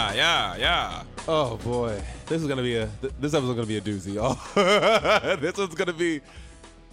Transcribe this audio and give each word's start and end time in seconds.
Yeah, 0.00 0.14
yeah, 0.14 0.56
yeah. 0.56 1.02
Oh 1.28 1.56
boy, 1.58 2.02
this 2.26 2.40
is 2.40 2.48
gonna 2.48 2.62
be 2.62 2.76
a 2.76 2.86
th- 2.86 3.12
this 3.20 3.34
episode's 3.34 3.54
gonna 3.54 3.66
be 3.66 3.76
a 3.76 3.80
doozy. 3.82 4.16
Oh, 4.18 5.36
this 5.36 5.58
one's 5.58 5.74
gonna 5.74 5.92
be 5.92 6.22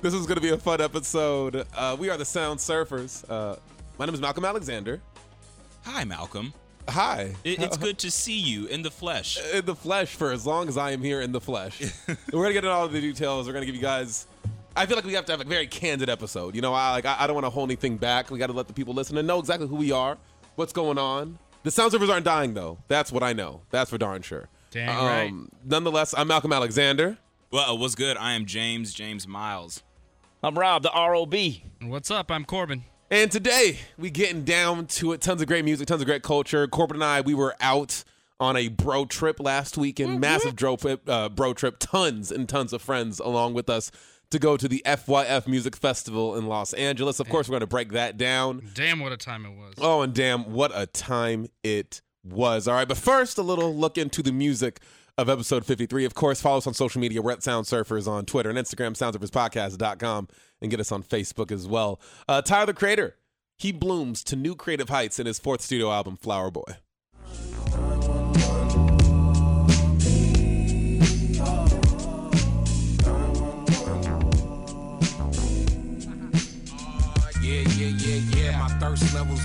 this 0.01 0.13
is 0.13 0.27
gonna 0.27 0.41
be 0.41 0.49
a 0.49 0.57
fun 0.57 0.81
episode. 0.81 1.65
Uh, 1.73 1.95
we 1.97 2.09
are 2.09 2.17
the 2.17 2.25
Sound 2.25 2.59
Surfers. 2.59 3.23
Uh, 3.29 3.55
my 3.97 4.05
name 4.05 4.13
is 4.13 4.19
Malcolm 4.19 4.43
Alexander. 4.43 4.99
Hi, 5.85 6.03
Malcolm. 6.03 6.53
Hi. 6.89 7.33
It, 7.45 7.61
it's 7.61 7.77
good 7.87 7.97
to 7.99 8.11
see 8.11 8.37
you 8.37 8.65
in 8.65 8.81
the 8.81 8.91
flesh. 8.91 9.39
in 9.53 9.65
the 9.65 9.75
flesh 9.75 10.13
for 10.13 10.33
as 10.33 10.45
long 10.45 10.67
as 10.67 10.77
I 10.77 10.91
am 10.91 11.01
here 11.01 11.21
in 11.21 11.31
the 11.31 11.41
flesh. 11.41 11.81
We're 12.07 12.41
gonna 12.43 12.53
get 12.53 12.65
into 12.65 12.71
all 12.71 12.85
of 12.85 12.91
the 12.91 12.99
details. 12.99 13.47
We're 13.47 13.53
gonna 13.53 13.65
give 13.65 13.75
you 13.75 13.81
guys. 13.81 14.27
I 14.75 14.85
feel 14.85 14.97
like 14.97 15.05
we 15.05 15.13
have 15.13 15.25
to 15.27 15.31
have 15.31 15.39
a 15.39 15.45
very 15.45 15.67
candid 15.67 16.09
episode. 16.09 16.55
You 16.55 16.61
know, 16.61 16.73
I 16.73 16.91
like 16.91 17.05
I, 17.05 17.15
I 17.21 17.27
don't 17.27 17.35
want 17.35 17.45
to 17.45 17.51
hold 17.51 17.69
anything 17.69 17.95
back. 17.95 18.29
We 18.29 18.37
got 18.37 18.47
to 18.47 18.53
let 18.53 18.67
the 18.67 18.73
people 18.73 18.93
listen 18.93 19.17
and 19.17 19.25
know 19.25 19.39
exactly 19.39 19.65
who 19.67 19.77
we 19.77 19.93
are, 19.93 20.17
what's 20.55 20.73
going 20.73 20.97
on. 20.97 21.39
The 21.63 21.71
Sound 21.71 21.91
Surfers 21.91 22.09
aren't 22.09 22.25
dying 22.25 22.53
though. 22.53 22.77
That's 22.87 23.11
what 23.11 23.23
I 23.23 23.33
know. 23.33 23.61
That's 23.71 23.89
for 23.89 23.97
darn 23.97 24.21
sure. 24.21 24.49
Dang 24.71 24.87
right. 24.87 25.33
Nonetheless, 25.65 26.13
I'm 26.17 26.27
Malcolm 26.27 26.53
Alexander. 26.53 27.17
Well, 27.51 27.71
uh, 27.71 27.75
what's 27.75 27.95
good? 27.95 28.17
I 28.17 28.33
am 28.33 28.45
James 28.45 28.93
James 28.93 29.27
Miles. 29.27 29.83
I'm 30.43 30.57
Rob, 30.57 30.83
the 30.83 30.91
ROB. 30.93 31.35
What's 31.89 32.11
up? 32.11 32.31
I'm 32.31 32.45
Corbin. 32.45 32.83
And 33.09 33.31
today 33.31 33.79
we 33.97 34.09
getting 34.09 34.43
down 34.43 34.87
to 34.87 35.13
it. 35.13 35.21
Tons 35.21 35.41
of 35.41 35.47
great 35.47 35.65
music, 35.65 35.87
tons 35.87 36.01
of 36.01 36.07
great 36.07 36.23
culture. 36.23 36.67
Corbin 36.67 36.97
and 36.97 37.03
I, 37.03 37.21
we 37.21 37.33
were 37.33 37.55
out 37.59 38.03
on 38.39 38.55
a 38.55 38.67
bro 38.67 39.05
trip 39.05 39.39
last 39.39 39.77
weekend. 39.77 40.19
Massive 40.19 40.55
bro 40.55 40.75
trip, 40.75 41.01
uh, 41.07 41.29
bro 41.29 41.53
trip. 41.53 41.77
Tons 41.79 42.31
and 42.31 42.47
tons 42.47 42.71
of 42.73 42.81
friends 42.81 43.19
along 43.19 43.53
with 43.55 43.69
us 43.69 43.91
to 44.31 44.39
go 44.39 44.57
to 44.57 44.67
the 44.67 44.81
FYF 44.85 45.47
Music 45.47 45.75
Festival 45.75 46.35
in 46.35 46.47
Los 46.47 46.73
Angeles. 46.73 47.19
Of 47.19 47.29
course, 47.29 47.47
we're 47.47 47.53
going 47.53 47.61
to 47.61 47.67
break 47.67 47.91
that 47.93 48.17
down. 48.17 48.69
Damn, 48.73 48.99
what 48.99 49.11
a 49.11 49.17
time 49.17 49.45
it 49.45 49.55
was. 49.55 49.75
Oh, 49.79 50.01
and 50.01 50.13
damn, 50.13 50.51
what 50.51 50.71
a 50.73 50.85
time 50.85 51.47
it 51.63 52.01
was. 52.23 52.67
All 52.67 52.75
right, 52.75 52.87
but 52.87 52.97
first, 52.97 53.37
a 53.37 53.43
little 53.43 53.75
look 53.75 53.97
into 53.97 54.21
the 54.21 54.31
music 54.31 54.81
of 55.17 55.29
episode 55.29 55.65
53. 55.65 56.05
Of 56.05 56.13
course, 56.13 56.41
follow 56.41 56.57
us 56.57 56.67
on 56.67 56.73
social 56.73 57.01
media. 57.01 57.21
We're 57.21 57.31
at 57.31 57.43
Sound 57.43 57.65
Surfers 57.65 58.07
on 58.07 58.25
Twitter 58.25 58.49
and 58.49 58.57
Instagram, 58.57 58.91
soundsurferspodcast.com, 58.95 60.27
and 60.61 60.71
get 60.71 60.79
us 60.79 60.91
on 60.91 61.03
Facebook 61.03 61.51
as 61.51 61.67
well. 61.67 61.99
Uh, 62.27 62.41
Tyler, 62.41 62.67
the 62.67 62.73
creator, 62.73 63.15
he 63.57 63.71
blooms 63.71 64.23
to 64.25 64.35
new 64.35 64.55
creative 64.55 64.89
heights 64.89 65.19
in 65.19 65.25
his 65.25 65.39
fourth 65.39 65.61
studio 65.61 65.91
album, 65.91 66.17
Flower 66.17 66.51
Boy. 66.51 66.77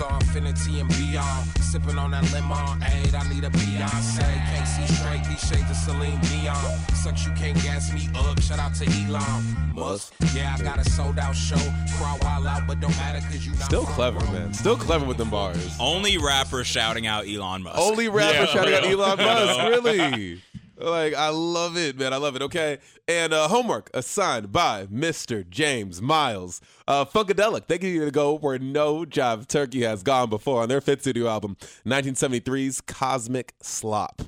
Thirst 0.03 0.11
levels 0.11 0.13
are 0.13 0.21
infinity 0.21 0.81
and 0.81 0.89
beyond. 0.91 1.49
Sipping 1.61 1.99
on 1.99 2.11
that 2.11 2.31
lemonade, 2.33 3.15
I 3.15 3.29
need 3.29 3.45
a 3.45 3.51
Beyonce. 3.51 4.21
Can't 4.21 4.69
see 4.69 4.95
straight, 4.95 5.25
these 5.25 5.41
shades 5.49 5.71
of 5.71 5.77
Celine 5.77 6.21
Dion. 6.21 6.79
Sucks, 6.95 7.27
you 7.27 7.33
can't 7.33 7.61
gas 7.63 7.93
me 7.93 8.09
up. 8.15 8.41
Shout 8.41 8.59
out 8.59 8.75
to 8.75 8.85
Elon 8.85 9.75
Musk. 9.75 10.15
Yeah, 10.35 10.55
I 10.59 10.63
got 10.63 10.79
a 10.79 10.91
sold 10.91 11.19
out 11.19 11.35
show. 11.35 11.57
Crawl 11.97 12.19
while 12.19 12.47
out, 12.47 12.67
but 12.67 12.81
don't 12.81 12.97
matter 12.97 13.21
cause 13.27 13.47
you 13.47 13.55
Still 13.55 13.85
clever, 13.85 14.21
man. 14.33 14.53
Still 14.53 14.77
clever 14.77 15.07
with 15.07 15.17
them 15.17 15.31
bars. 15.31 15.77
Only 15.81 16.19
rapper 16.19 16.65
shouting 16.65 17.07
out 17.07 17.27
Elon 17.27 17.63
Musk. 17.63 17.79
Only 17.79 18.09
rapper 18.09 18.35
Yeah, 18.35 18.47
shouting 18.47 18.75
out. 18.75 18.85
Elon 18.85 19.17
Musk, 19.19 19.61
really. 19.85 20.43
Like 20.83 21.15
I 21.15 21.29
love 21.29 21.77
it, 21.77 21.99
man. 21.99 22.13
I 22.13 22.17
love 22.17 22.37
it. 22.37 22.43
Okay, 22.43 22.79
and 23.07 23.33
uh, 23.33 23.49
homework 23.49 23.91
assigned 23.95 24.53
by 24.53 24.87
Mr. 24.87 25.49
James 25.49 26.03
Miles. 26.03 26.61
Uh, 26.89 27.05
Funkadelic. 27.05 27.69
They 27.69 27.79
get 27.79 27.89
you 27.89 28.05
to 28.05 28.11
go 28.11 28.37
where 28.37 28.59
no 28.59 29.05
Jive 29.05 29.47
Turkey 29.47 29.83
has 29.83 30.03
gone 30.03 30.29
before 30.29 30.63
on 30.63 30.69
their 30.69 30.81
fifth 30.81 31.03
studio 31.03 31.29
album, 31.29 31.57
1973's 31.87 32.81
Cosmic 32.81 33.55
Slop. 33.63 34.23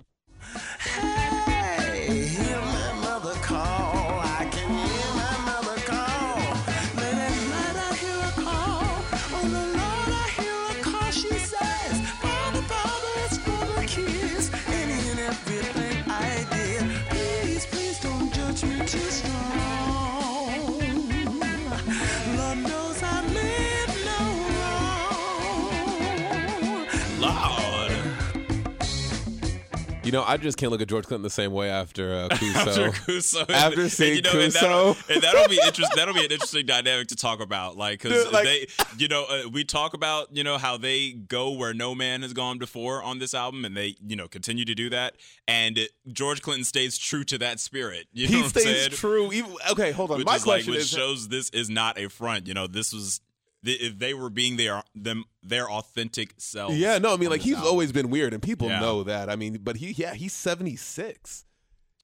You 30.05 30.13
know, 30.13 30.23
I 30.23 30.37
just 30.37 30.59
can't 30.59 30.71
look 30.71 30.83
at 30.83 30.89
George 30.89 31.07
Clinton 31.07 31.23
the 31.23 31.31
same 31.31 31.53
way 31.53 31.71
after 31.71 32.15
uh, 32.15 32.29
Kuso. 32.29 32.89
After 32.89 32.91
Kuso, 32.91 33.51
After 33.51 33.81
and, 33.83 33.91
seeing 33.91 34.17
you 34.17 34.23
know, 34.23 34.39
and 34.39 34.53
that'll, 34.53 34.97
and 35.09 35.23
that'll 35.23 35.49
be 35.49 35.59
interesting. 35.65 35.97
That'll 35.97 36.15
be 36.15 36.25
an 36.25 36.31
interesting 36.31 36.67
dynamic 36.67 37.09
to 37.09 37.17
talk 37.17 37.41
about, 37.41 37.77
like 37.77 38.03
because 38.03 38.31
like- 38.33 38.45
they, 38.45 38.67
you 38.99 39.09
know, 39.09 39.25
uh, 39.25 39.49
we 39.49 39.65
talk 39.65 39.95
about 39.95 40.35
you 40.37 40.45
know 40.45 40.59
how 40.59 40.77
they 40.77 41.13
go 41.13 41.53
where 41.53 41.73
no 41.73 41.95
man 41.95 42.23
has 42.23 42.33
gone 42.33 42.59
before 42.59 43.03
on 43.03 43.19
this 43.19 43.33
album, 43.35 43.65
and 43.65 43.77
they 43.77 43.97
you 44.07 44.17
know 44.17 44.29
continue 44.29 44.65
to 44.65 44.75
do 44.75 44.91
that, 44.91 45.15
and 45.49 45.79
it, 45.79 45.91
George 46.13 46.43
Clinton 46.43 46.65
stays 46.65 46.99
true 46.99 47.25
to 47.25 47.39
that 47.39 47.59
spirit. 47.59 48.07
You 48.13 48.29
know 48.29 48.43
he 48.43 48.49
stays 48.49 48.65
saying? 48.65 48.91
true. 48.91 49.33
Even, 49.33 49.55
okay, 49.71 49.93
hold 49.93 50.11
on. 50.11 50.19
which 50.19 50.27
My 50.27 50.37
is 50.37 50.47
like 50.47 50.67
which 50.67 50.79
is, 50.79 50.91
shows 50.91 51.29
this 51.29 51.51
is 51.51 51.71
not 51.71 51.99
a 51.99 52.09
front. 52.09 52.47
You 52.47 52.55
know, 52.55 52.67
this 52.67 52.93
was 52.93 53.21
if 53.65 53.99
they 53.99 54.15
were 54.15 54.31
being 54.31 54.57
their 54.57 54.83
them 54.95 55.25
their 55.43 55.71
authentic 55.71 56.35
selves. 56.39 56.77
Yeah, 56.79 56.99
no, 56.99 57.15
I 57.15 57.17
mean, 57.17 57.31
like 57.31 57.41
he's 57.41 57.55
album. 57.57 57.71
always 57.71 57.93
been 57.93 58.11
weird, 58.11 58.33
and 58.33 58.43
people 58.43 58.69
Yeah. 58.69 58.81
know 58.81 59.03
that. 59.05 59.29
I 59.31 59.37
mean, 59.37 59.59
but 59.63 59.77
he, 59.77 59.93
yeah, 59.93 60.15
he's 60.15 60.33
seventy 60.33 60.77
six. 60.77 61.45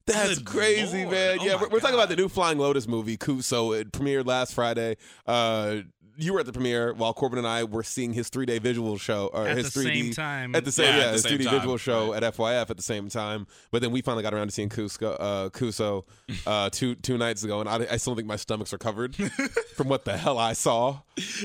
That's 0.07 0.39
Good 0.39 0.47
crazy, 0.47 1.03
Lord. 1.05 1.11
man. 1.13 1.39
Oh 1.41 1.45
yeah, 1.45 1.55
we're, 1.61 1.69
we're 1.69 1.79
talking 1.81 1.95
about 1.95 2.09
the 2.09 2.17
new 2.17 2.29
Flying 2.29 2.59
Lotus 2.59 2.89
movie, 2.89 3.17
Kuso. 3.17 3.79
It 3.79 3.93
premiered 3.93 4.27
last 4.27 4.55
Friday. 4.55 4.97
Uh, 5.27 5.77
you 6.21 6.33
were 6.35 6.41
at 6.41 6.47
the 6.47 6.53
premiere 6.53 6.93
while 6.93 7.13
Corbin 7.15 7.39
and 7.39 7.47
I 7.47 7.65
were 7.65 7.83
seeing 7.83 8.13
his 8.13 8.29
three 8.29 8.47
day 8.47 8.59
visual 8.59 8.99
show, 8.99 9.31
or 9.33 9.47
At 9.49 9.57
his 9.57 9.73
the 9.73 9.81
3D 9.81 9.85
same 10.05 10.13
time. 10.13 10.55
at 10.55 10.65
the 10.65 10.73
same 10.73 10.87
Yeah, 10.87 10.97
yeah, 10.99 11.07
the 11.07 11.13
his 11.13 11.27
3D 11.27 11.51
visual 11.51 11.77
show 11.77 12.13
right. 12.13 12.23
at 12.23 12.35
FYF 12.37 12.71
at 12.71 12.77
the 12.77 12.83
same 12.83 13.09
time. 13.09 13.47
But 13.71 13.83
then 13.83 13.91
we 13.91 14.03
finally 14.03 14.23
got 14.23 14.35
around 14.35 14.49
to 14.49 14.53
seeing 14.53 14.69
Cusco, 14.69 15.17
uh, 15.19 15.49
Kuso 15.51 16.05
uh, 16.47 16.71
two 16.73 16.95
two 16.97 17.17
nights 17.19 17.43
ago, 17.45 17.61
and 17.61 17.69
I, 17.69 17.87
I 17.91 17.97
still 17.97 18.15
think 18.15 18.27
my 18.29 18.37
stomach's 18.37 18.73
recovered 18.73 19.17
from 19.77 19.89
what 19.89 20.05
the 20.05 20.17
hell 20.17 20.39
I 20.39 20.53
saw. 20.53 21.01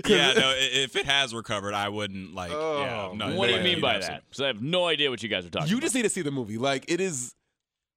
Yeah, 0.06 0.34
no. 0.34 0.54
If 0.56 0.96
it 0.96 1.06
has 1.06 1.34
recovered, 1.34 1.74
I 1.74 1.90
wouldn't 1.90 2.34
like. 2.36 2.52
Oh, 2.54 2.82
yeah, 2.82 3.12
no, 3.30 3.36
what 3.36 3.48
do 3.48 3.56
you 3.56 3.62
mean 3.62 3.82
by 3.82 3.98
that? 4.00 4.24
Because 4.30 4.42
I 4.42 4.48
have 4.48 4.62
no 4.62 4.86
idea 4.88 5.10
what 5.10 5.24
you 5.24 5.30
guys 5.30 5.46
are 5.46 5.50
talking 5.50 5.70
You 5.70 5.76
about. 5.78 5.84
just 5.84 5.96
need 5.96 6.04
to 6.04 6.10
see 6.10 6.22
the 6.22 6.32
movie. 6.32 6.58
Like 6.58 6.86
it 6.90 7.00
is 7.02 7.34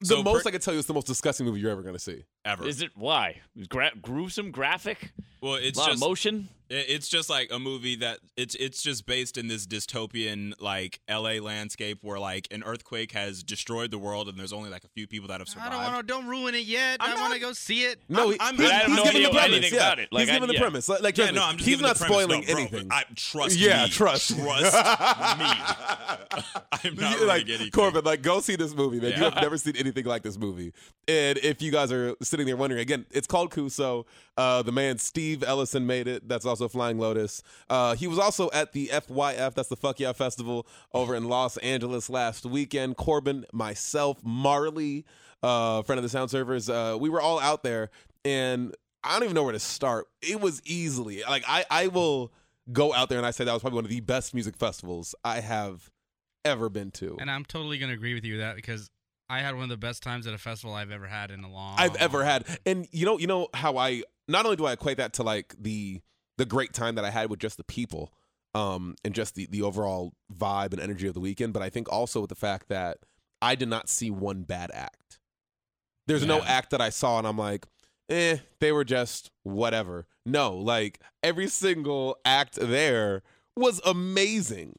the 0.01 0.07
So 0.07 0.23
most 0.23 0.45
per- 0.45 0.51
I 0.51 0.53
can 0.53 0.61
tell 0.61 0.75
you. 0.75 0.79
It's 0.79 0.87
the 0.87 0.95
most 0.95 1.07
disgusting 1.09 1.45
movie 1.47 1.61
you're 1.61 1.71
ever 1.73 1.83
going 1.83 1.95
to 1.95 2.01
see. 2.01 2.25
ever. 2.45 2.67
Is 2.67 2.83
it 2.83 2.91
why? 2.95 3.41
Gra- 3.69 3.91
gruesome, 4.01 4.51
graphic, 4.53 5.13
well, 5.41 5.55
it's 5.55 5.77
a 5.77 5.81
lot 5.81 5.91
just 5.91 6.03
of 6.03 6.09
motion. 6.09 6.49
It- 6.71 6.87
it's 6.89 7.09
just 7.09 7.29
like 7.31 7.51
a 7.53 7.59
movie 7.59 7.97
that 7.97 8.19
it's 8.37 8.55
it's 8.57 8.83
just 8.83 9.07
based 9.07 9.37
in 9.39 9.49
this 9.49 9.67
dystopian 9.67 10.53
like 10.61 11.01
L.A. 11.09 11.41
landscape 11.41 11.99
where 12.03 12.19
like 12.19 12.49
an 12.51 12.63
earthquake 12.65 13.13
has 13.13 13.43
destroyed 13.43 13.91
the 13.91 13.99
world 13.99 14.29
and 14.29 14.39
there's 14.39 14.53
only 14.53 14.71
like 14.71 14.85
a 14.85 14.89
few 14.89 15.07
people 15.07 15.29
that 15.29 15.41
have 15.41 15.49
survived. 15.49 15.73
I 15.75 15.85
don't 15.85 15.93
want 15.95 16.07
to. 16.07 16.13
Don't 16.15 16.27
ruin 16.27 16.55
it 16.55 16.65
yet. 16.65 16.99
I'm 17.01 17.17
I 17.17 17.21
want 17.21 17.35
to 17.35 17.41
go 17.41 17.53
see 17.53 17.83
it. 17.83 18.01
No, 18.09 18.31
I'm- 18.31 18.37
I'm- 18.41 18.57
he's, 18.57 18.71
I 18.71 18.75
have 18.75 18.87
he's 18.87 18.97
no 18.97 19.05
giving 19.05 19.17
idea 19.27 19.29
the 19.29 19.39
premise. 19.39 19.73
yeah. 19.73 19.79
about 19.79 19.99
it. 19.99 20.09
Like, 20.13 20.21
he's 20.23 20.31
I- 20.31 20.33
giving 20.35 20.49
the 20.49 20.55
yeah. 20.55 20.61
premise. 20.61 20.89
Like, 20.89 21.03
like 21.03 21.19
Yeah, 21.19 21.31
no, 21.31 21.45
I'm 21.45 21.57
just 21.57 21.69
he's 21.69 21.81
not 21.81 21.97
the 21.97 22.05
spoiling 22.05 22.41
No, 22.41 22.47
bro, 22.47 22.57
anything. 22.57 22.89
I 22.91 23.05
trust 23.15 23.57
Yeah, 23.57 23.85
me. 23.85 23.91
trust. 23.91 24.37
Trust 24.37 24.39
me. 25.39 25.47
I'm 26.85 26.95
not 26.97 27.21
You- 27.21 27.27
like 27.27 27.49
anything. 27.49 27.71
Corbin, 27.71 28.05
like 28.05 28.23
go 28.23 28.41
see 28.41 28.57
this 28.57 28.75
movie, 28.75 29.01
man. 29.01 29.13
You 29.17 29.25
have 29.25 29.35
never 29.37 29.57
seen 29.59 29.77
anything 29.77 30.05
like 30.05 30.23
this 30.23 30.39
movie. 30.39 30.73
And 31.07 31.39
if 31.39 31.63
you 31.63 31.71
guys 31.71 31.91
are 31.93 32.15
sitting 32.23 32.47
there 32.47 32.57
wondering, 32.57 32.81
again, 32.81 33.07
it's 33.11 33.27
called 33.27 33.51
Kuso. 33.51 34.05
Uh, 34.37 34.63
the 34.63 34.73
man 34.73 34.99
Steve 34.99 35.43
Ellison 35.43 35.87
made 35.87 36.07
it. 36.07 36.29
That's 36.29 36.45
also 36.47 36.58
Flying 36.67 36.99
Lotus. 36.99 37.43
Uh, 37.71 37.95
he 37.95 38.09
was 38.09 38.19
also 38.19 38.51
at 38.53 38.73
the 38.73 38.89
FYF, 38.89 39.55
that's 39.55 39.69
the 39.69 39.77
Fuck 39.77 40.01
Yeah 40.01 40.13
Festival 40.13 40.67
over 40.93 41.15
in 41.15 41.29
Los 41.29 41.57
Angeles 41.59 42.11
last 42.11 42.45
weekend. 42.45 42.97
Corbin, 42.97 43.47
myself, 43.53 44.19
Marley, 44.25 45.05
uh, 45.43 45.83
friend 45.83 45.99
of 45.99 46.03
the 46.03 46.09
Sound 46.09 46.31
Surfers, 46.31 46.69
uh, 46.69 46.99
we 46.99 47.09
were 47.11 47.21
all 47.21 47.39
out 47.39 47.63
there, 47.63 47.91
and 48.25 48.75
I 49.05 49.13
don't 49.13 49.25
even 49.25 49.35
know 49.35 49.45
where 49.45 49.53
to 49.53 49.61
start. 49.61 50.07
It 50.23 50.41
was 50.41 50.61
easily 50.65 51.23
like 51.29 51.45
I 51.47 51.65
I 51.71 51.87
will 51.87 52.33
go 52.73 52.93
out 52.93 53.09
there 53.09 53.19
and 53.19 53.27
I 53.27 53.31
say 53.31 53.45
that 53.45 53.53
was 53.53 53.63
probably 53.63 53.77
one 53.77 53.85
of 53.85 53.91
the 53.91 54.01
best 54.01 54.35
music 54.35 54.57
festivals 54.57 55.15
I 55.25 55.41
have 55.41 55.91
ever 56.45 56.69
been 56.69 56.91
to. 56.93 57.17
And 57.21 57.31
I'm 57.31 57.45
totally 57.45 57.79
going 57.79 57.91
to 57.91 57.95
agree 57.95 58.15
with 58.15 58.25
you 58.25 58.35
with 58.35 58.43
that 58.43 58.57
because 58.57 58.91
I 59.31 59.41
had 59.41 59.55
one 59.55 59.65
of 59.65 59.71
the 59.71 59.77
best 59.77 60.03
times 60.03 60.27
at 60.27 60.35
a 60.35 60.39
festival 60.39 60.75
I've 60.75 60.91
ever 60.91 61.07
had 61.07 61.31
in 61.31 61.45
a 61.45 61.51
long 61.51 61.77
I've 61.79 61.97
ever 61.97 62.25
had. 62.25 62.45
And 62.67 62.87
you 62.91 63.07
know, 63.07 63.19
you 63.19 63.27
know 63.27 63.49
how 63.55 63.77
I 63.77 64.03
not 64.27 64.45
only 64.45 64.57
do 64.57 64.67
I 64.67 64.73
equate 64.73 64.97
that 64.99 65.15
to 65.15 65.23
like 65.23 65.55
the 65.59 66.01
the 66.39 66.47
great 66.47 66.73
time 66.73 66.95
that 66.95 67.05
I 67.05 67.11
had 67.11 67.29
with 67.31 67.39
just 67.41 67.59
the 67.59 67.65
people, 67.65 68.13
um, 68.55 68.95
and 69.05 69.15
just 69.15 69.35
the 69.35 69.47
the 69.51 69.61
overall 69.63 70.15
vibe 70.35 70.73
and 70.73 70.81
energy 70.81 71.07
of 71.07 71.13
the 71.15 71.21
weekend, 71.21 71.53
but 71.53 71.63
I 71.63 71.69
think 71.69 71.93
also 71.93 72.21
with 72.23 72.31
the 72.31 72.35
fact 72.35 72.69
that 72.69 72.99
I 73.43 73.55
did 73.55 73.69
not 73.69 73.89
see 73.91 74.11
one 74.11 74.43
bad 74.43 74.71
act. 74.73 75.19
There's 76.07 76.25
no 76.25 76.41
act 76.43 76.71
that 76.71 76.81
I 76.81 76.89
saw 76.89 77.19
and 77.19 77.27
I'm 77.27 77.37
like, 77.37 77.67
eh, 78.09 78.39
they 78.61 78.73
were 78.73 78.85
just 78.85 79.31
whatever. 79.43 80.07
No, 80.25 80.57
like 80.57 81.01
every 81.23 81.49
single 81.49 82.17
act 82.25 82.55
there 82.55 83.23
was 83.57 83.81
amazing. 83.85 84.79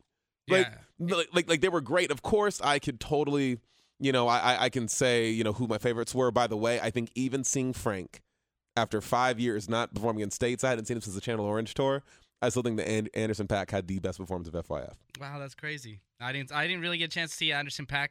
Like, 0.49 0.67
Yeah. 0.99 1.15
like, 1.17 1.27
like, 1.33 1.49
like 1.49 1.61
they 1.61 1.69
were 1.69 1.81
great. 1.81 2.09
Of 2.09 2.23
course, 2.23 2.59
I 2.61 2.79
could 2.79 2.99
totally, 2.99 3.59
you 3.99 4.11
know, 4.11 4.27
I, 4.27 4.39
I- 4.39 4.63
I 4.65 4.69
can 4.69 4.87
say, 4.87 5.29
you 5.29 5.43
know, 5.43 5.53
who 5.53 5.67
my 5.67 5.77
favorites 5.77 6.15
were. 6.15 6.31
By 6.31 6.47
the 6.47 6.57
way, 6.57 6.79
I 6.81 6.89
think 6.89 7.11
even 7.13 7.43
seeing 7.43 7.73
Frank 7.73 8.21
after 8.79 9.01
five 9.01 9.39
years 9.39 9.69
not 9.69 9.93
performing 9.93 10.21
in 10.23 10.31
states, 10.31 10.63
I 10.63 10.69
hadn't 10.69 10.85
seen 10.85 10.97
him 10.97 11.01
since 11.01 11.15
the 11.15 11.21
Channel 11.21 11.45
Orange 11.45 11.73
tour. 11.73 12.03
I 12.41 12.49
still 12.49 12.63
think 12.63 12.77
the 12.77 12.89
An- 12.89 13.09
Anderson 13.13 13.47
.Paak 13.47 13.69
had 13.69 13.87
the 13.87 13.99
best 13.99 14.17
performance 14.17 14.47
of 14.47 14.53
FYF. 14.65 14.93
Wow, 15.19 15.39
that's 15.39 15.55
crazy. 15.55 15.99
I 16.21 16.31
didn't 16.31 16.51
I 16.53 16.67
didn't 16.67 16.81
really 16.81 16.97
get 16.97 17.05
a 17.05 17.13
chance 17.13 17.31
to 17.31 17.37
see 17.37 17.51
Anderson 17.51 17.85
.Paak 17.85 18.09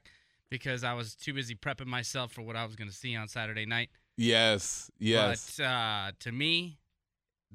because 0.50 0.85
I 0.85 0.93
was 0.94 1.15
too 1.15 1.32
busy 1.35 1.55
prepping 1.55 1.87
myself 1.87 2.32
for 2.32 2.43
what 2.43 2.55
I 2.56 2.65
was 2.65 2.76
going 2.76 2.88
to 2.88 2.94
see 2.94 3.17
on 3.17 3.29
Saturday 3.29 3.65
night. 3.67 3.88
Yes, 4.17 4.91
yes. 4.99 5.56
But 5.56 5.65
uh, 5.65 6.12
to 6.20 6.32
me, 6.32 6.79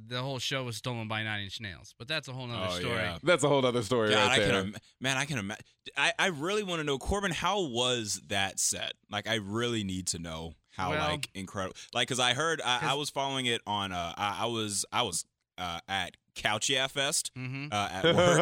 the 0.07 0.21
whole 0.21 0.39
show 0.39 0.63
was 0.63 0.77
stolen 0.77 1.07
by 1.07 1.21
Nine 1.24 1.44
Inch 1.44 1.59
Nails. 1.62 1.94
But 2.00 2.07
that's 2.07 2.27
a 2.27 2.31
whole 2.33 2.48
nother 2.48 2.68
Oh, 2.71 2.80
story. 2.80 2.95
yeah. 2.95 3.18
That's 3.21 3.44
a 3.44 3.50
whole 3.50 3.63
other 3.66 3.83
story 3.83 4.09
God, 4.09 4.27
right 4.27 4.31
I 4.31 4.39
there. 4.39 4.50
can 4.62 4.68
im- 4.69 4.75
man, 5.00 5.18
I 5.18 5.25
can 5.25 5.38
imagine. 5.38 5.63
I, 5.98 6.13
I 6.18 6.27
really 6.27 6.63
want 6.63 6.80
to 6.80 6.83
know, 6.83 6.98
Corbin. 6.98 7.31
How 7.31 7.62
was 7.62 8.21
that 8.30 8.59
set? 8.59 8.94
Like, 9.12 9.27
I 9.27 9.36
really 9.36 9.83
need 9.83 10.07
to 10.07 10.19
know 10.19 10.54
how 10.74 10.90
Well- 10.92 11.10
like 11.10 11.30
incredible. 11.34 11.75
Like, 11.94 12.08
because 12.08 12.20
I 12.20 12.34
heard 12.34 12.62
I, 12.62 12.75
I 12.75 12.80
'Cause- 12.80 12.98
was 12.98 13.10
following 13.10 13.46
it 13.48 13.62
on. 13.66 13.92
Uh, 13.92 14.14
I, 14.18 14.40
I 14.42 14.46
was 14.48 14.86
I 14.92 15.02
was 15.04 15.25
uh, 15.58 15.80
at 15.88 16.18
Couch 16.36 16.70
Yeah 16.70 16.88
Fest 16.88 17.31
Mhm. 17.38 17.72
uh, 17.72 17.90
at 17.92 18.04
work. 18.16 18.40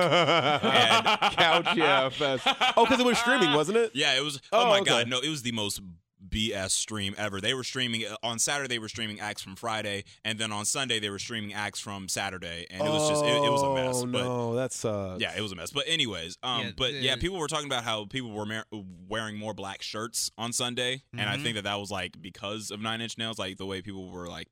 and 0.63 1.05
Couch 1.35 1.77
yeah 1.77 2.09
fest. 2.09 2.47
Oh, 2.77 2.85
because 2.85 2.99
it 2.99 3.05
was 3.05 3.17
streaming, 3.17 3.53
wasn't 3.53 3.77
it? 3.77 3.91
yeah, 3.93 4.17
it 4.17 4.23
was. 4.23 4.39
Oh, 4.51 4.63
Oh, 4.63 4.69
my 4.69 4.77
okay. 4.79 4.89
god, 4.89 5.07
no, 5.09 5.19
it 5.19 5.29
was 5.29 5.41
the 5.43 5.51
most 5.51 5.81
BS 6.29 6.71
stream 6.71 7.15
ever. 7.17 7.41
They 7.41 7.53
were 7.53 7.63
streaming 7.63 8.05
uh, 8.05 8.15
on 8.23 8.39
Saturday. 8.39 8.67
They 8.67 8.79
were 8.79 8.89
streaming 8.89 9.19
acts 9.19 9.41
from 9.41 9.55
Friday, 9.55 10.03
and 10.23 10.37
then 10.39 10.51
on 10.51 10.65
Sunday 10.65 10.99
they 10.99 11.09
were 11.09 11.19
streaming 11.19 11.53
acts 11.53 11.79
from 11.79 12.07
Saturday, 12.07 12.67
and 12.69 12.81
it 12.81 12.89
was 12.89 13.09
just 13.09 13.23
it, 13.25 13.43
it 13.43 13.49
was 13.51 13.61
a 13.63 13.73
mess. 13.73 14.01
Oh 14.03 14.05
But 14.05 14.23
no, 14.23 14.55
that 14.55 14.71
sucks. 14.71 15.21
Yeah, 15.21 15.33
it 15.35 15.41
was 15.41 15.51
a 15.51 15.55
mess. 15.55 15.71
But 15.71 15.85
anyways, 15.87 16.37
um, 16.43 16.61
Yeah, 16.61 16.71
but 16.77 16.93
yeah, 16.93 17.15
people 17.15 17.37
were 17.37 17.47
talking 17.47 17.65
about 17.67 17.83
how 17.83 18.05
people 18.05 18.31
were 18.31 18.45
mar- 18.45 18.65
wearing 19.07 19.37
more 19.37 19.53
black 19.53 19.81
shirts 19.81 20.31
on 20.37 20.53
Sunday, 20.53 21.03
and 21.11 21.29
I 21.29 21.37
think 21.37 21.55
that 21.55 21.63
that 21.63 21.79
was 21.79 21.91
like 21.91 22.21
because 22.21 22.71
of 22.71 22.79
Nine 22.81 23.01
Inch 23.01 23.17
Nails, 23.17 23.39
like 23.39 23.57
the 23.57 23.65
way 23.65 23.81
people 23.81 24.09
were 24.09 24.27
like 24.27 24.47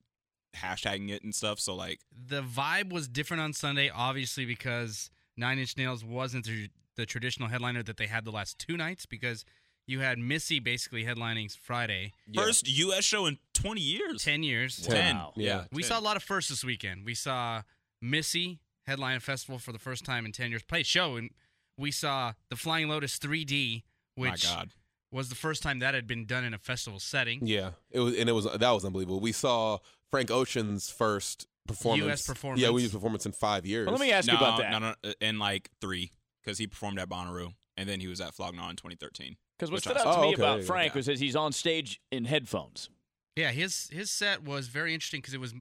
hashtagging 0.56 1.10
it 1.10 1.24
and 1.24 1.34
stuff. 1.34 1.60
So 1.60 1.76
like, 1.76 2.00
The 2.28 2.42
vibe 2.42 2.92
was 2.92 3.08
different 3.08 3.42
on 3.42 3.54
Sunday, 3.54 3.92
obviously, 3.94 4.46
because 4.46 5.10
Nine 5.38 5.60
Inch 5.60 5.78
Nails 5.78 6.04
wasn't 6.04 6.46
the, 6.46 6.70
the 6.96 7.06
traditional 7.06 7.48
headliner 7.50 7.84
that 7.84 7.98
they 7.98 8.08
had 8.08 8.26
the 8.26 8.32
last 8.32 8.58
two 8.60 8.76
nights 8.76 9.06
because 9.06 9.46
you 9.90 10.02
had 10.02 10.20
Missy 10.20 10.60
basically 10.60 11.04
headlining 11.04 11.52
Friday. 11.58 12.14
first 12.34 12.68
U.S. 12.68 13.04
show 13.04 13.26
in 13.26 13.40
20 13.56 13.82
years. 13.82 14.24
10 14.24 14.44
years. 14.44 14.78
Ten. 14.78 15.16
Wow. 15.16 15.34
Yeah. 15.36 15.64
We 15.72 15.82
10. 15.82 15.90
saw 15.90 16.00
a 16.00 16.02
lot 16.02 16.16
of 16.16 16.22
firsts 16.24 16.52
this 16.52 16.64
weekend. 16.64 17.06
We 17.06 17.16
saw 17.16 17.64
Missy 18.02 18.60
headline 18.86 19.18
a 19.18 19.20
festival 19.20 19.58
for 19.58 19.72
the 19.72 19.80
first 19.80 20.06
time 20.06 20.26
in 20.26 20.32
10 20.32 20.52
years, 20.52 20.64
play 20.64 20.82
a 20.82 20.84
show, 20.84 21.16
and 21.16 21.32
we 21.78 21.92
saw 21.92 22.34
the 22.50 22.56
Flying 22.56 22.88
Lotus 22.88 23.18
3D, 23.18 23.84
My 24.16 24.32
which 24.32 24.44
God. 24.44 24.70
was 25.12 25.30
the 25.30 25.36
first 25.36 25.64
time 25.64 25.80
that 25.80 25.96
had 25.96 26.06
been 26.06 26.26
done 26.26 26.44
in 26.44 26.54
a 26.54 26.60
festival 26.60 27.00
setting. 27.00 27.40
Yeah, 27.42 27.72
it 27.90 28.00
was, 28.00 28.16
and 28.16 28.30
it 28.30 28.34
was 28.34 28.46
that 28.46 28.72
was 28.72 28.86
unbelievable. 28.86 29.20
We 29.20 29.32
saw 29.32 29.80
Frank 30.12 30.30
Ocean's 30.30 30.90
first 30.90 31.48
performance, 31.68 32.06
U.S. 32.06 32.28
performance. 32.28 32.62
Yeah, 32.62 32.70
we 32.70 32.82
used 32.82 32.94
performance 32.94 33.26
in 33.26 33.32
five 33.32 33.66
years. 33.66 33.88
Well, 33.88 33.96
let 33.96 34.02
me 34.02 34.12
ask 34.12 34.28
no, 34.28 34.34
you 34.34 34.40
about 34.40 34.60
that. 34.60 34.72
No, 34.72 34.80
no, 34.80 34.94
uh, 35.04 35.14
in 35.20 35.40
like 35.40 35.70
three 35.82 36.12
because 36.44 36.58
he 36.58 36.68
performed 36.68 37.00
at 37.00 37.10
Bonnaroo, 37.10 37.54
and 37.78 37.88
then 37.90 38.00
he 38.00 38.08
was 38.08 38.22
at 38.22 38.34
Flog 38.34 38.56
Gnaw 38.56 38.70
in 38.70 38.76
2013. 38.76 39.38
Because 39.60 39.72
what 39.72 39.76
Which 39.78 39.84
stood 39.84 39.98
out 39.98 40.06
to 40.06 40.14
saw. 40.14 40.22
me 40.22 40.28
Oh, 40.28 40.32
okay, 40.32 40.42
about. 40.42 40.64
Frank 40.64 40.94
Yeah. 40.94 40.98
was 41.00 41.06
that 41.08 41.20
he's 41.20 41.36
on 41.36 41.52
stage 41.52 42.00
in 42.12 42.24
headphones. 42.26 42.90
Yeah, 43.36 43.52
his 43.52 43.90
his 43.92 44.10
set 44.10 44.44
was 44.44 44.68
very 44.68 44.94
interesting 44.94 45.20
because 45.20 45.34
it 45.34 45.40
was 45.42 45.54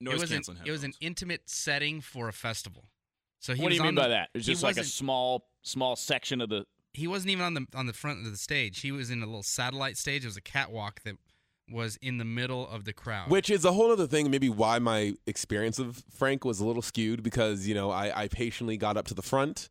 Noise 0.00 0.14
it 0.14 0.20
was 0.20 0.30
an, 0.30 0.36
canceling 0.36 0.58
it 0.64 0.70
was 0.72 0.82
an 0.84 0.92
intimate 1.00 1.48
setting 1.48 2.00
for 2.00 2.28
a 2.28 2.32
festival. 2.32 2.84
So 3.38 3.54
he 3.54 3.62
what 3.62 3.68
do 3.70 3.76
you 3.76 3.82
mean 3.82 3.90
on 3.90 3.94
by 3.94 4.08
that? 4.08 4.30
It's 4.34 4.46
he 4.46 4.52
just 4.52 4.62
like 4.64 4.76
a 4.76 4.84
small, 4.84 5.46
small 5.62 5.94
section 5.96 6.40
of 6.40 6.48
the. 6.48 6.64
He 6.92 7.06
wasn't 7.06 7.30
even 7.30 7.44
on 7.44 7.54
the 7.54 7.66
on 7.74 7.86
the 7.86 7.92
front 7.92 8.24
of 8.24 8.30
the 8.30 8.36
stage. 8.36 8.80
He 8.80 8.90
was 8.90 9.10
in 9.10 9.22
a 9.22 9.26
little 9.26 9.42
satellite 9.42 9.96
stage. 9.96 10.24
It 10.24 10.28
was 10.28 10.36
a 10.36 10.40
catwalk 10.42 11.02
that 11.04 11.16
was 11.70 11.96
in 12.02 12.18
the 12.18 12.24
middle 12.24 12.68
of 12.68 12.84
the 12.84 12.92
crowd. 12.92 13.30
Which 13.30 13.50
is 13.50 13.64
a 13.64 13.72
whole 13.72 13.90
other 13.90 14.06
thing, 14.06 14.30
maybe 14.30 14.48
why 14.50 14.78
my 14.78 15.14
experience 15.26 15.78
of 15.78 16.02
Frank 16.10 16.44
was 16.44 16.60
a 16.60 16.66
little 16.66 16.82
skewed 16.82 17.22
because, 17.22 17.66
you 17.66 17.74
know, 17.74 17.90
I, 17.90 18.22
I 18.24 18.28
patiently 18.28 18.76
got 18.76 18.96
up 18.98 19.06
to 19.08 19.14
the 19.14 19.22
front 19.22 19.70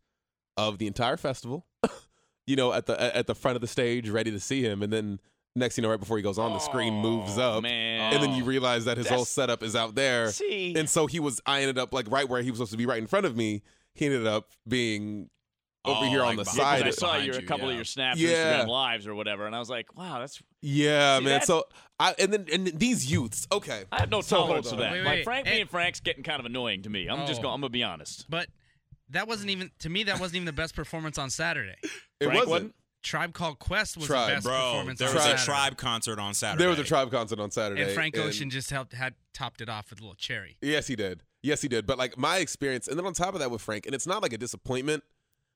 of 0.57 0.79
the 0.79 0.87
entire 0.87 1.17
festival, 1.17 1.67
you 2.47 2.55
know, 2.55 2.73
at 2.73 2.85
the 2.85 3.15
at 3.15 3.27
the 3.27 3.35
front 3.35 3.55
of 3.55 3.61
the 3.61 3.67
stage, 3.67 4.09
ready 4.09 4.31
to 4.31 4.39
see 4.39 4.61
him. 4.61 4.81
And 4.83 4.91
then 4.91 5.19
next, 5.55 5.77
you 5.77 5.81
know, 5.83 5.89
right 5.89 5.99
before 5.99 6.17
he 6.17 6.23
goes 6.23 6.37
on, 6.39 6.51
the 6.53 6.59
screen 6.59 6.93
moves 6.95 7.37
Oh, 7.37 7.57
up. 7.57 7.63
man. 7.63 8.13
And 8.13 8.23
then 8.23 8.33
you 8.35 8.43
realize 8.43 8.85
that 8.85 8.97
his 8.97 9.07
whole 9.07 9.25
setup 9.25 9.61
is 9.63 9.75
out 9.75 9.95
there. 9.95 10.31
See, 10.31 10.73
And 10.75 10.89
so 10.89 11.05
he 11.07 11.19
was, 11.19 11.39
I 11.45 11.61
ended 11.61 11.77
up 11.77 11.93
like 11.93 12.09
right 12.09 12.27
where 12.27 12.41
he 12.41 12.49
was 12.51 12.57
supposed 12.57 12.71
to 12.71 12.77
be 12.77 12.85
right 12.85 12.97
in 12.97 13.07
front 13.07 13.25
of 13.25 13.35
me. 13.37 13.61
He 13.93 14.05
ended 14.05 14.25
up 14.25 14.49
being 14.67 15.29
over 15.85 16.05
Oh, 16.05 16.09
here 16.09 16.21
on 16.23 16.37
like 16.37 16.37
the 16.37 16.43
behind- 16.55 16.79
Yeah, 16.79 16.85
'cause 16.85 16.95
side. 16.95 17.07
I 17.07 17.07
saw 17.07 17.13
behind 17.13 17.25
your 17.27 17.35
a 17.37 17.41
you, 17.41 17.47
couple 17.47 17.69
of 17.69 17.75
your 17.75 17.83
snaps, 17.85 18.19
Yeah. 18.19 18.63
Instagram 18.63 18.67
lives 18.67 19.05
or 19.05 19.15
whatever, 19.15 19.45
and 19.45 19.55
I 19.55 19.59
was 19.59 19.69
like, 19.69 19.95
wow, 19.97 20.17
that's. 20.19 20.41
Yeah, 20.61 21.17
See, 21.19 21.23
man. 21.25 21.31
that's- 21.33 21.47
So 21.47 21.65
I 21.99 22.15
and 22.17 22.31
then 22.33 22.45
and 22.51 22.67
these 22.67 23.11
youths. 23.11 23.45
Okay, 23.51 23.83
I 23.91 23.99
have 23.99 24.09
no 24.09 24.21
So, 24.21 24.37
tolerance 24.37 24.69
for 24.69 24.77
that. 24.77 24.91
Wait, 24.93 25.03
like 25.03 25.23
Frank, 25.25 25.45
hey. 25.45 25.55
me 25.55 25.61
and 25.61 25.69
Frank's 25.69 25.99
getting 25.99 26.23
kind 26.23 26.39
of 26.39 26.45
annoying 26.45 26.83
to 26.83 26.89
me. 26.89 27.07
I'm 27.09 27.27
just 27.27 27.41
Oh. 27.41 27.43
going. 27.43 27.53
I'm 27.55 27.61
gonna 27.61 27.69
be 27.69 27.83
honest. 27.83 28.25
but 28.29 28.47
that 29.13 29.27
wasn't 29.27 29.49
even 29.49 29.71
to 29.79 29.89
me. 29.89 30.03
That 30.03 30.19
wasn't 30.19 30.37
even 30.37 30.45
the 30.45 30.53
best 30.53 30.75
performance 30.75 31.17
on 31.17 31.29
Saturday. 31.29 31.75
it 31.83 32.25
Frank 32.25 32.33
wasn't. 32.33 32.49
wasn't? 32.49 32.75
Tribe 33.03 33.33
Called 33.33 33.59
Quest 33.59 33.97
was 33.97 34.07
Tribe. 34.07 34.29
the 34.29 34.35
best 34.35 34.45
Bro, 34.45 34.53
performance 34.55 34.99
there 34.99 35.09
on 35.09 35.15
was 35.15 35.25
a 35.25 35.35
tribe 35.35 35.77
concert 35.77 36.19
on 36.19 36.33
Saturday. 36.33 36.59
There 36.63 36.69
was 36.69 36.79
a 36.79 36.85
tribe 36.85 37.11
concert 37.11 37.39
on 37.39 37.51
Saturday, 37.51 37.81
and 37.81 37.91
Frank 37.91 38.17
Ocean 38.17 38.49
just 38.49 38.69
helped 38.69 38.93
had 38.93 39.15
topped 39.33 39.59
it 39.59 39.67
off 39.67 39.89
with 39.89 39.99
a 39.99 40.03
little 40.03 40.15
cherry. 40.15 40.57
Yes, 40.61 40.87
he 40.87 40.95
did. 40.95 41.23
Yes, 41.41 41.61
he 41.61 41.67
did. 41.67 41.85
But 41.85 41.97
like 41.97 42.17
my 42.17 42.37
experience, 42.37 42.87
and 42.87 42.97
then 42.97 43.05
on 43.05 43.13
top 43.13 43.33
of 43.33 43.41
that 43.41 43.51
with 43.51 43.61
Frank, 43.61 43.85
and 43.85 43.93
it's 43.93 44.07
not 44.07 44.21
like 44.21 44.31
a 44.31 44.37
disappointment, 44.37 45.03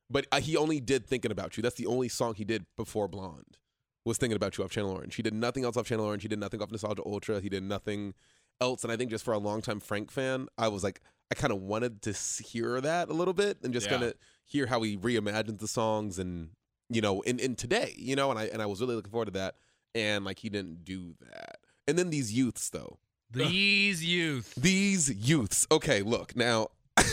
but 0.10 0.28
uh, 0.34 0.42
he 0.42 0.58
only 0.58 0.82
did 0.82 1.08
"Thinking 1.08 1.32
About 1.32 1.56
You." 1.56 1.64
That's 1.64 1.76
the 1.76 1.86
only 1.86 2.10
song 2.10 2.36
he 2.36 2.44
did 2.44 2.66
before 2.76 3.08
Blonde. 3.08 3.58
Was 4.06 4.18
"Thinking 4.18 4.36
About 4.36 4.58
You" 4.58 4.66
off 4.66 4.72
Channel 4.72 4.92
Orange. 4.92 5.16
He 5.16 5.24
did 5.24 5.34
nothing 5.34 5.64
else 5.64 5.78
off 5.78 5.86
Channel 5.86 6.06
Orange. 6.06 6.24
He 6.24 6.28
did 6.28 6.40
nothing 6.40 6.62
off 6.62 6.70
Nostalgia 6.70 7.04
Ultra. 7.06 7.40
He 7.40 7.48
did 7.50 7.64
nothing 7.64 8.14
else. 8.60 8.84
And 8.84 8.92
I 8.92 8.98
think 8.98 9.10
just 9.10 9.24
for 9.24 9.34
a 9.34 9.38
longtime 9.38 9.80
Frank 9.80 10.12
fan, 10.12 10.48
I 10.58 10.68
was 10.68 10.84
like, 10.84 11.00
I 11.32 11.36
kind 11.36 11.52
of 11.52 11.62
wanted 11.62 12.02
to 12.04 12.14
hear 12.44 12.80
that 12.82 13.10
a 13.10 13.14
little 13.14 13.34
bit 13.34 13.58
and 13.64 13.74
just 13.74 13.88
Yeah. 13.88 13.92
kind 13.98 14.04
of 14.04 14.14
hear 14.46 14.66
how 14.68 14.82
he 14.82 14.98
reimagined 14.98 15.60
the 15.60 15.68
songs 15.68 16.18
and 16.20 16.52
you 16.90 17.02
know, 17.02 17.20
in 17.22 17.38
in 17.40 17.56
today, 17.56 17.94
you 17.98 18.16
know, 18.16 18.32
and 18.32 18.40
I 18.40 18.46
and 18.46 18.62
I 18.62 18.66
was 18.66 18.80
really 18.80 18.96
looking 18.96 19.12
forward 19.12 19.26
to 19.26 19.32
that. 19.32 19.56
And 19.94 20.24
like 20.24 20.40
he 20.40 20.50
didn't 20.50 20.86
do 20.86 21.16
that. 21.32 21.58
And 21.88 21.98
then 22.00 22.10
these 22.12 22.32
youths 22.32 22.70
though. 22.70 22.98
These 23.30 24.06
youth. 24.06 24.54
These 24.56 25.10
youths. 25.14 25.68
Okay, 25.70 26.02
look, 26.02 26.34
now 26.36 26.70
I 26.98 27.04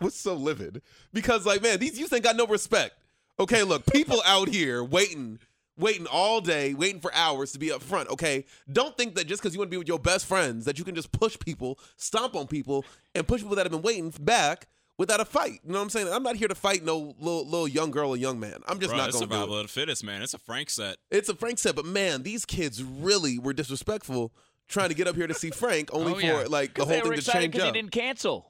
was 0.00 0.14
so 0.14 0.34
livid 0.34 0.82
because 1.12 1.46
like, 1.46 1.62
man, 1.62 1.78
these 1.78 1.98
youths 1.98 2.12
ain't 2.12 2.24
got 2.24 2.34
no 2.36 2.46
respect. 2.46 2.94
Okay, 3.38 3.62
look, 3.62 3.86
people 3.86 4.20
out 4.26 4.48
here 4.48 4.82
waiting, 4.82 5.38
waiting 5.80 6.06
all 6.06 6.40
day, 6.40 6.74
waiting 6.74 7.00
for 7.00 7.12
hours 7.14 7.52
to 7.52 7.58
be 7.58 7.72
up 7.72 7.82
front. 7.82 8.08
Okay. 8.10 8.44
Don't 8.70 8.96
think 8.96 9.14
that 9.16 9.26
just 9.26 9.42
because 9.42 9.54
you 9.54 9.58
want 9.60 9.70
to 9.70 9.74
be 9.74 9.78
with 9.78 9.88
your 9.88 9.98
best 9.98 10.26
friends 10.26 10.64
that 10.66 10.78
you 10.78 10.84
can 10.84 10.94
just 10.94 11.10
push 11.12 11.38
people, 11.38 11.78
stomp 11.96 12.36
on 12.36 12.46
people, 12.46 12.84
and 13.14 13.26
push 13.26 13.40
people 13.42 13.56
that 13.56 13.64
have 13.64 13.72
been 13.72 13.82
waiting 13.82 14.12
back 14.20 14.68
without 14.98 15.18
a 15.20 15.24
fight. 15.24 15.60
You 15.64 15.72
know 15.72 15.78
what 15.78 15.84
I'm 15.84 15.90
saying? 15.90 16.08
I'm 16.12 16.22
not 16.22 16.36
here 16.36 16.48
to 16.48 16.54
fight 16.54 16.84
no 16.84 17.14
little 17.18 17.44
little 17.44 17.66
young 17.68 17.90
girl 17.90 18.10
or 18.10 18.16
young 18.16 18.38
man. 18.38 18.60
I'm 18.68 18.78
just 18.78 18.90
Bro, 18.90 18.98
not 18.98 19.08
it's 19.08 19.16
gonna 19.18 19.26
do 19.28 19.32
survival 19.34 19.56
of 19.56 19.62
the 19.64 19.68
fittest, 19.68 20.04
man. 20.04 20.22
It's 20.22 20.34
a 20.34 20.38
Frank 20.38 20.70
set. 20.70 20.98
It's 21.10 21.28
a 21.28 21.34
Frank 21.34 21.58
set, 21.58 21.74
but 21.74 21.86
man, 21.86 22.22
these 22.22 22.44
kids 22.44 22.82
really 22.84 23.38
were 23.38 23.52
disrespectful 23.54 24.32
trying 24.68 24.90
to 24.90 24.94
get 24.94 25.08
up 25.08 25.16
here 25.16 25.26
to 25.26 25.34
see 25.34 25.50
Frank, 25.50 25.88
only 25.92 26.12
Oh, 26.30 26.42
for 26.42 26.48
like 26.48 26.74
the 26.74 26.84
Because 26.84 26.88
they 26.88 26.98
whole 27.00 27.08
were 27.08 27.14
thing 27.16 27.22
to 27.22 27.30
excited 27.30 27.40
change 27.40 27.52
because 27.52 27.62
he 27.64 27.68
up. 27.70 27.74
didn't 27.74 27.90
cancel. 27.90 28.46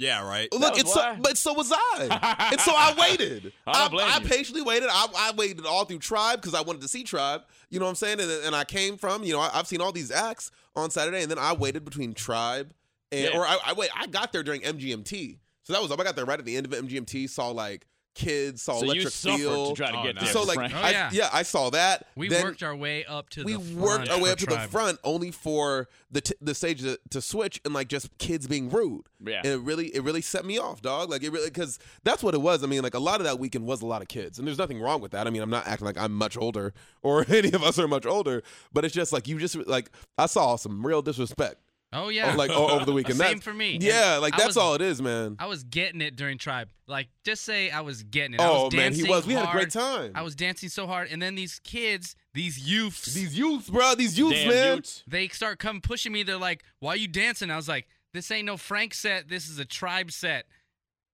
Yeah, 0.00 0.26
right. 0.26 0.48
Look, 0.52 0.78
it's 0.78 0.94
so, 0.94 1.14
but 1.20 1.36
so 1.36 1.52
was 1.52 1.70
I, 1.70 2.48
and 2.52 2.60
so 2.60 2.72
I 2.74 2.94
waited. 2.98 3.52
I 3.66 3.86
I, 3.92 4.16
I 4.16 4.20
patiently 4.20 4.62
waited. 4.62 4.88
I, 4.90 5.06
I 5.14 5.32
waited 5.36 5.66
all 5.66 5.84
through 5.84 5.98
Tribe 5.98 6.40
because 6.40 6.54
I 6.54 6.62
wanted 6.62 6.80
to 6.80 6.88
see 6.88 7.04
Tribe. 7.04 7.42
You 7.68 7.78
know 7.80 7.84
what 7.84 7.90
I'm 7.90 7.96
saying? 7.96 8.18
And, 8.18 8.30
and 8.30 8.56
I 8.56 8.64
came 8.64 8.96
from, 8.96 9.22
you 9.24 9.34
know, 9.34 9.40
I, 9.40 9.50
I've 9.52 9.66
seen 9.66 9.82
all 9.82 9.92
these 9.92 10.10
acts 10.10 10.50
on 10.74 10.90
Saturday, 10.90 11.20
and 11.20 11.30
then 11.30 11.38
I 11.38 11.52
waited 11.52 11.84
between 11.84 12.14
Tribe 12.14 12.72
and, 13.12 13.24
Yeah. 13.24 13.38
or 13.38 13.46
I, 13.46 13.58
I 13.66 13.72
wait. 13.74 13.90
I 13.94 14.06
got 14.06 14.32
there 14.32 14.42
during 14.42 14.62
MGMT, 14.62 15.36
so 15.64 15.74
that 15.74 15.82
was 15.82 15.92
I 15.92 15.96
got 15.96 16.16
there 16.16 16.24
right 16.24 16.38
at 16.38 16.46
the 16.46 16.56
end 16.56 16.64
of 16.64 16.72
MGMT. 16.72 17.28
Saw 17.28 17.48
like 17.48 17.86
kids, 18.14 18.62
saw 18.62 18.78
So 18.78 18.84
Electric 18.84 19.08
suffered 19.12 19.38
Feel. 19.38 19.68
to 19.70 19.74
try 19.76 19.90
to 19.92 19.98
Oh, 19.98 20.02
get 20.02 20.16
no. 20.16 20.24
so 20.26 20.42
like, 20.42 20.54
Frank. 20.56 20.74
Oh, 20.74 20.80
I, 20.80 20.90
yeah. 20.90 21.10
yeah, 21.12 21.30
I 21.32 21.42
saw 21.42 21.70
that. 21.70 22.06
We 22.16 22.28
Then 22.28 22.42
worked 22.44 22.62
our 22.62 22.74
way 22.76 23.04
up 23.04 23.30
to 23.30 23.44
we 23.44 23.52
the 23.54 23.58
front 23.60 23.74
We 23.76 23.80
worked 23.82 24.10
our 24.10 24.20
way 24.20 24.30
up 24.30 24.38
to 24.38 24.46
the 24.46 24.58
front 24.58 24.98
only 25.04 25.30
for 25.30 25.88
the 26.10 26.20
t- 26.20 26.34
the 26.40 26.54
stage 26.54 26.80
to, 26.82 26.98
to 27.10 27.20
switch 27.20 27.60
and 27.64 27.72
like 27.72 27.88
just 27.88 28.16
kids 28.18 28.46
being 28.46 28.68
rude. 28.70 29.02
Yeah. 29.24 29.38
and 29.44 29.46
it 29.46 29.60
really 29.60 29.86
it 29.94 30.02
really 30.02 30.22
set 30.22 30.44
me 30.44 30.58
off, 30.58 30.80
dog. 30.82 31.10
Like 31.10 31.22
it 31.22 31.30
really 31.30 31.48
because 31.50 31.78
that's 32.04 32.22
what 32.22 32.34
it 32.34 32.40
was. 32.40 32.64
I 32.64 32.66
mean, 32.66 32.82
like 32.82 32.94
a 32.94 32.98
lot 32.98 33.20
of 33.20 33.24
that 33.26 33.38
weekend 33.38 33.66
was 33.66 33.82
a 33.82 33.86
lot 33.86 34.02
of 34.02 34.08
kids, 34.08 34.38
and 34.38 34.46
there's 34.48 34.58
nothing 34.58 34.80
wrong 34.80 35.00
with 35.00 35.12
that. 35.12 35.26
I 35.26 35.30
mean, 35.30 35.42
I'm 35.42 35.50
not 35.50 35.66
acting 35.66 35.86
like 35.86 35.98
I'm 35.98 36.12
much 36.12 36.36
older 36.36 36.72
or 37.02 37.24
any 37.28 37.52
of 37.52 37.62
us 37.62 37.78
are 37.78 37.86
much 37.88 38.06
older, 38.06 38.42
but 38.72 38.84
it's 38.84 38.94
just 38.94 39.12
like 39.12 39.28
you 39.28 39.38
just 39.38 39.54
like 39.66 39.90
I 40.18 40.26
saw 40.26 40.56
some 40.56 40.84
real 40.86 41.02
disrespect. 41.02 41.56
Oh 41.92 42.08
yeah, 42.08 42.32
oh, 42.34 42.36
like 42.36 42.50
o- 42.52 42.68
over 42.68 42.84
the 42.84 42.92
weekend. 42.92 43.16
Same 43.16 43.26
That's- 43.26 43.42
for 43.42 43.52
me. 43.52 43.78
Yeah, 43.80 44.12
And 44.14 44.22
like 44.22 44.34
that's 44.36 44.46
was- 44.48 44.56
all 44.56 44.74
it 44.74 44.80
is, 44.80 45.02
man. 45.02 45.34
I 45.40 45.46
was 45.46 45.64
getting 45.64 46.00
it 46.00 46.14
during 46.14 46.38
Tribe. 46.38 46.68
Like, 46.86 47.08
just 47.24 47.42
say 47.44 47.68
I 47.70 47.80
was 47.80 48.04
getting 48.04 48.34
it. 48.34 48.40
I 48.40 48.46
Oh 48.48 48.64
was 48.66 48.74
man, 48.74 48.92
he 48.92 48.98
dancing 49.02 49.10
was. 49.10 49.26
We 49.26 49.34
had 49.34 49.48
a 49.48 49.52
great 49.52 49.70
time. 49.70 50.12
I 50.14 50.22
was 50.22 50.36
dancing 50.36 50.68
so 50.68 50.86
hard, 50.86 51.08
and 51.10 51.20
then 51.20 51.34
these 51.34 51.58
kids, 51.64 52.14
these 52.32 52.58
youths, 52.60 53.12
these 53.14 53.36
youths, 53.36 53.68
bro. 53.70 53.94
These 53.96 54.16
youths, 54.18 54.36
Damn 54.36 54.48
man. 54.48 54.76
Utes. 54.76 55.02
they 55.08 55.26
start 55.28 55.58
come 55.58 55.80
pushing 55.80 56.12
me. 56.12 56.22
They're 56.22 56.36
like, 56.36 56.62
"Why 56.78 56.94
you 56.94 57.08
dancing?" 57.08 57.50
I 57.50 57.56
was 57.56 57.68
like, 57.68 57.88
"This 58.14 58.30
ain't 58.30 58.46
no 58.46 58.56
Frank 58.56 58.94
set. 58.94 59.28
This 59.28 59.48
is 59.48 59.58
a 59.58 59.64
Tribe 59.64 60.12
set. 60.12 60.46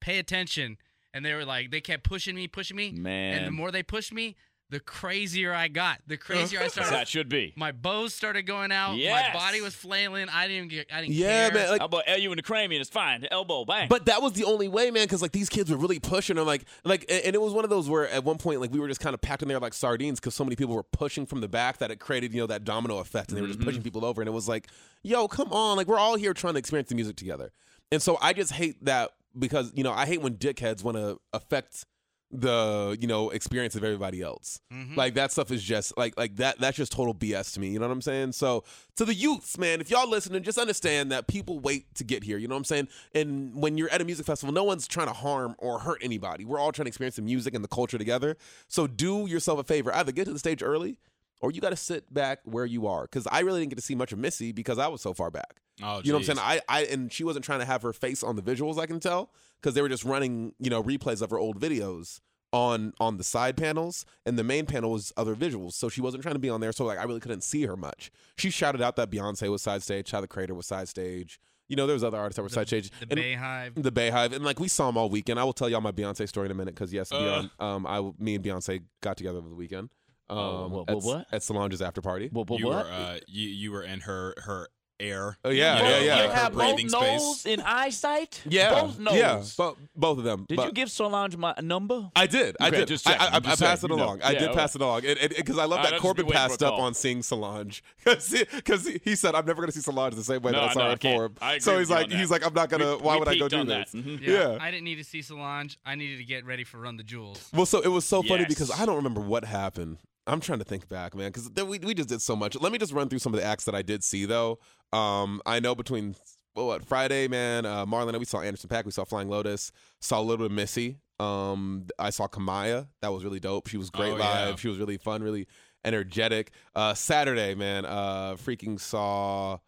Pay 0.00 0.18
attention." 0.18 0.76
And 1.14 1.24
they 1.24 1.32
were 1.32 1.46
like, 1.46 1.70
they 1.70 1.80
kept 1.80 2.04
pushing 2.04 2.36
me, 2.36 2.46
pushing 2.46 2.76
me, 2.76 2.92
Man. 2.92 3.38
And 3.38 3.46
the 3.46 3.50
more 3.50 3.70
they 3.70 3.82
pushed 3.82 4.12
me, 4.12 4.36
the 4.68 4.80
crazier 4.80 5.54
I 5.54 5.68
got. 5.68 6.00
The 6.06 6.16
crazier 6.16 6.60
I 6.60 6.68
started. 6.68 6.92
that 6.92 7.06
should 7.08 7.28
be. 7.28 7.52
My 7.56 7.70
bows 7.70 8.14
started 8.14 8.42
going 8.42 8.72
out. 8.72 8.96
Yes. 8.96 9.32
My 9.32 9.38
body 9.38 9.60
was 9.60 9.74
flailing. 9.74 10.28
I 10.28 10.48
didn't 10.48 10.70
get. 10.70 10.88
I 10.92 11.02
didn't 11.02 11.14
Yeah, 11.14 11.50
care. 11.50 11.54
man. 11.54 11.70
Like, 11.70 11.80
How 11.80 11.86
about 11.86 12.02
L 12.06 12.18
you 12.18 12.32
in 12.32 12.36
the 12.36 12.42
crane 12.42 12.72
and 12.72 12.80
it's 12.80 12.90
fine. 12.90 13.26
Elbow, 13.30 13.64
bang. 13.64 13.86
But 13.88 14.06
that 14.06 14.22
was 14.22 14.32
the 14.32 14.44
only 14.44 14.66
way, 14.66 14.90
man, 14.90 15.04
because 15.04 15.22
like 15.22 15.32
these 15.32 15.48
kids 15.48 15.70
were 15.70 15.76
really 15.76 16.00
pushing 16.00 16.36
and 16.36 16.46
like 16.46 16.64
like 16.84 17.04
and 17.08 17.26
and 17.26 17.34
it 17.34 17.40
was 17.40 17.52
one 17.52 17.64
of 17.64 17.70
those 17.70 17.88
where 17.88 18.08
at 18.08 18.24
one 18.24 18.38
point 18.38 18.60
like 18.60 18.72
we 18.72 18.80
were 18.80 18.88
just 18.88 19.00
kind 19.00 19.14
of 19.14 19.20
packed 19.20 19.42
in 19.42 19.48
there 19.48 19.60
like 19.60 19.74
sardines 19.74 20.18
because 20.18 20.34
so 20.34 20.44
many 20.44 20.56
people 20.56 20.74
were 20.74 20.82
pushing 20.82 21.26
from 21.26 21.40
the 21.40 21.48
back 21.48 21.78
that 21.78 21.90
it 21.90 22.00
created 22.00 22.34
you 22.34 22.40
know 22.40 22.46
that 22.46 22.64
domino 22.64 22.98
effect 22.98 23.28
and 23.28 23.36
they 23.36 23.42
were 23.42 23.48
just 23.48 23.60
pushing 23.60 23.74
mm-hmm. 23.74 23.84
people 23.84 24.04
over 24.04 24.20
and 24.20 24.28
it 24.28 24.32
was 24.32 24.48
like, 24.48 24.66
yo, 25.02 25.28
come 25.28 25.52
on, 25.52 25.76
like 25.76 25.86
we're 25.86 25.98
all 25.98 26.16
here 26.16 26.34
trying 26.34 26.54
to 26.54 26.58
experience 26.58 26.88
the 26.88 26.94
music 26.94 27.16
together, 27.16 27.52
and 27.92 28.02
so 28.02 28.18
I 28.20 28.32
just 28.32 28.52
hate 28.52 28.84
that 28.84 29.12
because 29.38 29.72
you 29.76 29.84
know 29.84 29.92
I 29.92 30.06
hate 30.06 30.22
when 30.22 30.34
dickheads 30.34 30.82
want 30.82 30.96
to 30.96 31.20
affect 31.32 31.84
the 32.30 32.96
you 33.00 33.06
know 33.06 33.30
experience 33.30 33.74
of 33.76 33.84
everybody 33.84 34.20
else. 34.20 34.60
Mm-hmm. 34.72 34.96
Like 34.96 35.14
that 35.14 35.32
stuff 35.32 35.50
is 35.50 35.62
just 35.62 35.96
like 35.96 36.18
like 36.18 36.36
that 36.36 36.58
that's 36.58 36.76
just 36.76 36.92
total 36.92 37.14
bs 37.14 37.54
to 37.54 37.60
me 37.60 37.68
you 37.68 37.78
know 37.78 37.86
what 37.86 37.92
i'm 37.92 38.02
saying? 38.02 38.32
So 38.32 38.64
to 38.96 39.04
the 39.04 39.14
youths 39.14 39.56
man 39.58 39.80
if 39.80 39.90
y'all 39.90 40.08
listening 40.08 40.42
just 40.42 40.58
understand 40.58 41.12
that 41.12 41.28
people 41.28 41.60
wait 41.60 41.94
to 41.94 42.04
get 42.04 42.24
here 42.24 42.38
you 42.38 42.48
know 42.48 42.54
what 42.54 42.60
i'm 42.60 42.64
saying? 42.64 42.88
And 43.14 43.54
when 43.54 43.78
you're 43.78 43.90
at 43.90 44.00
a 44.00 44.04
music 44.04 44.26
festival 44.26 44.52
no 44.52 44.64
one's 44.64 44.88
trying 44.88 45.06
to 45.06 45.12
harm 45.12 45.54
or 45.58 45.78
hurt 45.78 45.98
anybody. 46.02 46.44
We're 46.44 46.58
all 46.58 46.72
trying 46.72 46.86
to 46.86 46.90
experience 46.90 47.16
the 47.16 47.22
music 47.22 47.54
and 47.54 47.62
the 47.62 47.68
culture 47.68 47.98
together. 47.98 48.36
So 48.68 48.86
do 48.86 49.26
yourself 49.26 49.60
a 49.60 49.64
favor. 49.64 49.94
Either 49.94 50.12
get 50.12 50.24
to 50.24 50.32
the 50.32 50.38
stage 50.38 50.62
early 50.62 50.98
or 51.40 51.52
you 51.52 51.60
got 51.60 51.70
to 51.70 51.76
sit 51.76 52.12
back 52.12 52.40
where 52.44 52.66
you 52.66 52.86
are. 52.86 53.02
Because 53.02 53.26
i 53.30 53.40
really 53.40 53.60
didn't 53.60 53.70
get 53.70 53.76
to 53.76 53.84
see 53.84 53.94
much 53.94 54.12
of 54.12 54.18
missy 54.18 54.52
because 54.52 54.78
i 54.78 54.88
was 54.88 55.00
so 55.00 55.14
far 55.14 55.30
back 55.30 55.60
Oh, 55.82 56.00
you 56.02 56.12
know 56.12 56.18
what 56.18 56.28
I'm 56.28 56.36
saying? 56.36 56.38
I, 56.40 56.60
I 56.68 56.84
and 56.86 57.12
she 57.12 57.22
wasn't 57.24 57.44
trying 57.44 57.60
to 57.60 57.66
have 57.66 57.82
her 57.82 57.92
face 57.92 58.22
on 58.22 58.36
the 58.36 58.42
visuals. 58.42 58.78
I 58.78 58.86
can 58.86 58.98
tell 59.00 59.30
because 59.60 59.74
they 59.74 59.82
were 59.82 59.88
just 59.88 60.04
running, 60.04 60.54
you 60.58 60.70
know, 60.70 60.82
replays 60.82 61.20
of 61.22 61.30
her 61.30 61.38
old 61.38 61.60
videos 61.60 62.20
on 62.52 62.94
on 63.00 63.18
the 63.18 63.24
side 63.24 63.56
panels, 63.56 64.06
and 64.24 64.38
the 64.38 64.44
main 64.44 64.64
panel 64.66 64.92
was 64.92 65.12
other 65.16 65.34
visuals. 65.34 65.72
So 65.74 65.88
she 65.88 66.00
wasn't 66.00 66.22
trying 66.22 66.34
to 66.36 66.38
be 66.40 66.48
on 66.48 66.60
there. 66.60 66.72
So 66.72 66.84
like, 66.84 66.98
I 66.98 67.02
really 67.04 67.20
couldn't 67.20 67.42
see 67.42 67.64
her 67.66 67.76
much. 67.76 68.10
She 68.38 68.48
shouted 68.50 68.80
out 68.80 68.96
that 68.96 69.10
Beyonce 69.10 69.50
was 69.50 69.60
side 69.62 69.82
stage, 69.82 70.10
Tyler 70.10 70.26
Creator 70.26 70.54
was 70.54 70.66
side 70.66 70.88
stage. 70.88 71.38
You 71.68 71.74
know, 71.74 71.86
there 71.88 71.94
was 71.94 72.04
other 72.04 72.16
artists 72.18 72.36
that 72.36 72.42
were 72.44 72.48
side 72.48 72.68
stage. 72.68 72.90
The 73.00 73.06
And- 73.10 73.20
Beyhive. 73.20 73.82
the 73.82 73.90
Beyhive, 73.92 74.32
and 74.32 74.44
like 74.44 74.60
we 74.60 74.68
saw 74.68 74.86
them 74.86 74.96
all 74.96 75.10
weekend. 75.10 75.38
I 75.40 75.44
will 75.44 75.52
tell 75.52 75.68
y'all 75.68 75.80
my 75.80 75.90
Beyonce 75.92 76.28
story 76.28 76.46
in 76.46 76.52
a 76.52 76.54
minute 76.54 76.74
because 76.74 76.92
yes, 76.92 77.10
Uh. 77.12 77.16
Beyonce, 77.16 77.50
um, 77.62 77.86
I 77.86 78.00
me 78.18 78.36
and 78.36 78.44
Beyonce 78.44 78.82
got 79.02 79.16
together 79.16 79.38
over 79.38 79.48
the 79.50 79.56
weekend. 79.56 79.90
Um, 80.30 80.38
Oh, 80.38 80.68
what- 80.68 80.88
at, 80.90 80.94
what- 80.96 81.04
what? 81.04 81.26
at 81.32 81.42
Solange's 81.42 81.82
after 81.82 82.00
party. 82.00 82.30
Well, 82.32 82.44
but 82.44 82.60
you 82.60 82.66
what? 82.66 82.86
were 82.86 82.90
uh, 82.92 83.18
you 83.26 83.48
you 83.48 83.72
were 83.72 83.82
in 83.82 84.00
her 84.00 84.34
her 84.38 84.68
air. 85.00 85.36
Oh, 85.44 85.50
yeah, 85.50 85.76
you 85.76 85.82
know, 85.82 85.88
yeah, 85.90 85.98
yeah. 86.00 86.22
You 86.22 86.28
her 86.28 86.34
have 86.34 86.52
both 86.54 86.78
space. 86.80 86.92
nose 86.92 87.46
and 87.46 87.62
eyesight? 87.62 88.42
yeah, 88.48 88.80
Both 88.80 88.98
nose. 88.98 89.14
yeah, 89.14 89.42
bo- 89.56 89.76
both 89.94 90.18
of 90.18 90.24
them. 90.24 90.46
Did 90.48 90.56
But- 90.56 90.66
you 90.66 90.72
give 90.72 90.90
Solange 90.90 91.36
my 91.36 91.54
number? 91.62 92.10
I 92.16 92.26
did. 92.26 92.56
I 92.60 92.68
Okay, 92.68 92.78
did. 92.78 92.88
just 92.88 93.06
I, 93.06 93.12
checking, 93.12 93.26
I, 93.26 93.36
I, 93.36 93.40
just 93.40 93.62
passed 93.62 93.80
saying, 93.82 93.90
it 93.90 93.94
you 93.94 93.96
know. 93.98 94.04
along. 94.04 94.22
I 94.22 94.32
Yeah, 94.32 94.38
did 94.38 94.48
okay. 94.50 94.58
pass 94.58 94.74
it 94.74 94.80
along 94.80 95.02
because 95.02 95.58
I 95.58 95.64
love 95.64 95.82
that 95.82 95.94
I'll 95.94 96.00
Corbin 96.00 96.24
be 96.24 96.30
waiting 96.30 96.42
for 96.42 96.48
passed 96.48 96.62
up 96.62 96.74
on 96.78 96.94
seeing 96.94 97.22
Solange 97.22 97.82
because 98.04 98.86
he, 98.86 99.00
he 99.04 99.14
said 99.16 99.34
I'm 99.34 99.44
never 99.46 99.60
going 99.60 99.68
to 99.70 99.72
see 99.72 99.82
Solange 99.82 100.14
the 100.14 100.24
same 100.24 100.42
way 100.42 100.52
No, 100.52 100.60
that 100.60 100.70
I 100.70 100.72
saw 100.72 100.78
no, 100.80 100.84
her 100.86 100.90
I 100.90 100.92
at 100.94 101.00
can't. 101.00 101.16
Forum. 101.16 101.34
I 101.40 101.50
agree 101.52 101.60
So 101.60 101.78
he's 101.78 101.90
like 101.90 102.08
that. 102.08 102.18
he's 102.18 102.30
like 102.30 102.46
I'm 102.46 102.54
not 102.54 102.68
gonna. 102.70 102.96
We- 102.96 103.02
why 103.02 103.14
we 103.14 103.18
would 103.20 103.28
I 103.28 103.36
go 103.38 103.48
do 103.48 103.64
this? 103.64 103.92
that. 103.92 103.98
Mhm. 103.98 104.20
Yeah. 104.26 104.58
I 104.60 104.70
didn't 104.70 104.84
need 104.84 104.96
to 104.96 105.04
see 105.04 105.22
Solange. 105.22 105.78
I 105.84 105.94
needed 105.94 106.18
to 106.18 106.24
get 106.24 106.44
ready 106.46 106.64
for 106.64 106.78
Run 106.78 106.96
the 106.96 107.02
Jewels. 107.02 107.48
Well, 107.52 107.66
so 107.66 107.80
it 107.80 107.88
was 107.88 108.04
so 108.04 108.22
funny 108.22 108.44
because 108.46 108.70
I 108.70 108.86
don't 108.86 108.96
remember 108.96 109.20
what 109.20 109.44
happened. 109.44 109.98
I'm 110.26 110.40
trying 110.40 110.58
to 110.58 110.64
think 110.64 110.88
back, 110.88 111.14
man, 111.14 111.30
because 111.32 111.50
we 111.66 111.78
we 111.78 111.94
just 111.94 112.08
did 112.08 112.20
so 112.20 112.34
much. 112.34 112.56
Let 112.60 112.72
me 112.72 112.78
just 112.78 112.92
run 112.92 113.08
through 113.08 113.20
some 113.20 113.32
of 113.34 113.40
the 113.40 113.46
acts 113.46 113.64
that 113.64 113.74
I 113.74 113.82
did 113.82 114.02
see 114.02 114.24
though. 114.24 114.58
Um, 114.92 115.40
I 115.46 115.60
know 115.60 115.74
between 115.74 116.16
well, 116.54 116.66
what 116.68 116.84
Friday, 116.84 117.28
man, 117.28 117.66
uh, 117.66 117.84
Marlon, 117.86 118.18
we 118.18 118.24
saw 118.24 118.40
Anderson 118.40 118.68
.Paak, 118.70 118.84
we 118.86 118.90
saw 118.90 119.04
Flying 119.04 119.28
Lotus, 119.28 119.72
saw 120.00 120.18
a 120.18 120.22
little 120.22 120.38
bit 120.38 120.46
of 120.46 120.52
Missy. 120.52 120.98
Um, 121.20 121.86
I 121.98 122.10
saw 122.10 122.28
Kamaiyah, 122.28 122.88
that 123.02 123.12
was 123.12 123.24
really 123.24 123.40
dope. 123.40 123.68
She 123.68 123.76
was 123.76 123.90
great 123.90 124.12
Oh, 124.12 124.16
live. 124.16 124.48
yeah. 124.50 124.56
She 124.56 124.68
was 124.68 124.78
really 124.78 124.96
fun, 124.96 125.22
really 125.22 125.46
energetic. 125.84 126.50
Uh, 126.74 126.94
Saturday, 126.94 127.54
man, 127.54 127.84
uh, 127.84 128.36
freaking 128.36 128.80
saw. 128.80 129.58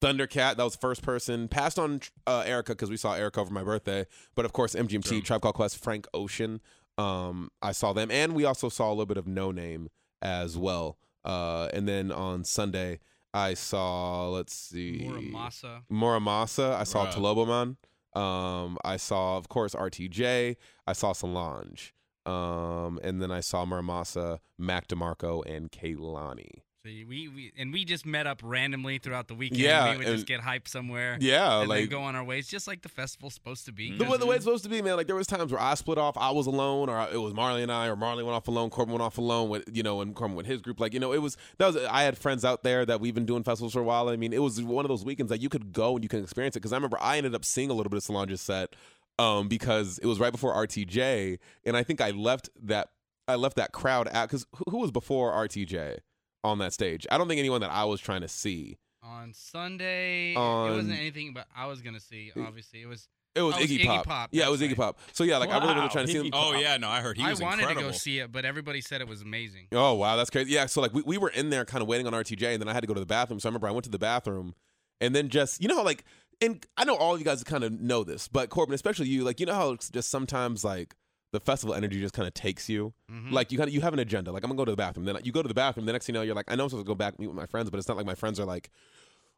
Thundercat, 0.00 0.56
that 0.56 0.62
was 0.62 0.76
first 0.76 1.02
person. 1.02 1.48
Passed 1.48 1.76
on 1.76 2.00
uh, 2.26 2.42
Erykah 2.44 2.68
because 2.68 2.88
we 2.88 2.96
saw 2.96 3.16
Erykah 3.16 3.38
over 3.38 3.52
my 3.52 3.64
birthday. 3.64 4.06
But 4.36 4.44
of 4.44 4.52
course, 4.52 4.76
MGMT, 4.76 5.04
True. 5.04 5.20
Tribe 5.22 5.40
Called 5.42 5.56
Quest, 5.56 5.76
Frank 5.82 6.06
Ocean. 6.14 6.60
Um, 6.98 7.50
I 7.62 7.72
saw 7.72 7.92
them, 7.92 8.08
and 8.10 8.34
we 8.34 8.44
also 8.44 8.68
saw 8.68 8.88
a 8.88 8.94
little 8.94 9.06
bit 9.06 9.16
of 9.16 9.26
No 9.26 9.50
Name 9.50 9.88
as 10.22 10.56
well. 10.56 10.98
Uh, 11.24 11.68
and 11.72 11.86
then 11.88 12.10
on 12.12 12.44
Sunday, 12.44 13.00
I 13.34 13.54
saw 13.54 14.28
let's 14.28 14.54
see, 14.54 15.02
Mura 15.04 15.20
Masa. 15.20 15.82
Muramasa. 15.90 16.74
I 16.76 16.84
saw 16.84 17.06
Bruh. 17.06 17.14
Taloboman. 17.14 17.76
Um, 18.20 18.78
I 18.84 18.96
saw, 18.96 19.36
of 19.36 19.48
course, 19.48 19.74
RTJ. 19.74 20.56
I 20.86 20.92
saw 20.92 21.12
Solange. 21.12 21.94
Um, 22.26 22.98
and 23.02 23.22
then 23.22 23.30
I 23.30 23.40
saw 23.40 23.64
Mura 23.64 23.82
Masa, 23.82 24.38
Mac 24.58 24.88
DeMarco, 24.88 25.42
and 25.46 25.70
Kehlani. 25.70 26.62
So 26.84 26.90
we, 26.90 27.28
we 27.28 27.52
and 27.58 27.72
we 27.72 27.84
just 27.84 28.06
met 28.06 28.28
up 28.28 28.40
randomly 28.40 28.98
throughout 28.98 29.26
the 29.26 29.34
weekend. 29.34 29.60
Yeah, 29.60 29.90
we 29.90 29.98
would 29.98 30.06
just 30.06 30.26
get 30.26 30.40
hyped 30.40 30.68
somewhere. 30.68 31.18
Yeah, 31.20 31.58
and 31.60 31.68
like 31.68 31.80
then 31.80 31.88
go 31.88 32.02
on 32.02 32.14
our 32.14 32.22
ways, 32.22 32.46
just 32.46 32.68
like 32.68 32.82
the 32.82 32.88
festival's 32.88 33.34
supposed 33.34 33.64
to 33.66 33.72
be. 33.72 33.98
The 33.98 34.04
way, 34.04 34.16
the 34.16 34.26
way 34.26 34.36
it's 34.36 34.44
supposed 34.44 34.62
to 34.62 34.70
be, 34.70 34.80
man. 34.80 34.96
Like 34.96 35.08
there 35.08 35.16
was 35.16 35.26
times 35.26 35.50
where 35.50 35.60
I 35.60 35.74
split 35.74 35.98
off, 35.98 36.16
I 36.16 36.30
was 36.30 36.46
alone, 36.46 36.88
or 36.88 37.08
it 37.12 37.18
was 37.18 37.34
Marley 37.34 37.64
and 37.64 37.72
I, 37.72 37.88
or 37.88 37.96
Marley 37.96 38.22
went 38.22 38.36
off 38.36 38.46
alone, 38.46 38.70
Corbin 38.70 38.92
went 38.92 39.02
off 39.02 39.18
alone 39.18 39.48
with 39.48 39.64
you 39.72 39.82
know, 39.82 40.00
and 40.00 40.14
Corbin 40.14 40.36
with 40.36 40.46
his 40.46 40.60
group. 40.60 40.78
Like 40.78 40.94
you 40.94 41.00
know, 41.00 41.12
it 41.12 41.20
was 41.20 41.36
that 41.58 41.66
was. 41.66 41.76
I 41.76 42.02
had 42.04 42.16
friends 42.16 42.44
out 42.44 42.62
there 42.62 42.86
that 42.86 43.00
we've 43.00 43.14
been 43.14 43.26
doing 43.26 43.42
festivals 43.42 43.72
for 43.72 43.80
a 43.80 43.84
while. 43.84 44.08
I 44.08 44.14
mean, 44.14 44.32
it 44.32 44.42
was 44.42 44.62
one 44.62 44.84
of 44.84 44.88
those 44.88 45.04
weekends 45.04 45.30
that 45.30 45.40
you 45.40 45.48
could 45.48 45.72
go 45.72 45.96
and 45.96 46.04
you 46.04 46.08
can 46.08 46.22
experience 46.22 46.54
it. 46.54 46.60
Because 46.60 46.72
I 46.72 46.76
remember 46.76 46.98
I 47.00 47.16
ended 47.16 47.34
up 47.34 47.44
seeing 47.44 47.70
a 47.70 47.74
little 47.74 47.90
bit 47.90 47.96
of 47.96 48.04
Solange's 48.04 48.40
set 48.40 48.76
um, 49.18 49.48
because 49.48 49.98
it 49.98 50.06
was 50.06 50.20
right 50.20 50.30
before 50.30 50.54
RTJ, 50.54 51.40
and 51.64 51.76
I 51.76 51.82
think 51.82 52.00
I 52.00 52.12
left 52.12 52.50
that 52.62 52.90
I 53.26 53.34
left 53.34 53.56
that 53.56 53.72
crowd 53.72 54.08
out 54.12 54.28
because 54.28 54.46
who, 54.54 54.64
who 54.70 54.78
was 54.78 54.92
before 54.92 55.32
RTJ 55.32 55.98
on 56.44 56.58
that 56.58 56.72
stage? 56.72 57.06
I 57.10 57.18
don't 57.18 57.28
think 57.28 57.38
anyone 57.38 57.60
that 57.62 57.70
I 57.70 57.84
was 57.84 58.00
trying 58.00 58.20
to 58.22 58.28
see. 58.28 58.78
on 59.02 59.32
Sunday, 59.32 60.34
On- 60.34 60.72
it 60.72 60.76
wasn't 60.76 60.98
anything, 60.98 61.32
but 61.34 61.46
I 61.56 61.66
was 61.66 61.80
gonna 61.82 62.00
see. 62.00 62.32
Obviously, 62.36 62.82
it 62.82 62.86
was. 62.86 63.08
It 63.34 63.42
was 63.42 63.54
Oh, 63.54 63.58
it 63.58 63.62
was 63.62 63.70
Iggy, 63.70 63.80
Iggy 63.82 63.86
Pop. 63.86 64.06
Pop, 64.06 64.30
Yeah, 64.32 64.48
it 64.48 64.50
was 64.50 64.58
that's 64.60 64.72
Iggy. 64.72 64.76
Pop. 64.76 64.98
So 65.12 65.22
yeah, 65.22 65.36
like 65.36 65.50
I 65.50 65.58
really, 65.58 65.68
really 65.68 65.80
Wow, 65.82 65.88
trying 65.88 66.06
to 66.06 66.12
see 66.12 66.18
Iggy 66.18 66.24
him. 66.26 66.30
Oh 66.34 66.54
yeah, 66.54 66.76
no, 66.76 66.88
I 66.88 67.00
heard 67.00 67.16
he 67.16 67.22
I 67.22 67.30
was 67.30 67.40
wanted 67.40 67.60
incredible. 67.60 67.82
to 67.82 67.88
go 67.92 67.96
see 67.96 68.18
it, 68.18 68.32
but 68.32 68.44
everybody 68.44 68.80
said 68.80 69.00
it 69.00 69.06
was 69.06 69.22
amazing. 69.22 69.68
Oh 69.70 69.94
wow, 69.94 70.16
that's 70.16 70.30
crazy. 70.30 70.50
Yeah, 70.52 70.66
so 70.66 70.80
like 70.80 70.92
we, 70.92 71.02
we 71.02 71.18
were 71.18 71.28
in 71.28 71.50
there 71.50 71.64
kind 71.64 71.80
of 71.82 71.86
waiting 71.88 72.06
on 72.08 72.12
RTJ, 72.14 72.54
and 72.54 72.60
then 72.60 72.68
I 72.68 72.72
had 72.72 72.80
to 72.80 72.86
go 72.88 72.94
to 72.94 73.00
the 73.00 73.06
bathroom. 73.06 73.38
So 73.38 73.48
I 73.48 73.50
remember 73.50 73.68
I 73.68 73.70
went 73.70 73.84
to 73.84 73.90
the 73.90 73.98
bathroom, 73.98 74.54
and 75.00 75.14
then 75.14 75.28
just 75.28 75.62
you 75.62 75.68
know 75.68 75.76
how 75.76 75.84
like, 75.84 76.04
and 76.40 76.66
I 76.76 76.84
know 76.84 76.96
all 76.96 77.14
of 77.14 77.20
you 77.20 77.24
guys 77.24 77.44
kind 77.44 77.62
of 77.62 77.72
know 77.72 78.02
this, 78.02 78.26
but 78.26 78.50
Corbin, 78.50 78.74
especially 78.74 79.06
you, 79.08 79.22
like 79.22 79.38
you 79.38 79.46
know 79.46 79.54
how 79.54 79.70
it's 79.70 79.88
just 79.90 80.10
sometimes 80.10 80.64
like 80.64 80.96
the 81.32 81.40
festival 81.40 81.74
energy 81.74 82.00
just 82.00 82.14
kind 82.14 82.26
of 82.26 82.34
takes 82.34 82.68
you. 82.68 82.92
Mhm. 83.10 83.32
Like 83.32 83.52
you 83.52 83.58
kind 83.58 83.68
of 83.68 83.74
you 83.74 83.80
have 83.82 83.92
an 83.92 83.98
agenda. 83.98 84.32
Like 84.32 84.42
I'm 84.44 84.48
gonna 84.50 84.58
go 84.58 84.64
to 84.64 84.72
the 84.72 84.76
bathroom. 84.76 85.04
Then 85.04 85.18
you 85.24 85.32
go 85.32 85.42
to 85.42 85.48
the 85.48 85.54
bathroom. 85.54 85.86
The 85.86 85.92
next 85.92 86.06
thing 86.06 86.14
you 86.14 86.20
know, 86.20 86.24
you're 86.24 86.34
like, 86.34 86.50
I 86.50 86.54
know 86.56 86.64
I'm 86.64 86.70
supposed 86.70 86.86
to 86.86 86.90
go 86.90 86.94
back 86.94 87.18
meet 87.18 87.26
with 87.26 87.36
my 87.36 87.46
friends, 87.46 87.70
but 87.70 87.78
it's 87.78 87.88
not 87.88 87.96
like 87.96 88.06
my 88.06 88.14
friends 88.14 88.40
are 88.40 88.46
like 88.46 88.70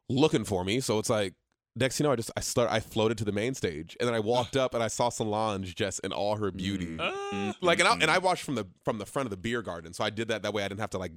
looking 0.09 0.43
for 0.45 0.63
me. 0.63 0.79
So 0.79 0.99
it's 0.99 1.09
like 1.09 1.33
next 1.75 1.97
thing 1.97 2.05
you 2.05 2.09
know, 2.09 2.13
I 2.13 2.15
just 2.15 2.31
I 2.35 2.41
start 2.41 2.69
I 2.71 2.79
floated 2.79 3.17
to 3.19 3.25
the 3.25 3.31
main 3.31 3.53
stage, 3.55 3.95
and 3.99 4.07
then 4.07 4.15
I 4.15 4.19
walked 4.19 4.55
up 4.55 4.73
and 4.73 4.83
I 4.83 4.87
saw 4.87 5.09
Solange 5.09 5.75
just 5.75 5.99
in 6.01 6.11
all 6.13 6.35
her 6.37 6.51
beauty. 6.51 6.97
Mm. 6.97 7.55
Like 7.61 7.79
and 7.79 7.87
I, 7.87 7.93
and 7.93 8.11
I 8.11 8.17
watched 8.17 8.43
from 8.43 8.55
the 8.55 8.67
from 8.83 8.97
the 8.97 9.05
front 9.05 9.25
of 9.25 9.31
the 9.31 9.37
beer 9.37 9.61
garden, 9.61 9.93
so 9.93 10.03
I 10.03 10.09
did 10.09 10.27
that 10.29 10.43
that 10.43 10.53
way 10.53 10.63
I 10.63 10.67
didn't 10.67 10.81
have 10.81 10.89
to 10.91 10.97
like 10.97 11.13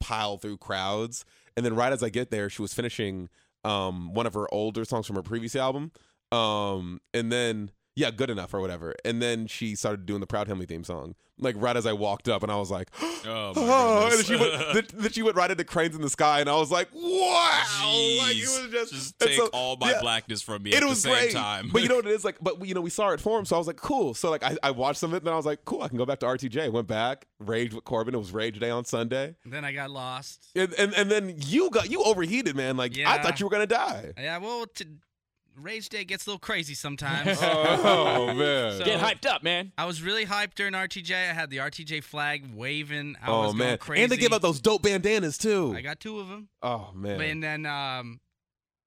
pile 0.00 0.38
through 0.38 0.58
crowds. 0.58 1.24
And 1.56 1.64
then 1.64 1.74
right 1.74 1.92
as 1.92 2.02
I 2.02 2.08
get 2.08 2.30
there, 2.30 2.48
she 2.50 2.62
was 2.62 2.72
finishing 2.74 3.28
um 3.64 4.14
one 4.14 4.26
of 4.26 4.34
her 4.34 4.52
older 4.52 4.84
songs 4.84 5.06
from 5.06 5.16
her 5.16 5.22
previous 5.22 5.56
album. 5.56 5.92
Um 6.32 7.00
and 7.14 7.30
then 7.30 7.70
yeah, 7.96 8.10
good 8.12 8.30
enough 8.30 8.54
or 8.54 8.60
whatever. 8.60 8.94
And 9.04 9.20
then 9.20 9.46
she 9.48 9.74
started 9.74 10.06
doing 10.06 10.20
the 10.20 10.26
Proud 10.26 10.46
Family 10.46 10.66
theme 10.66 10.84
song, 10.84 11.14
like 11.38 11.56
right 11.58 11.76
as 11.76 11.84
I 11.86 11.92
walked 11.94 12.28
up, 12.28 12.42
and 12.44 12.52
I 12.52 12.56
was 12.56 12.70
like, 12.70 12.88
Oh, 13.28 13.52
my 13.56 13.62
oh, 13.62 14.02
and 14.04 14.10
goodness. 14.10 14.26
she 14.26 14.36
went, 14.36 14.52
then, 14.74 14.86
then 15.02 15.10
she 15.12 15.22
went 15.22 15.36
right 15.36 15.50
into 15.50 15.64
Cranes 15.64 15.96
in 15.96 16.02
the 16.02 16.08
Sky, 16.10 16.38
and 16.40 16.48
I 16.48 16.54
was 16.56 16.70
like, 16.70 16.88
wow, 16.94 18.18
like 18.18 18.36
it 18.36 18.70
was 18.72 18.90
just, 18.90 19.20
and 19.20 19.28
take 19.30 19.36
so- 19.38 19.48
all 19.52 19.76
my 19.80 19.90
yeah, 19.92 20.00
blackness 20.00 20.42
from 20.42 20.62
me 20.62 20.70
It 20.72 20.82
at 20.82 20.88
was 20.88 21.02
the 21.02 21.08
same 21.10 21.18
great, 21.18 21.32
time. 21.32 21.70
but 21.72 21.82
you 21.82 21.88
know 21.88 21.96
what 21.96 22.06
it 22.06 22.12
is 22.12 22.24
like. 22.24 22.36
But 22.40 22.64
you 22.66 22.74
know, 22.74 22.80
we 22.80 22.90
saw 22.90 23.10
it 23.10 23.20
for 23.20 23.38
him, 23.38 23.44
so 23.44 23.56
I 23.56 23.58
was 23.58 23.66
like, 23.66 23.76
cool. 23.76 24.14
So 24.14 24.30
like, 24.30 24.42
I, 24.44 24.56
I 24.62 24.70
watched 24.70 24.98
some 25.00 25.10
of 25.10 25.14
it, 25.14 25.18
and 25.18 25.26
then 25.26 25.34
I 25.34 25.36
was 25.36 25.46
like, 25.46 25.64
cool. 25.64 25.82
I 25.82 25.88
can 25.88 25.98
go 25.98 26.06
back 26.06 26.20
to 26.20 26.26
RTJ. 26.26 26.70
Went 26.70 26.86
back, 26.86 27.26
raged 27.40 27.74
with 27.74 27.84
Corbin. 27.84 28.14
It 28.14 28.18
was 28.18 28.32
Rage 28.32 28.58
Day 28.58 28.70
on 28.70 28.84
Sunday, 28.84 29.34
Then 29.44 29.64
I 29.64 29.72
got 29.72 29.90
lost. 29.90 30.48
and 30.54 30.72
and, 30.74 30.94
and 30.94 31.10
then 31.10 31.34
you 31.46 31.70
got 31.70 31.90
you 31.90 32.02
overheated, 32.04 32.54
man. 32.56 32.76
Like 32.76 32.96
I 32.98 33.18
thought 33.22 33.40
you 33.40 33.46
were 33.46 33.50
gonna 33.50 33.66
die. 33.66 34.12
Yeah, 34.18 34.38
well, 34.38 34.66
t- 34.66 34.84
Rage 35.60 35.88
Day 35.88 36.04
gets 36.04 36.26
a 36.26 36.30
little 36.30 36.38
crazy 36.38 36.74
sometimes. 36.74 37.38
Oh 37.42 38.32
man. 38.34 38.78
So- 38.78 38.84
Get 38.84 39.00
hyped 39.00 39.26
up, 39.26 39.42
man. 39.42 39.72
I 39.78 39.84
was 39.86 40.02
really 40.02 40.26
hyped 40.26 40.54
during 40.54 40.72
RTJ. 40.74 41.12
I 41.12 41.32
had 41.32 41.50
the 41.50 41.58
RTJ 41.58 42.02
flag 42.04 42.44
waving. 42.54 43.16
I 43.22 43.30
oh 43.30 43.38
was 43.42 43.46
going 43.54 43.58
man. 43.58 43.78
crazy. 43.78 44.02
And 44.02 44.12
they 44.12 44.16
give 44.16 44.32
out 44.32 44.42
those 44.42 44.60
dope 44.60 44.82
bandanas 44.82 45.38
too. 45.38 45.72
I 45.76 45.80
got 45.80 46.00
two 46.00 46.18
of 46.20 46.28
them. 46.28 46.48
oh 46.62 46.90
man. 46.94 47.20
And 47.20 47.42
then 47.42 47.66
um, 47.66 48.20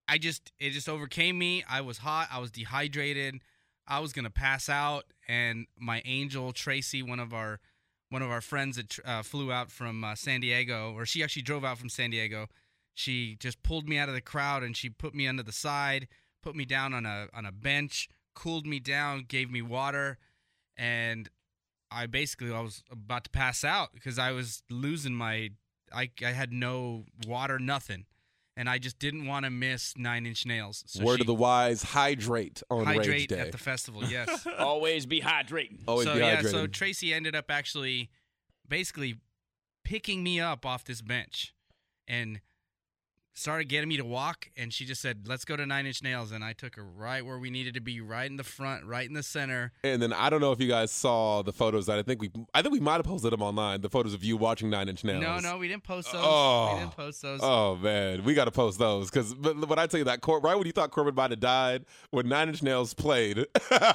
I 0.07 0.17
just 0.17 0.51
it 0.59 0.71
just 0.71 0.89
overcame 0.89 1.37
me. 1.37 1.63
I 1.69 1.81
was 1.81 1.99
hot. 1.99 2.27
I 2.31 2.39
was 2.39 2.51
dehydrated. 2.51 3.41
I 3.87 3.99
was 3.99 4.13
gonna 4.13 4.29
pass 4.29 4.69
out. 4.69 5.05
And 5.27 5.67
my 5.77 6.01
angel 6.05 6.51
Tracy, 6.51 7.01
one 7.03 7.19
of 7.19 7.33
our 7.33 7.59
one 8.09 8.21
of 8.23 8.29
our 8.31 8.41
friends 8.41 8.75
that 8.77 8.97
uh, 9.05 9.21
flew 9.21 9.51
out 9.51 9.71
from 9.71 10.03
uh, 10.03 10.15
San 10.15 10.41
Diego, 10.41 10.93
or 10.93 11.05
she 11.05 11.23
actually 11.23 11.43
drove 11.43 11.63
out 11.63 11.77
from 11.77 11.89
San 11.89 12.09
Diego. 12.09 12.47
She 12.95 13.35
just 13.39 13.61
pulled 13.63 13.87
me 13.87 13.97
out 13.97 14.09
of 14.09 14.15
the 14.15 14.21
crowd 14.21 14.63
and 14.63 14.75
she 14.75 14.89
put 14.89 15.13
me 15.13 15.27
under 15.27 15.43
the 15.43 15.51
side, 15.51 16.07
put 16.41 16.55
me 16.55 16.65
down 16.65 16.93
on 16.93 17.05
a 17.05 17.27
on 17.33 17.45
a 17.45 17.51
bench, 17.51 18.09
cooled 18.33 18.65
me 18.65 18.79
down, 18.79 19.25
gave 19.27 19.51
me 19.51 19.61
water, 19.61 20.17
and 20.77 21.29
I 21.91 22.05
basically 22.05 22.53
I 22.53 22.61
was 22.61 22.83
about 22.91 23.23
to 23.25 23.29
pass 23.29 23.63
out 23.63 23.93
because 23.93 24.19
I 24.19 24.31
was 24.31 24.63
losing 24.69 25.13
my 25.13 25.51
I 25.93 26.09
I 26.23 26.31
had 26.31 26.51
no 26.51 27.05
water, 27.27 27.59
nothing, 27.59 28.05
and 28.55 28.69
I 28.69 28.77
just 28.77 28.99
didn't 28.99 29.25
want 29.25 29.45
to 29.45 29.49
miss 29.49 29.97
Nine 29.97 30.25
Inch 30.25 30.45
Nails. 30.45 30.83
So 30.87 31.03
Word 31.03 31.17
she- 31.17 31.21
of 31.21 31.27
the 31.27 31.33
wise: 31.33 31.83
hydrate 31.83 32.61
on 32.69 32.85
Rage 32.85 32.97
hydrate 32.97 33.29
Day. 33.29 33.39
at 33.39 33.51
the 33.51 33.57
festival. 33.57 34.03
Yes. 34.09 34.47
Always 34.57 35.05
be 35.05 35.21
hydrating. 35.21 35.79
Always 35.87 36.07
so 36.07 36.13
be 36.13 36.19
yeah, 36.19 36.41
so 36.41 36.67
Tracy 36.67 37.13
ended 37.13 37.35
up 37.35 37.49
actually, 37.49 38.09
basically, 38.67 39.15
picking 39.83 40.23
me 40.23 40.39
up 40.39 40.65
off 40.65 40.83
this 40.85 41.01
bench, 41.01 41.53
and 42.07 42.41
started 43.39 43.69
getting 43.69 43.89
me 43.89 43.97
to 43.97 44.05
walk. 44.05 44.49
And 44.57 44.73
she 44.73 44.85
just 44.85 45.01
said, 45.01 45.27
"Let's 45.27 45.45
go 45.45 45.55
to 45.55 45.65
Nine 45.65 45.85
Inch 45.85 46.03
Nails," 46.03 46.31
and 46.31 46.43
I 46.43 46.53
took 46.53 46.75
her 46.75 46.83
right 46.83 47.25
where 47.25 47.39
we 47.39 47.49
needed 47.49 47.73
to 47.75 47.81
be, 47.81 48.01
right 48.01 48.29
in 48.29 48.37
the 48.37 48.43
front, 48.43 48.85
right 48.85 49.07
in 49.07 49.13
the 49.13 49.23
center. 49.23 49.71
and 49.83 50.01
then 50.01 50.13
I 50.13 50.29
don't 50.29 50.41
know 50.41 50.51
if 50.51 50.59
you 50.59 50.67
guys 50.67 50.91
saw 50.91 51.41
the 51.41 51.53
photos 51.53 51.85
that 51.87 51.97
I 51.97 52.03
think 52.03 52.21
we 52.21 52.31
I 52.53 52.61
think 52.61 52.73
we 52.73 52.79
might 52.79 52.95
have 52.95 53.05
posted 53.05 53.31
them 53.31 53.41
online. 53.41 53.81
The 53.81 53.89
photos 53.89 54.13
of 54.13 54.23
you 54.23 54.37
watching 54.37 54.69
Nine 54.69 54.89
Inch 54.89 55.03
Nails. 55.03 55.21
No, 55.21 55.39
no, 55.39 55.57
we 55.57 55.67
didn't 55.67 55.83
post 55.83 56.11
those. 56.11 56.21
Oh. 56.23 56.73
We 56.73 56.79
didn't 56.79 56.93
oh. 56.93 57.03
post 57.03 57.21
those. 57.21 57.39
Oh 57.41 57.75
man, 57.77 58.23
we 58.23 58.33
got 58.33 58.45
to 58.45 58.51
post 58.51 58.79
those 58.79 59.09
because 59.09 59.35
when 59.35 59.79
I 59.79 59.87
tell 59.87 59.97
you 59.97 60.05
that, 60.05 60.21
Cor- 60.21 60.41
right 60.41 60.55
when 60.55 60.65
you 60.65 60.73
thought 60.73 60.91
Corbin 60.91 61.15
might 61.15 61.31
have 61.31 61.39
died, 61.39 61.85
when 62.11 62.27
Nine 62.27 62.49
Inch 62.49 62.61
Nails 62.61 62.93
played, 62.93 63.45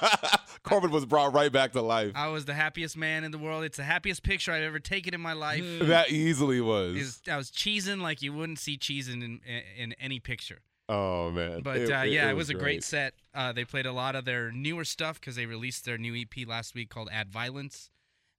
Corbin 0.62 0.90
was 0.90 1.04
brought 1.06 1.34
right 1.34 1.52
back 1.52 1.72
to 1.72 1.82
life. 1.82 2.12
I 2.14 2.28
was 2.28 2.44
the 2.44 2.54
happiest 2.54 2.96
man 2.96 3.24
in 3.24 3.30
the 3.30 3.38
world. 3.38 3.64
It's 3.64 3.76
the 3.76 3.84
happiest 3.84 4.22
picture 4.22 4.52
I've 4.52 4.62
ever 4.62 4.78
taken 4.78 5.14
in 5.14 5.20
my 5.20 5.32
life. 5.32 5.64
that 5.82 6.10
easily 6.10 6.60
was. 6.60 7.20
I 7.30 7.36
was 7.36 7.50
cheesing 7.50 8.00
like 8.00 8.22
you 8.22 8.32
wouldn't 8.32 8.58
see 8.58 8.78
cheesing 8.78 9.22
in, 9.22 9.33
in 9.46 9.62
in 9.76 9.92
any 9.94 10.20
picture. 10.20 10.60
oh 10.88 11.30
man, 11.30 11.62
But 11.62 11.90
uh, 11.90 12.02
yeah, 12.02 12.30
it, 12.30 12.36
was, 12.36 12.50
a 12.50 12.54
great 12.54 12.84
set. 12.84 13.14
Uh, 13.34 13.52
they 13.52 13.64
played 13.64 13.86
a 13.86 13.92
lot 13.92 14.14
of 14.14 14.24
their 14.24 14.52
newer 14.52 14.84
stuff 14.84 15.18
because 15.20 15.36
they 15.36 15.46
released 15.46 15.84
their 15.84 15.96
new 15.98 16.14
EP 16.14 16.46
last 16.46 16.74
week 16.74 16.90
called 16.90 17.08
Add 17.10 17.30
Violence. 17.30 17.90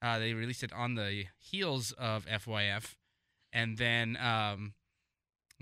Uh, 0.01 0.19
they 0.19 0.33
released 0.33 0.63
it 0.63 0.71
on 0.71 0.95
the 0.95 1.25
heels 1.39 1.91
of 1.93 2.25
FYF, 2.27 2.95
and 3.51 3.77
then 3.77 4.17
um, 4.17 4.73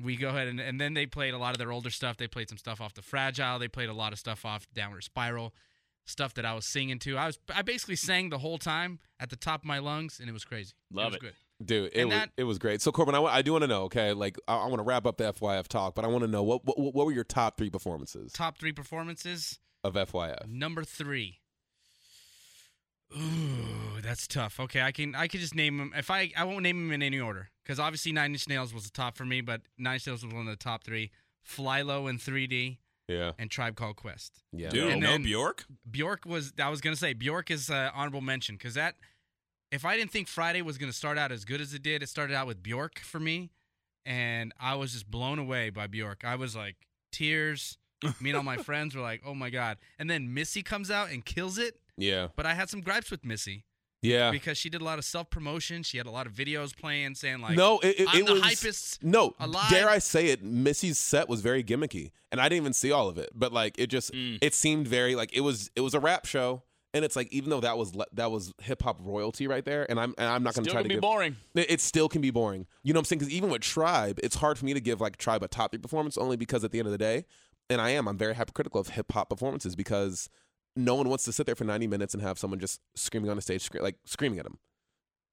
we 0.01 0.17
go 0.17 0.29
ahead 0.29 0.47
and, 0.47 0.59
and 0.59 0.81
then 0.81 0.93
they 0.93 1.05
played 1.05 1.33
a 1.33 1.37
lot 1.37 1.53
of 1.53 1.59
their 1.59 1.71
older 1.71 1.89
stuff. 1.89 2.17
They 2.17 2.27
played 2.27 2.49
some 2.49 2.57
stuff 2.57 2.81
off 2.81 2.93
the 2.93 3.01
Fragile. 3.01 3.59
They 3.59 3.67
played 3.67 3.89
a 3.89 3.93
lot 3.93 4.11
of 4.11 4.19
stuff 4.19 4.45
off 4.45 4.67
Downward 4.73 5.03
Spiral, 5.03 5.53
stuff 6.05 6.33
that 6.33 6.45
I 6.45 6.53
was 6.53 6.65
singing 6.65 6.99
to. 6.99 7.17
I 7.17 7.27
was 7.27 7.39
I 7.53 7.61
basically 7.61 7.95
sang 7.95 8.29
the 8.29 8.39
whole 8.39 8.57
time 8.57 8.99
at 9.19 9.29
the 9.29 9.35
top 9.35 9.61
of 9.61 9.65
my 9.65 9.79
lungs, 9.79 10.19
and 10.19 10.29
it 10.29 10.33
was 10.33 10.43
crazy. 10.43 10.73
Love 10.91 11.13
was 11.13 11.15
it. 11.23 11.35
Good. 11.65 11.67
Dude, 11.67 11.91
it 11.93 12.01
And 12.01 12.10
was 12.10 12.17
that- 12.20 12.29
it 12.38 12.43
was 12.43 12.58
great. 12.60 12.82
So 12.82 12.91
Corbin, 12.91 13.15
I, 13.15 13.22
I 13.24 13.41
do 13.41 13.51
want 13.53 13.63
to 13.63 13.67
know. 13.67 13.84
Okay, 13.84 14.13
like 14.13 14.38
I, 14.48 14.55
I 14.58 14.65
want 14.67 14.77
to 14.79 14.84
wrap 14.84 15.05
up 15.05 15.17
the 15.17 15.32
FYF 15.34 15.67
talk, 15.67 15.96
but 15.96 16.03
I 16.05 16.08
want 16.08 16.24
to 16.24 16.27
know 16.29 16.43
what, 16.43 16.65
what 16.65 16.77
what 16.79 17.05
were 17.05 17.12
your 17.12 17.24
top 17.24 17.58
three 17.58 17.70
performances 17.70 18.32
Top 18.34 18.58
three 18.58 18.72
performances. 18.72 19.60
of 19.84 19.93
FYF? 19.96 20.48
Number 20.48 20.84
three. 20.84 21.39
Ooh, 23.16 24.01
that's 24.01 24.27
tough. 24.27 24.59
Okay, 24.59 24.81
I 24.81 24.92
can 24.92 25.14
I 25.14 25.27
can 25.27 25.40
just 25.40 25.53
name 25.53 25.77
them. 25.77 25.94
If 25.96 26.09
I 26.09 26.31
I 26.35 26.46
won't 26.46 26.64
name 26.64 26.77
them 26.87 26.92
in 26.94 27.03
any 27.03 27.20
order 27.20 27.50
because 27.64 27.79
obviously 27.79 28.11
Nine 28.11 28.31
Inch 28.31 28.48
Nails 28.50 28.74
was 28.74 28.85
the 28.85 28.92
top 28.92 29.18
for 29.18 29.25
me, 29.25 29.42
but 29.42 29.61
Nine 29.77 29.96
Inch 29.96 30.07
Nails 30.07 30.24
was 30.25 30.33
one 30.33 30.48
of 30.48 30.51
the 30.51 30.55
top 30.64 30.83
three. 30.83 31.11
Flylo 31.48 32.09
in 32.09 32.18
3D 32.18 32.77
Yeah, 33.07 33.33
and 33.37 33.51
Tribe 33.51 33.75
Called 33.75 33.98
Quest. 33.98 34.42
yeah. 34.53 34.70
Dude, 34.70 34.94
And 34.94 35.01
no 35.01 35.20
Bjork? 35.20 35.66
Bjork 35.90 36.25
was 36.25 36.53
I 36.59 36.70
was 36.70 36.81
gonna 36.81 36.96
say 36.96 37.14
Bjork 37.14 37.51
is 37.51 37.70
uh, 37.70 37.92
honorable 37.94 38.22
mention 38.22 38.55
because 38.55 38.74
that 38.74 38.96
if 39.74 39.83
I 39.86 39.98
didn't 39.98 40.12
think 40.12 40.27
Friday 40.27 40.62
was 40.62 40.77
gonna 40.77 40.94
start 40.94 41.18
out 41.18 41.31
as 41.31 41.44
good 41.46 41.59
as 41.62 41.74
it 41.74 41.81
did, 41.83 42.01
it 42.03 42.09
started 42.09 42.36
out 42.36 42.48
with 42.48 42.62
Bjork 42.64 43.00
for 43.00 43.20
me, 43.20 43.51
and 44.05 44.53
I 44.59 44.75
was 44.75 44.94
just 44.94 45.09
blown 45.09 45.40
away 45.40 45.70
by 45.70 45.88
Bjork. 45.88 46.24
I 46.25 46.36
was 46.36 46.55
like 46.55 46.75
tears. 47.12 47.77
me 48.20 48.31
and 48.31 48.38
all 48.38 48.44
my 48.44 48.57
friends 48.70 48.96
were 48.96 49.01
like, 49.01 49.22
"Oh 49.25 49.33
my 49.33 49.50
god!" 49.50 49.77
And 50.00 50.09
then 50.09 50.33
Missy 50.33 50.62
comes 50.64 50.92
out 50.92 51.09
and 51.09 51.24
kills 51.25 51.57
it. 51.57 51.75
yeah, 51.98 52.27
But 52.36 52.46
I 52.46 52.53
had 52.53 52.70
some 52.70 52.81
gripes 52.81 53.09
with 53.12 53.24
Missy 53.24 53.64
yeah. 54.01 54.29
because 54.31 54.57
she 54.57 54.70
did 54.70 54.81
a 54.81 54.83
lot 54.83 55.00
of 55.00 55.05
self 55.05 55.29
promotion. 55.29 55.83
She 55.83 55.98
had 55.98 56.05
a 56.07 56.12
lot 56.12 56.27
of 56.27 56.33
videos 56.33 56.75
playing 56.75 57.16
saying 57.16 57.40
like, 57.40 57.55
no, 57.55 57.79
it, 57.79 58.00
it, 58.01 58.14
it 58.14 58.25
the 58.25 58.33
was 58.33 58.42
hypest 58.42 59.03
No, 59.03 59.33
alive. 59.40 59.70
dare 59.70 59.90
I 59.90 60.00
say 60.00 60.27
it? 60.27 60.44
Missy's 60.44 60.98
set 61.00 61.29
was 61.29 61.40
very 61.42 61.64
gimmicky, 61.64 62.12
and 62.31 62.42
I 62.42 62.50
didn't 62.50 62.64
even 62.64 62.74
see 62.74 62.92
all 62.92 63.07
of 63.09 63.18
it. 63.18 63.29
But 63.33 63.53
like, 63.53 63.79
it 63.79 63.88
just 63.88 64.12
Mm. 64.12 64.38
it 64.42 64.53
seemed 64.53 64.88
very 64.88 65.16
like 65.16 65.31
it 65.33 65.42
was 65.42 65.72
it 65.75 65.81
was 65.81 65.94
a 65.94 66.00
rap 66.01 66.25
show, 66.25 66.64
and 66.94 67.03
it's 67.03 67.16
like 67.16 67.32
even 67.32 67.50
though 67.50 67.62
that 67.62 67.77
was 67.77 67.96
le- 67.96 68.06
that 68.14 68.32
was 68.32 68.53
hip 68.62 68.84
hop 68.84 69.00
royalty 69.01 69.48
right 69.48 69.66
there, 69.66 69.90
and 69.90 70.00
I'm 70.00 70.14
and 70.18 70.27
I'm 70.27 70.44
not 70.44 70.53
going 70.53 70.66
to 70.66 70.72
try 70.72 70.84
to 70.84 70.88
be 70.88 70.96
give, 70.96 71.01
boring. 71.01 71.36
It, 71.56 71.72
it 71.72 71.82
still 71.82 72.08
can 72.08 72.22
be 72.22 72.32
boring. 72.32 72.68
You 72.84 72.94
know 72.94 72.98
what 72.98 73.01
I'm 73.01 73.06
saying? 73.06 73.20
Because 73.20 73.34
even 73.34 73.50
with 73.50 73.62
Tribe, 73.62 74.20
it's 74.24 74.36
hard 74.36 74.58
for 74.58 74.66
me 74.66 74.74
to 74.74 74.82
give 74.82 75.01
like 75.01 75.18
Tribe 75.18 75.44
a 75.44 75.48
top 75.48 75.72
three 75.72 75.79
performance 75.79 76.18
only 76.18 76.38
because 76.38 76.64
at 76.64 76.72
the 76.72 76.79
end 76.79 76.88
of 76.88 76.92
the 76.92 76.98
day, 76.98 77.25
and 77.70 77.82
I 77.82 77.90
am, 77.92 78.08
I'm 78.08 78.18
very 78.18 78.36
hypercritical 78.36 78.79
of 78.79 78.90
hip 78.90 79.12
hop 79.12 79.29
performances 79.29 79.75
because 79.75 80.29
no 80.75 80.96
one 80.96 81.10
wants 81.10 81.24
to 81.25 81.32
sit 81.32 81.46
there 81.46 81.56
for 81.56 81.64
90 81.64 81.88
minutes 81.88 82.14
and 82.14 82.24
have 82.24 82.40
someone 82.40 82.60
just 82.60 82.82
screaming 82.96 83.29
on 83.29 83.36
the 83.36 83.42
stage, 83.42 83.62
scre- 83.62 83.82
like 83.82 83.96
screaming 84.06 84.40
at 84.40 84.46
them. 84.46 84.58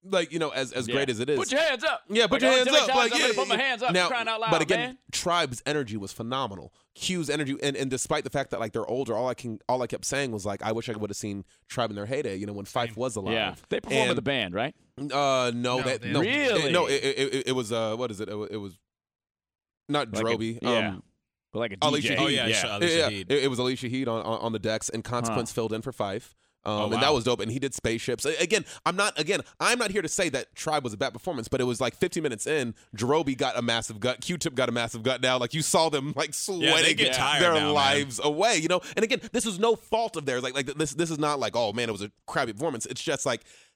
Like 0.02 0.32
you 0.32 0.38
know, 0.38 0.48
as 0.48 0.72
as 0.72 0.88
Yeah. 0.88 0.94
great 0.94 1.10
as 1.10 1.20
it 1.20 1.28
is, 1.28 1.38
Put 1.38 1.52
your 1.52 1.60
hands 1.60 1.84
up. 1.84 2.02
yeah, 2.08 2.26
put 2.26 2.40
Like, 2.40 2.42
your 2.42 2.50
hands 2.52 2.68
up. 2.68 2.74
times 2.88 2.88
Like, 2.96 3.12
I'm 3.14 3.20
yeah, 3.20 3.32
put 3.34 3.48
my 3.48 3.56
hands 3.58 3.82
up. 3.82 3.92
Now, 3.92 4.08
crying 4.08 4.28
out 4.28 4.40
loud, 4.40 4.50
but 4.50 4.62
again, 4.62 4.78
man. 4.80 4.98
Tribe's 5.12 5.62
energy 5.66 5.98
was 5.98 6.10
phenomenal. 6.10 6.72
Q's 6.94 7.28
energy, 7.28 7.56
and, 7.62 7.76
and 7.76 7.90
despite 7.90 8.24
the 8.24 8.30
fact 8.30 8.50
that 8.52 8.60
like 8.60 8.72
they're 8.72 8.86
older, 8.86 9.14
all 9.14 9.28
I 9.28 9.34
can 9.34 9.58
all 9.68 9.82
I 9.82 9.86
kept 9.86 10.06
saying 10.06 10.32
was 10.32 10.46
like, 10.46 10.62
I 10.62 10.72
wish 10.72 10.88
I 10.88 10.96
would 10.96 11.10
have 11.10 11.16
seen 11.18 11.44
Tribe 11.68 11.90
in 11.90 11.96
their 11.96 12.06
heyday. 12.06 12.36
You 12.36 12.46
know, 12.46 12.54
when 12.54 12.64
Phife 12.64 12.96
was 12.96 13.14
alive. 13.16 13.34
Yeah, 13.34 13.54
they 13.68 13.80
perform 13.80 14.08
with 14.08 14.16
the 14.16 14.22
band, 14.22 14.54
right? 14.54 14.74
Uh, 14.98 15.04
no, 15.04 15.50
No, 15.52 15.82
that 15.82 16.02
no, 16.02 16.12
don't. 16.14 16.22
Really? 16.24 16.72
no. 16.72 16.86
It, 16.86 17.04
it, 17.04 17.34
it, 17.34 17.48
it 17.48 17.52
was 17.52 17.70
uh, 17.70 17.94
what 17.96 18.10
is 18.10 18.20
it? 18.22 18.28
It, 18.30 18.36
it 18.52 18.56
was 18.56 18.78
not 19.88 20.12
Like 20.12 20.22
a- 20.22 20.26
Jarobi. 20.26 20.58
yeah. 20.62 20.88
Um, 20.88 21.02
But 21.52 21.58
like 21.58 21.72
a 21.72 21.76
Alicia 21.82 22.14
DJ. 22.14 22.18
Heed. 22.18 22.24
Oh, 22.24 22.28
yeah, 22.28 22.46
yeah. 22.46 22.76
Alicia 22.78 22.96
yeah, 22.96 23.08
Heed. 23.10 23.30
It, 23.32 23.44
it 23.44 23.48
was 23.48 23.58
Ali 23.60 23.76
Shaheed 23.76 24.08
on, 24.08 24.22
on 24.22 24.38
on 24.40 24.52
the 24.52 24.58
decks, 24.58 24.88
and 24.88 25.02
Consequence 25.04 25.52
filled 25.52 25.72
in 25.72 25.82
for 25.82 25.92
Phife. 25.92 26.34
Um, 26.64 26.72
Oh, 26.72 26.92
And 26.92 27.02
that 27.02 27.12
was 27.12 27.24
dope. 27.24 27.40
And 27.40 27.50
he 27.50 27.58
did 27.58 27.74
spaceships. 27.74 28.24
Again, 28.24 28.64
I'm 28.84 28.96
not. 28.96 29.18
Again, 29.18 29.40
I'm 29.58 29.78
not 29.78 29.90
here 29.90 30.02
to 30.02 30.08
say 30.08 30.28
that 30.30 30.54
Tribe 30.54 30.84
was 30.84 30.92
a 30.92 30.96
bad 30.96 31.12
performance, 31.12 31.48
but 31.48 31.60
it 31.60 31.64
was 31.64 31.80
like 31.80 31.94
15 31.96 32.22
minutes 32.22 32.46
in, 32.46 32.74
Jarobi 32.96 33.36
got 33.36 33.58
a 33.58 33.62
massive 33.62 33.98
gut. 34.00 34.20
Q-Tip 34.20 34.54
got 34.54 34.68
a 34.68 34.72
massive 34.72 35.02
gut. 35.02 35.22
Now, 35.22 35.38
like 35.38 35.54
you 35.54 35.62
saw 35.62 35.88
them 35.88 36.12
like 36.16 36.34
sweating 36.34 36.96
tired 37.12 37.42
their 37.42 37.54
now, 37.54 37.60
man. 37.60 37.74
lives 37.74 38.20
away. 38.22 38.56
You 38.56 38.68
know. 38.68 38.80
And 38.96 39.04
again, 39.04 39.20
this 39.32 39.46
was 39.46 39.58
no 39.58 39.74
fault 39.76 40.16
of 40.16 40.26
theirs. 40.26 40.42
Like 40.42 40.54
like 40.54 40.66
this 40.66 40.92
this 40.94 41.10
is 41.10 41.18
not 41.18 41.38
like 41.40 41.56
oh 41.56 41.72
man, 41.72 41.88
it 41.88 41.92
was 41.92 42.02
a 42.02 42.12
crappy 42.26 42.52
performance. 42.52 42.86
It's 42.86 43.02
just 43.02 43.24
like 43.24 43.42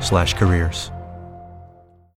cbp.gov/careers. 0.00 0.90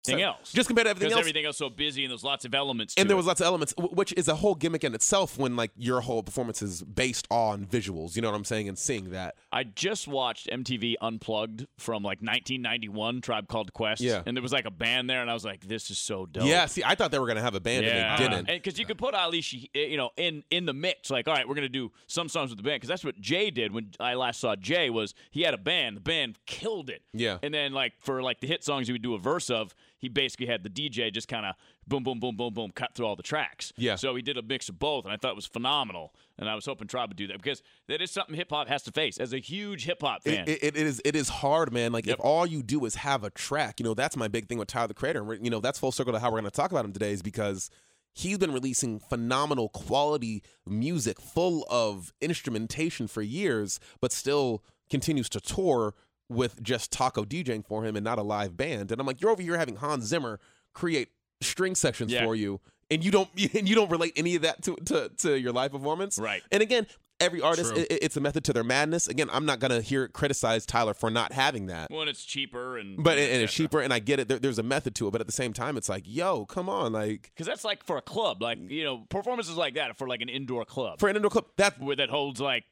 Anything 0.07 0.25
else? 0.49 0.53
Just 0.53 0.67
compared 0.67 0.85
to 0.85 0.89
everything 0.91 1.07
Because 1.09 1.17
else. 1.17 1.21
everything 1.21 1.45
else 1.45 1.57
so 1.57 1.69
busy 1.69 2.03
and 2.03 2.11
there's 2.11 2.23
lots 2.23 2.45
of 2.45 2.53
elements. 2.53 2.95
to 2.95 3.01
and 3.01 3.09
there 3.09 3.15
it. 3.15 3.17
was 3.17 3.25
lots 3.25 3.41
of 3.41 3.45
elements, 3.47 3.73
which 3.77 4.13
is 4.13 4.27
a 4.27 4.35
whole 4.35 4.55
gimmick 4.55 4.83
in 4.83 4.93
itself. 4.93 5.37
When 5.37 5.55
like 5.55 5.71
your 5.77 6.01
whole 6.01 6.23
performance 6.23 6.61
is 6.61 6.81
based 6.83 7.27
on 7.31 7.65
visuals, 7.65 8.15
you 8.15 8.21
know 8.21 8.29
what 8.29 8.35
I'm 8.37 8.45
saying, 8.45 8.67
and 8.67 8.77
seeing 8.77 9.11
that. 9.11 9.35
I 9.51 9.63
just 9.63 10.07
watched 10.07 10.47
MTV 10.49 10.95
Unplugged 11.01 11.67
from 11.77 12.03
like 12.03 12.19
1991, 12.21 13.21
Tribe 13.21 13.47
Called 13.47 13.73
Quest. 13.73 14.01
Yeah. 14.01 14.21
And 14.25 14.35
there 14.35 14.41
was 14.41 14.51
like 14.53 14.65
a 14.65 14.71
band 14.71 15.09
there, 15.09 15.21
and 15.21 15.29
I 15.29 15.33
was 15.33 15.45
like, 15.45 15.61
this 15.67 15.89
is 15.89 15.97
so 15.97 16.25
dope. 16.25 16.45
Yeah, 16.45 16.65
see, 16.65 16.83
I 16.85 16.95
thought 16.95 17.11
they 17.11 17.19
were 17.19 17.27
gonna 17.27 17.41
have 17.41 17.55
a 17.55 17.59
band, 17.59 17.85
yeah. 17.85 18.15
and 18.15 18.23
they 18.23 18.29
didn't. 18.37 18.47
because 18.63 18.79
you 18.79 18.85
could 18.85 18.97
put 18.97 19.13
Ali, 19.13 19.41
She- 19.41 19.69
eh, 19.75 19.85
you 19.85 19.97
know, 19.97 20.11
in 20.17 20.43
in 20.49 20.65
the 20.65 20.73
mix. 20.73 21.09
Like, 21.09 21.27
all 21.27 21.33
right, 21.33 21.47
we're 21.47 21.55
gonna 21.55 21.69
do 21.69 21.91
some 22.07 22.29
songs 22.29 22.49
with 22.49 22.57
the 22.57 22.63
band 22.63 22.75
because 22.77 22.89
that's 22.89 23.03
what 23.03 23.19
Jay 23.19 23.51
did 23.51 23.73
when 23.73 23.91
I 23.99 24.13
last 24.15 24.39
saw 24.39 24.55
Jay. 24.55 24.89
Was 24.89 25.13
he 25.31 25.41
had 25.41 25.53
a 25.53 25.57
band? 25.57 25.97
The 25.97 26.01
band 26.01 26.37
killed 26.45 26.89
it. 26.89 27.01
Yeah. 27.13 27.37
And 27.43 27.53
then 27.53 27.73
like 27.73 27.93
for 27.99 28.21
like 28.21 28.39
the 28.39 28.47
hit 28.47 28.63
songs, 28.63 28.87
he 28.87 28.93
would 28.93 29.01
do 29.01 29.13
a 29.15 29.19
verse 29.19 29.49
of. 29.49 29.73
He 29.99 30.09
basically 30.09 30.47
had 30.47 30.63
the 30.63 30.69
DJ 30.69 31.13
just 31.13 31.27
kind 31.27 31.45
of 31.45 31.55
boom, 31.87 32.03
boom, 32.03 32.19
boom, 32.19 32.35
boom, 32.35 32.53
boom, 32.53 32.71
cut 32.71 32.95
through 32.95 33.05
all 33.05 33.15
the 33.15 33.23
tracks. 33.23 33.71
Yeah. 33.77 33.95
So 33.95 34.15
he 34.15 34.21
did 34.21 34.37
a 34.37 34.41
mix 34.41 34.69
of 34.69 34.79
both, 34.79 35.05
and 35.05 35.13
I 35.13 35.17
thought 35.17 35.31
it 35.31 35.35
was 35.35 35.45
phenomenal. 35.45 36.13
And 36.37 36.49
I 36.49 36.55
was 36.55 36.65
hoping 36.65 36.87
Tribe 36.87 37.09
would 37.09 37.17
do 37.17 37.27
that 37.27 37.37
because 37.37 37.61
that 37.87 38.01
is 38.01 38.09
something 38.09 38.33
hip 38.35 38.49
hop 38.49 38.67
has 38.69 38.81
to 38.83 38.91
face 38.91 39.17
as 39.19 39.33
a 39.33 39.39
huge 39.39 39.85
hip 39.85 40.01
hop 40.01 40.23
fan. 40.23 40.45
It, 40.47 40.63
it, 40.63 40.75
it 40.75 40.87
is 40.87 41.01
it 41.05 41.15
is 41.15 41.29
hard, 41.29 41.71
man. 41.73 41.91
Like 41.91 42.05
Yep. 42.07 42.15
if 42.19 42.25
all 42.25 42.47
you 42.47 42.63
do 42.63 42.85
is 42.85 42.95
have 42.95 43.23
a 43.23 43.29
track, 43.29 43.79
you 43.79 43.83
know, 43.83 43.93
that's 43.93 44.15
my 44.15 44.27
big 44.27 44.47
thing 44.47 44.57
with 44.57 44.69
Tyler 44.69 44.87
the 44.87 44.93
Creator. 44.93 45.33
And 45.33 45.43
you 45.43 45.51
know, 45.51 45.59
that's 45.59 45.77
full 45.77 45.91
circle 45.91 46.13
to 46.13 46.19
how 46.19 46.27
we're 46.29 46.39
going 46.39 46.45
to 46.45 46.51
talk 46.51 46.71
about 46.71 46.85
him 46.85 46.93
today, 46.93 47.11
is 47.11 47.21
because 47.21 47.69
he's 48.13 48.37
been 48.37 48.53
releasing 48.53 48.99
phenomenal 48.99 49.67
quality 49.69 50.41
music, 50.65 51.19
full 51.19 51.65
of 51.69 52.13
instrumentation 52.21 53.07
for 53.07 53.21
years, 53.21 53.79
but 54.01 54.11
still 54.13 54.63
continues 54.89 55.29
to 55.29 55.39
tour 55.39 55.93
with 56.29 56.61
just 56.61 56.91
Taco 56.91 57.23
DJing 57.25 57.65
for 57.65 57.83
him 57.83 57.95
and 57.95 58.03
not 58.03 58.19
a 58.19 58.23
live 58.23 58.55
band. 58.55 58.91
And 58.91 59.01
I'm 59.01 59.07
like, 59.07 59.19
you're 59.19 59.31
over 59.31 59.41
here 59.41 59.57
having 59.57 59.75
Hans 59.77 60.05
Zimmer 60.05 60.39
create 60.73 61.09
string 61.41 61.73
sections 61.75 62.11
Yeah. 62.11 62.23
for 62.23 62.35
you, 62.35 62.59
and 62.91 63.03
you 63.03 63.11
don't 63.11 63.29
and 63.55 63.67
you 63.67 63.75
don't 63.75 63.89
relate 63.91 64.13
any 64.15 64.35
of 64.35 64.43
that 64.43 64.61
to 64.63 64.75
to, 64.85 65.09
to 65.19 65.39
your 65.39 65.51
live 65.51 65.71
performance, 65.71 66.17
Right. 66.19 66.41
And 66.51 66.61
again. 66.61 66.87
Every 67.21 67.41
artist, 67.41 67.73
True. 67.73 67.81
i- 67.81 67.93
i- 67.93 67.99
it's 68.01 68.15
a 68.15 68.21
method 68.21 68.45
to 68.45 68.53
their 68.53 68.63
madness. 68.63 69.09
Again, 69.09 69.29
I'm 69.33 69.45
not 69.45 69.59
gonna 69.59 69.81
hear 69.81 70.07
criticize 70.07 70.65
Tyler 70.65 70.93
for 70.93 71.09
not 71.09 71.33
having 71.33 71.65
that, 71.65 71.91
Well, 71.91 71.99
and 71.99 72.09
it's 72.09 72.23
cheaper 72.23 72.77
and 72.77 73.03
but 73.03 73.17
and 73.17 73.43
it's 73.43 73.53
cheaper, 73.53 73.81
and 73.81 73.93
I 73.93 73.99
get 73.99 74.21
it. 74.21 74.29
There, 74.29 74.39
there's 74.39 74.57
a 74.57 74.63
method 74.63 74.95
to 74.95 75.07
it, 75.09 75.11
but 75.11 75.19
at 75.19 75.27
the 75.27 75.33
same 75.33 75.51
time, 75.51 75.75
it's 75.75 75.89
like, 75.89 76.03
yo, 76.05 76.45
come 76.45 76.69
on, 76.69 76.93
like 76.93 77.23
because 77.35 77.45
that's 77.45 77.65
like 77.65 77.83
for 77.83 77.97
a 77.97 78.01
club, 78.01 78.41
like 78.41 78.57
mm. 78.57 78.69
you 78.71 78.85
know, 78.85 78.99
performances 79.09 79.57
like 79.57 79.73
that 79.73 79.97
for 79.97 80.07
like 80.07 80.21
an 80.21 80.29
indoor 80.29 80.63
club 80.63 80.97
for 80.97 81.09
an 81.09 81.17
indoor 81.17 81.29
club, 81.29 81.43
that 81.57 81.77
where 81.81 81.97
that 81.97 82.09
holds 82.09 82.39
like 82.39 82.63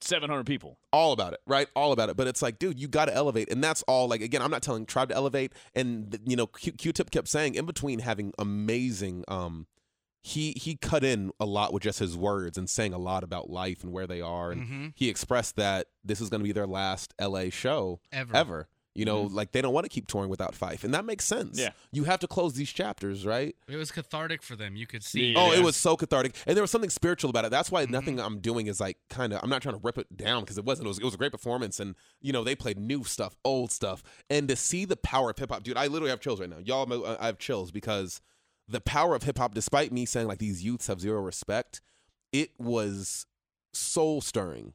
700 0.00 0.44
people. 0.46 0.78
all 0.92 1.12
about 1.12 1.32
it, 1.32 1.40
right? 1.46 1.66
All 1.74 1.92
about 1.92 2.08
it. 2.08 2.16
But 2.16 2.26
it's 2.26 2.42
like, 2.42 2.58
dude, 2.58 2.78
you 2.78 2.88
got 2.88 3.06
to 3.06 3.14
elevate, 3.14 3.50
and 3.50 3.62
that's 3.62 3.82
all. 3.82 4.08
Like 4.08 4.20
again, 4.20 4.42
I'm 4.42 4.50
not 4.50 4.62
telling 4.62 4.86
Tribe 4.86 5.08
to 5.10 5.14
elevate, 5.14 5.52
and 5.74 6.18
you 6.26 6.36
know, 6.36 6.46
Q- 6.46 6.72
Q-Tip 6.72 7.10
kept 7.10 7.28
saying 7.28 7.54
in 7.54 7.66
between 7.66 8.00
having 8.00 8.32
amazing. 8.38 9.24
um 9.28 9.66
he 10.20 10.52
he 10.60 10.76
cut 10.76 11.04
in 11.04 11.30
a 11.38 11.46
lot 11.46 11.72
with 11.72 11.84
just 11.84 12.00
his 12.00 12.16
words 12.16 12.58
and 12.58 12.68
saying 12.68 12.92
a 12.92 12.98
lot 12.98 13.22
about 13.22 13.48
life 13.48 13.82
and 13.84 13.92
where 13.92 14.06
they 14.06 14.20
are, 14.20 14.50
and 14.50 14.62
Mhm. 14.68 14.92
he 14.96 15.08
expressed 15.08 15.54
that 15.56 15.86
this 16.04 16.20
is 16.20 16.28
going 16.28 16.40
to 16.40 16.44
be 16.44 16.52
their 16.52 16.66
last 16.66 17.14
L.A. 17.20 17.50
show 17.50 18.00
Ever. 18.12 18.36
Ever. 18.36 18.68
You 18.94 19.04
know, 19.04 19.22
like 19.22 19.52
they 19.52 19.62
don't 19.62 19.72
want 19.72 19.84
to 19.84 19.88
keep 19.90 20.08
touring 20.08 20.28
without 20.28 20.54
Phife, 20.54 20.82
and 20.82 20.92
that 20.92 21.04
makes 21.04 21.24
sense. 21.24 21.56
Yeah. 21.56 21.70
you 21.92 22.02
have 22.04 22.18
to 22.20 22.26
close 22.26 22.54
these 22.54 22.70
chapters, 22.70 23.24
right? 23.24 23.54
It 23.68 23.76
was 23.76 23.92
cathartic 23.92 24.42
for 24.42 24.56
them. 24.56 24.74
You 24.74 24.88
could 24.88 25.04
see. 25.04 25.34
Oh, 25.36 25.52
it 25.52 25.62
was 25.62 25.76
so 25.76 25.96
cathartic, 25.96 26.34
and 26.46 26.56
there 26.56 26.62
was 26.64 26.72
something 26.72 26.90
spiritual 26.90 27.30
about 27.30 27.44
it. 27.44 27.50
That's 27.52 27.68
Mm-hmm. 27.68 27.74
why 27.74 27.84
nothing 28.00 28.18
I'm 28.18 28.40
doing 28.40 28.66
is 28.66 28.80
like 28.80 28.96
kind 29.08 29.32
of. 29.32 29.40
I'm 29.42 29.50
not 29.50 29.62
trying 29.62 29.76
to 29.76 29.80
rip 29.84 29.98
it 29.98 30.16
down 30.16 30.40
because 30.40 30.58
it 30.58 30.64
wasn't. 30.64 30.86
It 30.86 30.88
was, 30.88 30.98
it 30.98 31.04
was 31.04 31.14
a 31.14 31.18
great 31.18 31.30
performance, 31.30 31.78
and 31.78 31.94
you 32.20 32.32
know 32.32 32.42
they 32.42 32.56
played 32.56 32.76
new 32.78 33.04
stuff, 33.04 33.36
old 33.44 33.70
stuff, 33.70 34.02
and 34.28 34.48
to 34.48 34.56
see 34.56 34.84
the 34.84 34.96
power 34.96 35.30
of 35.30 35.38
hip 35.38 35.50
hop, 35.52 35.62
dude. 35.62 35.76
I 35.76 35.86
literally 35.86 36.10
have 36.10 36.20
chills 36.20 36.40
right 36.40 36.50
now, 36.50 36.58
y'all. 36.64 37.16
I 37.20 37.26
have 37.26 37.38
chills 37.38 37.70
because 37.70 38.20
the 38.66 38.80
power 38.80 39.14
of 39.14 39.22
hip 39.22 39.38
hop, 39.38 39.54
despite 39.54 39.92
me 39.92 40.06
saying 40.06 40.26
like 40.26 40.38
these 40.38 40.64
youths 40.64 40.88
have 40.88 41.00
zero 41.00 41.20
respect, 41.20 41.80
it 42.32 42.50
was 42.58 43.26
soul 43.72 44.20
stirring 44.20 44.72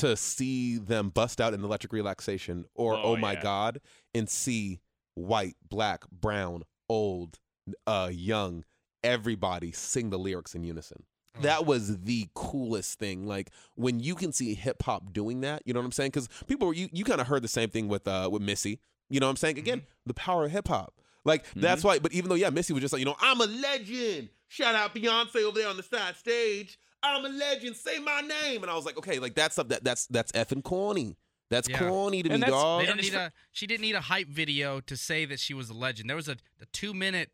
to 0.00 0.16
see 0.16 0.78
them 0.78 1.08
bust 1.10 1.40
out 1.40 1.54
in 1.54 1.62
electric 1.64 1.92
relaxation 1.92 2.64
or 2.74 2.94
Oh, 2.94 3.02
oh, 3.02 3.16
my 3.16 3.32
yeah. 3.32 3.42
god 3.42 3.80
and 4.14 4.28
see 4.28 4.80
white 5.14 5.56
black 5.68 6.04
brown 6.10 6.62
old 6.88 7.38
uh 7.86 8.08
young 8.12 8.64
everybody 9.02 9.72
sing 9.72 10.10
the 10.10 10.18
lyrics 10.18 10.54
in 10.54 10.64
unison. 10.64 11.04
Oh. 11.38 11.42
that 11.42 11.66
was 11.66 11.98
the 12.02 12.28
coolest 12.34 12.98
thing. 12.98 13.26
Like 13.26 13.50
when 13.74 14.00
you 14.00 14.14
can 14.14 14.32
see 14.32 14.54
hip 14.54 14.82
hop 14.82 15.12
doing 15.12 15.40
that 15.42 15.62
you 15.64 15.72
know 15.74 15.80
what 15.80 15.86
i'm 15.86 15.92
saying? 15.92 16.10
Because 16.10 16.28
people 16.46 16.72
you, 16.72 16.88
you 16.92 17.04
kind 17.04 17.20
of 17.20 17.26
heard 17.26 17.42
the 17.42 17.48
same 17.48 17.68
thing 17.70 17.88
with 17.88 18.06
uh 18.08 18.28
with 18.32 18.42
missy. 18.42 18.80
You 19.10 19.20
know 19.20 19.26
what 19.26 19.30
i'm 19.30 19.36
saying? 19.36 19.58
Again 19.58 19.78
Mm-hmm. 19.80 20.06
the 20.06 20.14
power 20.14 20.44
of 20.46 20.50
hip 20.52 20.68
hop. 20.68 20.94
Like 21.24 21.44
that's 21.54 21.82
why 21.84 21.98
but 21.98 22.12
even 22.12 22.28
though 22.28 22.36
yeah 22.36 22.50
missy 22.50 22.72
was 22.72 22.80
just 22.82 22.92
like 22.92 23.00
you 23.00 23.06
know 23.06 23.16
i'm 23.20 23.40
a 23.40 23.46
legend. 23.46 24.28
Shout 24.48 24.74
out 24.76 24.94
beyonce 24.94 25.42
over 25.44 25.58
there 25.58 25.68
on 25.68 25.76
the 25.76 25.82
side 25.82 26.16
stage 26.16 26.78
i'm 27.14 27.24
a 27.24 27.28
legend 27.28 27.76
say 27.76 27.98
my 27.98 28.20
name 28.20 28.62
and 28.62 28.70
i 28.70 28.74
was 28.74 28.84
like 28.84 28.96
okay 28.98 29.18
like 29.18 29.34
that's 29.34 29.54
stuff 29.54 29.68
that 29.68 29.84
that's 29.84 30.06
that's 30.06 30.32
effing 30.32 30.62
corny 30.62 31.16
that's 31.48 31.68
Yeah. 31.68 31.78
corny 31.78 32.24
to 32.24 32.28
And 32.30 32.40
me 32.40 32.46
that's- 32.46 32.60
dog 32.60 32.82
They 32.82 32.88
And 32.90 33.00
didn't 33.00 33.12
need 33.12 33.18
a, 33.20 33.32
she 33.52 33.66
didn't 33.68 33.82
need 33.82 33.94
a 33.94 34.00
hype 34.00 34.26
video 34.28 34.80
to 34.80 34.96
say 34.96 35.24
that 35.26 35.38
she 35.38 35.54
was 35.54 35.70
a 35.70 35.74
legend. 35.74 36.10
There 36.10 36.16
was 36.16 36.26
a, 36.26 36.32
a 36.60 36.66
two 36.72 36.92
minute 36.92 37.30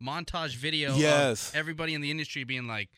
montage 0.00 0.54
video 0.54 0.94
Yes. 0.94 1.48
of 1.50 1.56
everybody 1.56 1.94
in 1.94 2.00
the 2.00 2.10
industry 2.10 2.44
being 2.44 2.68
like, 2.68 2.88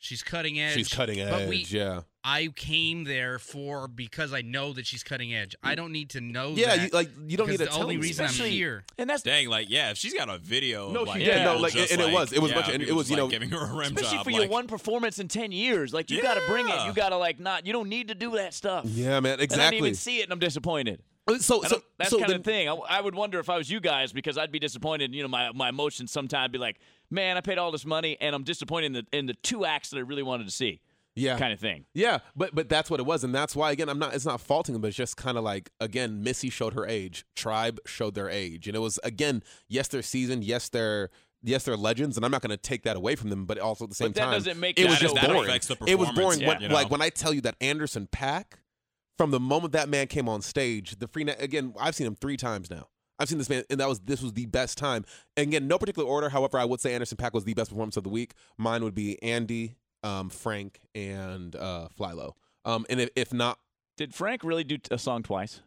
she's 0.00 0.22
cutting 0.24 0.58
edge. 0.58 0.74
she's 0.74 0.88
cutting 0.92 1.18
But 1.28 1.48
we, 1.48 1.60
edge 1.60 1.72
yeah 1.72 2.00
I 2.22 2.48
came 2.54 3.04
there 3.04 3.38
for 3.38 3.88
because 3.88 4.34
I 4.34 4.42
know 4.42 4.74
that 4.74 4.84
she's 4.84 5.02
cutting 5.02 5.32
edge. 5.34 5.54
I 5.62 5.74
don't 5.74 5.90
need 5.90 6.10
to 6.10 6.20
know 6.20 6.50
yeah 6.54 6.76
that. 6.76 6.82
you, 6.82 6.88
like 6.92 7.08
you 7.26 7.38
don't 7.38 7.48
need 7.48 7.56
to 7.58 7.64
the 7.64 7.70
only 7.70 7.78
tell 7.78 7.88
me. 7.88 7.96
reason 7.96 8.24
I'm 8.26 8.30
Especially- 8.30 8.50
here. 8.50 8.84
And 8.98 9.08
that's 9.08 9.22
Dang, 9.22 9.48
like 9.48 9.70
yeah, 9.70 9.90
if 9.92 9.96
she's 9.96 10.12
got 10.12 10.28
a 10.28 10.36
video, 10.36 10.90
No, 10.92 11.04
she 11.06 11.10
like, 11.12 11.18
did. 11.24 11.44
No, 11.44 11.56
like, 11.56 11.72
just, 11.72 11.92
and 11.92 12.00
it 12.02 12.12
was- 12.12 12.32
it 12.32 12.42
was 12.42 12.50
yeah, 12.50 12.56
much- 12.58 12.68
and 12.68 12.82
it 12.82 12.92
was, 12.94 13.08
you 13.08 13.16
like, 13.16 13.22
know- 13.24 13.28
giving 13.28 13.48
her 13.50 13.58
a 13.64 13.72
rim 13.74 13.94
especially 13.96 14.18
job, 14.18 14.24
for 14.24 14.30
your 14.32 14.48
one 14.48 14.66
performance 14.66 15.18
in 15.18 15.28
10 15.28 15.50
years. 15.52 15.94
Like 15.94 16.10
you 16.10 16.20
got 16.20 16.34
to 16.34 16.42
bring 16.46 16.68
it. 16.68 16.84
You 16.86 16.92
got 16.92 17.08
to 17.10 17.16
like 17.16 17.40
not. 17.40 17.66
You 17.66 17.72
don't 17.72 17.88
need 17.88 18.08
to 18.08 18.14
do 18.14 18.32
that 18.32 18.52
stuff. 18.52 18.84
yeah 18.84 19.18
man 19.20 19.40
And 19.40 19.52
I 19.52 19.70
didn't 19.70 19.74
even 19.74 19.94
see 19.94 20.18
it, 20.20 20.24
and 20.24 20.32
I'm 20.32 20.38
disappointed. 20.40 21.02
Uh, 21.26 21.38
so 21.38 21.62
so 21.62 21.80
that's 21.98 22.10
so 22.10 22.18
kind 22.18 22.30
then- 22.30 22.40
of 22.40 22.44
thing. 22.44 22.68
I, 22.68 22.74
I 22.74 23.00
would 23.00 23.14
wonder 23.14 23.38
if 23.38 23.48
I 23.48 23.56
was 23.56 23.70
you 23.70 23.80
guys 23.80 24.12
because 24.12 24.36
I'd 24.36 24.52
be 24.52 24.58
disappointed. 24.58 25.14
You 25.14 25.22
know, 25.22 25.28
my 25.28 25.52
my 25.52 25.68
emotions 25.70 26.10
sometimes 26.10 26.50
be 26.52 26.58
like, 26.58 26.78
man, 27.10 27.36
I 27.36 27.40
paid 27.40 27.58
all 27.58 27.70
this 27.70 27.84
money 27.84 28.16
and 28.20 28.34
I'm 28.34 28.44
disappointed 28.44 28.86
in 28.86 28.92
the 28.92 29.06
in 29.12 29.26
the 29.26 29.34
two 29.34 29.64
acts 29.64 29.90
that 29.90 29.96
I 29.98 30.00
really 30.00 30.22
wanted 30.22 30.44
to 30.44 30.52
see. 30.52 30.80
yeah 31.14 31.38
Kind 31.38 31.52
of 31.52 31.60
thing. 31.60 31.86
Yeah, 31.94 32.18
but 32.36 32.54
but 32.54 32.68
that's 32.68 32.90
what 32.90 33.00
it 33.00 33.06
was, 33.06 33.24
and 33.24 33.34
that's 33.34 33.56
why 33.56 33.72
again 33.72 33.88
I'm 33.88 33.98
not. 33.98 34.14
It's 34.14 34.26
not 34.26 34.40
faulting 34.40 34.72
them, 34.72 34.82
but 34.82 34.88
it's 34.88 34.96
just 34.96 35.16
kind 35.16 35.36
of 35.36 35.44
like 35.44 35.70
again, 35.80 36.22
Missy 36.22 36.50
showed 36.50 36.74
her 36.74 36.86
age, 36.86 37.24
Tribe 37.34 37.78
showed 37.86 38.14
their 38.14 38.30
age, 38.30 38.66
and 38.66 38.76
it 38.76 38.80
was 38.80 38.98
again, 39.02 39.42
yes, 39.68 39.88
they're 39.88 40.02
seasoned, 40.02 40.44
yes, 40.44 40.68
they're 40.68 41.10
yes, 41.42 41.64
they're 41.64 41.76
legends, 41.76 42.16
and 42.16 42.24
I'm 42.24 42.30
not 42.30 42.42
going 42.42 42.50
to 42.50 42.56
take 42.56 42.82
that 42.84 42.96
away 42.96 43.16
from 43.16 43.30
them, 43.30 43.46
but 43.46 43.58
also 43.58 43.84
at 43.84 43.90
the 43.90 43.96
same 43.96 44.08
But 44.08 44.14
that 44.16 44.24
time, 44.24 44.32
doesn't 44.34 44.60
make 44.60 44.78
it 44.78 44.84
it 44.84 44.90
was 44.90 44.98
just 44.98 45.14
boring. 45.14 45.46
the 45.46 45.84
It 45.86 45.98
was 45.98 46.10
boring. 46.12 46.40
yeah, 46.40 46.48
when, 46.48 46.60
you 46.60 46.68
know? 46.68 46.74
Like 46.74 46.90
when 46.90 47.02
I 47.02 47.08
tell 47.08 47.32
you 47.32 47.40
that 47.42 47.56
Anderson 47.60 48.08
.Paak, 48.12 48.44
from 49.16 49.30
the 49.30 49.40
moment 49.40 49.72
that 49.72 49.88
man 49.88 50.06
came 50.06 50.28
on 50.28 50.42
stage, 50.42 50.98
the 50.98 51.08
free 51.08 51.24
net 51.24 51.42
again, 51.42 51.74
I've 51.78 51.94
seen 51.94 52.06
him 52.06 52.14
three 52.14 52.36
times 52.36 52.70
now. 52.70 52.88
I've 53.20 53.28
seen 53.28 53.38
this 53.38 53.50
man, 53.50 53.64
and 53.68 53.78
that 53.78 53.88
was 53.88 54.00
this 54.00 54.22
was 54.22 54.32
the 54.32 54.46
best 54.46 54.78
time. 54.78 55.04
And 55.36 55.48
again, 55.48 55.68
no 55.68 55.78
particular 55.78 56.08
order. 56.08 56.30
However, 56.30 56.58
I 56.58 56.64
would 56.64 56.80
say 56.80 56.94
Anderson 56.94 57.18
.Paak 57.18 57.34
was 57.34 57.44
the 57.44 57.54
best 57.54 57.70
performance 57.70 57.96
of 57.98 58.02
the 58.02 58.08
week. 58.08 58.32
Mine 58.56 58.82
would 58.82 58.94
be 58.94 59.22
Andy, 59.22 59.76
um, 60.02 60.30
Frank, 60.30 60.80
and 60.94 61.54
uh, 61.54 61.88
Flylo. 61.96 62.32
Um, 62.64 62.86
and 62.88 63.00
if, 63.00 63.10
if 63.14 63.32
not, 63.32 63.58
Did 63.96 64.14
Frank 64.14 64.42
really 64.42 64.64
do 64.64 64.78
a 64.90 64.98
song 64.98 65.22
twice? 65.22 65.60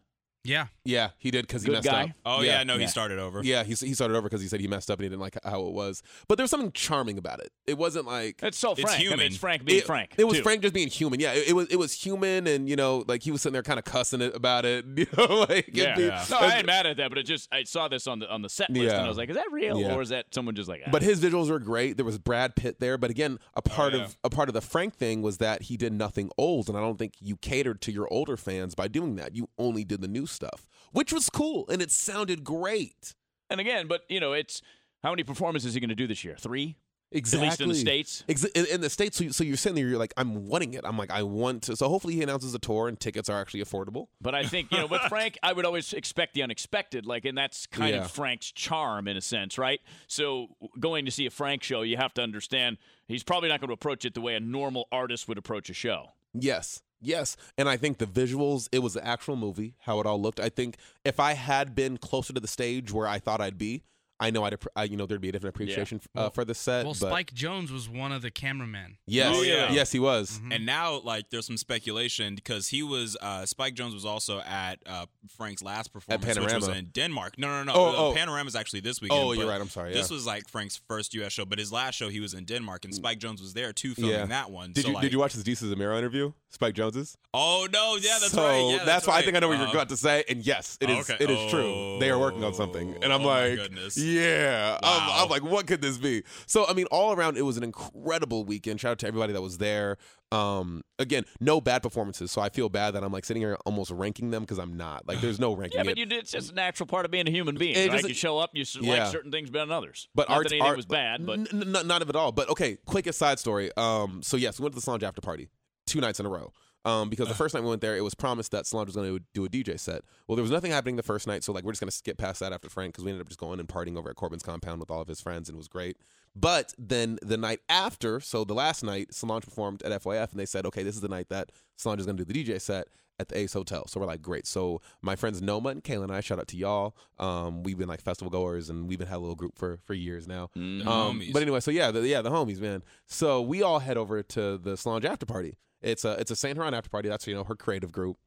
Yeah. 0.46 0.68
yeah, 0.84 1.12
he 1.20 1.32
did 1.32 1.48
because 1.48 1.62
he 1.62 1.68
Good 1.68 1.76
messed 1.76 1.86
guy? 1.88 2.04
up. 2.04 2.10
Oh 2.26 2.42
yeah, 2.42 2.58
yeah, 2.58 2.64
no, 2.64 2.74
Yeah. 2.74 2.82
he 2.82 2.88
started 2.88 3.18
over. 3.18 3.42
yeah. 3.44 3.64
He 3.64 3.74
he 3.76 3.94
started 3.94 4.16
over 4.16 4.24
because 4.28 4.42
he 4.42 4.50
said 4.50 4.60
he 4.60 4.68
messed 4.68 4.92
up 4.92 5.00
and 5.00 5.04
he 5.06 5.10
didn't 5.10 5.22
like 5.22 5.38
how 5.46 5.66
it 5.68 5.72
was. 5.74 6.04
But 6.28 6.38
there 6.38 6.44
was 6.44 6.52
something 6.52 6.74
charming 6.74 7.18
about 7.18 7.40
it. 7.40 7.52
It 7.66 7.78
wasn't 7.78 8.08
like 8.08 8.42
It's 8.44 8.58
so 8.58 8.76
Frank. 8.76 8.90
I 8.90 8.98
mean, 9.00 9.08
human. 9.08 9.26
it's 9.28 9.38
Frank 9.38 9.64
being 9.64 9.80
it, 9.80 9.86
Frank. 9.86 10.16
It 10.18 10.26
was 10.26 10.38
too. 10.38 10.44
Frank 10.44 10.62
just 10.62 10.74
being 10.74 10.90
human. 10.90 11.22
Yeah, 11.22 11.32
it, 11.32 11.48
it 11.50 11.54
was 11.54 11.68
it 11.70 11.78
was 11.78 11.94
human, 11.94 12.46
and 12.48 12.68
you 12.68 12.76
know, 12.76 13.06
like 13.08 13.24
he 13.24 13.32
was 13.32 13.42
sitting 13.42 13.54
there 13.54 13.64
kind 13.64 13.80
of 13.80 13.86
cussing 13.86 14.20
it 14.22 14.36
about 14.36 14.66
it. 14.66 14.84
You 14.98 15.08
know, 15.18 15.46
like 15.50 15.70
it'd 15.70 15.76
Yeah. 15.78 15.96
be- 15.96 16.08
No, 16.08 16.38
I 16.40 16.58
ain't 16.58 16.66
mad 16.66 16.86
at 16.88 16.98
that, 16.98 17.08
but 17.10 17.18
it 17.18 17.24
just 17.24 17.48
I 17.54 17.64
saw 17.64 17.88
this 17.88 18.06
on 18.06 18.20
the 18.20 18.30
on 18.30 18.42
the 18.42 18.50
set 18.50 18.70
list 18.70 18.94
and 18.96 19.06
I 19.06 19.08
was 19.08 19.18
like, 19.18 19.30
is 19.30 19.36
that 19.38 19.50
real 19.52 19.80
Yeah. 19.80 19.96
or 19.96 20.02
is 20.02 20.10
that 20.10 20.26
someone 20.34 20.56
just 20.56 20.68
like? 20.68 20.82
ah? 20.86 20.90
But 20.92 21.04
his 21.04 21.22
visuals 21.22 21.50
were 21.50 21.60
great. 21.60 21.96
There 21.98 22.06
was 22.06 22.18
Brad 22.18 22.56
Pitt 22.58 22.82
there, 22.82 22.98
but 22.98 23.10
again, 23.10 23.40
a 23.56 23.62
part 23.62 23.94
Oh, 23.94 23.98
yeah. 23.98 24.04
of 24.04 24.18
a 24.26 24.30
part 24.30 24.50
of 24.50 24.54
the 24.54 24.62
Frank 24.62 24.96
thing 24.96 25.22
was 25.22 25.38
that 25.38 25.64
he 25.64 25.78
did 25.78 25.94
nothing 25.94 26.30
old, 26.38 26.68
and 26.68 26.78
I 26.78 26.82
don't 26.82 27.00
think 27.00 27.14
you 27.22 27.38
catered 27.38 27.82
to 27.84 27.92
your 27.94 28.12
older 28.12 28.36
fans 28.36 28.76
by 28.76 28.90
doing 28.90 29.16
that. 29.16 29.36
You 29.38 29.48
only 29.58 29.84
did 29.86 30.02
the 30.02 30.08
new 30.10 30.26
stuff, 30.34 30.66
which 30.92 31.14
was 31.14 31.30
cool, 31.30 31.66
and 31.70 31.82
it 31.82 31.92
sounded 31.92 32.44
great. 32.44 33.14
and 33.50 33.60
again, 33.60 33.88
but 33.88 34.02
you 34.10 34.20
know, 34.20 34.34
it's 34.34 34.62
how 35.04 35.12
many 35.12 35.24
performances 35.24 35.70
is 35.70 35.74
he 35.76 35.80
going 35.80 35.90
to 35.90 35.96
do 35.96 36.08
this 36.08 36.24
year? 36.24 36.36
Three. 36.40 36.78
Exactly. 37.16 37.46
At 37.46 37.50
least 37.52 37.62
in 37.62 37.70
the 37.70 37.76
states. 37.76 38.24
Ex- 38.28 38.44
in, 38.44 38.82
the 38.82 38.90
states, 38.90 39.18
so, 39.18 39.28
so 39.30 39.44
you're 39.44 39.56
sitting 39.56 39.76
there, 39.76 39.88
you're 39.88 40.00
like, 40.00 40.16
I'm 40.18 40.48
wanting 40.48 40.74
it. 40.74 40.82
I'm 40.84 40.98
like, 40.98 41.12
I 41.12 41.22
want 41.22 41.62
to. 41.64 41.76
So 41.76 41.88
hopefully 41.88 42.16
he 42.16 42.24
announces 42.24 42.56
a 42.56 42.58
tour 42.60 42.88
and 42.88 43.00
tickets 43.00 43.30
are 43.30 43.40
actually 43.40 43.64
affordable. 43.64 44.08
But 44.20 44.34
I 44.34 44.46
think 44.46 44.72
you 44.72 44.80
know, 44.80 44.88
with 44.88 45.02
Frank, 45.10 45.38
I 45.44 45.54
would 45.54 45.64
always 45.64 45.94
expect 45.94 46.34
the 46.34 46.42
unexpected, 46.42 47.06
like, 47.06 47.26
and 47.26 47.38
that's 47.38 47.68
kind 47.68 47.94
Yeah. 47.94 48.06
of 48.06 48.10
Frank's 48.10 48.52
charm 48.52 49.08
in 49.08 49.16
a 49.16 49.22
sense, 49.22 49.60
right? 49.60 49.80
So 50.08 50.48
going 50.80 51.06
to 51.06 51.12
see 51.12 51.28
a 51.28 51.30
Frank 51.30 51.62
show, 51.62 51.84
you 51.84 51.98
have 51.98 52.16
to 52.16 52.24
understand 52.24 52.78
he's 53.08 53.22
probably 53.24 53.50
not 53.50 53.60
going 53.60 53.68
to 53.70 53.76
approach 53.76 54.06
it 54.06 54.16
the 54.16 54.22
way 54.22 54.34
a 54.34 54.40
normal 54.40 54.88
artist 54.92 55.28
would 55.28 55.38
approach 55.38 55.70
a 55.70 55.74
show. 55.76 56.14
Yes. 56.34 56.82
Yes. 57.04 57.36
And 57.58 57.68
I 57.68 57.76
think 57.78 57.98
the 57.98 58.06
visuals, 58.06 58.70
it 58.72 58.80
was 58.80 58.94
the 58.94 59.06
actual 59.06 59.36
movie, 59.36 59.76
how 59.82 60.00
it 60.00 60.06
all 60.06 60.22
looked. 60.22 60.40
I 60.40 60.50
think 60.50 60.78
if 61.04 61.20
I 61.20 61.34
had 61.34 61.76
been 61.76 61.98
closer 61.98 62.32
to 62.34 62.40
the 62.40 62.48
stage 62.48 62.92
where 62.92 63.08
I 63.08 63.20
thought 63.20 63.42
I'd 63.42 63.58
be, 63.58 63.84
I 64.24 64.30
know 64.32 64.46
I'd, 64.46 64.58
I, 64.76 64.84
you 64.86 64.96
know, 64.96 65.06
there'd 65.06 65.20
be 65.20 65.28
a 65.28 65.32
different 65.34 65.54
appreciation 65.54 66.00
uh, 66.16 66.30
for 66.30 66.46
the 66.46 66.56
set. 66.56 66.86
Well, 66.86 66.96
but 67.00 67.10
Spike 67.10 67.34
Jonze 67.34 67.72
was 67.72 67.90
one 67.90 68.14
of 68.14 68.22
the 68.22 68.32
cameramen. 68.32 68.98
Yes. 69.06 69.36
Oh, 69.38 69.42
yeah. 69.42 69.70
Yes, 69.72 69.92
he 69.92 70.00
was. 70.00 70.40
And 70.50 70.66
now, 70.66 71.02
like, 71.02 71.30
there's 71.30 71.46
some 71.46 71.58
speculation 71.58 72.36
because 72.36 72.70
he 72.70 72.84
was 72.84 73.18
uh, 73.22 73.46
Spike 73.46 73.76
Jonze 73.76 73.94
was 73.94 74.06
also 74.06 74.40
at 74.40 74.80
uh, 74.86 75.08
Frank's 75.38 75.62
last 75.62 75.92
performance, 75.92 76.40
which 76.40 76.54
was 76.54 76.70
in 76.70 76.86
Denmark. 76.86 77.38
No, 77.38 77.50
no, 77.50 77.64
no. 77.64 77.74
Oh, 77.76 77.86
uh, 77.86 77.94
oh. 77.98 78.14
Panorama's 78.14 78.56
actually 78.56 78.80
this 78.80 79.02
weekend. 79.02 79.22
Oh, 79.22 79.34
you're 79.34 79.48
right. 79.50 79.60
I'm 79.60 79.68
sorry, 79.68 79.92
This 79.92 80.10
was 80.10 80.26
like 80.26 80.48
Frank's 80.48 80.80
first 80.88 81.14
U.S. 81.16 81.34
show, 81.34 81.44
but 81.44 81.60
his 81.60 81.74
last 81.74 81.96
show 81.96 82.08
he 82.08 82.22
was 82.22 82.34
in 82.34 82.46
Denmark, 82.46 82.86
and 82.86 82.96
Spike 82.96 83.20
Jonze 83.20 83.42
was 83.42 83.54
there 83.54 83.74
too, 83.74 83.94
filming 83.94 84.14
Yeah. 84.14 84.26
that 84.28 84.52
one. 84.52 84.72
Did 84.72 84.84
so, 84.84 84.88
you 84.88 84.94
like, 84.94 85.02
did 85.02 85.12
you 85.12 85.20
watch 85.20 85.34
his 85.34 85.44
Jesus 85.44 85.70
Amiro 85.72 85.98
interview? 85.98 86.32
Spike 86.50 86.76
Jonze's? 86.76 87.18
Oh 87.34 87.68
no, 87.74 87.98
yeah, 88.00 88.18
that's 88.22 88.32
so 88.32 88.44
right. 88.44 88.78
Yeah, 88.78 88.86
that's, 88.86 89.08
why 89.08 89.18
I 89.18 89.22
think 89.24 89.36
I 89.36 89.40
know 89.40 89.48
what 89.48 89.58
you're 89.58 89.68
Uh, 89.68 89.72
about 89.72 89.90
to 89.90 89.98
say. 89.98 90.24
And 90.30 90.46
yes, 90.46 90.78
it 90.80 90.90
is. 90.90 91.10
Okay. 91.10 91.22
It 91.24 91.30
is 91.30 91.52
true. 91.52 91.98
They 92.00 92.10
are 92.12 92.20
working 92.20 92.44
on 92.44 92.54
something, 92.54 92.96
and 93.02 93.12
I'm 93.12 93.22
Oh, 93.22 93.26
my 93.26 93.50
like, 93.50 93.56
goodness. 93.58 93.98
Yeah. 94.14 94.78
I'm, 94.84 95.24
I'm 95.24 95.30
like, 95.30 95.44
what 95.44 95.68
could 95.68 95.82
this 95.82 95.98
be? 95.98 96.24
So 96.46 96.66
I 96.68 96.74
mean, 96.74 96.86
all 96.92 97.14
around, 97.14 97.38
it 97.38 97.42
was 97.44 97.58
an 97.58 97.64
incredible 97.64 98.46
weekend. 98.46 98.80
Shout 98.80 98.92
out 98.94 99.00
to 99.00 99.08
everybody 99.08 99.34
that 99.34 99.42
was 99.42 99.58
there. 99.58 99.98
Um, 100.32 100.82
again, 100.98 101.26
no 101.40 101.62
bad 101.62 101.84
performances. 101.84 102.32
So 102.32 102.42
I 102.42 102.50
feel 102.50 102.68
bad 102.70 102.92
that 102.96 103.04
I'm 103.04 103.12
like 103.12 103.24
sitting 103.26 103.42
here 103.42 103.58
almost 103.66 103.92
ranking 103.92 104.32
them 104.32 104.42
because 104.44 104.58
I'm 104.58 104.76
not. 104.76 105.08
Like, 105.08 105.22
there's 105.22 105.40
no 105.40 105.54
ranking. 105.56 105.78
Yeah, 105.80 105.84
but 105.84 105.92
it. 105.94 105.98
you 106.00 106.06
did. 106.06 106.20
It's 106.20 106.32
just 106.32 106.52
a 106.52 106.56
natural 106.56 106.88
part 106.88 107.06
of 107.06 107.12
being 107.12 107.28
a 107.28 107.32
human 107.32 107.56
being, 107.56 107.76
It 107.76 107.92
right? 107.92 108.04
you 108.08 108.14
show 108.14 108.40
up, 108.40 108.52
you 108.54 108.66
Yeah. 108.82 109.04
like 109.04 109.12
certain 109.12 109.32
things 109.32 109.50
better 109.50 109.66
than 109.66 109.76
others. 109.76 110.08
But 110.16 110.30
not 110.30 110.38
art, 110.38 110.50
that 110.50 110.62
art 110.62 110.78
was 110.78 110.86
bad, 110.86 111.26
but 111.26 111.40
n- 111.40 111.48
n- 111.76 111.92
of 111.92 112.10
it 112.10 112.16
all. 112.16 112.32
But 112.32 112.50
okay, 112.50 112.78
quickest 112.86 113.20
side 113.20 113.38
story. 113.40 113.70
Um, 113.78 114.22
so 114.24 114.38
yes, 114.38 114.60
we 114.60 114.64
went 114.64 114.74
to 114.74 114.78
the 114.78 114.82
Solange 114.82 115.04
after 115.04 115.22
party 115.22 115.50
two 115.86 116.02
nights 116.02 116.20
in 116.20 116.26
a 116.26 116.30
row. 116.30 116.52
Um, 116.86 117.10
because 117.10 117.30
the 117.30 117.34
first 117.34 117.54
night 117.56 117.64
we 117.64 117.70
went 117.70 117.82
there, 117.82 117.96
it 117.96 118.02
was 118.02 118.14
promised 118.14 118.52
that 118.52 118.66
Solange 118.66 118.88
was 118.88 118.96
going 118.96 119.18
to 119.18 119.24
do 119.34 119.46
a 119.46 119.50
DJ 119.50 119.80
set. 119.80 120.02
Well, 120.28 120.36
there 120.36 120.44
was 120.44 120.52
nothing 120.52 120.72
happening 120.72 120.98
the 120.98 121.04
first 121.04 121.28
night, 121.28 121.44
so 121.44 121.54
like 121.54 121.64
we're 121.64 121.72
just 121.72 121.82
going 121.82 121.90
to 121.90 121.96
skip 121.96 122.18
past 122.18 122.42
that 122.42 122.52
after 122.52 122.70
Frank 122.70 122.94
because 122.94 123.06
we 123.06 123.12
ended 123.12 123.22
up 123.22 123.30
just 123.30 123.40
going 123.40 123.60
and 123.60 123.70
partying 123.70 123.98
over 123.98 124.10
at 124.10 124.18
Corbin's 124.18 124.44
compound 124.44 124.82
with 124.82 124.92
all 124.92 125.02
of 125.02 125.08
his 125.08 125.22
friends, 125.22 125.48
and 125.48 125.56
it 125.56 125.58
was 125.58 125.70
great. 125.70 125.98
But 126.36 126.74
then 126.78 127.20
the 127.22 127.38
night 127.38 127.62
after, 127.70 128.20
so 128.20 128.44
the 128.44 128.56
last 128.56 128.84
night, 128.84 129.14
Solange 129.14 129.46
performed 129.46 129.82
at 129.84 130.04
FYF, 130.04 130.32
and 130.32 130.40
they 130.40 130.46
said, 130.46 130.66
okay, 130.66 130.84
this 130.84 130.96
is 130.96 131.02
the 131.02 131.08
night 131.08 131.30
that 131.30 131.52
Solange 131.78 132.02
is 132.02 132.06
going 132.06 132.18
to 132.18 132.26
do 132.26 132.34
the 132.34 132.44
DJ 132.44 132.60
set 132.60 132.88
at 133.24 133.30
the 133.30 133.38
Ace 133.40 133.54
Hotel. 133.54 133.88
So 133.88 134.00
we're 134.00 134.06
like, 134.06 134.22
great. 134.22 134.46
So 134.48 134.82
my 135.02 135.16
friends 135.16 135.42
Noma 135.42 135.70
and 135.70 135.84
Kayla 135.84 136.04
and 136.04 136.12
I, 136.12 136.22
shout 136.22 136.38
out 136.40 136.48
to 136.50 136.58
y'all. 136.58 136.96
Um, 137.20 137.64
we've 137.64 137.78
been 137.78 137.88
like 137.90 138.02
festival 138.02 138.30
goers, 138.30 138.70
and 138.70 138.88
we've 138.88 139.00
been 139.00 139.08
had 139.08 139.18
a 139.18 139.20
little 139.20 139.36
group 139.36 139.58
for 139.58 139.80
for 139.84 139.94
years 139.94 140.28
now. 140.28 140.50
The 140.54 140.62
Um, 140.62 141.20
homies. 141.20 141.34
but 141.34 141.42
anyway, 141.42 141.60
so 141.60 141.72
yeah, 141.72 141.90
the, 141.92 142.08
yeah, 142.08 142.22
the 142.22 142.30
homies, 142.32 142.60
man. 142.62 142.84
So 143.08 143.42
we 143.42 143.62
all 143.64 143.80
head 143.80 143.98
over 143.98 144.22
to 144.22 144.58
the 144.58 144.78
Solange 144.78 145.06
after 145.06 145.26
party. 145.26 145.58
It's 145.82 146.06
a 146.06 146.12
it's 146.20 146.32
a 146.32 146.36
Saint 146.36 146.58
Laurent 146.58 146.76
after 146.76 146.90
party. 146.90 147.10
That's 147.10 147.26
you 147.28 147.34
know 147.36 147.44
her 147.44 147.56
creative 147.56 147.92
group. 147.92 148.18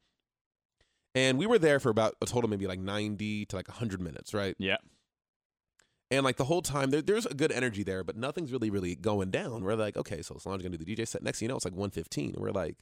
And 1.15 1.39
we 1.39 1.47
were 1.47 1.57
there 1.57 1.79
for 1.79 1.89
about 1.89 2.15
a 2.21 2.25
total 2.25 2.49
maybe 2.49 2.67
like 2.67 2.79
ninety 2.79 3.45
to 3.47 3.55
like 3.55 3.67
hundred 3.67 4.01
minutes, 4.01 4.33
right? 4.33 4.55
yeah. 4.59 4.77
And 6.09 6.23
like 6.23 6.37
the 6.37 6.45
whole 6.45 6.61
time, 6.61 6.91
there, 6.91 7.01
there's 7.01 7.25
a 7.25 7.33
good 7.33 7.51
energy 7.51 7.83
there, 7.83 8.01
but 8.01 8.15
nothing's 8.15 8.51
really 8.53 8.69
really 8.69 8.95
going 8.95 9.29
down. 9.31 9.63
We're 9.63 9.75
like, 9.75 9.97
okay, 9.97 10.21
so 10.21 10.37
Solange 10.37 10.63
gonna 10.63 10.77
do 10.77 10.85
the 10.85 10.95
DJ 10.95 11.05
set. 11.07 11.21
Next 11.23 11.39
thing 11.39 11.47
you 11.47 11.49
know, 11.49 11.55
it's 11.57 11.65
like 11.65 11.75
one 11.75 11.89
fifteen, 11.89 12.29
and 12.33 12.37
we're 12.37 12.51
like, 12.51 12.77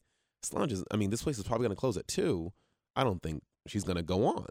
Solange 0.46 0.72
is. 0.74 0.84
I 0.92 0.98
mean, 0.98 1.10
this 1.10 1.24
place 1.24 1.38
is 1.38 1.44
probably 1.44 1.66
gonna 1.66 1.76
close 1.76 1.98
at 1.98 2.08
two. 2.08 2.54
I 2.96 3.04
don't 3.04 3.22
think 3.22 3.44
she's 3.68 3.84
gonna 3.84 4.04
go 4.04 4.26
on. 4.26 4.48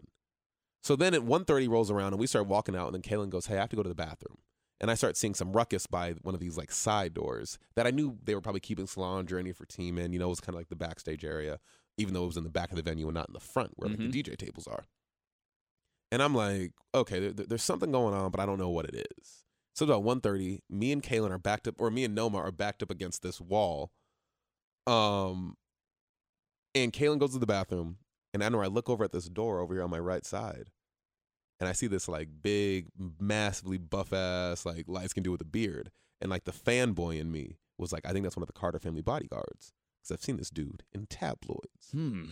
So 0.83 0.95
then 0.95 1.13
at 1.15 1.21
1.30 1.21 1.67
rolls 1.67 1.89
around 1.89 2.13
and 2.13 2.19
we 2.19 2.27
start 2.27 2.47
walking 2.47 2.75
out, 2.75 2.93
and 2.93 2.95
then 2.95 3.01
Kaylin 3.01 3.29
goes, 3.29 3.47
"Hey, 3.47 3.57
I 3.57 3.61
have 3.61 3.69
to 3.69 3.75
go 3.75 3.83
to 3.83 3.89
the 3.89 3.95
bathroom." 3.95 4.37
And 4.81 4.91
I 4.91 4.93
start 4.95 5.15
seeing 5.17 5.33
some 5.33 5.53
ruckus 5.53 5.87
by 5.87 6.11
one 6.21 6.35
of 6.35 6.41
these 6.41 6.57
like 6.57 6.71
side 6.71 7.13
doors 7.13 7.57
that 7.75 7.87
I 7.87 7.91
knew 7.91 8.19
they 8.23 8.35
were 8.35 8.41
probably 8.41 8.59
keeping 8.59 8.85
Salon 8.87 9.25
or 9.31 9.53
for 9.53 9.65
team 9.65 9.97
in. 9.97 10.11
You 10.13 10.19
know, 10.19 10.25
it 10.27 10.29
was 10.29 10.41
kind 10.41 10.53
of 10.53 10.59
like 10.59 10.67
the 10.69 10.75
backstage 10.75 11.23
area, 11.23 11.59
even 11.97 12.13
though 12.13 12.23
it 12.23 12.27
was 12.27 12.37
in 12.37 12.43
the 12.43 12.49
back 12.49 12.71
of 12.71 12.75
the 12.75 12.83
venue 12.83 13.07
and 13.07 13.15
not 13.15 13.29
in 13.29 13.33
the 13.33 13.39
front 13.39 13.71
where 13.77 13.89
like 13.89 13.97
the 14.11 14.21
DJ 14.23 14.35
tables 14.37 14.67
are. 14.67 14.83
And 16.11 16.21
I'm 16.21 16.35
like, 16.35 16.73
okay, 16.93 17.19
there, 17.19 17.31
there- 17.33 17.45
there's 17.47 17.63
something 17.63 17.91
going 17.91 18.13
on, 18.13 18.31
but 18.31 18.39
I 18.41 18.45
don't 18.45 18.59
know 18.59 18.69
what 18.69 18.85
it 18.85 19.07
is. 19.17 19.43
So 19.75 19.85
about 19.85 20.03
1.30, 20.03 20.59
me 20.69 20.91
and 20.91 21.01
Kaylin 21.01 21.31
are 21.31 21.39
backed 21.39 21.67
up, 21.67 21.75
or 21.79 21.89
me 21.89 22.03
and 22.03 22.13
Noma 22.13 22.37
are 22.37 22.51
backed 22.51 22.83
up 22.83 22.91
against 22.91 23.21
this 23.23 23.41
wall. 23.41 23.91
Um, 24.87 25.55
and 26.75 26.93
Kaylin 26.93 27.17
goes 27.17 27.33
to 27.33 27.39
the 27.39 27.47
bathroom, 27.47 27.97
and 28.33 28.43
I 28.43 28.49
know 28.49 28.61
I 28.61 28.67
look 28.67 28.89
over 28.89 29.03
at 29.03 29.11
this 29.11 29.29
door 29.29 29.59
over 29.59 29.73
here 29.73 29.83
on 29.83 29.89
my 29.89 29.99
right 29.99 30.25
side, 30.25 30.69
and 31.59 31.67
I 31.67 31.71
see 31.71 31.87
this 31.87 32.07
like 32.07 32.27
big, 32.43 32.87
massively 33.19 33.77
buff 33.77 34.13
ass, 34.13 34.65
like 34.65 34.85
light 34.87 35.13
can 35.13 35.23
do 35.23 35.31
with 35.31 35.41
a 35.41 35.45
beard, 35.45 35.89
and 36.21 36.29
like 36.29 36.43
the 36.43 36.51
fanboy 36.51 37.19
in 37.19 37.31
me 37.31 37.57
was 37.77 37.91
like, 37.91 38.05
I 38.05 38.11
think 38.11 38.23
that's 38.23 38.37
one 38.37 38.43
of 38.43 38.47
the 38.47 38.53
Carter 38.53 38.79
family 38.79 39.01
bodyguards 39.01 39.73
because 40.07 40.19
I've 40.19 40.23
seen 40.23 40.37
this 40.37 40.49
dude 40.49 40.83
in 40.93 41.07
tabloids. 41.07 41.89
Hmm. 41.91 42.25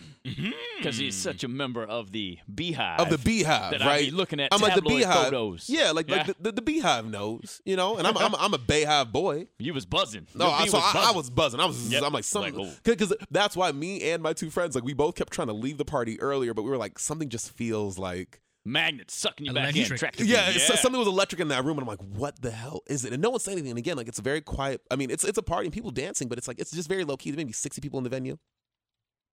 Because 0.78 0.98
he's 0.98 1.16
such 1.16 1.44
a 1.44 1.48
member 1.48 1.84
of 1.84 2.12
the 2.12 2.38
Beehive. 2.54 3.00
Of 3.00 3.10
the 3.10 3.18
Beehive, 3.18 3.72
that 3.72 3.82
right? 3.82 4.02
I'd 4.02 4.06
be 4.06 4.12
looking 4.12 4.40
at 4.40 4.50
I'm 4.52 4.62
like 4.62 4.76
the 4.76 4.82
tabloid 4.82 4.98
Beehive. 5.00 5.24
photos. 5.26 5.70
Yeah, 5.70 5.92
like, 5.92 6.10
Yeah. 6.10 6.18
like 6.18 6.26
the, 6.28 6.36
the, 6.40 6.52
the 6.54 6.62
Beehive 6.62 7.06
knows, 7.06 7.62
you 7.66 7.76
know, 7.76 7.98
and 7.98 8.06
I'm 8.08 8.18
I'm, 8.18 8.36
I'm 8.36 8.54
a 8.54 8.58
Beehive 8.58 9.12
boy. 9.12 9.48
You 9.60 9.74
was 9.74 9.86
buzzing. 9.86 10.28
No, 10.36 10.46
Your 10.48 10.54
I, 10.56 10.64
bee 10.64 10.70
so 10.70 10.78
was 10.78 10.86
I, 10.86 10.90
I 10.90 10.94
buzzing. 11.02 11.16
was 11.18 11.30
buzzing. 11.30 11.60
I 11.60 11.66
was, 11.66 11.92
Yep. 11.92 12.04
I'm 12.04 12.14
like 12.14 12.24
something, 12.24 12.56
Like, 12.56 12.68
oh. 12.68 12.76
because 12.84 13.14
that's 13.32 13.56
why 13.56 13.72
me 13.72 14.12
and 14.12 14.22
my 14.22 14.34
two 14.34 14.50
friends, 14.50 14.76
like 14.76 14.84
we 14.84 14.94
both 14.94 15.16
kept 15.16 15.32
trying 15.34 15.48
to 15.48 15.54
leave 15.54 15.78
the 15.78 15.86
party 15.86 16.20
earlier, 16.22 16.54
but 16.54 16.64
we 16.64 16.70
were 16.70 16.78
like, 16.78 17.00
something 17.00 17.30
just 17.30 17.52
feels 17.52 17.98
like 17.98 18.40
Magnets 18.66 19.14
sucking 19.16 19.46
you 19.46 19.54
back 19.54 19.72
in. 19.72 19.78
Electric. 19.78 19.98
attracting 19.98 20.28
yeah, 20.28 20.50
you. 20.50 20.56
it's- 20.56 20.82
something 20.82 20.98
was 20.98 21.08
electric 21.08 21.42
in 21.42 21.50
that 21.50 21.66
room, 21.66 21.78
and 21.78 21.82
I'm 21.82 21.88
like, 21.88 22.02
what 22.18 22.42
the 22.42 22.52
hell 22.52 22.82
is 22.88 23.04
it? 23.04 23.12
And 23.12 23.22
no 23.22 23.30
one's 23.30 23.44
saying 23.44 23.58
anything. 23.58 23.72
And 23.72 23.78
again, 23.80 23.98
like 23.98 24.08
it's 24.08 24.20
a 24.20 24.22
very 24.22 24.40
quiet. 24.42 24.82
I 24.90 24.96
mean, 24.96 25.12
it's 25.12 25.24
it's 25.26 25.38
a 25.38 25.44
party 25.44 25.66
and 25.68 25.74
people 25.74 25.92
dancing, 25.92 26.30
but 26.30 26.38
it's 26.38 26.48
like 26.48 26.60
it's 26.60 26.72
just 26.72 26.88
very 26.88 27.04
low 27.04 27.18
key. 27.18 27.32
There 27.32 27.38
may 27.38 27.44
be 27.44 27.52
60 27.54 27.82
people 27.82 27.98
in 27.98 28.04
the 28.06 28.10
venue. 28.10 28.38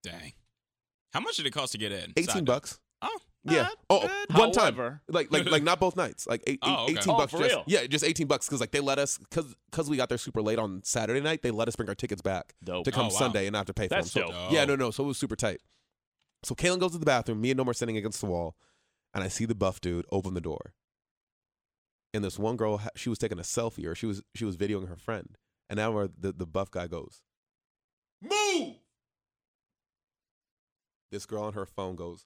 Dang. 0.02 0.32
How 1.12 1.20
much 1.20 1.36
did 1.36 1.46
it 1.46 1.52
cost 1.52 1.72
to 1.72 1.78
get 1.78 1.92
in? 1.92 2.12
18 2.16 2.24
Side 2.26 2.34
note. 2.36 2.44
bucks. 2.46 2.78
Oh, 3.02 3.18
Yeah. 3.44 3.62
not 3.62 3.78
oh, 3.88 4.00
oh, 4.04 4.24
bad. 4.28 4.38
one 4.38 4.52
time. 4.52 4.74
However- 4.74 5.00
Like 5.08 5.30
like 5.32 5.48
like 5.50 5.62
not 5.62 5.78
both 5.80 5.96
nights. 5.96 6.26
Like 6.26 6.42
eight, 6.46 6.58
Oh, 6.62 6.84
okay. 6.84 6.92
18 6.98 7.14
Oh, 7.14 7.16
bucks. 7.18 7.32
for 7.32 7.38
just, 7.38 7.50
real? 7.50 7.64
Yeah, 7.66 7.86
just 7.86 8.04
18 8.04 8.26
bucks 8.26 8.46
because 8.46 8.60
like 8.60 8.70
they 8.72 8.80
let 8.80 8.98
us 8.98 9.18
because 9.18 9.54
because 9.70 9.88
we 9.88 9.96
got 9.96 10.08
there 10.08 10.18
super 10.18 10.42
late 10.42 10.58
on 10.58 10.82
Saturday 10.84 11.20
night. 11.20 11.42
They 11.42 11.50
let 11.50 11.68
us 11.68 11.76
bring 11.76 11.88
our 11.88 11.94
tickets 11.94 12.22
back 12.22 12.54
Dope. 12.64 12.84
to 12.84 12.90
come 12.90 13.06
Oh, 13.06 13.08
wow. 13.08 13.18
Sunday 13.18 13.46
and 13.46 13.52
not 13.52 13.60
have 13.60 13.66
to 13.66 13.74
pay 13.74 13.86
for 13.88 13.94
That's 13.94 14.12
them. 14.12 14.26
So, 14.26 14.32
dope. 14.32 14.52
Yeah, 14.52 14.62
oh. 14.62 14.66
no, 14.66 14.76
no. 14.76 14.90
So 14.90 15.04
it 15.04 15.06
was 15.08 15.18
super 15.18 15.36
tight. 15.36 15.60
So 16.42 16.54
Kaylin 16.54 16.78
goes 16.80 16.92
to 16.92 16.98
the 16.98 17.06
bathroom. 17.06 17.40
Me 17.40 17.50
and 17.50 17.58
Noma 17.58 17.70
are 17.72 17.74
sitting 17.74 17.96
against 17.98 18.20
the 18.20 18.26
wall, 18.26 18.56
and 19.14 19.24
I 19.24 19.28
see 19.28 19.44
the 19.44 19.54
buff 19.54 19.80
dude 19.80 20.06
open 20.10 20.34
the 20.34 20.40
door. 20.40 20.74
And 22.12 22.24
this 22.24 22.38
one 22.38 22.56
girl, 22.56 22.80
she 22.96 23.08
was 23.08 23.18
taking 23.18 23.38
a 23.38 23.42
selfie, 23.42 23.86
or 23.86 23.94
she 23.94 24.06
was 24.06 24.22
she 24.34 24.44
was 24.44 24.56
videoing 24.56 24.88
her 24.88 24.96
friend. 24.96 25.36
And 25.68 25.76
now 25.76 25.92
where 25.92 26.08
the 26.08 26.32
the 26.32 26.46
buff 26.46 26.70
guy 26.70 26.86
goes, 26.88 27.22
move. 28.20 28.74
This 31.12 31.26
girl 31.26 31.42
on 31.44 31.54
her 31.54 31.66
phone 31.66 31.96
goes, 31.96 32.24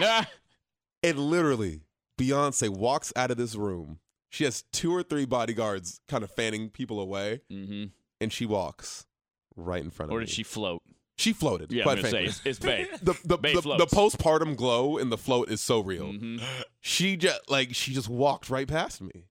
Ah, 0.00 0.28
and 1.02 1.18
literally, 1.18 1.82
Beyonce 2.18 2.68
walks 2.68 3.12
out 3.16 3.30
of 3.30 3.36
this 3.36 3.54
room. 3.54 3.98
She 4.30 4.44
has 4.44 4.64
two 4.72 4.92
or 4.92 5.02
three 5.04 5.26
bodyguards 5.26 6.00
kind 6.08 6.24
of 6.24 6.30
fanning 6.30 6.70
people 6.70 6.98
away, 6.98 7.42
mhm. 7.50 7.90
and 8.20 8.32
she 8.32 8.46
walks 8.46 9.06
right 9.54 9.82
in 9.82 9.90
front 9.90 10.10
of 10.10 10.16
Or 10.16 10.20
did 10.20 10.28
she 10.28 10.42
float? 10.42 10.82
She 11.16 11.32
floated. 11.32 11.70
Yeah, 11.70 11.84
quite 11.84 11.98
I'm 11.98 12.02
gonna 12.02 12.10
say 12.10 12.24
it's, 12.24 12.40
it's 12.44 12.58
Bay. 12.58 12.88
the 13.02 13.16
the, 13.24 13.38
Bay 13.38 13.54
the, 13.54 13.60
the 13.60 13.86
postpartum 13.86 14.56
glow 14.56 14.96
in 14.98 15.10
the 15.10 15.18
float 15.18 15.48
is 15.48 15.60
so 15.60 15.80
real. 15.80 16.06
Mhm. 16.12 16.42
She 16.80 17.16
just 17.16 17.48
like 17.48 17.74
she 17.74 17.92
just 17.94 18.08
walked 18.08 18.50
right 18.50 18.66
past 18.66 19.00
me, 19.00 19.26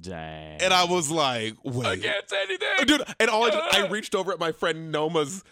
Dang. 0.00 0.60
and 0.62 0.72
I 0.72 0.84
was 0.84 1.10
like, 1.10 1.56
"Wait, 1.62 1.86
I 1.86 1.96
can't 1.98 2.28
say 2.28 2.42
anything. 2.42 2.86
dude!" 2.86 3.02
And 3.20 3.28
all 3.28 3.44
I, 3.44 3.50
just, 3.50 3.74
I 3.74 3.86
reached 3.88 4.14
over 4.14 4.32
at 4.32 4.38
my 4.40 4.52
friend 4.52 4.90
Noma's 4.90 5.44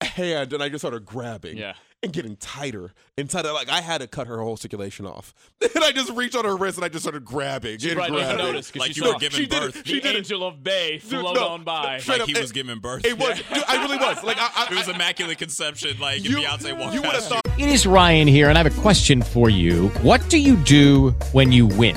hand, 0.00 0.52
and 0.52 0.62
I 0.62 0.68
just 0.68 0.82
started 0.82 1.04
grabbing. 1.04 1.56
Yeah. 1.58 1.74
And 2.02 2.12
getting 2.12 2.34
tighter 2.36 2.92
and 3.18 3.28
tighter. 3.28 3.52
Like 3.52 3.68
I 3.68 3.80
had 3.80 4.00
to 4.00 4.06
cut 4.06 4.26
her 4.26 4.38
whole 4.40 4.56
circulation 4.56 5.06
off, 5.06 5.34
and 5.60 5.84
I 5.84 5.92
just 5.92 6.10
reached 6.12 6.34
on 6.36 6.44
her 6.44 6.56
wrist 6.56 6.78
and 6.78 6.84
I 6.84 6.88
just 6.88 7.02
started 7.04 7.24
grabbing. 7.24 7.78
She 7.78 7.88
and 7.90 7.96
probably 7.98 8.16
didn't 8.20 8.36
grabbing. 8.36 8.46
notice 8.52 8.70
'cause 8.70 8.80
Like 8.80 8.92
she 8.92 9.00
you 9.00 9.06
saw 9.06 9.12
were 9.14 9.18
giving 9.18 9.38
she 9.38 9.46
did 9.46 9.62
it. 9.62 9.74
birth. 9.74 9.86
She 9.86 9.94
the 9.96 10.00
did 10.00 10.14
it. 10.14 10.18
angel 10.18 10.46
of 10.46 10.64
Bay 10.64 10.92
Dude, 10.98 11.02
float 11.20 11.34
no, 11.36 11.48
on 11.48 11.64
by. 11.64 11.98
straight 11.98 12.14
Like 12.20 12.22
up, 12.22 12.28
he 12.34 12.40
was 12.40 12.52
giving 12.52 12.78
birth. 12.78 13.04
It 13.04 13.18
was. 13.18 13.36
Dude, 13.38 13.64
I 13.68 13.82
really 13.82 13.98
was. 13.98 14.22
Like 14.24 14.38
I, 14.38 14.50
I, 14.54 14.66
It 14.72 14.76
was 14.76 14.88
immaculate 14.88 15.38
conception. 15.38 15.98
Like 16.00 16.16
and 16.18 16.26
You- 16.26 16.36
Beyonce 16.38 16.78
walked 16.78 16.94
you 16.94 17.00
would 17.02 17.10
have 17.12 17.20
past 17.22 17.30
you. 17.30 17.36
thought. 17.44 17.58
It 17.60 17.68
is 17.68 17.86
Ryan 17.86 18.26
here, 18.28 18.48
and 18.48 18.56
I 18.56 18.62
have 18.62 18.72
a 18.78 18.80
question 18.80 19.20
for 19.22 19.50
you. 19.50 19.88
What 20.02 20.26
do 20.30 20.38
you 20.38 20.56
do 20.56 21.10
when 21.32 21.52
you 21.52 21.66
win? 21.66 21.96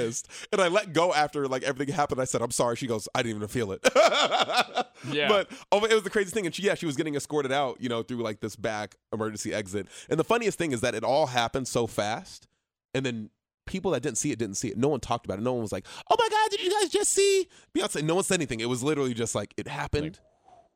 and 0.51 0.61
I 0.61 0.67
let 0.67 0.93
go 0.93 1.13
after 1.13 1.47
like 1.47 1.63
everything 1.63 1.93
happened. 1.93 2.21
I 2.21 2.25
said, 2.25 2.41
"I'm 2.41 2.51
sorry." 2.51 2.75
She 2.75 2.87
goes, 2.87 3.07
"I 3.15 3.21
didn't 3.23 3.37
even 3.37 3.47
feel 3.47 3.71
it." 3.71 3.81
Yeah. 5.11 5.29
But 5.29 5.49
oh, 5.71 5.83
it 5.83 5.93
was 5.95 6.03
the 6.03 6.11
craziest 6.11 6.35
thing, 6.35 6.45
and 6.45 6.53
she 6.53 6.61
yeah, 6.61 6.75
she 6.75 6.85
was 6.85 6.95
getting 6.95 7.15
escorted 7.15 7.51
out, 7.51 7.81
you 7.81 7.89
know, 7.89 8.03
through 8.03 8.17
like 8.21 8.39
this 8.39 8.55
back 8.55 8.95
emergency 9.11 9.51
exit. 9.51 9.87
And 10.11 10.19
the 10.19 10.23
funniest 10.23 10.59
thing 10.59 10.73
is 10.73 10.81
that 10.81 10.93
it 10.93 11.03
all 11.03 11.25
happened 11.25 11.67
so 11.67 11.87
fast, 11.87 12.47
and 12.93 13.03
then 13.03 13.31
people 13.65 13.89
that 13.91 14.01
didn't 14.03 14.19
see 14.19 14.31
it 14.31 14.37
didn't 14.37 14.57
see 14.57 14.67
it. 14.67 14.77
No 14.77 14.89
one 14.89 14.99
talked 14.99 15.25
about 15.25 15.39
it. 15.39 15.41
No 15.41 15.53
one 15.53 15.63
was 15.63 15.71
like, 15.71 15.87
"Oh 16.11 16.15
my 16.19 16.27
god, 16.29 16.51
did 16.51 16.61
you 16.63 16.69
guys 16.79 16.89
just 16.91 17.11
see 17.13 17.47
Beyonce?" 17.75 18.03
No 18.03 18.13
one 18.13 18.23
said 18.23 18.35
anything. 18.35 18.59
It 18.59 18.69
was 18.69 18.83
literally 18.83 19.15
just 19.15 19.33
like 19.33 19.55
it 19.57 19.67
happened, 19.67 20.19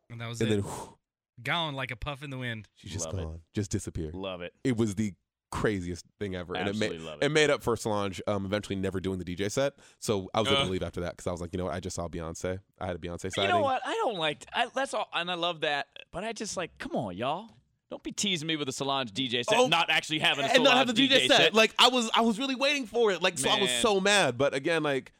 And 0.09 0.19
that 0.19 0.27
was 0.27 0.41
and 0.41 0.49
it. 0.49 0.55
then 0.55 0.63
whew, 0.63 0.97
Gone 1.43 1.75
like 1.75 1.91
a 1.91 1.95
puff 1.95 2.23
in 2.23 2.31
the 2.31 2.37
wind. 2.39 2.67
she's 2.73 2.93
just 2.93 3.05
Love 3.05 3.19
it. 3.19 3.23
gone, 3.23 3.39
just 3.53 3.69
disappeared. 3.69 4.15
Love 4.15 4.41
it. 4.41 4.53
it 4.63 4.75
was 4.75 4.95
the 4.95 5.13
craziest 5.51 6.05
thing 6.19 6.35
ever, 6.35 6.55
and 6.55 6.67
it 6.67 6.71
Absolutely 6.71 6.97
made 7.05 7.13
it. 7.13 7.23
it 7.23 7.29
made 7.29 7.49
up 7.49 7.63
for 7.63 7.75
Solange 7.77 8.21
um, 8.27 8.45
eventually 8.45 8.75
never 8.75 8.99
doing 8.99 9.19
the 9.19 9.25
DJ 9.25 9.49
set. 9.51 9.73
So 9.99 10.29
I 10.33 10.39
was 10.41 10.49
able 10.49 10.61
Uh. 10.61 10.65
to 10.65 10.71
leave 10.71 10.83
after 10.83 11.01
that 11.01 11.11
because 11.15 11.27
I 11.27 11.31
was 11.31 11.41
like, 11.41 11.53
you 11.53 11.57
know 11.57 11.65
what, 11.65 11.73
I 11.73 11.79
just 11.79 11.95
saw 11.95 12.07
Beyonce. 12.07 12.59
I 12.79 12.85
had 12.87 12.95
a 12.95 12.99
Beyonce 12.99 13.31
side. 13.31 13.43
You 13.43 13.47
know 13.47 13.61
what? 13.61 13.81
I 13.85 13.93
don't 13.93 14.17
like. 14.17 14.45
I, 14.53 14.67
that's 14.73 14.93
all, 14.93 15.07
and 15.13 15.29
I 15.31 15.35
love 15.35 15.61
that. 15.61 15.87
But 16.11 16.23
I 16.23 16.33
just 16.33 16.57
like, 16.57 16.77
come 16.77 16.95
on, 16.95 17.15
y'all. 17.15 17.49
Don't 17.91 18.01
be 18.03 18.11
teasing 18.11 18.47
me 18.47 18.55
with 18.55 18.67
a 18.67 18.71
Solange 18.73 19.11
DJ 19.13 19.45
set, 19.45 19.57
Oh, 19.57 19.67
not 19.67 19.89
actually 19.91 20.19
having 20.19 20.43
a 20.45 20.47
and 20.47 20.63
not 20.63 20.71
Solange 20.71 20.87
have 20.87 20.95
the 20.95 21.07
DJ, 21.07 21.27
set. 21.27 21.53
Like 21.53 21.73
I 21.77 21.87
was, 21.89 22.09
I 22.15 22.21
was 22.21 22.39
really 22.39 22.55
waiting 22.55 22.87
for 22.87 23.11
it. 23.11 23.21
Like 23.21 23.37
so, 23.37 23.49
I 23.49 23.59
was 23.61 23.69
so 23.71 23.99
mad. 23.99 24.37
But 24.37 24.53
again, 24.55 24.81
like 24.83 25.13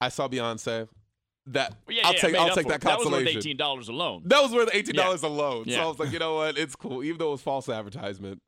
I 0.00 0.08
saw 0.08 0.28
Beyonce. 0.28 0.88
That 1.46 1.74
Well, 1.88 1.96
yeah, 1.96 2.06
I'll 2.06 2.14
yeah, 2.14 2.20
take, 2.20 2.34
I'll 2.36 2.54
take 2.54 2.68
that 2.68 2.74
it. 2.76 2.80
That 2.82 2.98
was 2.98 3.06
worth 3.06 3.14
consolation. 3.14 3.38
eighteen 3.38 3.56
dollars 3.56 3.88
alone. 3.88 4.22
That 4.26 4.42
was 4.42 4.52
worth 4.52 4.68
eighteen 4.72 4.94
Yeah. 4.94 5.02
dollars 5.04 5.24
alone. 5.24 5.64
So 5.64 5.70
Yeah. 5.72 5.82
I 5.84 5.86
was 5.88 5.98
like, 5.98 6.12
you 6.12 6.20
know 6.20 6.34
what, 6.36 6.56
it's 6.56 6.76
cool. 6.76 7.02
Even 7.02 7.18
though 7.18 7.28
it 7.28 7.32
was 7.32 7.40
false 7.42 7.68
advertisement, 7.68 8.40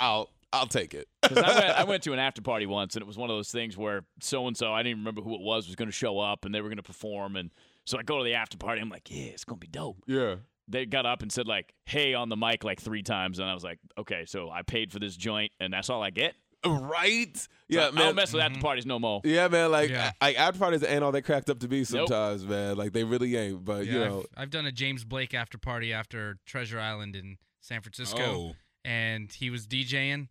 I'll, 0.00 0.30
I'll 0.52 0.66
take 0.66 0.94
it. 0.94 1.06
'Cause 1.22 1.38
I 1.38 1.54
went, 1.54 1.64
I 1.78 1.84
went 1.88 2.02
to 2.04 2.12
an 2.12 2.18
after 2.18 2.42
party 2.42 2.66
once, 2.66 2.94
and 2.96 3.02
it 3.02 3.06
was 3.06 3.16
one 3.18 3.30
of 3.30 3.36
those 3.36 3.50
things 3.52 3.76
where 3.76 4.04
so 4.20 4.46
and 4.46 4.56
so 4.56 4.72
I 4.72 4.80
didn't 4.80 4.90
even 4.92 5.00
remember 5.02 5.22
who 5.22 5.34
it 5.34 5.40
was 5.40 5.66
was 5.66 5.76
going 5.76 5.88
to 5.88 5.92
show 5.92 6.18
up, 6.18 6.44
and 6.44 6.54
they 6.54 6.60
were 6.60 6.68
going 6.68 6.76
to 6.78 6.82
perform, 6.82 7.36
and 7.36 7.50
so 7.86 7.98
I 7.98 8.02
go 8.02 8.18
to 8.18 8.24
the 8.24 8.34
after 8.34 8.56
party. 8.56 8.80
I'm 8.80 8.88
like, 8.90 9.10
yeah, 9.10 9.26
it's 9.26 9.44
going 9.44 9.58
to 9.60 9.66
be 9.66 9.70
dope. 9.70 9.98
yeah. 10.06 10.36
They 10.68 10.86
got 10.86 11.04
up 11.04 11.22
and 11.22 11.32
said 11.32 11.48
like, 11.48 11.74
"Hey" 11.84 12.14
on 12.14 12.28
the 12.28 12.36
mic 12.36 12.62
like 12.62 12.80
three 12.80 13.02
times, 13.02 13.40
and 13.40 13.48
I 13.48 13.54
was 13.54 13.64
like, 13.64 13.80
okay, 13.98 14.24
so 14.24 14.50
I 14.50 14.62
paid 14.62 14.92
for 14.92 15.00
this 15.00 15.16
joint, 15.16 15.50
and 15.58 15.72
that's 15.72 15.90
all 15.90 16.00
I 16.00 16.10
get. 16.10 16.34
Right? 16.64 17.36
So 17.36 17.48
Yeah, 17.68 17.88
I 17.88 17.90
man. 17.90 18.04
don't 18.04 18.14
mess 18.14 18.32
with 18.32 18.42
after 18.42 18.54
mm-hmm. 18.54 18.62
parties 18.62 18.86
no 18.86 18.98
more. 19.00 19.20
Yeah, 19.24 19.48
man. 19.48 19.72
Like, 19.72 19.90
Yeah. 19.90 20.12
I, 20.20 20.34
after 20.34 20.58
parties 20.60 20.84
ain't 20.84 21.02
all 21.02 21.10
they 21.10 21.22
cracked 21.22 21.50
up 21.50 21.58
to 21.60 21.68
be 21.68 21.78
Nope. 21.78 21.86
sometimes, 21.86 22.46
man. 22.46 22.76
Like 22.76 22.92
they 22.92 23.02
really 23.02 23.34
ain't. 23.34 23.64
But 23.64 23.86
Yeah, 23.86 23.92
you 23.92 24.00
I've- 24.02 24.08
know, 24.10 24.24
I've, 24.36 24.50
done 24.50 24.66
a 24.66 24.70
James 24.72 25.02
Blake 25.04 25.34
after 25.34 25.58
party 25.58 25.92
after 25.92 26.38
Treasure 26.46 26.78
Island 26.78 27.16
in 27.16 27.38
San 27.60 27.80
Francisco, 27.80 28.20
Oh. 28.22 28.56
and 28.84 29.32
he 29.32 29.50
was 29.50 29.66
DJing. 29.66 30.28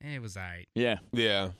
And 0.00 0.12
It 0.12 0.20
was 0.20 0.36
alright. 0.36 0.68
Yeah, 0.74 0.98
yeah. 1.12 1.50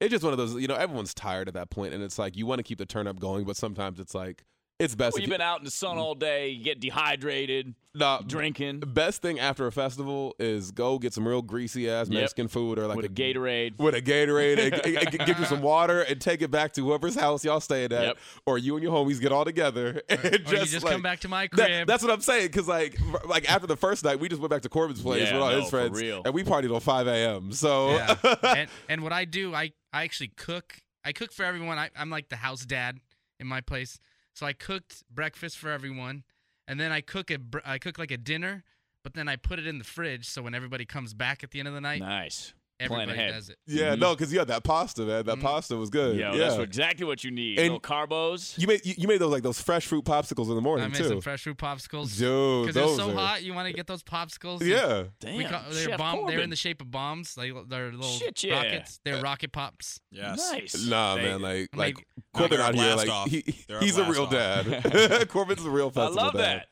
It's 0.00 0.10
just 0.10 0.24
one 0.24 0.32
of 0.32 0.38
those. 0.38 0.54
You 0.54 0.66
know, 0.66 0.74
everyone's 0.74 1.14
tired 1.14 1.48
at 1.48 1.54
that 1.54 1.70
point, 1.70 1.94
and 1.94 2.02
it's 2.02 2.18
like 2.18 2.36
you 2.36 2.44
want 2.46 2.58
to 2.58 2.64
keep 2.64 2.78
the 2.78 2.86
turn 2.86 3.06
up 3.06 3.20
going, 3.20 3.44
but 3.44 3.56
sometimes 3.56 4.00
it's 4.00 4.14
like 4.14 4.44
it's 4.82 4.94
best. 4.94 5.14
Well, 5.14 5.20
you've 5.20 5.28
you- 5.28 5.34
been 5.34 5.40
out 5.40 5.58
in 5.60 5.64
the 5.64 5.70
sun 5.70 5.98
all 5.98 6.14
day, 6.14 6.48
you 6.50 6.62
get 6.64 6.80
dehydrated, 6.80 7.74
Nah, 7.94 8.20
drinking 8.26 8.80
best 8.80 9.20
thing 9.20 9.38
after 9.38 9.66
a 9.66 9.72
festival 9.72 10.34
is 10.38 10.70
go 10.70 10.98
get 10.98 11.12
some 11.12 11.28
real 11.28 11.42
greasy 11.42 11.90
ass 11.90 12.08
Yep. 12.08 12.20
Mexican 12.22 12.48
food 12.48 12.78
or 12.78 12.86
like 12.86 12.96
with 12.96 13.04
a 13.04 13.08
Gatorade. 13.10 13.78
with 13.78 13.94
a 13.94 14.00
Gatorade, 14.00 14.58
and, 14.58 14.74
and- 14.86 14.96
and 14.96 15.18
get 15.26 15.38
you 15.38 15.44
some 15.44 15.60
water, 15.74 16.00
and 16.00 16.18
take 16.18 16.40
it 16.40 16.50
back 16.50 16.72
to 16.72 16.84
whoever's 16.86 17.14
house 17.14 17.44
y'all 17.44 17.60
staying 17.60 17.92
at, 17.92 18.02
Yep. 18.06 18.18
or 18.46 18.56
you 18.56 18.74
and 18.76 18.82
your 18.82 18.92
homies 18.94 19.20
get 19.20 19.30
all 19.30 19.44
together 19.44 20.00
and 20.08 20.24
Or 20.24 20.30
just, 20.38 20.46
you 20.50 20.56
just 20.66 20.84
like, 20.84 20.92
come 20.92 21.02
back 21.02 21.20
to 21.20 21.28
my 21.28 21.48
That- 21.52 21.66
crib. 21.66 21.86
that's 21.88 22.02
what 22.02 22.10
I'm 22.12 22.22
saying. 22.22 22.46
Because 22.46 22.66
like, 22.66 22.96
like 23.26 23.50
after 23.50 23.66
the 23.66 23.76
first 23.76 24.04
night, 24.04 24.18
we 24.18 24.28
just 24.30 24.40
went 24.40 24.50
back 24.50 24.62
to 24.62 24.68
Corbin's 24.70 25.02
place 25.02 25.24
Yeah, 25.28 25.34
with 25.34 25.42
all 25.42 25.50
no, 25.50 25.60
his 25.60 25.64
for 25.70 25.76
friends, 25.80 26.00
real. 26.00 26.22
and 26.24 26.32
we 26.32 26.44
partied 26.44 26.68
till 26.68 26.80
5 26.80 27.06
a.m. 27.06 27.52
So 27.52 27.90
Yeah. 27.90 28.16
and 28.42 28.70
and 28.88 29.02
what 29.02 29.12
I 29.12 29.26
do, 29.26 29.54
I 29.54 29.72
I 29.92 30.04
actually 30.04 30.28
cook. 30.28 30.76
I 31.04 31.12
cook 31.12 31.30
for 31.32 31.44
everyone. 31.44 31.78
I, 31.78 31.90
I'm 31.94 32.08
like 32.08 32.30
the 32.30 32.36
house 32.36 32.64
dad 32.64 33.00
in 33.38 33.46
my 33.46 33.60
place. 33.60 33.98
So 34.34 34.46
I 34.46 34.52
cooked 34.52 35.02
breakfast 35.10 35.58
for 35.58 35.70
everyone, 35.70 36.24
and 36.66 36.80
then 36.80 36.92
I 36.92 37.00
cook 37.00 37.30
a 37.30 37.38
I 37.64 37.78
cook 37.78 37.98
like 37.98 38.10
a 38.10 38.16
dinner, 38.16 38.64
but 39.02 39.14
then 39.14 39.28
I 39.28 39.36
put 39.36 39.58
it 39.58 39.66
in 39.66 39.78
the 39.78 39.84
fridge 39.84 40.26
so 40.28 40.42
when 40.42 40.54
everybody 40.54 40.84
comes 40.84 41.14
back 41.14 41.42
at 41.44 41.50
the 41.50 41.58
end 41.58 41.68
of 41.68 41.74
the 41.74 41.80
night, 41.80 42.00
Nice. 42.00 42.54
Plan 42.88 43.08
ahead. 43.10 43.32
does 43.32 43.48
it. 43.50 43.58
yeah, 43.66 43.94
Mhm. 43.94 43.98
no, 44.00 44.14
because 44.14 44.32
you 44.32 44.38
had 44.38 44.48
that 44.48 44.64
pasta, 44.64 45.02
man. 45.02 45.24
That 45.24 45.38
Mhm. 45.38 45.42
pasta 45.42 45.76
was 45.76 45.90
good. 45.90 46.16
Yo, 46.16 46.32
yeah, 46.32 46.38
that's 46.48 46.58
exactly 46.58 47.04
what 47.06 47.22
you 47.24 47.30
need. 47.30 47.58
And- 47.58 47.74
Little 47.74 47.80
carbos. 47.80 48.58
you 48.58 48.66
made. 48.66 48.84
You, 48.84 48.94
you 48.98 49.08
made 49.08 49.18
those 49.18 49.32
like 49.32 49.42
those 49.42 49.60
fresh 49.60 49.86
fruit 49.86 50.04
popsicles 50.04 50.48
in 50.48 50.54
the 50.54 50.60
morning. 50.60 50.84
I 50.84 50.88
made 50.88 50.96
too. 50.98 51.08
some 51.08 51.20
fresh 51.20 51.42
fruit 51.42 51.56
popsicles. 51.58 52.16
Dude, 52.18 52.66
because 52.66 52.74
they're 52.74 52.96
so 53.06 53.10
are- 53.10 53.14
hot, 53.14 53.42
you 53.42 53.54
want 53.54 53.68
to 53.68 53.72
get 53.74 53.86
those 53.86 54.02
popsicles. 54.02 54.62
Yeah, 54.64 55.04
Damn, 55.20 55.36
We 55.36 55.44
call, 55.44 55.62
they're 55.70 55.88
Chef 55.90 55.98
bomb. 55.98 56.26
They're 56.26 56.40
in 56.40 56.50
the 56.50 56.56
shape 56.56 56.80
of 56.82 56.90
bombs. 56.90 57.36
Like 57.36 57.52
they're 57.68 57.92
little 57.92 58.06
Shit, 58.10 58.42
yeah. 58.44 58.54
rockets. 58.56 59.00
They're 59.04 59.20
rocket 59.22 59.52
pops. 59.52 60.00
Yes. 60.10 60.50
Nice. 60.52 60.86
nah, 60.86 61.16
They- 61.16 61.22
man. 61.22 61.42
Like, 61.42 61.68
I'm 61.72 61.78
like 61.78 61.96
like- 61.96 62.06
Corbin 62.34 62.50
they're 62.58 62.60
a 62.60 62.68
out 62.68 62.74
here, 62.74 62.94
like 62.96 63.28
he, 63.30 63.64
They're 63.68 63.78
a 63.78 63.84
he's 63.84 63.98
a 63.98 64.04
real 64.04 64.24
off. 64.24 64.30
dad. 64.30 65.28
Corbin's 65.28 65.64
a 65.64 65.70
real 65.70 65.92
I 65.96 66.06
love 66.08 66.32
dad. 66.34 66.40
that. 66.40 66.68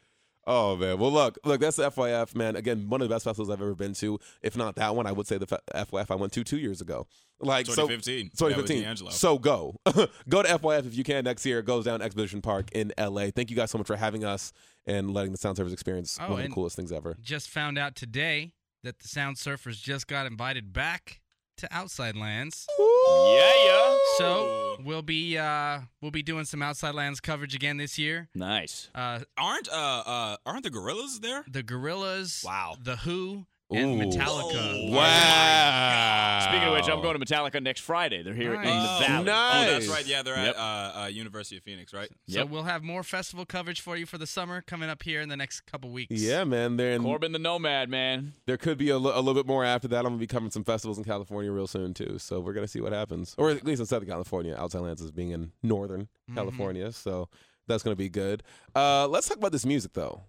Oh 0.53 0.75
man, 0.77 0.99
well 0.99 1.13
look, 1.13 1.39
look, 1.45 1.61
that's 1.61 1.77
the 1.77 1.91
FYF, 1.93 2.35
man. 2.35 2.57
Again, 2.57 2.89
one 2.89 3.01
of 3.01 3.09
the 3.09 3.15
best 3.15 3.25
festivals 3.25 3.51
I've 3.51 3.63
ever 3.63 3.77
been 3.77 3.95
to. 3.95 4.19
If 4.43 4.57
not 4.57 4.75
that 4.75 4.97
one, 4.97 5.07
I 5.07 5.13
would 5.13 5.29
say 5.29 5.39
the 5.39 5.47
F- 5.73 5.89
FYF 5.89 6.11
I 6.11 6.17
went 6.17 6.33
to 6.33 6.43
two 6.43 6.59
years 6.59 6.81
ago. 6.81 7.07
Like 7.39 7.67
so- 7.67 7.87
2015. 7.87 8.31
2015. 8.37 8.83
Yeah, 8.83 9.11
so 9.13 9.39
go, 9.39 9.77
go 10.29 10.43
to 10.43 10.49
FYF 10.49 10.87
if 10.87 10.97
you 10.97 11.05
can 11.05 11.23
next 11.25 11.47
year. 11.47 11.61
It 11.61 11.67
goes 11.67 11.85
down 11.85 12.03
Exposition 12.03 12.43
Park 12.43 12.71
in 12.73 12.93
LA. 12.99 13.29
Thank 13.35 13.51
you 13.51 13.57
guys 13.57 13.71
so 13.71 13.79
much 13.79 13.87
for 13.87 13.95
having 13.97 14.25
us 14.25 14.53
and 14.87 15.15
letting 15.15 15.31
the 15.31 15.39
Sound 15.39 15.57
Surfers 15.57 15.73
experience 15.73 16.19
Oh, 16.21 16.31
one 16.33 16.41
of 16.41 16.49
the 16.49 16.53
coolest 16.55 16.75
things 16.75 16.91
ever. 16.91 17.17
Just 17.23 17.49
found 17.49 17.79
out 17.79 17.95
today 17.95 18.53
that 18.83 18.99
the 18.99 19.07
Sound 19.09 19.37
Surfers 19.37 19.81
just 19.81 20.09
got 20.09 20.27
invited 20.27 20.73
back 20.73 21.21
to 21.61 21.69
Outside 21.75 22.17
Lands. 22.17 22.67
Yeah, 22.79 23.53
yeah. 23.65 23.97
So 24.19 24.77
we'll 24.85 25.03
be 25.03 25.39
uh 25.39 25.81
we'll 26.01 26.11
be 26.11 26.23
doing 26.23 26.45
some 26.45 26.63
Outside 26.63 26.95
Lands 26.95 27.21
coverage 27.21 27.55
again 27.55 27.77
this 27.77 27.99
year. 27.99 28.29
Nice. 28.35 28.89
Uh 28.95 29.21
aren't 29.39 29.69
uh 29.69 30.03
uh 30.07 30.37
aren't 30.47 30.65
the 30.65 30.71
Gorillaz 30.71 31.21
there? 31.21 31.45
the 31.49 31.63
Gorillaz, 31.63 32.45
Wow. 32.45 32.77
the 32.83 32.97
Who, 32.97 33.47
and 33.73 34.01
Ooh. 34.01 34.05
Metallica. 34.05 34.91
Wow. 34.93 36.47
Speaking 36.51 36.69
of 36.69 36.75
which, 36.75 36.89
I'm 36.89 37.01
going 37.03 37.19
to 37.19 37.25
Metallica 37.25 37.63
next 37.63 37.81
Friday. 37.81 38.23
They're 38.23 38.35
here 38.35 38.55
in 38.55 38.63
the 38.63 38.69
Nice. 38.69 39.07
Valley. 39.07 39.29
Oh, 39.31 39.71
that's 39.73 39.87
right. 39.89 40.05
Yeah, 40.07 40.23
they're 40.23 40.35
Yep. 40.37 40.57
at 40.57 40.57
uh, 40.57 41.03
uh, 41.03 41.07
University 41.07 41.57
of 41.57 41.63
Phoenix, 41.63 41.93
right? 41.93 42.09
So 42.29 42.39
Yep. 42.41 42.49
we'll 42.49 42.63
have 42.65 42.83
more 42.83 43.03
festival 43.03 43.45
coverage 43.47 43.81
for 43.81 43.97
you 43.97 44.07
for 44.07 44.19
the 44.19 44.27
summer 44.27 44.61
coming 44.63 44.89
up 44.89 45.03
here 45.03 45.21
in 45.21 45.29
the 45.29 45.37
next 45.37 45.61
couple 45.63 45.91
weeks. 45.91 46.21
Yeah, 46.21 46.45
man. 46.45 46.77
There 46.77 46.93
and 46.95 47.05
Corbin 47.05 47.33
the 47.33 47.39
Nomad, 47.39 47.89
man. 47.89 48.33
there 48.47 48.57
could 48.57 48.79
be 48.79 48.89
a, 48.91 48.99
li- 48.99 49.13
a 49.15 49.19
little 49.21 49.35
bit 49.35 49.47
more 49.47 49.65
after 49.65 49.87
that. 49.89 49.99
I'm 49.99 50.05
gonna 50.13 50.17
be 50.19 50.27
covering 50.27 50.51
some 50.51 50.65
festivals 50.65 50.99
in 50.99 51.05
California 51.05 51.53
real 51.53 51.67
soon 51.67 51.95
too. 51.95 52.19
So 52.19 52.41
we're 52.41 52.53
gonna 52.55 52.69
see 52.69 52.81
what 52.81 52.93
happens, 52.93 53.35
or 53.39 53.51
at 53.51 53.65
least 53.65 53.81
in 53.81 53.87
Southern 53.87 54.09
California. 54.09 54.57
Outside 54.59 54.81
Lands 54.81 55.01
is 55.01 55.13
being 55.13 55.31
in 55.31 55.53
Northern 55.63 56.09
Mhm. 56.31 56.35
California, 56.35 56.91
so 56.93 57.29
that's 57.69 57.83
gonna 57.85 57.95
be 57.97 58.09
good. 58.09 58.43
Uh, 58.75 59.07
let's 59.07 59.29
talk 59.29 59.37
about 59.37 59.53
this 59.53 59.65
music 59.67 59.93
though. 59.93 60.23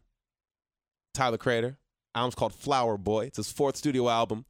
Tyler 1.13 1.37
Creator, 1.37 1.77
album's 2.15 2.35
called 2.35 2.53
Flower 2.53 2.97
Boy. 2.97 3.25
It's 3.25 3.37
his 3.37 3.51
fourth 3.51 3.77
studio 3.77 4.09
album 4.09 4.45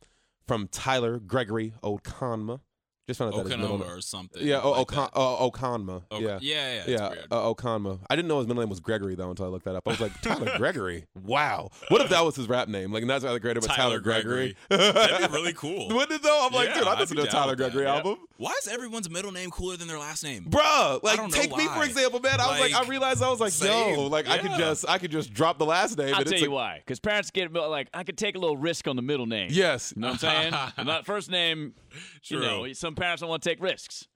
from 0.48 0.68
Tyler 0.68 1.20
Gregory 1.20 1.74
Okonma. 1.84 2.62
Just 3.12 3.20
found 3.20 3.34
out 3.34 3.44
that 3.44 3.50
his 3.52 3.58
middle 3.58 3.78
Okanoma 3.78 3.88
name. 3.88 3.98
or 3.98 4.02
something. 4.02 4.46
Yeah, 4.48 4.62
o- 4.62 4.72
like 4.72 4.88
Okon- 4.88 4.96
that. 4.96 5.14
Okonma. 5.14 6.04
Ok- 6.12 6.22
yeah. 6.24 6.40
yeah, 6.42 6.56
yeah, 6.74 6.80
it's 6.80 6.88
yeah, 6.90 7.10
weird. 7.10 7.28
uh, 7.32 7.54
Okonma. 7.54 8.00
I 8.10 8.16
didn't 8.16 8.28
know 8.30 8.38
his 8.40 8.48
middle 8.48 8.62
name 8.64 8.70
was 8.70 8.80
Gregory 8.80 9.16
though 9.16 9.30
until 9.30 9.46
I 9.46 9.50
looked 9.50 9.66
that 9.66 9.76
up. 9.76 9.88
I 9.88 9.92
was 9.92 10.00
like, 10.02 10.20
Tyler 10.22 10.52
Gregory. 10.58 11.06
Wow. 11.24 11.70
What 11.90 12.02
if 12.02 12.10
that 12.10 12.24
was 12.24 12.36
his 12.36 12.48
rap 12.48 12.68
name? 12.68 12.92
Like 12.92 13.04
not 13.06 13.22
Tyler 13.22 13.40
Gregory, 13.40 13.62
but 13.62 13.68
Tyler, 13.68 13.90
Tyler 13.90 14.00
Gregory. 14.00 14.56
Gregory. 14.70 14.92
That'd 14.94 15.32
be 15.32 15.38
really 15.38 15.54
cool. 15.54 15.90
Wouldn't 15.90 16.12
it 16.12 16.24
though? 16.24 16.46
I'm 16.48 16.54
like, 16.54 16.70
Yeah, 16.70 16.80
dude, 16.80 16.88
I 16.88 16.94
I'd 16.94 17.00
listened 17.00 17.18
to 17.18 17.24
a 17.24 17.26
down 17.26 17.34
Tyler 17.34 17.50
with 17.52 17.60
that. 17.60 17.72
Gregory 17.72 17.84
Yeah. 17.86 17.96
album. 17.98 18.18
Why 18.38 18.54
is 18.62 18.68
everyone's 18.68 19.10
middle 19.10 19.32
name 19.32 19.52
cooler 19.52 19.78
than 19.78 19.88
their 19.88 20.00
last 20.00 20.24
name? 20.24 20.46
Bruh, 20.50 21.04
like 21.04 21.18
don't 21.18 21.32
know 21.32 21.38
take 21.42 21.56
me 21.56 21.66
for 21.68 21.80
why. 21.80 21.86
example, 21.86 22.20
man. 22.22 22.40
I 22.40 22.48
was 22.50 22.60
like, 22.60 22.74
I 22.74 22.88
realized 22.88 23.22
I 23.22 23.30
was 23.30 23.40
like, 23.40 23.54
yo, 23.62 23.68
same. 23.96 24.10
like 24.10 24.28
I 24.28 24.38
could 24.40 24.52
Yeah. 24.52 24.58
just, 24.58 24.90
I 24.90 24.98
could 24.98 25.12
just 25.12 25.34
drop 25.34 25.60
the 25.60 25.66
last 25.66 25.98
name. 25.98 26.14
I'll 26.14 26.22
and 26.22 26.26
tell 26.26 26.34
it's 26.34 26.42
you 26.42 26.48
like, 26.48 26.56
why. 26.56 26.78
Because 26.80 27.00
parents 27.00 27.30
get 27.30 27.52
like, 27.54 27.88
I 27.94 28.04
could 28.04 28.18
take 28.18 28.36
a 28.36 28.40
little 28.40 28.58
risk 28.58 28.88
on 28.88 28.96
the 28.96 29.02
middle 29.04 29.26
name. 29.28 29.50
Yes, 29.52 29.94
You 29.96 30.02
know 30.02 30.08
what 30.12 30.24
I'm 30.24 30.52
saying? 30.52 30.54
And 30.78 30.90
that 30.90 31.06
first 31.06 31.30
name, 31.30 31.74
you 32.26 32.40
know, 32.40 32.72
some 32.74 32.96
parents 33.02 33.22
don't 33.22 33.30
want 33.30 33.44
to 33.44 33.50
take 33.50 33.62
risks. 33.62 34.08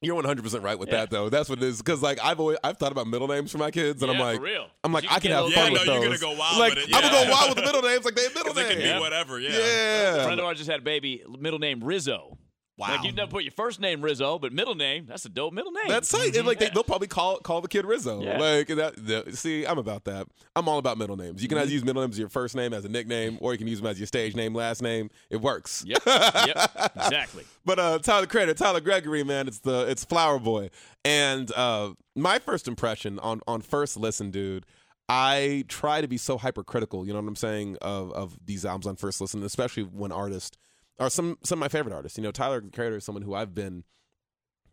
you're 0.00 0.16
100 0.16 0.42
percent 0.42 0.64
right 0.64 0.76
with 0.78 0.88
Yeah. 0.88 0.96
that 0.96 1.10
though. 1.10 1.28
That's 1.28 1.48
what 1.48 1.58
it 1.58 1.64
is. 1.64 1.78
Because 1.78 2.02
like 2.02 2.18
I've 2.22 2.40
always, 2.40 2.58
I've 2.64 2.76
thought 2.78 2.90
about 2.92 3.06
middle 3.06 3.28
names 3.28 3.52
for 3.52 3.58
my 3.58 3.70
kids, 3.70 4.02
and 4.02 4.10
I'm 4.10 4.18
like, 4.18 4.40
real. 4.40 4.66
I'm 4.82 4.92
like, 4.92 5.04
I 5.08 5.20
can 5.20 5.30
have 5.30 5.44
fun 5.44 5.44
with 5.44 5.54
Yeah, 5.54 5.68
no, 5.68 5.74
those. 5.74 5.86
you're 5.86 6.02
gonna 6.04 6.18
go 6.18 6.32
wild 6.38 6.58
like 6.58 6.74
with 6.74 6.88
it, 6.88 6.94
I'm 6.96 7.02
gonna 7.02 7.24
go 7.26 7.30
wild 7.32 7.48
with 7.50 7.58
the 7.58 7.62
middle 7.72 7.82
names, 7.82 8.04
like 8.04 8.14
they 8.16 8.26
middle 8.28 8.42
'Cause 8.52 8.56
it 8.58 8.68
names. 8.68 8.82
can 8.82 8.96
be 8.96 9.00
whatever. 9.00 9.38
Yeah. 9.38 10.16
A 10.16 10.24
friend 10.24 10.40
of 10.40 10.46
ours 10.46 10.58
just 10.58 10.68
had 10.70 10.80
a 10.80 10.82
baby, 10.82 11.22
middle 11.38 11.58
name 11.60 11.84
Rizzo. 11.84 12.36
Wow. 12.78 12.88
Like 12.88 13.04
you 13.04 13.12
never 13.12 13.30
put 13.30 13.44
your 13.44 13.52
first 13.52 13.80
name 13.80 14.00
Rizzo, 14.00 14.38
but 14.38 14.52
middle 14.52 14.74
name 14.74 15.04
that's 15.06 15.26
a 15.26 15.28
dope 15.28 15.52
middle 15.52 15.72
name. 15.72 15.84
That's 15.88 16.12
right. 16.14 16.34
And 16.34 16.46
like 16.46 16.58
they, 16.58 16.70
they'll 16.72 16.82
probably 16.82 17.06
call 17.06 17.36
call 17.38 17.60
the 17.60 17.68
kid 17.68 17.84
Rizzo. 17.84 18.22
Yeah. 18.22 18.38
Like 18.38 18.68
that. 18.68 18.94
the- 18.96 19.36
see, 19.36 19.66
I'm 19.66 19.76
about 19.78 20.04
that. 20.04 20.26
I'm 20.56 20.66
all 20.68 20.78
about 20.78 20.96
middle 20.96 21.16
names. 21.16 21.42
You 21.42 21.48
can 21.48 21.58
Mm-hmm. 21.58 21.62
either 21.64 21.72
use 21.72 21.84
middle 21.84 22.00
names 22.02 22.14
as 22.14 22.18
your 22.18 22.30
first 22.30 22.56
name 22.56 22.72
as 22.72 22.84
a 22.86 22.88
nickname, 22.88 23.36
or 23.42 23.52
you 23.52 23.58
can 23.58 23.66
use 23.66 23.78
them 23.80 23.88
as 23.88 24.00
your 24.00 24.06
stage 24.06 24.34
name, 24.34 24.54
last 24.54 24.80
name. 24.82 25.10
It 25.28 25.36
works. 25.42 25.84
Yep. 25.86 26.02
Yep. 26.06 26.92
exactly. 26.96 27.44
But 27.64 27.78
uh, 27.78 27.98
Tyler 27.98 28.26
Creator, 28.26 28.54
Tyler 28.54 28.80
Gregory, 28.80 29.22
man, 29.22 29.48
it's 29.48 29.58
the 29.58 29.86
it's 29.88 30.04
Flower 30.04 30.38
Boy. 30.38 30.70
And 31.04 31.52
uh, 31.54 31.92
my 32.16 32.38
first 32.38 32.66
impression 32.68 33.18
on 33.18 33.42
on 33.46 33.60
first 33.60 33.98
listen, 33.98 34.30
dude, 34.30 34.64
I 35.10 35.64
try 35.68 36.00
to 36.00 36.08
be 36.08 36.16
so 36.16 36.38
hypercritical. 36.38 37.06
You 37.06 37.12
know 37.12 37.20
what 37.20 37.28
I'm 37.28 37.36
saying 37.36 37.76
of 37.82 38.12
of 38.12 38.38
these 38.44 38.64
albums 38.64 38.86
on 38.86 38.96
first 38.96 39.20
listen, 39.20 39.42
especially 39.42 39.82
when 39.82 40.10
artists 40.10 40.56
are 41.02 41.10
some 41.10 41.38
some 41.42 41.58
of 41.58 41.60
my 41.60 41.68
favorite 41.68 41.94
artists. 41.94 42.16
You 42.16 42.24
know, 42.24 42.30
Tyler 42.30 42.60
Creator 42.60 42.96
is 42.96 43.04
someone 43.04 43.22
who 43.22 43.34
I've 43.34 43.54
been 43.54 43.84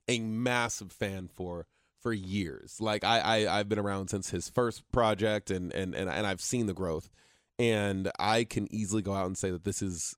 a 0.07 0.19
massive 0.19 0.91
fan 0.91 1.30
for 1.34 1.67
for 2.01 2.13
years. 2.13 2.77
Like 2.80 3.03
I, 3.03 3.19
I 3.19 3.59
I've 3.59 3.69
been 3.69 3.80
around 3.80 4.09
since 4.09 4.30
his 4.30 4.49
first 4.49 4.89
project, 4.91 5.51
and 5.51 5.73
and 5.73 5.95
and, 5.95 6.09
and 6.09 6.27
I've 6.27 6.41
seen 6.41 6.65
the 6.65 6.73
growth. 6.73 7.09
And 7.57 8.09
I 8.17 8.45
can 8.45 8.73
easily 8.73 9.01
go 9.01 9.13
out 9.13 9.25
and 9.25 9.38
say 9.38 9.51
that 9.51 9.65
this 9.65 9.82
is 9.82 10.15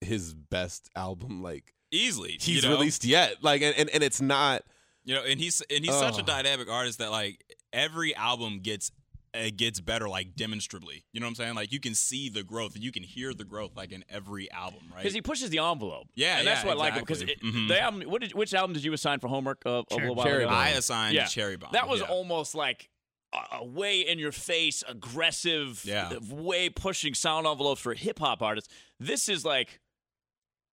his 0.00 0.32
best 0.32 0.88
album. 0.96 1.42
Like 1.42 1.74
Easily. 1.90 2.36
he's 2.40 2.62
you 2.62 2.68
know? 2.68 2.76
released 2.76 3.04
yet. 3.04 3.42
Like 3.42 3.62
and, 3.62 3.74
and, 3.76 3.90
and 3.90 4.02
it's 4.02 4.20
not 4.20 4.62
You 5.04 5.14
know, 5.14 5.24
and 5.24 5.38
he's 5.38 5.60
and 5.70 5.84
he's 5.84 5.94
such 5.94 6.18
a 6.18 6.22
dynamic 6.22 6.70
artist 6.70 6.98
that 6.98 7.10
like 7.10 7.44
every 7.72 8.14
album 8.14 8.60
gets 8.60 8.90
it 9.34 9.56
gets 9.56 9.80
better 9.80 10.08
like 10.08 10.34
demonstrably. 10.36 11.04
You 11.12 11.20
know 11.20 11.26
what 11.26 11.30
I'm 11.30 11.34
saying? 11.36 11.54
Like 11.54 11.72
you 11.72 11.80
can 11.80 11.94
see 11.94 12.28
the 12.28 12.42
growth 12.42 12.74
and 12.74 12.82
you 12.84 12.92
can 12.92 13.02
hear 13.02 13.32
the 13.34 13.44
growth 13.44 13.76
like 13.76 13.92
in 13.92 14.04
every 14.08 14.50
album, 14.50 14.80
right? 14.90 14.98
Because 15.02 15.14
he 15.14 15.22
pushes 15.22 15.50
the 15.50 15.58
envelope. 15.58 16.08
Yeah, 16.14 16.38
and 16.38 16.46
that's 16.46 16.62
yeah, 16.62 16.68
what 16.68 16.76
I 16.76 16.80
like 16.80 16.94
because 16.94 17.22
exactly. 17.22 17.50
Mhm. 17.50 17.68
the 17.68 17.80
album. 17.80 18.02
What 18.08 18.20
did, 18.22 18.34
which 18.34 18.54
album 18.54 18.74
did 18.74 18.84
you 18.84 18.92
assign 18.92 19.20
for 19.20 19.28
homework 19.28 19.62
uh, 19.66 19.82
a 19.90 19.94
little 19.94 20.14
while 20.14 20.26
Cherry 20.26 20.42
ago? 20.44 20.50
Bomb. 20.50 20.58
I 20.58 20.68
assigned 20.70 21.14
Yeah. 21.14 21.26
Cherry 21.26 21.56
Bomb. 21.56 21.70
That 21.72 21.88
was 21.88 22.00
yeah. 22.00 22.06
almost 22.08 22.54
like 22.54 22.88
a, 23.32 23.56
a 23.58 23.64
way 23.64 24.00
in 24.00 24.18
your 24.18 24.32
face, 24.32 24.82
aggressive, 24.88 25.82
Yeah. 25.84 26.12
way 26.30 26.70
pushing 26.70 27.14
sound 27.14 27.46
envelopes 27.46 27.80
for 27.80 27.94
hip 27.94 28.18
hop 28.18 28.42
artists. 28.42 28.72
This 28.98 29.28
is 29.28 29.44
like, 29.44 29.80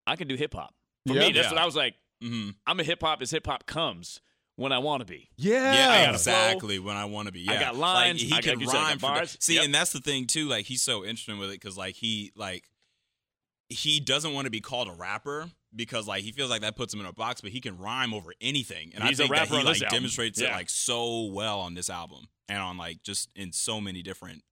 I 0.05 0.15
can 0.15 0.27
do 0.27 0.35
hip 0.35 0.53
hop. 0.53 0.73
For 1.07 1.13
Yeah. 1.13 1.19
me, 1.27 1.31
that's 1.31 1.45
Yeah. 1.47 1.51
what 1.53 1.61
I 1.61 1.65
was 1.65 1.75
like. 1.75 1.95
hmm 2.21 2.51
I'm 2.67 2.79
a 2.79 2.83
hip 2.83 3.01
hop 3.01 3.21
as 3.21 3.31
hip 3.31 3.45
hop 3.47 3.65
comes 3.65 4.21
when 4.55 4.71
I 4.71 4.77
want 4.79 5.01
to 5.01 5.05
be. 5.05 5.29
yeah. 5.37 5.73
Yeah, 5.73 5.89
I 5.89 5.99
got 6.05 6.09
a 6.09 6.13
exactly. 6.13 6.79
When 6.79 6.95
I 6.95 7.05
want 7.05 7.27
to 7.27 7.31
be, 7.31 7.41
yeah. 7.41 7.53
I 7.53 7.59
got 7.59 7.75
lines, 7.75 8.21
Like, 8.23 8.29
he 8.31 8.37
I 8.37 8.41
can 8.41 8.59
you 8.59 8.67
said 8.67 8.75
I 8.75 8.79
got 8.81 8.87
rhyme 8.89 8.99
for 8.99 9.07
bars. 9.07 9.31
that. 9.33 9.43
See, 9.43 9.55
Yep. 9.55 9.65
and 9.65 9.73
that's 9.75 9.91
the 9.91 9.99
thing 9.99 10.25
too. 10.27 10.47
Like 10.47 10.65
he's 10.65 10.81
so 10.81 11.03
interesting 11.03 11.39
with 11.39 11.49
it 11.49 11.59
because 11.59 11.77
like 11.77 11.95
he 11.95 12.31
like 12.35 12.69
he 13.69 13.99
doesn't 13.99 14.33
want 14.33 14.45
to 14.45 14.51
be 14.51 14.61
called 14.61 14.87
a 14.87 14.91
rapper 14.93 15.49
because 15.75 16.07
like 16.07 16.23
he 16.23 16.31
feels 16.31 16.49
like 16.49 16.61
that 16.61 16.75
puts 16.75 16.93
him 16.93 16.99
in 16.99 17.05
a 17.07 17.13
box, 17.13 17.41
but 17.41 17.49
he 17.51 17.59
can 17.61 17.77
rhyme 17.79 18.13
over 18.13 18.31
anything. 18.41 18.91
And 18.93 19.03
He's 19.03 19.19
a 19.19 19.23
I 19.23 19.27
think 19.27 19.31
rapper 19.31 19.53
that 19.55 19.59
he 19.61 19.65
like 19.65 19.81
album. 19.81 19.89
demonstrates 19.97 20.39
Yeah. 20.39 20.49
it 20.49 20.51
like 20.51 20.69
so 20.69 21.23
well 21.31 21.59
on 21.61 21.73
this 21.73 21.89
album 21.89 22.27
and 22.47 22.59
on 22.59 22.77
like 22.77 23.01
just 23.03 23.29
in 23.35 23.51
so 23.51 23.81
many 23.81 24.03
different 24.03 24.43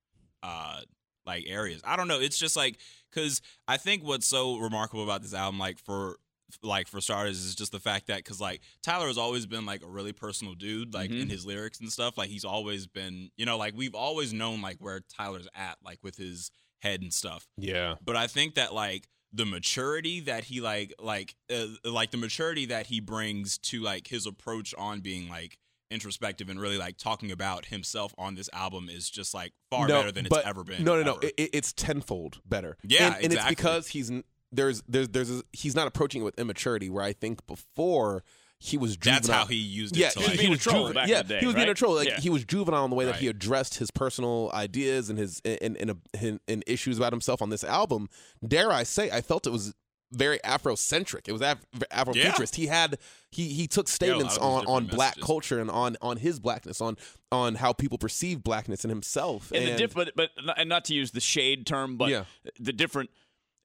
uh 0.41 0.81
like 1.27 1.43
areas. 1.47 1.81
I 1.85 1.95
don't 1.97 2.07
know. 2.07 2.19
It's 2.19 2.39
just 2.39 2.55
like 2.57 2.79
because 3.13 3.41
I 3.67 3.77
think 3.77 4.03
what's 4.03 4.25
so 4.25 4.57
remarkable 4.57 5.03
about 5.03 5.21
this 5.21 5.35
album, 5.35 5.59
like 5.59 5.77
for 5.77 6.17
like 6.63 6.87
for 6.87 7.01
starters, 7.01 7.39
is 7.43 7.55
just 7.55 7.71
the 7.71 7.79
fact 7.79 8.07
that 8.07 8.17
because 8.17 8.39
like 8.41 8.61
Tyler 8.83 9.07
has 9.07 9.17
always 9.17 9.45
been 9.45 9.65
like 9.65 9.83
a 9.83 9.87
really 9.87 10.13
personal 10.13 10.53
dude, 10.53 10.93
like 10.93 11.09
Mhm. 11.11 11.21
in 11.23 11.29
his 11.29 11.45
lyrics 11.45 11.79
and 11.79 11.91
stuff. 11.91 12.17
Like 12.17 12.29
he's 12.29 12.45
always 12.45 12.87
been, 12.87 13.29
you 13.37 13.45
know, 13.45 13.57
like 13.57 13.73
we've 13.75 13.95
always 13.95 14.33
known 14.33 14.61
like 14.61 14.77
where 14.79 15.01
Tyler's 15.01 15.47
at, 15.55 15.77
like 15.83 15.99
with 16.03 16.17
his 16.17 16.51
head 16.81 17.01
and 17.01 17.13
stuff. 17.13 17.47
Yeah. 17.57 17.95
But 18.03 18.15
I 18.15 18.27
think 18.27 18.55
that 18.55 18.73
like 18.73 19.07
the 19.33 19.45
maturity 19.45 20.19
that 20.21 20.45
he 20.45 20.59
like 20.61 20.93
like 20.99 21.35
uh, 21.53 21.67
like 21.85 22.11
the 22.11 22.17
maturity 22.17 22.65
that 22.65 22.87
he 22.87 22.99
brings 22.99 23.57
to 23.59 23.81
like 23.81 24.07
his 24.07 24.25
approach 24.25 24.73
on 24.77 24.99
being 25.01 25.29
like 25.29 25.57
introspective 25.89 26.49
and 26.49 26.59
really 26.59 26.77
like 26.77 26.97
talking 26.97 27.31
about 27.31 27.65
himself 27.65 28.13
on 28.17 28.35
this 28.35 28.49
album 28.53 28.87
is 28.89 29.09
just 29.09 29.33
like 29.33 29.51
far 29.69 29.87
No, 29.87 29.99
better 29.99 30.11
than 30.11 30.25
it's 30.25 30.37
ever 30.45 30.63
been. 30.63 30.83
No, 30.83 30.95
no, 30.95 31.03
no. 31.03 31.11
ever. 31.15 31.27
It, 31.27 31.33
it- 31.37 31.49
it's 31.53 31.73
tenfold 31.73 32.39
better. 32.45 32.77
Yeah, 32.83 33.15
and, 33.15 33.25
and 33.25 33.33
it's 33.33 33.45
because 33.45 33.87
he's 33.87 34.09
there's 34.51 34.83
there's 34.87 35.09
there's 35.09 35.31
a, 35.31 35.43
he's 35.53 35.75
not 35.75 35.87
approaching 35.87 36.21
it 36.21 36.25
with 36.25 36.37
immaturity. 36.39 36.89
Where 36.89 37.03
I 37.03 37.13
think 37.13 37.45
before 37.47 38.23
he 38.59 38.77
was 38.77 38.95
juvenile. 38.95 39.21
That's 39.21 39.27
how 39.29 39.45
he 39.45 39.55
used 39.55 39.95
it 39.97 39.99
Yeah, 40.01 40.09
to, 40.09 40.19
he, 40.19 40.25
like- 40.25 40.31
he 40.33 40.37
being 40.37 40.49
a 40.49 40.51
was 40.51 40.59
troll 40.59 40.85
juve- 40.87 40.93
back 40.95 41.09
in 41.09 41.15
the 41.17 41.23
day, 41.23 41.39
he 41.39 41.45
was 41.47 41.55
being 41.55 41.69
a 41.69 41.73
troll. 41.73 41.95
Like 41.95 42.07
Yeah. 42.09 42.19
he 42.19 42.29
was 42.29 42.45
juvenile 42.45 42.83
in 42.85 42.91
the 42.91 42.95
way 42.95 43.05
that 43.05 43.15
he 43.15 43.27
addressed 43.27 43.75
his 43.79 43.89
personal 43.89 44.51
ideas 44.53 45.09
and 45.09 45.17
his 45.17 45.41
and 45.45 45.75
and, 45.77 45.99
and, 46.13 46.39
and 46.47 46.63
issues 46.67 46.97
about 46.97 47.11
himself 47.11 47.41
on 47.41 47.49
this 47.49 47.63
album. 47.63 48.07
Dare 48.47 48.71
I 48.71 48.83
say, 48.83 49.09
I 49.09 49.21
felt 49.21 49.47
it 49.47 49.51
was 49.51 49.73
very 50.13 50.39
Afrocentric. 50.39 51.27
It 51.27 51.31
was 51.31 51.41
Af- 51.41 51.65
Afrofuturist. 51.91 52.55
He 52.55 52.67
had 52.67 52.97
he 53.31 53.47
he 53.47 53.65
took 53.65 53.87
statements 53.87 54.37
on 54.37 54.65
on 54.67 54.85
black 54.85 55.11
messages. 55.15 55.23
culture 55.25 55.59
and 55.59 55.71
on 55.71 55.97
on 56.01 56.17
his 56.17 56.39
blackness 56.39 56.81
on 56.81 56.97
on 57.31 57.55
how 57.55 57.71
people 57.73 57.97
perceive 57.97 58.43
blackness 58.43 58.83
in 58.83 58.89
himself. 58.89 59.51
and, 59.55 59.67
the 59.69 59.75
diff- 59.77 59.93
but, 59.95 60.11
but 60.15 60.29
and 60.57 60.67
not 60.69 60.85
to 60.85 60.93
use 60.93 61.11
the 61.11 61.21
shade 61.21 61.65
term, 61.65 61.97
but 61.97 62.09
Yeah. 62.09 62.25
the 62.59 62.73
different. 62.73 63.09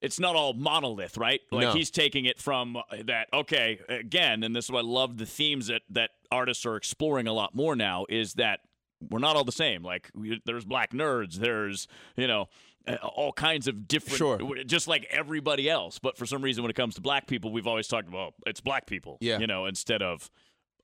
It's 0.01 0.19
not 0.19 0.35
all 0.35 0.53
monolith, 0.53 1.17
right? 1.17 1.41
Like 1.51 1.61
No. 1.67 1.73
he's 1.73 1.89
taking 1.89 2.25
it 2.25 2.39
from 2.39 2.77
uh, 2.77 2.81
that. 3.05 3.27
Okay, 3.33 3.79
again, 3.89 4.43
and 4.43 4.55
this 4.55 4.65
is 4.65 4.71
what 4.71 4.79
I 4.85 4.87
love 4.87 5.17
the 5.17 5.25
themes 5.25 5.67
that 5.67 5.81
that 5.89 6.11
artists 6.31 6.65
are 6.65 6.75
exploring 6.75 7.27
a 7.27 7.33
lot 7.33 7.55
more 7.55 7.75
now 7.75 8.05
is 8.09 8.33
that 8.35 8.59
we're 9.09 9.19
not 9.19 9.35
all 9.35 9.43
the 9.43 9.51
same. 9.51 9.83
Like 9.83 10.09
we, 10.15 10.41
there's 10.45 10.65
black 10.65 10.91
nerds, 10.93 11.35
there's 11.35 11.87
you 12.15 12.27
know 12.27 12.47
all 13.03 13.33
kinds 13.33 13.67
of 13.67 13.87
different, 13.87 14.17
Sure. 14.17 14.39
just 14.65 14.87
like 14.87 15.05
everybody 15.09 15.69
else. 15.69 15.99
But 15.99 16.17
for 16.17 16.25
some 16.25 16.41
reason, 16.41 16.63
when 16.63 16.69
it 16.69 16.75
comes 16.75 16.95
to 16.95 17.01
black 17.01 17.27
people, 17.27 17.51
we've 17.51 17.67
always 17.67 17.87
talked 17.87 18.07
about 18.07 18.33
it's 18.45 18.61
black 18.61 18.85
people, 18.85 19.17
Yeah. 19.19 19.39
you 19.39 19.47
know, 19.47 19.65
instead 19.65 20.01
of 20.01 20.29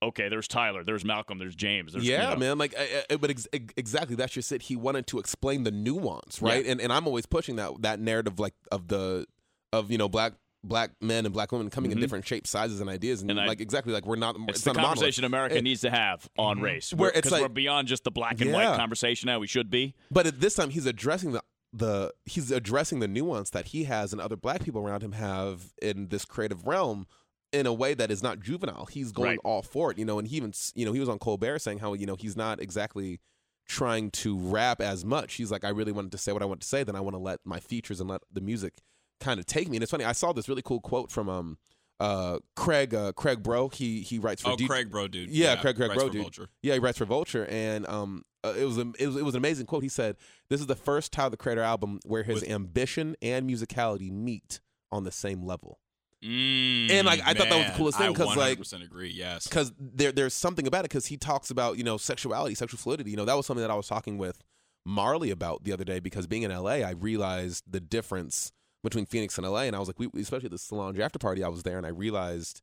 okay, 0.08 0.30
there's 0.30 0.48
Tyler, 0.48 0.84
there's 0.84 1.04
Malcolm, 1.06 1.38
there's 1.38 1.56
James, 1.56 1.94
there's 1.94 2.06
yeah, 2.08 2.30
you 2.30 2.34
know, 2.36 2.40
man. 2.40 2.58
Like, 2.58 2.74
I, 2.78 3.04
I, 3.10 3.16
but 3.18 3.30
ex- 3.30 3.48
ex- 3.54 3.74
exactly, 3.78 4.16
that's 4.16 4.34
just 4.34 4.52
it. 4.52 4.64
He 4.64 4.76
wanted 4.76 5.08
to 5.08 5.20
explain 5.20 5.64
the 5.64 5.72
nuance, 5.72 6.42
right? 6.42 6.66
And 6.66 6.80
and 6.82 6.92
I'm 6.94 7.08
always 7.08 7.26
pushing 7.26 7.56
that 7.58 7.82
that 7.82 8.00
narrative, 8.00 8.40
like 8.40 8.54
of 8.72 8.88
the 8.88 9.26
of 9.72 9.92
you 9.92 9.98
know 9.98 10.08
black 10.10 10.34
black 10.66 10.92
men 11.02 11.26
and 11.26 11.34
black 11.34 11.52
women 11.52 11.70
coming 11.70 11.92
in 11.92 11.98
mm-hmm. 11.98 12.04
different 12.04 12.26
shapes, 12.26 12.50
sizes, 12.50 12.80
and 12.80 12.90
ideas, 12.90 13.22
and, 13.22 13.30
Mm-hmm. 13.30 13.40
And 13.40 13.46
I- 13.46 13.50
like 13.50 13.60
exactly 13.62 13.94
like 13.94 14.06
we're 14.06 14.16
not. 14.16 14.36
It's, 14.48 14.60
It's, 14.60 14.62
the 14.64 14.74
not 14.74 14.86
conversation 14.86 15.24
America 15.26 15.58
It- 15.58 15.64
needs 15.64 15.82
to 15.82 15.90
have 15.90 16.30
on 16.38 16.56
mm-hmm. 16.58 16.66
race. 16.66 16.94
Where 16.94 17.10
We're- 17.10 17.20
it's 17.20 17.30
'cause 17.30 17.42
we're 17.42 17.50
beyond 17.50 17.88
just 17.88 18.04
the 18.04 18.12
black 18.12 18.40
and 18.40 18.50
Yeah. 18.50 18.56
white 18.56 18.78
conversation 18.78 19.28
now. 19.28 19.40
We 19.40 19.48
should 19.48 19.70
be. 19.70 19.94
But 20.10 20.26
at 20.28 20.40
this 20.40 20.54
time, 20.56 20.70
he's 20.70 20.86
addressing 20.86 21.32
the 21.34 21.44
the 21.76 22.14
he's 22.26 22.52
addressing 22.52 23.00
the 23.00 23.08
nuance 23.08 23.50
that 23.50 23.68
he 23.68 23.86
has 23.86 24.14
and 24.14 24.22
other 24.22 24.36
black 24.36 24.64
people 24.64 24.86
around 24.88 25.02
him 25.02 25.14
have 25.14 25.74
in 25.82 26.10
this 26.10 26.24
creative 26.24 26.68
realm 26.68 27.08
in 27.54 27.66
a 27.68 27.74
way 27.74 27.94
that 27.94 28.12
is 28.12 28.22
not 28.24 28.40
juvenile. 28.40 28.86
He's 28.88 29.12
going 29.12 29.30
Right. 29.32 29.40
all 29.44 29.62
for 29.62 29.92
it, 29.92 29.98
you 29.98 30.06
know. 30.06 30.20
And 30.20 30.28
he 30.28 30.38
even 30.38 30.54
you 30.76 30.86
know 30.86 30.92
he 30.94 31.00
was 31.00 31.10
on 31.10 31.20
Colbert 31.20 31.60
saying 31.60 31.80
how 31.80 31.94
you 31.94 32.06
know 32.06 32.16
he's 32.16 32.36
not 32.36 32.62
exactly 32.62 33.20
trying 33.68 34.12
to 34.12 34.38
rap 34.38 34.82
as 34.82 35.06
much. 35.06 35.36
He's 35.36 35.50
like, 35.52 35.64
I 35.64 35.70
really 35.70 35.92
wanted 35.94 36.12
to 36.12 36.18
say 36.18 36.34
what 36.34 36.42
I 36.42 36.46
want 36.46 36.62
to 36.62 36.68
say. 36.68 36.84
Then 36.84 36.96
I 36.96 37.00
want 37.02 37.14
to 37.14 37.20
let 37.20 37.40
my 37.46 37.60
features 37.60 38.00
and 38.02 38.10
let 38.10 38.22
the 38.32 38.42
music 38.42 38.82
kind 39.22 39.40
of 39.40 39.46
take 39.46 39.70
me. 39.70 39.78
And 39.78 39.84
it's 39.84 39.92
funny. 39.92 40.04
I 40.04 40.12
saw 40.12 40.34
this 40.34 40.50
really 40.50 40.62
cool 40.64 40.82
quote 40.82 41.12
from 41.12 41.30
um 41.30 41.58
uh 42.00 42.40
Craig 42.56 42.94
uh 42.94 43.14
Craig 43.14 43.42
Bro. 43.44 43.70
He 43.70 44.02
he 44.02 44.20
writes 44.20 44.42
for 44.42 44.52
oh, 44.52 44.56
D- 44.58 44.68
Craig 44.68 44.90
Bro, 44.92 45.10
dude. 45.10 45.30
yeah, 45.30 45.56
Craig 45.56 45.76
Craig 45.78 45.94
Bro, 45.94 46.10
dude. 46.10 46.22
Vulture. 46.24 46.50
Yeah, 46.62 46.74
he 46.74 46.80
writes 46.80 46.98
for 46.98 47.06
Vulture, 47.06 47.46
and 47.46 47.88
um, 47.88 48.24
uh, 48.44 48.54
it 48.58 48.66
was 48.66 48.78
a, 48.78 48.92
it 49.00 49.06
was 49.08 49.16
it 49.16 49.24
was 49.24 49.36
an 49.36 49.38
amazing 49.40 49.66
quote. 49.68 49.84
He 49.84 49.90
said, 49.90 50.18
"This 50.50 50.60
is 50.60 50.66
the 50.68 50.76
first 50.76 51.14
Tyler 51.14 51.30
the 51.30 51.38
Creator 51.38 51.62
album 51.62 52.00
where 52.06 52.24
his 52.24 52.42
With- 52.42 52.50
ambition 52.50 53.16
and 53.22 53.50
musicality 53.50 54.12
meet 54.12 54.60
on 54.92 55.04
the 55.06 55.12
same 55.12 55.44
level." 55.44 55.80
Mm, 56.24 56.90
And, 56.92 57.06
like, 57.06 57.22
I 57.26 57.34
thought 57.34 57.50
that 57.50 57.58
was 57.58 57.68
the 57.68 57.74
coolest 57.78 57.98
thing, 57.98 58.14
because 58.14 58.36
like- 58.38 58.58
100% 58.60 58.84
agree. 58.84 59.12
Yes. 59.12 59.46
Because 59.48 59.74
there 59.78 60.12
there's 60.12 60.34
something 60.34 60.68
about 60.68 60.82
it. 60.86 60.90
Because 60.90 61.08
he 61.08 61.18
talks 61.18 61.50
about 61.50 61.78
you 61.78 61.84
know 61.84 61.98
sexuality, 61.98 62.56
sexual 62.56 62.78
fluidity. 62.78 63.12
You 63.12 63.18
know 63.18 63.26
that 63.26 63.36
was 63.36 63.46
something 63.46 63.62
that 63.62 63.72
I 63.72 63.76
was 63.76 63.88
talking 63.88 64.18
with 64.18 64.42
Marley 64.86 65.32
about 65.32 65.64
the 65.64 65.74
other 65.74 65.84
day. 65.84 66.00
Because 66.00 66.28
being 66.28 66.44
in 66.44 66.52
LA, 66.52 66.82
I 66.84 66.92
realized 66.92 67.64
the 67.70 67.80
difference 67.80 68.52
between 68.84 69.06
Phoenix 69.06 69.38
and 69.38 69.46
LA, 69.48 69.62
and 69.62 69.76
I 69.76 69.80
was 69.80 69.88
like, 69.88 70.00
we 70.00 70.10
especially 70.22 70.46
at 70.46 70.52
the 70.52 70.58
Solange 70.58 71.00
after 71.00 71.20
party, 71.20 71.44
I 71.44 71.48
was 71.50 71.64
there, 71.64 71.78
and 71.78 71.86
I 71.86 71.90
realized 71.90 72.62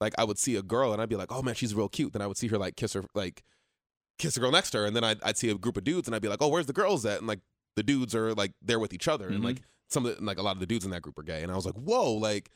like 0.00 0.14
I 0.18 0.24
would 0.24 0.38
see 0.38 0.56
a 0.56 0.62
girl, 0.62 0.92
and 0.92 1.00
I'd 1.00 1.08
be 1.08 1.16
like, 1.16 1.30
oh 1.32 1.42
man, 1.42 1.54
she's 1.54 1.74
real 1.74 1.88
cute. 1.88 2.12
Then 2.12 2.22
I 2.22 2.26
would 2.26 2.36
see 2.36 2.48
her 2.48 2.58
like 2.58 2.76
kiss 2.76 2.92
her 2.94 3.04
like 3.14 3.42
kiss 4.18 4.36
a 4.36 4.40
girl 4.40 4.50
next 4.52 4.70
to 4.70 4.78
her, 4.78 4.84
and 4.86 4.94
then 4.96 5.04
I'd, 5.04 5.22
I'd 5.22 5.36
see 5.36 5.48
a 5.50 5.54
group 5.54 5.76
of 5.76 5.84
dudes, 5.84 6.06
and 6.08 6.14
I'd 6.14 6.22
be 6.22 6.28
like, 6.28 6.40
oh, 6.42 6.48
where's 6.48 6.66
the 6.66 6.72
girls 6.72 7.04
at? 7.06 7.18
And 7.18 7.26
like 7.26 7.40
the 7.76 7.82
dudes 7.82 8.14
are 8.14 8.34
like 8.34 8.52
there 8.62 8.78
with 8.78 8.92
each 8.92 9.08
other, 9.08 9.28
and 9.28 9.40
Mhm. 9.40 9.44
like 9.44 9.62
some 9.88 10.04
of 10.06 10.16
the, 10.16 10.24
like 10.24 10.38
a 10.38 10.42
lot 10.42 10.52
of 10.56 10.60
the 10.60 10.66
dudes 10.66 10.84
in 10.84 10.90
that 10.90 11.02
group 11.02 11.18
are 11.18 11.22
gay, 11.22 11.42
and 11.42 11.50
I 11.52 11.54
was 11.56 11.64
like, 11.66 11.74
whoa, 11.74 12.12
like 12.12 12.50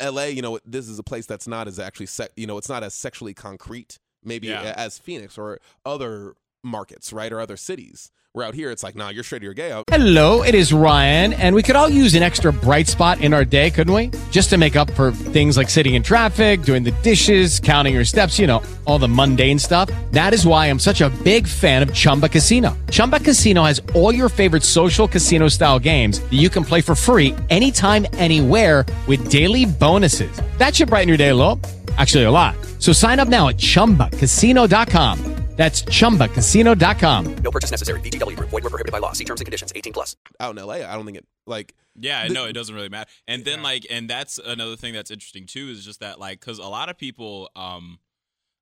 L.A. 0.00 0.30
You 0.30 0.42
know, 0.42 0.58
this 0.64 0.88
is 0.88 0.98
a 0.98 1.02
place 1.02 1.26
that's 1.26 1.46
not 1.48 1.66
as 1.68 1.78
actually 1.78 2.06
se- 2.06 2.28
you 2.36 2.46
know, 2.46 2.58
it's 2.58 2.68
not 2.68 2.82
as 2.82 2.94
sexually 2.94 3.34
concrete 3.34 3.98
maybe 4.24 4.48
Yeah. 4.48 4.74
as 4.76 4.98
Phoenix 4.98 5.38
or 5.38 5.60
other 5.84 6.34
markets, 6.64 7.12
right, 7.12 7.32
or 7.32 7.40
other 7.40 7.56
cities 7.56 8.10
Where 8.36 8.44
out 8.44 8.54
here, 8.54 8.70
it's 8.70 8.82
like, 8.82 8.94
nah, 8.94 9.08
you're 9.08 9.24
straight 9.24 9.40
or 9.40 9.46
you're 9.46 9.54
gay. 9.54 9.82
Hello, 9.88 10.42
it 10.42 10.54
is 10.54 10.70
Ryan, 10.70 11.32
and 11.32 11.54
we 11.54 11.62
could 11.62 11.74
all 11.74 11.88
use 11.88 12.14
an 12.14 12.22
extra 12.22 12.52
bright 12.52 12.86
spot 12.86 13.22
in 13.22 13.32
our 13.32 13.46
day, 13.46 13.70
couldn't 13.70 13.94
we? 13.94 14.10
Just 14.30 14.50
to 14.50 14.58
make 14.58 14.76
up 14.76 14.90
for 14.90 15.10
things 15.10 15.56
like 15.56 15.70
sitting 15.70 15.94
in 15.94 16.02
traffic, 16.02 16.60
doing 16.60 16.82
the 16.82 16.90
dishes, 17.02 17.58
counting 17.58 17.94
your 17.94 18.04
steps, 18.04 18.38
you 18.38 18.46
know, 18.46 18.62
all 18.84 18.98
the 18.98 19.08
mundane 19.08 19.58
stuff. 19.58 19.88
That 20.10 20.34
is 20.34 20.46
why 20.46 20.66
I'm 20.66 20.78
such 20.78 21.00
a 21.00 21.08
big 21.24 21.48
fan 21.48 21.82
of 21.82 21.94
Chumba 21.94 22.28
Casino. 22.28 22.76
Chumba 22.90 23.20
Casino 23.20 23.62
has 23.62 23.80
all 23.94 24.14
your 24.14 24.28
favorite 24.28 24.64
social 24.64 25.08
casino 25.08 25.48
style 25.48 25.78
games 25.78 26.20
that 26.20 26.34
you 26.34 26.50
can 26.50 26.62
play 26.62 26.82
for 26.82 26.94
free 26.94 27.34
anytime, 27.48 28.06
anywhere 28.18 28.84
with 29.08 29.30
daily 29.30 29.64
bonuses. 29.64 30.42
That 30.58 30.76
should 30.76 30.88
brighten 30.88 31.08
your 31.08 31.16
day 31.16 31.30
a 31.30 31.34
little. 31.34 31.58
Actually, 31.96 32.24
a 32.24 32.30
lot. 32.30 32.54
So 32.80 32.92
sign 32.92 33.18
up 33.18 33.28
now 33.28 33.48
at 33.48 33.56
chumbacasino.com. 33.56 35.45
That's 35.56 35.82
chumbacasino.com. 35.84 37.36
No 37.36 37.50
purchase 37.50 37.70
necessary. 37.70 38.00
BGW. 38.00 38.36
Group. 38.36 38.50
Void 38.50 38.64
were 38.64 38.70
prohibited 38.70 38.92
by 38.92 38.98
law. 38.98 39.12
See 39.12 39.24
terms 39.24 39.40
and 39.40 39.46
conditions. 39.46 39.72
18 39.74 39.92
plus. 39.92 40.14
Out 40.38 40.56
in 40.56 40.62
LA, 40.62 40.74
I 40.74 40.94
don't 40.94 41.04
think 41.06 41.16
it 41.18 41.26
like. 41.46 41.74
Yeah, 41.98 42.28
the- 42.28 42.34
no, 42.34 42.44
it 42.44 42.52
doesn't 42.52 42.74
really 42.74 42.90
matter. 42.90 43.08
And 43.26 43.42
then 43.44 43.62
like, 43.62 43.86
and 43.90 44.08
that's 44.10 44.36
another 44.38 44.76
thing 44.76 44.92
that's 44.92 45.10
interesting 45.10 45.46
too 45.46 45.68
is 45.70 45.82
just 45.84 46.00
that 46.00 46.18
like, 46.20 46.40
because 46.40 46.58
a 46.58 46.66
lot 46.68 46.90
of 46.90 46.98
people, 46.98 47.48
um, 47.56 47.98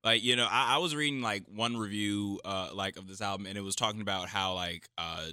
like 0.05 0.23
you 0.23 0.37
know, 0.37 0.47
I, 0.49 0.75
I 0.75 0.77
was 0.77 0.95
reading 0.95 1.21
like 1.21 1.43
one 1.47 1.75
review, 1.75 2.39
uh, 2.45 2.69
like 2.73 2.95
of 2.95 3.07
this 3.09 3.19
album, 3.21 3.45
and 3.45 3.57
it 3.57 3.61
was 3.61 3.75
talking 3.75 3.99
about 3.99 4.29
how 4.29 4.53
like, 4.53 4.87
uh, 4.97 5.25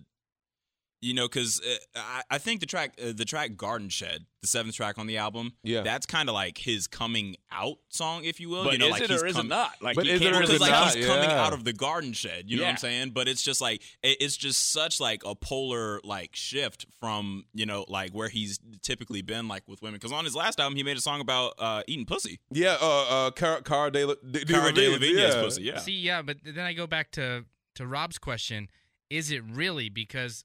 you 1.03 1.13
know, 1.15 1.27
because 1.29 1.61
uh, 1.61 1.99
I, 1.99 2.23
I 2.31 2.39
think 2.39 2.61
the 2.61 2.67
track, 2.67 2.95
uh, 3.03 3.13
the 3.15 3.25
track 3.25 3.57
Garden 3.57 3.89
Shed, 3.91 4.25
the 4.41 4.47
seventh 4.47 4.75
track 4.75 4.99
on 4.99 5.07
the 5.07 5.19
album, 5.19 5.53
Yeah. 5.63 5.83
that's 5.83 6.07
kind 6.07 6.29
of 6.29 6.35
like 6.35 6.57
his 6.59 6.87
coming 6.87 7.37
out 7.51 7.77
song, 7.91 8.25
if 8.25 8.41
you 8.41 8.49
will. 8.49 8.65
But 8.65 8.73
you 8.73 8.79
know, 8.79 8.87
is 8.87 8.93
like 8.93 9.03
it 9.03 9.11
he's 9.11 9.23
or 9.23 9.27
is 9.27 9.37
it 9.37 9.47
not? 9.47 9.73
Like, 9.83 9.97
But 9.97 10.07
he 10.07 10.13
is 10.13 10.21
it 10.21 10.33
or 10.33 10.43
is 10.43 10.49
because 10.49 10.55
it 10.57 10.61
like 10.61 10.71
not? 10.71 10.95
he's 10.95 11.07
coming 11.07 11.29
Yeah. 11.31 11.45
out 11.45 11.53
of 11.53 11.65
the 11.65 11.73
garden 11.73 12.13
shed 12.13 12.45
you 12.49 12.57
know 12.57 12.63
what 12.65 12.71
i'm 12.71 12.77
saying 12.77 13.11
but 13.11 13.29
it's 13.29 13.43
just 13.43 13.61
like 13.61 13.83
it- 14.03 14.17
it's 14.21 14.37
just 14.37 14.71
such 14.73 15.01
like 15.01 15.23
a 15.27 15.35
polar 15.35 16.01
like 16.05 16.31
shift 16.35 16.87
from 17.01 17.45
you 17.53 17.67
know 17.67 17.85
like 17.89 18.13
where 18.13 18.29
he's 18.29 18.59
typically 18.83 19.23
been 19.23 19.49
like 19.49 19.67
with 19.69 19.83
women 19.83 19.99
because 19.99 20.13
on 20.13 20.25
his 20.25 20.35
last 20.35 20.59
album 20.61 20.77
he 20.77 20.83
made 20.83 20.97
a 20.97 21.01
song 21.01 21.21
about 21.21 21.55
uh 21.59 21.83
eating 21.87 22.07
pussy 22.07 22.39
Yeah, 22.51 22.77
uh, 22.81 23.05
uh, 23.09 23.31
Cara, 23.33 23.63
Cara 23.63 23.91
de, 23.91 24.07
de, 24.07 24.45
de 24.45 24.53
Cara 24.53 24.73
Delevingne, 24.73 24.99
Delevingne's 25.01 25.35
yeah. 25.35 25.43
pussy 25.43 25.63
yeah 25.63 25.79
See, 25.79 25.93
yeah, 25.93 26.23
but 26.23 26.37
then 26.45 26.65
I 26.65 26.73
go 26.73 26.87
back 26.87 27.11
to 27.13 27.45
to 27.77 27.87
Rob's 27.87 28.19
question: 28.19 28.69
Is 29.11 29.31
it 29.31 29.43
really 29.45 29.89
because 29.89 30.45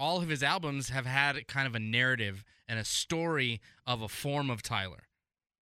all 0.00 0.20
of 0.22 0.28
his 0.28 0.42
albums 0.42 0.88
have 0.90 1.06
had 1.06 1.46
kind 1.48 1.66
of 1.66 1.74
a 1.74 1.78
narrative 1.80 2.44
and 2.68 2.78
a 2.78 2.84
story 2.84 3.60
of 3.86 4.02
a 4.02 4.08
form 4.08 4.50
of 4.50 4.62
Tyler? 4.62 5.04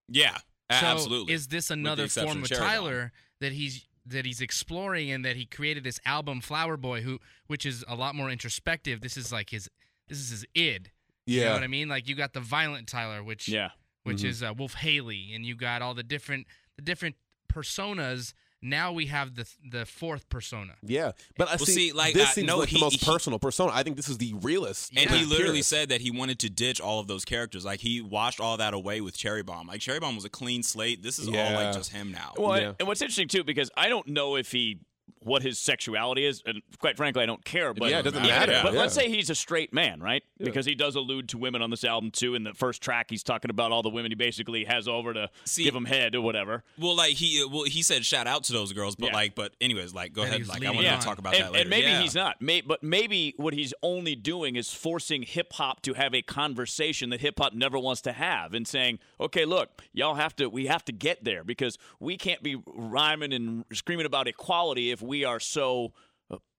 yeah 0.08 0.36
So 0.70 0.86
absolutely 0.86 1.32
Is 1.34 1.48
this 1.48 1.70
another 1.70 2.06
form 2.08 2.44
of 2.44 2.50
of 2.50 2.58
Tyler 2.58 3.12
that 3.40 3.52
he's 3.52 3.86
that 4.08 4.24
he's 4.24 4.40
exploring 4.40 5.10
and 5.10 5.24
that 5.24 5.34
he 5.36 5.44
created 5.46 5.82
this 5.82 5.98
album 6.04 6.40
Flower 6.40 6.76
Boy, 6.76 7.02
who 7.02 7.18
which 7.48 7.66
is 7.66 7.84
a 7.88 7.94
lot 7.96 8.14
more 8.14 8.30
introspective. 8.30 9.00
This 9.00 9.16
is 9.16 9.32
like 9.32 9.50
his 9.50 9.68
this 10.08 10.18
is 10.18 10.30
his 10.30 10.44
id. 10.54 10.90
You 11.26 11.40
know 11.40 11.46
Yeah. 11.46 11.52
what 11.54 11.64
I 11.64 11.66
mean? 11.66 11.88
Like 11.88 12.08
you 12.08 12.14
got 12.14 12.32
the 12.32 12.40
violent 12.40 12.86
Tyler, 12.86 13.22
which 13.24 13.48
Yeah. 13.48 13.70
which 14.04 14.18
Mhm. 14.22 14.26
is 14.28 14.42
uh, 14.44 14.54
Wolf 14.56 14.74
Haley, 14.74 15.32
and 15.34 15.44
you 15.44 15.56
got 15.56 15.82
all 15.82 15.92
the 15.94 16.04
different 16.04 16.46
the 16.76 16.82
different 16.82 17.16
personas. 17.52 18.32
Now 18.62 18.92
we 18.92 19.06
have 19.06 19.34
the 19.34 19.46
the 19.70 19.84
fourth 19.86 20.28
persona. 20.28 20.74
Yeah, 20.82 21.12
but 21.36 21.48
I 21.48 21.52
Well, 21.56 21.66
see, 21.66 21.72
see, 21.74 21.92
like, 21.92 22.14
this 22.14 22.30
uh, 22.30 22.32
seems 22.32 22.46
no, 22.46 22.58
like 22.58 22.68
he- 22.70 22.76
the 22.76 22.80
most 22.84 23.00
he- 23.00 23.06
personal 23.06 23.38
persona. 23.38 23.70
I 23.72 23.82
think 23.82 23.96
this 23.96 24.08
is 24.08 24.18
the 24.18 24.32
realest. 24.34 24.90
and 24.96 25.10
Yeah. 25.10 25.16
he 25.18 25.24
literally 25.24 25.52
purest. 25.56 25.68
said 25.70 25.88
that 25.90 26.00
he 26.00 26.10
wanted 26.10 26.38
to 26.40 26.50
ditch 26.50 26.80
all 26.80 26.98
of 26.98 27.06
those 27.06 27.24
characters. 27.24 27.64
Like 27.64 27.80
he 27.80 28.00
washed 28.00 28.40
all 28.40 28.56
that 28.56 28.72
away 28.74 29.00
with 29.02 29.16
Cherry 29.16 29.42
Bomb. 29.42 29.66
Like 29.68 29.80
Cherry 29.80 30.00
Bomb 30.00 30.14
was 30.16 30.24
a 30.24 30.30
clean 30.30 30.62
slate. 30.62 31.02
This 31.02 31.18
is 31.18 31.28
all 31.28 31.34
like 31.34 31.74
just 31.74 31.92
him 31.92 32.10
now. 32.12 32.32
Well, 32.38 32.60
Yeah. 32.60 32.72
and 32.80 32.88
what's 32.88 33.02
interesting 33.02 33.28
too, 33.28 33.44
because 33.44 33.70
I 33.76 33.88
don't 33.88 34.08
know 34.08 34.36
if 34.36 34.50
he 34.52 34.78
what 35.20 35.42
his 35.42 35.58
sexuality 35.58 36.24
is, 36.24 36.42
and 36.46 36.62
quite 36.78 36.96
frankly, 36.96 37.22
I 37.22 37.26
don't 37.26 37.44
care. 37.44 37.74
But 37.74 37.90
Yeah, 37.90 37.98
it 37.98 38.02
doesn't 38.04 38.18
even- 38.24 38.28
matter. 38.28 38.60
But 38.62 38.74
Yeah. 38.74 38.78
let's 38.80 38.94
say 38.94 39.08
he's 39.08 39.28
a 39.28 39.34
straight 39.34 39.72
man, 39.72 40.00
right? 40.00 40.22
Yeah. 40.38 40.44
Because 40.46 40.66
he 40.66 40.74
does 40.76 40.94
allude 40.94 41.28
to 41.30 41.38
women 41.38 41.62
on 41.62 41.70
this 41.70 41.82
album 41.84 42.10
too. 42.12 42.34
In 42.36 42.44
the 42.44 42.54
first 42.54 42.80
track, 42.80 43.06
he's 43.10 43.22
talking 43.24 43.50
about 43.50 43.72
all 43.72 43.82
the 43.82 43.88
women 43.90 44.10
he 44.12 44.14
basically 44.14 44.64
has 44.66 44.86
over 44.86 45.12
to 45.14 45.28
See- 45.44 45.64
give 45.64 45.74
him 45.74 45.84
head 45.86 46.14
or 46.14 46.20
whatever. 46.20 46.62
Well, 46.78 46.94
like 46.94 47.14
he 47.14 47.44
well 47.44 47.64
he 47.64 47.82
said 47.82 48.04
shout 48.04 48.26
out 48.28 48.44
to 48.44 48.52
those 48.52 48.72
girls, 48.72 48.94
but 48.94 49.06
Yeah. 49.06 49.14
like 49.14 49.34
but 49.34 49.52
anyways, 49.60 49.92
like 49.94 50.12
go 50.12 50.22
That 50.22 50.28
ahead. 50.34 50.46
Like 50.46 50.62
I 50.62 50.66
want 50.70 50.76
wanted 50.84 51.00
to 51.00 51.04
talk 51.06 51.18
about 51.18 51.34
and, 51.34 51.44
that 51.44 51.52
later. 51.52 51.60
and 51.62 51.70
maybe 51.70 51.86
Yeah. 51.88 52.02
he's 52.02 52.14
not. 52.14 52.40
May, 52.40 52.60
but 52.60 52.82
maybe 52.82 53.34
what 53.36 53.52
he's 53.54 53.74
only 53.82 54.14
doing 54.14 54.54
is 54.56 54.72
forcing 54.72 55.22
hip 55.22 55.52
hop 55.54 55.82
to 55.82 55.94
have 55.94 56.14
a 56.14 56.22
conversation 56.22 57.10
that 57.10 57.20
hip 57.20 57.38
hop 57.38 57.52
never 57.52 57.78
wants 57.78 58.00
to 58.02 58.12
have, 58.12 58.54
and 58.54 58.66
saying, 58.68 58.98
"Okay, 59.20 59.44
look, 59.44 59.82
y'all 59.92 60.14
have 60.14 60.36
to. 60.36 60.48
We 60.48 60.66
have 60.66 60.84
to 60.84 60.92
get 60.92 61.24
there 61.24 61.42
because 61.42 61.78
we 61.98 62.16
can't 62.16 62.42
be 62.42 62.56
rhyming 62.66 63.32
and 63.32 63.64
screaming 63.72 64.06
about 64.06 64.28
equality 64.28 64.90
if 64.96 65.02
we 65.02 65.24
are 65.24 65.40
so." 65.40 65.92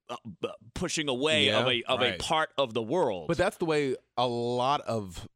Uh, 0.10 0.16
uh, 0.42 0.48
pushing 0.74 1.10
away 1.10 1.48
Yeah, 1.48 1.60
of 1.60 1.68
a 1.68 1.84
of 1.84 2.00
right. 2.00 2.14
a 2.16 2.24
part 2.24 2.52
of 2.58 2.74
the 2.74 2.82
world. 2.82 3.28
But 3.28 3.36
that's 3.36 3.58
the 3.58 3.66
way 3.66 3.98
a 4.16 4.26
lot 4.26 4.80
of, 4.82 5.28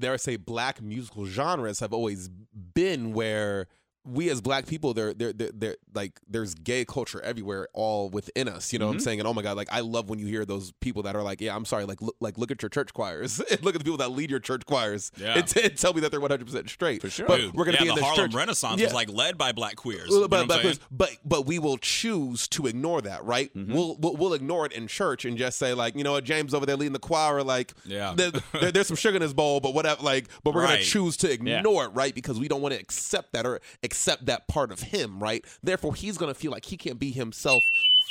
dare 0.00 0.14
I 0.14 0.16
say, 0.16 0.34
black 0.34 0.82
musical 0.82 1.26
genres 1.26 1.78
have 1.78 1.92
always 1.92 2.28
been. 2.28 3.12
Where 3.12 3.68
we 4.04 4.30
as 4.30 4.40
black 4.40 4.66
people, 4.66 4.94
they're 4.94 5.12
they're, 5.12 5.32
they're 5.34 5.76
like 5.94 6.18
there's 6.28 6.54
gay 6.54 6.84
culture 6.84 7.20
everywhere, 7.20 7.68
all 7.74 8.08
within 8.08 8.48
us. 8.48 8.72
You 8.72 8.78
know 8.78 8.86
what 8.86 8.92
Mm-hmm. 8.92 8.96
I'm 8.96 9.00
saying? 9.00 9.18
And 9.20 9.28
oh 9.28 9.34
my 9.34 9.42
god, 9.42 9.56
like 9.56 9.68
I 9.70 9.80
love 9.80 10.08
when 10.08 10.18
you 10.18 10.26
hear 10.26 10.44
those 10.44 10.72
people 10.80 11.02
that 11.04 11.14
are 11.14 11.22
like, 11.22 11.40
yeah, 11.40 11.54
I'm 11.54 11.64
sorry, 11.64 11.84
like 11.84 12.00
look, 12.00 12.16
like 12.20 12.38
look 12.38 12.50
at 12.50 12.62
your 12.62 12.70
church 12.70 12.92
choirs, 12.94 13.38
look 13.62 13.74
at 13.74 13.78
the 13.78 13.84
people 13.84 13.98
that 13.98 14.10
lead 14.12 14.30
your 14.30 14.40
church 14.40 14.64
choirs, 14.66 15.12
Yeah. 15.16 15.34
and, 15.38 15.46
t- 15.46 15.62
and 15.62 15.76
tell 15.76 15.92
me 15.92 16.00
that 16.00 16.10
they're 16.10 16.20
100 16.20 16.44
percent 16.46 16.70
straight. 16.70 17.02
For 17.02 17.10
sure. 17.10 17.26
but 17.26 17.36
Dude, 17.36 17.54
we're 17.54 17.64
gonna 17.66 17.76
yeah, 17.78 17.82
be 17.84 17.88
in 17.90 17.94
the 17.96 18.02
Harlem 18.04 18.26
church. 18.30 18.34
Renaissance 18.34 18.80
Yeah. 18.80 18.86
was 18.86 18.94
like 18.94 19.10
led 19.10 19.36
by 19.36 19.52
black 19.52 19.76
queers. 19.76 20.08
Well, 20.08 20.16
You 20.16 20.20
know 20.22 20.28
but, 20.28 20.48
what 20.48 20.64
I'm 20.64 20.70
but, 20.70 20.78
but 20.90 21.16
but 21.24 21.46
we 21.46 21.58
will 21.58 21.76
choose 21.76 22.48
to 22.48 22.66
ignore 22.66 23.02
that, 23.02 23.24
right? 23.24 23.54
Mm-hmm. 23.54 23.72
We'll, 23.74 23.96
we'll 23.98 24.16
we'll 24.16 24.32
ignore 24.34 24.64
it 24.66 24.72
in 24.72 24.86
church 24.86 25.24
and 25.26 25.36
just 25.36 25.58
say 25.58 25.74
like, 25.74 25.94
you 25.94 26.04
know 26.04 26.12
what, 26.12 26.24
James 26.24 26.54
over 26.54 26.64
there 26.64 26.76
leading 26.76 26.94
the 26.94 26.98
choir, 26.98 27.42
like, 27.42 27.74
Yeah. 27.84 28.14
there, 28.16 28.30
there- 28.60 28.72
there's 28.72 28.86
some 28.86 28.96
sugar 28.96 29.16
in 29.16 29.22
his 29.22 29.34
bowl, 29.34 29.60
but 29.60 29.74
whatever, 29.74 30.02
like, 30.02 30.26
but 30.42 30.54
we're 30.54 30.66
gonna 30.66 30.80
choose 30.82 31.16
to 31.18 31.30
ignore 31.30 31.84
it, 31.84 31.88
right? 31.88 32.14
Because 32.14 32.40
we 32.40 32.48
don't 32.48 32.62
want 32.62 32.74
to 32.74 32.80
accept 32.80 33.32
that 33.34 33.44
or 33.46 33.60
accept 33.82 33.89
that 33.94 34.48
part 34.48 34.72
of 34.72 34.80
him, 34.80 35.20
right? 35.22 35.44
Therefore, 35.62 35.94
he's 35.94 36.16
gonna 36.18 36.34
feel 36.34 36.50
like 36.50 36.64
he 36.66 36.76
can't 36.76 36.98
be 36.98 37.10
himself 37.10 37.62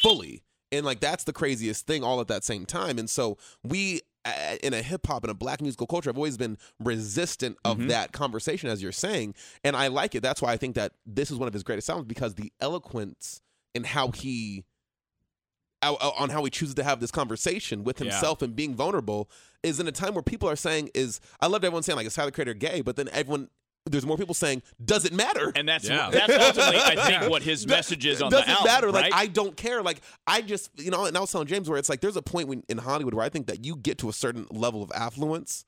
fully, 0.01 0.41
and 0.71 0.85
like 0.85 0.99
that's 0.99 1.23
the 1.23 1.33
craziest 1.33 1.85
thing 1.87 2.03
all 2.03 2.19
at 2.21 2.27
that 2.27 2.43
same 2.43 2.65
time. 2.65 2.97
And 2.99 3.09
so 3.09 3.37
we. 3.63 4.01
In 4.61 4.73
a 4.73 4.81
hip 4.81 5.07
hop 5.07 5.23
and 5.23 5.31
a 5.31 5.33
black 5.33 5.61
musical 5.61 5.87
culture, 5.87 6.09
I've 6.09 6.17
always 6.17 6.37
been 6.37 6.57
resistant 6.77 7.57
of 7.63 7.77
Mm-hmm. 7.77 7.87
that 7.87 8.11
conversation, 8.11 8.69
as 8.69 8.83
you're 8.83 8.91
saying, 8.91 9.33
and 9.63 9.77
I 9.77 9.87
like 9.87 10.13
it. 10.13 10.19
That's 10.21 10.41
why 10.41 10.51
I 10.51 10.57
think 10.57 10.75
that 10.75 10.91
this 11.05 11.31
is 11.31 11.37
one 11.37 11.47
of 11.47 11.53
his 11.53 11.63
greatest 11.63 11.89
albums 11.89 12.07
because 12.07 12.35
the 12.35 12.51
eloquence 12.59 13.41
in 13.73 13.85
how 13.85 14.09
he 14.11 14.65
on 15.81 16.29
how 16.29 16.43
he 16.43 16.49
chooses 16.51 16.75
to 16.75 16.83
have 16.83 16.99
this 16.99 17.11
conversation 17.11 17.85
with 17.85 17.99
Yeah. 18.01 18.11
himself 18.11 18.41
and 18.41 18.55
being 18.55 18.75
vulnerable 18.75 19.29
is 19.63 19.79
in 19.79 19.87
a 19.87 19.91
time 19.93 20.13
where 20.13 20.21
people 20.21 20.49
are 20.49 20.57
saying 20.57 20.89
is 20.93 21.21
I 21.39 21.47
loved 21.47 21.63
everyone 21.63 21.83
saying 21.83 21.95
like 21.95 22.05
is 22.05 22.13
Tyler 22.13 22.31
Creator 22.31 22.55
gay, 22.55 22.81
but 22.81 22.97
then 22.97 23.07
everyone 23.13 23.49
there's 23.85 24.05
more 24.05 24.17
people 24.17 24.33
saying 24.35 24.61
does 24.83 25.05
it 25.05 25.13
matter? 25.13 25.51
and 25.55 25.67
that's 25.67 25.87
Yeah. 25.87 26.09
that's 26.11 26.31
ultimately, 26.31 26.79
I 26.81 26.95
think, 27.19 27.29
what 27.31 27.41
his 27.43 27.65
That- 27.65 27.75
message 27.75 28.05
is 28.05 28.21
on 28.21 28.31
doesn't 28.31 28.45
the 28.47 28.51
album. 28.51 28.65
matter. 28.67 28.91
Like 28.91 29.03
right? 29.05 29.13
I 29.15 29.27
don't 29.27 29.55
care. 29.57 29.81
Like 29.81 30.01
I 30.27 30.41
just 30.41 30.69
you 30.77 30.91
know, 30.91 31.05
and 31.05 31.17
I 31.17 31.19
was 31.21 31.31
telling 31.31 31.47
James 31.47 31.69
where 31.69 31.79
it's 31.79 31.89
like 31.89 32.01
there's 32.01 32.15
a 32.17 32.21
point 32.21 32.47
when 32.47 32.63
in 32.69 32.77
Hollywood 32.77 33.13
where 33.13 33.25
I 33.25 33.29
think 33.29 33.47
that 33.47 33.65
you 33.65 33.75
get 33.75 33.97
to 33.99 34.09
a 34.09 34.13
certain 34.13 34.45
level 34.51 34.83
of 34.83 34.91
affluence 34.93 35.65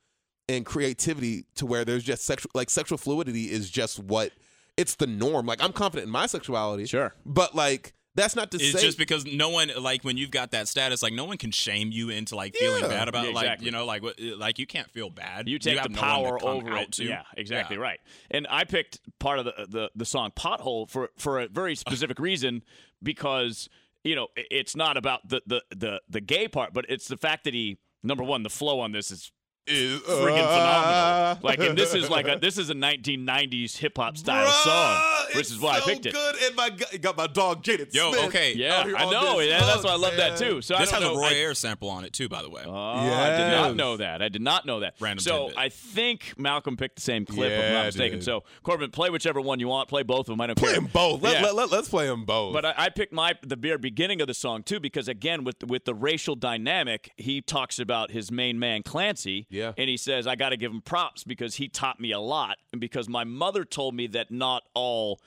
and 0.50 0.66
creativity 0.66 1.46
to 1.56 1.66
where 1.66 1.86
there's 1.86 2.04
just 2.04 2.26
sexual 2.26 2.52
like 2.54 2.70
sexual 2.70 2.98
fluidity 2.98 3.50
is 3.52 3.70
just 3.70 4.00
what 4.00 4.32
it's 4.78 4.96
the 4.96 5.08
norm. 5.08 5.46
Like 5.46 5.64
I'm 5.64 5.74
confident 5.74 6.06
in 6.08 6.12
my 6.12 6.26
sexuality, 6.28 6.86
Sure. 6.86 7.14
but 7.26 7.56
like 7.56 7.94
that's 8.16 8.36
not 8.36 8.52
to 8.52 8.60
say. 8.60 8.66
it's 8.66 8.80
say 8.80 8.86
just 8.86 8.98
because 8.98 9.26
no 9.26 9.50
one 9.50 9.72
like 9.80 10.04
when 10.04 10.18
you've 10.18 10.32
got 10.32 10.52
that 10.52 10.68
status, 10.68 11.02
like 11.02 11.14
no 11.14 11.26
one 11.26 11.38
can 11.38 11.52
shame 11.52 11.92
you 11.92 12.10
into 12.10 12.36
like 12.36 12.56
feeling 12.56 12.82
Yeah. 12.84 12.90
bad 12.90 13.08
about 13.08 13.28
Yeah, 13.28 13.34
like 13.34 13.62
you 13.62 13.72
know 13.72 13.86
like 13.86 14.04
what 14.04 14.20
like 14.20 14.60
you 14.60 14.68
can't 14.68 14.90
feel 14.92 15.10
bad. 15.10 15.48
You 15.48 15.60
take 15.60 15.78
have 15.78 15.88
the 15.88 15.94
no 15.96 16.02
power 16.02 16.40
come 16.40 16.48
over 16.50 16.78
it. 16.78 16.92
to. 16.94 17.06
Yeah, 17.06 17.24
exactly 17.38 17.78
Yeah. 17.78 17.84
right. 17.84 18.00
And 18.30 18.48
I 18.50 18.64
picked 18.66 19.00
part 19.20 19.40
of 19.40 19.46
the, 19.46 19.54
the 19.70 19.92
the 19.96 20.06
song 20.06 20.32
"Pothole" 20.36 20.90
for 20.90 21.10
for 21.18 21.40
a 21.40 21.48
very 21.48 21.76
specific 21.76 22.20
reason 22.30 22.64
because 23.02 23.70
you 24.04 24.16
know 24.16 24.28
it's 24.36 24.76
not 24.76 24.98
about 24.98 25.28
the 25.28 25.42
the 25.46 25.64
the 25.76 26.02
the 26.10 26.22
gay 26.22 26.48
part, 26.48 26.74
but 26.74 26.86
it's 26.90 27.08
the 27.08 27.18
fact 27.18 27.44
that 27.46 27.54
he 27.54 27.78
number 28.04 28.24
one 28.24 28.44
the 28.44 28.50
flow 28.50 28.80
on 28.80 28.92
this 28.92 29.12
is 29.12 29.32
is 29.68 30.00
friggin' 30.02 30.44
uh, 30.44 31.36
phenomenal. 31.36 31.40
Like, 31.44 31.60
and 31.60 31.78
this 31.78 31.94
is 31.94 32.10
like 32.10 32.28
a 32.28 32.38
this 32.42 32.58
is 32.58 32.70
a 32.70 32.74
1990s 32.74 33.78
hip 33.78 33.98
hop 33.98 34.18
style 34.18 34.48
Bruh, 34.48 34.64
song, 34.64 35.28
which 35.38 35.52
is 35.52 35.60
why 35.60 35.80
so 35.80 35.84
I 35.84 35.86
picked 35.94 36.06
it. 36.08 36.14
Good, 36.14 36.36
and 36.44 36.56
my 36.56 36.70
got 37.00 37.18
my 37.18 37.28
dog 37.28 37.64
Jaden 37.64 37.94
Yo, 37.94 38.12
Smith 38.12 38.26
okay. 38.26 38.54
Yeah, 38.56 38.76
out 38.80 38.86
here 38.88 38.96
I 38.98 39.10
know. 39.10 39.38
this 39.40 39.50
Yeah, 39.50 39.60
that's 39.60 39.84
why 39.84 39.92
I 39.92 39.96
love 39.96 40.16
that 40.18 40.38
too. 40.38 40.62
So 40.62 40.78
This 40.78 40.92
don't 40.92 41.02
has 41.04 41.10
a 41.12 41.14
know. 41.14 41.20
Roy 41.22 41.28
I- 41.28 41.34
Ayers 41.34 41.60
sample 41.60 41.90
on 41.90 42.04
it 42.06 42.14
too, 42.14 42.28
by 42.28 42.42
the 42.42 42.50
way. 42.50 42.64
Oh, 42.66 42.72
I 42.74 43.30
did 43.38 43.52
not 43.52 43.76
know 43.76 43.98
that. 43.98 44.22
I 44.22 44.30
did 44.30 44.42
not 44.42 44.66
know 44.66 44.80
that. 44.82 44.96
Random 45.00 45.22
so 45.24 45.46
tidbit. 45.48 45.58
I 45.60 45.70
think 45.70 46.34
Malcolm 46.38 46.76
picked 46.78 46.96
the 46.96 47.02
same 47.02 47.26
clip, 47.26 47.52
if 47.52 47.66
I'm 47.66 47.74
not 47.74 47.86
mistaken. 47.86 48.18
dude. 48.20 48.26
So 48.26 48.44
Corbin, 48.64 48.92
play 48.92 49.10
whichever 49.10 49.40
one 49.42 49.60
you 49.60 49.68
want. 49.68 49.90
Play 49.90 50.04
both 50.04 50.22
of 50.22 50.34
them. 50.34 50.42
I 50.42 50.48
don't 50.48 50.58
Play 50.58 50.72
care. 50.72 50.82
them 50.82 50.90
both. 50.92 51.22
Let, 51.22 51.34
Yeah. 51.42 51.52
let, 51.52 51.70
let, 51.72 51.82
us 51.82 51.90
play 51.90 52.08
them 52.08 52.26
both. 52.26 52.54
But 52.54 52.66
I, 52.66 52.74
I 52.78 52.90
picked 52.90 53.14
my 53.14 53.36
the 53.44 53.56
very 53.56 53.78
beginning 53.78 54.22
of 54.22 54.28
the 54.28 54.34
song 54.34 54.64
too 54.64 54.80
because 54.80 55.08
again 55.08 55.44
with 55.44 55.64
with 55.64 55.86
the 55.86 55.94
racial 55.94 56.36
dynamic, 56.36 57.12
he 57.18 57.42
talks 57.42 57.78
about 57.80 58.12
his 58.12 58.32
main 58.32 58.58
man 58.60 58.84
Clancy. 58.84 59.48
Yeah. 59.50 59.61
And 59.78 59.90
he 59.90 59.98
says, 59.98 60.28
I 60.28 60.36
got 60.36 60.50
to 60.50 60.58
give 60.58 60.72
him 60.72 60.82
props 60.82 61.24
because 61.24 61.56
he 61.56 61.68
taught 61.68 62.00
me 62.00 62.12
a 62.12 62.20
lot, 62.20 62.58
and 62.72 62.82
because 62.82 63.08
my 63.08 63.24
mother 63.24 63.66
told 63.66 63.96
me 63.96 64.08
that 64.08 64.32
not 64.32 64.64
all 64.74 65.22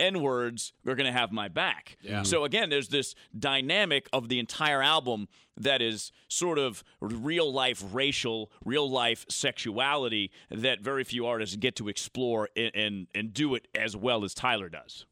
N 0.00 0.22
words 0.22 0.72
are 0.86 0.94
going 0.94 1.06
to 1.06 1.16
have 1.16 1.30
my 1.30 1.48
back. 1.48 1.96
Yeah. 2.02 2.24
So 2.24 2.44
again, 2.44 2.68
there's 2.68 2.88
this 2.88 3.14
dynamic 3.38 4.08
of 4.12 4.28
the 4.28 4.38
entire 4.38 4.82
album 4.82 5.28
that 5.56 5.80
is 5.80 6.10
sort 6.28 6.58
of 6.58 6.82
real 7.00 7.52
life 7.52 7.82
racial, 7.92 8.50
real 8.64 8.90
life 8.90 9.24
sexuality 9.28 10.32
that 10.50 10.80
very 10.80 11.04
few 11.04 11.26
artists 11.26 11.54
get 11.56 11.76
to 11.76 11.88
explore 11.88 12.48
and 12.56 12.74
and, 12.74 13.06
and 13.14 13.32
do 13.32 13.54
it 13.54 13.68
as 13.74 13.96
well 13.96 14.24
as 14.24 14.34
Tyler 14.34 14.68
does. 14.68 15.06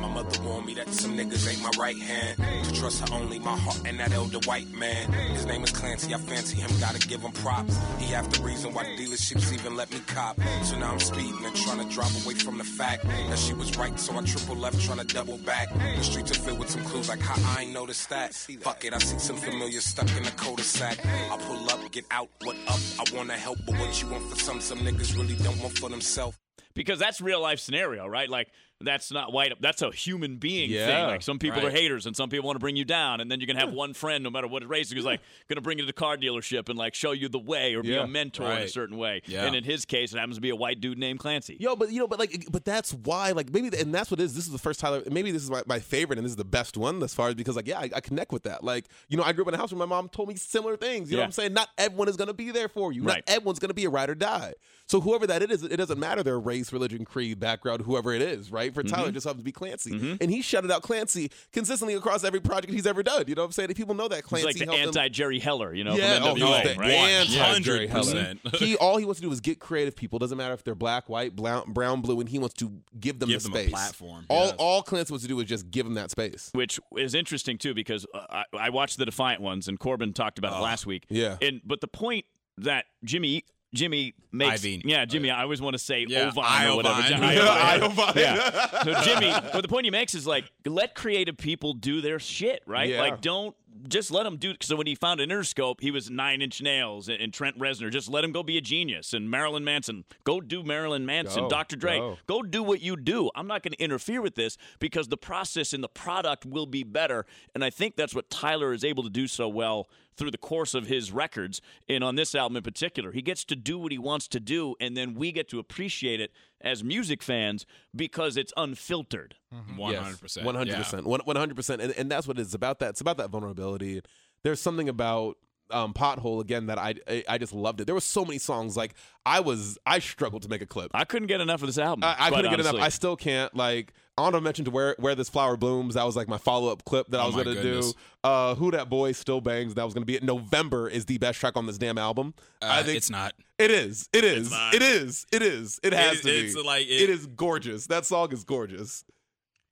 My 0.00 0.08
mother 0.08 0.40
warned 0.42 0.66
me 0.66 0.74
that 0.74 0.88
some 0.92 1.16
niggas 1.16 1.50
ain't 1.50 1.62
my 1.62 1.70
right 1.78 1.96
hand. 1.96 2.36
To 2.64 2.72
trust 2.74 3.08
her 3.08 3.14
only 3.14 3.38
my 3.38 3.56
heart 3.56 3.80
and 3.86 3.98
that 3.98 4.12
elder 4.12 4.38
white 4.44 4.70
man. 4.72 5.12
His 5.12 5.46
name 5.46 5.62
is 5.64 5.70
Clancy, 5.70 6.14
I 6.14 6.18
fancy 6.18 6.56
him, 6.60 6.70
gotta 6.80 6.98
give 7.06 7.20
him 7.22 7.32
props. 7.32 7.76
He 7.98 8.12
half 8.12 8.28
the 8.30 8.42
reason 8.42 8.72
why 8.74 8.84
the 8.84 8.90
dealerships 9.04 9.52
even 9.52 9.76
let 9.76 9.92
me 9.92 10.00
cop. 10.06 10.38
So 10.62 10.78
now 10.78 10.92
I'm 10.92 11.00
speeding 11.00 11.44
and 11.44 11.54
trying 11.56 11.86
to 11.86 11.94
drive 11.94 12.24
away 12.24 12.34
from 12.34 12.58
the 12.58 12.64
fact 12.64 13.04
that 13.04 13.38
she 13.38 13.54
was 13.54 13.76
right, 13.76 13.98
so 13.98 14.16
I 14.16 14.22
triple 14.22 14.56
left 14.56 14.80
trying 14.80 14.98
to 14.98 15.06
double 15.06 15.38
back. 15.38 15.72
The 15.72 16.02
streets 16.02 16.30
are 16.30 16.40
filled 16.40 16.58
with 16.58 16.70
some 16.70 16.84
clues 16.84 17.08
like 17.08 17.20
how 17.20 17.36
I 17.56 17.62
ain't 17.62 17.72
noticed 17.72 18.08
that. 18.10 18.34
Fuck 18.34 18.84
it, 18.84 18.92
I 18.94 18.98
see 18.98 19.18
some 19.18 19.36
familiar 19.36 19.80
stuck 19.80 20.14
in 20.16 20.22
the 20.22 20.30
cul-de-sac. 20.32 20.98
I 21.04 21.36
pull 21.38 21.70
up, 21.70 21.90
get 21.92 22.04
out, 22.10 22.28
what 22.42 22.56
up? 22.68 22.80
I 22.98 23.04
wanna 23.16 23.34
help, 23.34 23.58
but 23.66 23.78
what 23.78 24.00
you 24.02 24.08
want 24.08 24.24
for 24.30 24.36
some, 24.36 24.60
some 24.60 24.78
niggas 24.78 25.16
really 25.16 25.36
don't 25.36 25.58
want 25.60 25.78
for 25.78 25.88
themselves. 25.88 26.38
because 26.74 26.98
that's 26.98 27.20
real 27.20 27.40
life 27.40 27.60
scenario, 27.60 28.06
right? 28.06 28.28
Like 28.28 28.48
that's 28.86 29.10
not 29.12 29.32
white. 29.32 29.52
That's 29.60 29.82
a 29.82 29.90
human 29.90 30.36
being 30.36 30.70
thing. 30.70 30.78
Yeah, 30.78 31.06
Like 31.06 31.22
some 31.22 31.38
people 31.38 31.64
are 31.66 31.70
haters, 31.70 32.06
and 32.06 32.16
some 32.16 32.28
people 32.28 32.46
want 32.46 32.56
to 32.56 32.60
bring 32.60 32.76
you 32.76 32.84
down, 32.84 33.20
and 33.20 33.30
then 33.30 33.40
you're 33.40 33.46
gonna 33.46 33.60
have 33.60 33.72
one 33.72 33.94
friend, 33.94 34.22
no 34.24 34.30
matter 34.30 34.46
what 34.46 34.66
race, 34.68 34.90
who's 34.90 35.04
like 35.04 35.20
gonna 35.48 35.60
bring 35.60 35.78
you 35.78 35.82
to 35.82 35.86
the 35.86 35.92
car 35.92 36.16
dealership 36.16 36.68
and 36.68 36.78
like 36.78 36.94
show 36.94 37.12
you 37.12 37.28
the 37.28 37.38
way 37.38 37.74
or 37.74 37.82
be 37.82 37.88
Yeah, 37.88 38.04
a 38.04 38.06
mentor 38.06 38.50
in 38.52 38.62
a 38.62 38.68
certain 38.68 38.96
way. 38.96 39.22
And 39.46 39.54
in 39.54 39.64
his 39.64 39.84
case, 39.84 40.12
it 40.12 40.18
happens 40.18 40.36
to 40.36 40.40
be 40.40 40.50
a 40.50 40.56
white 40.56 40.80
dude 40.80 40.98
named 40.98 41.18
Clancy. 41.18 41.56
Yo, 41.58 41.76
but 41.76 41.90
you 41.90 41.98
know, 42.00 42.08
but 42.08 42.18
like, 42.18 42.46
but 42.50 42.64
that's 42.64 42.92
why, 42.92 43.32
like, 43.32 43.52
maybe, 43.52 43.76
and 43.78 43.94
that's 43.94 44.10
what 44.10 44.20
it 44.20 44.24
is. 44.24 44.34
This 44.34 44.46
is 44.46 44.52
the 44.52 44.58
first 44.58 44.80
Tyler. 44.80 45.02
Maybe 45.10 45.30
this 45.30 45.42
is 45.42 45.50
my, 45.50 45.62
my 45.66 45.78
favorite, 45.78 46.18
and 46.18 46.24
this 46.24 46.32
is 46.32 46.36
the 46.36 46.44
best 46.44 46.76
one 46.76 47.02
as 47.02 47.14
far 47.14 47.28
as 47.28 47.34
because, 47.34 47.56
like, 47.56 47.66
yeah, 47.66 47.78
I, 47.80 47.90
I 47.94 48.00
connect 48.00 48.32
with 48.32 48.44
that. 48.44 48.64
Like, 48.64 48.86
you 49.08 49.16
know, 49.16 49.22
I 49.22 49.32
grew 49.32 49.44
up 49.44 49.48
in 49.48 49.54
a 49.54 49.58
house 49.58 49.72
where 49.72 49.78
my 49.78 49.84
mom 49.84 50.08
told 50.08 50.28
me 50.28 50.36
similar 50.36 50.76
things. 50.76 51.10
You 51.10 51.16
know 51.16 51.22
what 51.22 51.26
I'm 51.26 51.32
saying? 51.32 51.52
Not 51.52 51.68
everyone 51.78 52.08
is 52.08 52.16
going 52.16 52.28
to 52.28 52.34
be 52.34 52.50
there 52.50 52.68
for 52.68 52.92
you. 52.92 53.02
Right. 53.02 53.22
Not 53.26 53.34
everyone's 53.34 53.58
going 53.58 53.68
to 53.70 53.74
be 53.74 53.84
a 53.84 53.90
ride 53.90 54.10
or 54.10 54.14
die. 54.14 54.54
So 54.86 55.00
whoever 55.00 55.26
that 55.26 55.42
it 55.42 55.50
is, 55.50 55.62
it 55.62 55.76
doesn't 55.76 55.98
matter 55.98 56.22
their 56.22 56.38
race, 56.38 56.72
religion, 56.72 57.04
creed, 57.04 57.40
background, 57.40 57.82
whoever 57.82 58.12
it 58.12 58.20
is, 58.20 58.52
right? 58.52 58.73
For 58.74 58.82
Tyler, 58.82 59.02
Mm-hmm. 59.04 59.08
it 59.10 59.12
just 59.12 59.26
happens 59.26 59.40
to 59.42 59.44
be 59.44 59.52
Clancy, 59.52 60.16
and 60.20 60.30
he 60.30 60.42
shouted 60.42 60.70
out 60.70 60.82
Clancy 60.82 61.30
consistently 61.52 61.94
across 61.94 62.24
every 62.24 62.40
project 62.40 62.72
he's 62.72 62.86
ever 62.86 63.02
done. 63.02 63.24
You 63.26 63.34
know 63.34 63.42
what 63.42 63.46
I'm 63.46 63.52
saying? 63.52 63.68
And 63.70 63.76
people 63.76 63.94
know 63.94 64.08
that 64.08 64.16
He's 64.16 64.24
Clancy 64.24 64.46
like 64.46 64.56
the 64.56 64.64
helped 64.64 64.78
him- 64.80 64.88
anti 64.88 65.08
Jerry 65.08 65.38
Heller, 65.38 65.74
you 65.74 65.84
know, 65.84 65.94
yeah, 65.96 66.18
from 66.18 66.28
oh, 66.28 66.34
NWA, 66.34 66.60
he's 66.62 66.74
the 66.74 66.80
right? 66.80 66.90
anti 66.92 67.58
Jerry 67.60 67.86
Heller. 67.86 68.12
100%. 68.12 68.56
He 68.64 68.76
all 68.76 68.96
he 68.98 69.04
wants 69.04 69.20
to 69.20 69.26
do 69.26 69.32
is 69.32 69.40
get 69.40 69.58
creative 69.58 69.94
people. 69.96 70.18
Doesn't 70.18 70.36
matter 70.38 70.54
if 70.54 70.64
they're 70.64 70.74
black, 70.74 71.08
white, 71.08 71.34
brown, 71.36 71.72
brown, 71.72 72.00
blue, 72.00 72.20
and 72.20 72.28
he 72.28 72.38
wants 72.38 72.54
to 72.56 72.72
give 72.98 73.18
them 73.18 73.28
Give 73.28 73.42
the 73.42 73.48
them 73.48 73.56
a 73.56 73.60
space. 73.62 73.70
platform, 73.70 74.26
All 74.28 74.46
yes. 74.46 74.54
all 74.58 74.82
Clancy 74.82 75.12
wants 75.12 75.24
to 75.24 75.28
do 75.28 75.38
is 75.40 75.46
just 75.46 75.70
give 75.70 75.84
them 75.86 75.94
that 75.94 76.10
space. 76.10 76.50
which 76.52 76.80
is 76.96 77.14
interesting 77.14 77.58
too 77.58 77.74
because 77.74 78.06
uh, 78.14 78.26
I, 78.30 78.44
I 78.58 78.70
watched 78.70 78.98
the 78.98 79.04
Defiant 79.06 79.40
ones 79.40 79.68
and 79.68 79.78
Corbin 79.78 80.12
talked 80.12 80.38
about 80.38 80.58
it 80.58 80.62
last 80.62 80.86
week. 80.86 81.04
yeah. 81.08 81.36
and 81.42 81.60
but 81.64 81.80
the 81.80 81.88
point 81.88 82.24
that 82.58 82.84
Jimmy 83.04 83.44
Jimmy 83.74 84.14
makes, 84.32 84.62
Iovine. 84.62 84.82
yeah, 84.84 85.04
Jimmy. 85.04 85.30
Uh, 85.30 85.36
I 85.36 85.42
always 85.42 85.60
want 85.60 85.74
to 85.74 85.78
say 85.78 86.06
Yeah, 86.08 86.28
Ovine 86.28 86.68
or 86.72 86.76
whatever. 86.76 87.02
Iovine. 87.02 87.08
Jimmy- 87.08 87.34
Yeah, 87.34 87.78
Iovine. 87.78 87.90
Iovine. 87.90 88.14
Yeah. 88.16 88.82
So 88.84 89.02
Jimmy, 89.02 89.32
but 89.52 89.60
the 89.62 89.68
point 89.68 89.84
he 89.84 89.90
makes 89.90 90.14
is 90.14 90.26
like 90.26 90.44
let 90.64 90.94
creative 90.94 91.36
people 91.36 91.74
do 91.74 92.00
their 92.00 92.18
shit, 92.18 92.62
right? 92.66 92.88
Yeah. 92.88 93.00
Like 93.00 93.20
don't 93.20 93.54
just 93.88 94.10
let 94.10 94.26
him 94.26 94.36
do. 94.36 94.54
So 94.60 94.76
when 94.76 94.86
he 94.86 94.94
found 94.94 95.20
an 95.20 95.30
Interscope, 95.30 95.80
he 95.80 95.90
was 95.90 96.10
Nine 96.10 96.42
Inch 96.42 96.62
Nails 96.62 97.08
and, 97.08 97.20
and 97.20 97.32
Trent 97.32 97.58
Reznor. 97.58 97.90
Just 97.90 98.08
let 98.08 98.24
him 98.24 98.32
go 98.32 98.42
be 98.42 98.56
a 98.56 98.60
genius. 98.60 99.12
And 99.12 99.30
Marilyn 99.30 99.64
Manson, 99.64 100.04
go 100.24 100.40
do 100.40 100.62
Marilyn 100.62 101.04
Manson. 101.06 101.44
Go, 101.44 101.48
Dr. 101.48 101.76
Dre, 101.76 101.98
go. 101.98 102.18
go 102.26 102.42
do 102.42 102.62
what 102.62 102.80
you 102.80 102.96
do. 102.96 103.30
I'm 103.34 103.46
not 103.46 103.62
going 103.62 103.72
to 103.72 103.82
interfere 103.82 104.22
with 104.22 104.34
this 104.34 104.56
because 104.78 105.08
the 105.08 105.16
process 105.16 105.72
and 105.72 105.82
the 105.82 105.88
product 105.88 106.46
will 106.46 106.66
be 106.66 106.82
better. 106.82 107.26
And 107.54 107.64
I 107.64 107.70
think 107.70 107.96
that's 107.96 108.14
what 108.14 108.30
Tyler 108.30 108.72
is 108.72 108.84
able 108.84 109.02
to 109.02 109.10
do 109.10 109.26
so 109.26 109.48
well 109.48 109.88
through 110.16 110.30
the 110.30 110.38
course 110.38 110.74
of 110.74 110.86
his 110.86 111.10
records. 111.10 111.60
And 111.88 112.04
on 112.04 112.14
this 112.14 112.34
album 112.34 112.56
in 112.56 112.62
particular, 112.62 113.12
he 113.12 113.22
gets 113.22 113.44
to 113.46 113.56
do 113.56 113.78
what 113.78 113.92
he 113.92 113.98
wants 113.98 114.28
to 114.28 114.40
do, 114.40 114.76
and 114.80 114.96
then 114.96 115.14
we 115.14 115.32
get 115.32 115.48
to 115.48 115.58
appreciate 115.58 116.20
it 116.20 116.30
as 116.64 116.82
music 116.82 117.22
fans 117.22 117.66
because 117.94 118.36
it's 118.36 118.52
unfiltered. 118.56 119.36
Mm-hmm. 119.54 119.76
One 119.76 119.94
hundred 119.94 120.20
percent. 120.20 120.46
One 120.46 120.54
hundred 120.54 120.76
percent. 120.76 121.06
One 121.06 121.36
hundred 121.36 121.54
percent. 121.54 121.82
And 121.82 121.92
and 121.96 122.10
that's 122.10 122.26
what 122.26 122.38
it's 122.38 122.54
about. 122.54 122.80
That 122.80 122.90
it's 122.90 123.00
about 123.00 123.18
that 123.18 123.30
vulnerability. 123.30 124.02
There's 124.42 124.60
something 124.60 124.88
about 124.88 125.36
um, 125.70 125.92
pothole 125.94 126.40
again 126.40 126.66
that 126.66 126.78
I, 126.78 126.94
I 127.08 127.24
I 127.28 127.38
just 127.38 127.52
loved 127.52 127.80
it. 127.80 127.86
There 127.86 127.94
were 127.94 128.00
so 128.00 128.24
many 128.24 128.38
songs 128.38 128.76
like 128.76 128.94
I 129.26 129.40
was 129.40 129.78
I 129.86 129.98
struggled 129.98 130.42
to 130.42 130.48
make 130.48 130.60
a 130.62 130.66
clip. 130.66 130.90
I 130.94 131.04
couldn't 131.04 131.28
get 131.28 131.40
enough 131.40 131.62
of 131.62 131.66
this 131.68 131.78
album. 131.78 132.04
I, 132.04 132.12
I 132.12 132.14
quite 132.28 132.36
couldn't 132.44 132.50
get 132.50 132.60
enough. 132.60 132.74
I 132.76 132.88
still 132.90 133.16
can't. 133.16 133.54
Like 133.56 133.92
honorable 134.16 134.44
mention 134.44 134.64
to 134.66 134.70
where 134.70 134.94
where 134.98 135.14
this 135.14 135.28
flower 135.28 135.56
blooms. 135.56 135.94
That 135.94 136.04
was 136.04 136.16
like 136.16 136.28
my 136.28 136.38
follow 136.38 136.70
up 136.70 136.84
clip 136.84 137.08
that 137.08 137.18
I 137.20 137.24
Oh 137.24 137.26
was 137.28 137.36
gonna 137.36 137.54
goodness. 137.54 137.92
do. 137.94 137.98
Uh, 138.22 138.54
Who 138.54 138.70
that 138.72 138.88
boy 138.88 139.12
still 139.12 139.40
bangs. 139.40 139.74
That 139.74 139.84
was 139.84 139.94
gonna 139.94 140.06
be 140.06 140.16
it. 140.16 140.22
November 140.22 140.88
is 140.88 141.06
the 141.06 141.18
best 141.18 141.40
track 141.40 141.56
on 141.56 141.66
this 141.66 141.78
damn 141.78 141.98
album. 141.98 142.34
Uh, 142.62 142.66
I 142.70 142.82
think 142.82 142.96
it's 142.98 143.10
not. 143.10 143.32
It 143.58 143.70
is. 143.70 144.08
It 144.12 144.24
is. 144.24 144.50
not. 144.50 144.74
It 144.74 144.82
is. 144.82 145.26
It 145.32 145.42
is. 145.42 145.80
It 145.82 145.92
has 145.92 146.18
It- 146.20 146.22
to 146.24 146.30
it's 146.30 146.54
be. 146.54 146.62
like 146.62 146.86
it 146.86 147.02
it- 147.02 147.10
is 147.10 147.26
gorgeous. 147.26 147.86
That 147.86 148.04
song 148.04 148.32
is 148.32 148.44
gorgeous. 148.44 149.04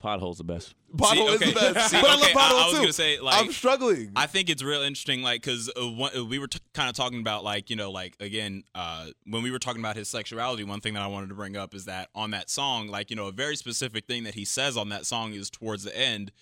Pothole's 0.02 0.38
the 0.38 0.44
best. 0.44 0.74
Pothole 0.96 1.12
See, 1.38 1.44
is 1.46 1.54
the 1.54 1.60
best. 1.74 1.90
See, 1.90 2.00
but 2.00 2.10
I 2.10 2.14
love 2.14 2.22
okay, 2.22 2.32
I- 2.32 2.34
Pothole 2.34 2.60
I 2.60 2.64
was 2.66 2.72
too. 2.72 2.80
gonna 2.80 2.92
say, 2.92 3.20
like, 3.20 3.40
I'm 3.44 3.52
struggling. 3.52 4.12
I 4.16 4.26
think 4.26 4.50
it's 4.50 4.62
real 4.62 4.82
interesting, 4.82 5.22
like, 5.22 5.42
because 5.42 5.70
uh, 5.76 5.80
uh, 6.18 6.24
we 6.24 6.38
were 6.38 6.48
t- 6.48 6.58
kind 6.74 6.88
of 6.90 6.96
talking 6.96 7.20
about, 7.20 7.44
like, 7.44 7.70
you 7.70 7.76
know, 7.76 7.90
like 7.90 8.16
again, 8.20 8.64
uh, 8.74 9.06
when 9.26 9.42
we 9.42 9.50
were 9.50 9.58
talking 9.58 9.80
about 9.80 9.96
his 9.96 10.08
sexuality, 10.08 10.64
one 10.64 10.80
thing 10.80 10.94
that 10.94 11.02
I 11.02 11.06
wanted 11.06 11.28
to 11.28 11.34
bring 11.34 11.56
up 11.56 11.74
is 11.74 11.84
that 11.86 12.08
on 12.14 12.32
that 12.32 12.50
song, 12.50 12.88
like, 12.88 13.10
you 13.10 13.16
know, 13.16 13.26
a 13.28 13.32
very 13.32 13.56
specific 13.56 14.06
thing 14.06 14.24
that 14.24 14.34
he 14.34 14.44
says 14.44 14.76
on 14.76 14.88
that 14.90 15.06
song 15.06 15.32
is 15.32 15.48
towards 15.50 15.84
the 15.84 15.96
end, 15.96 16.32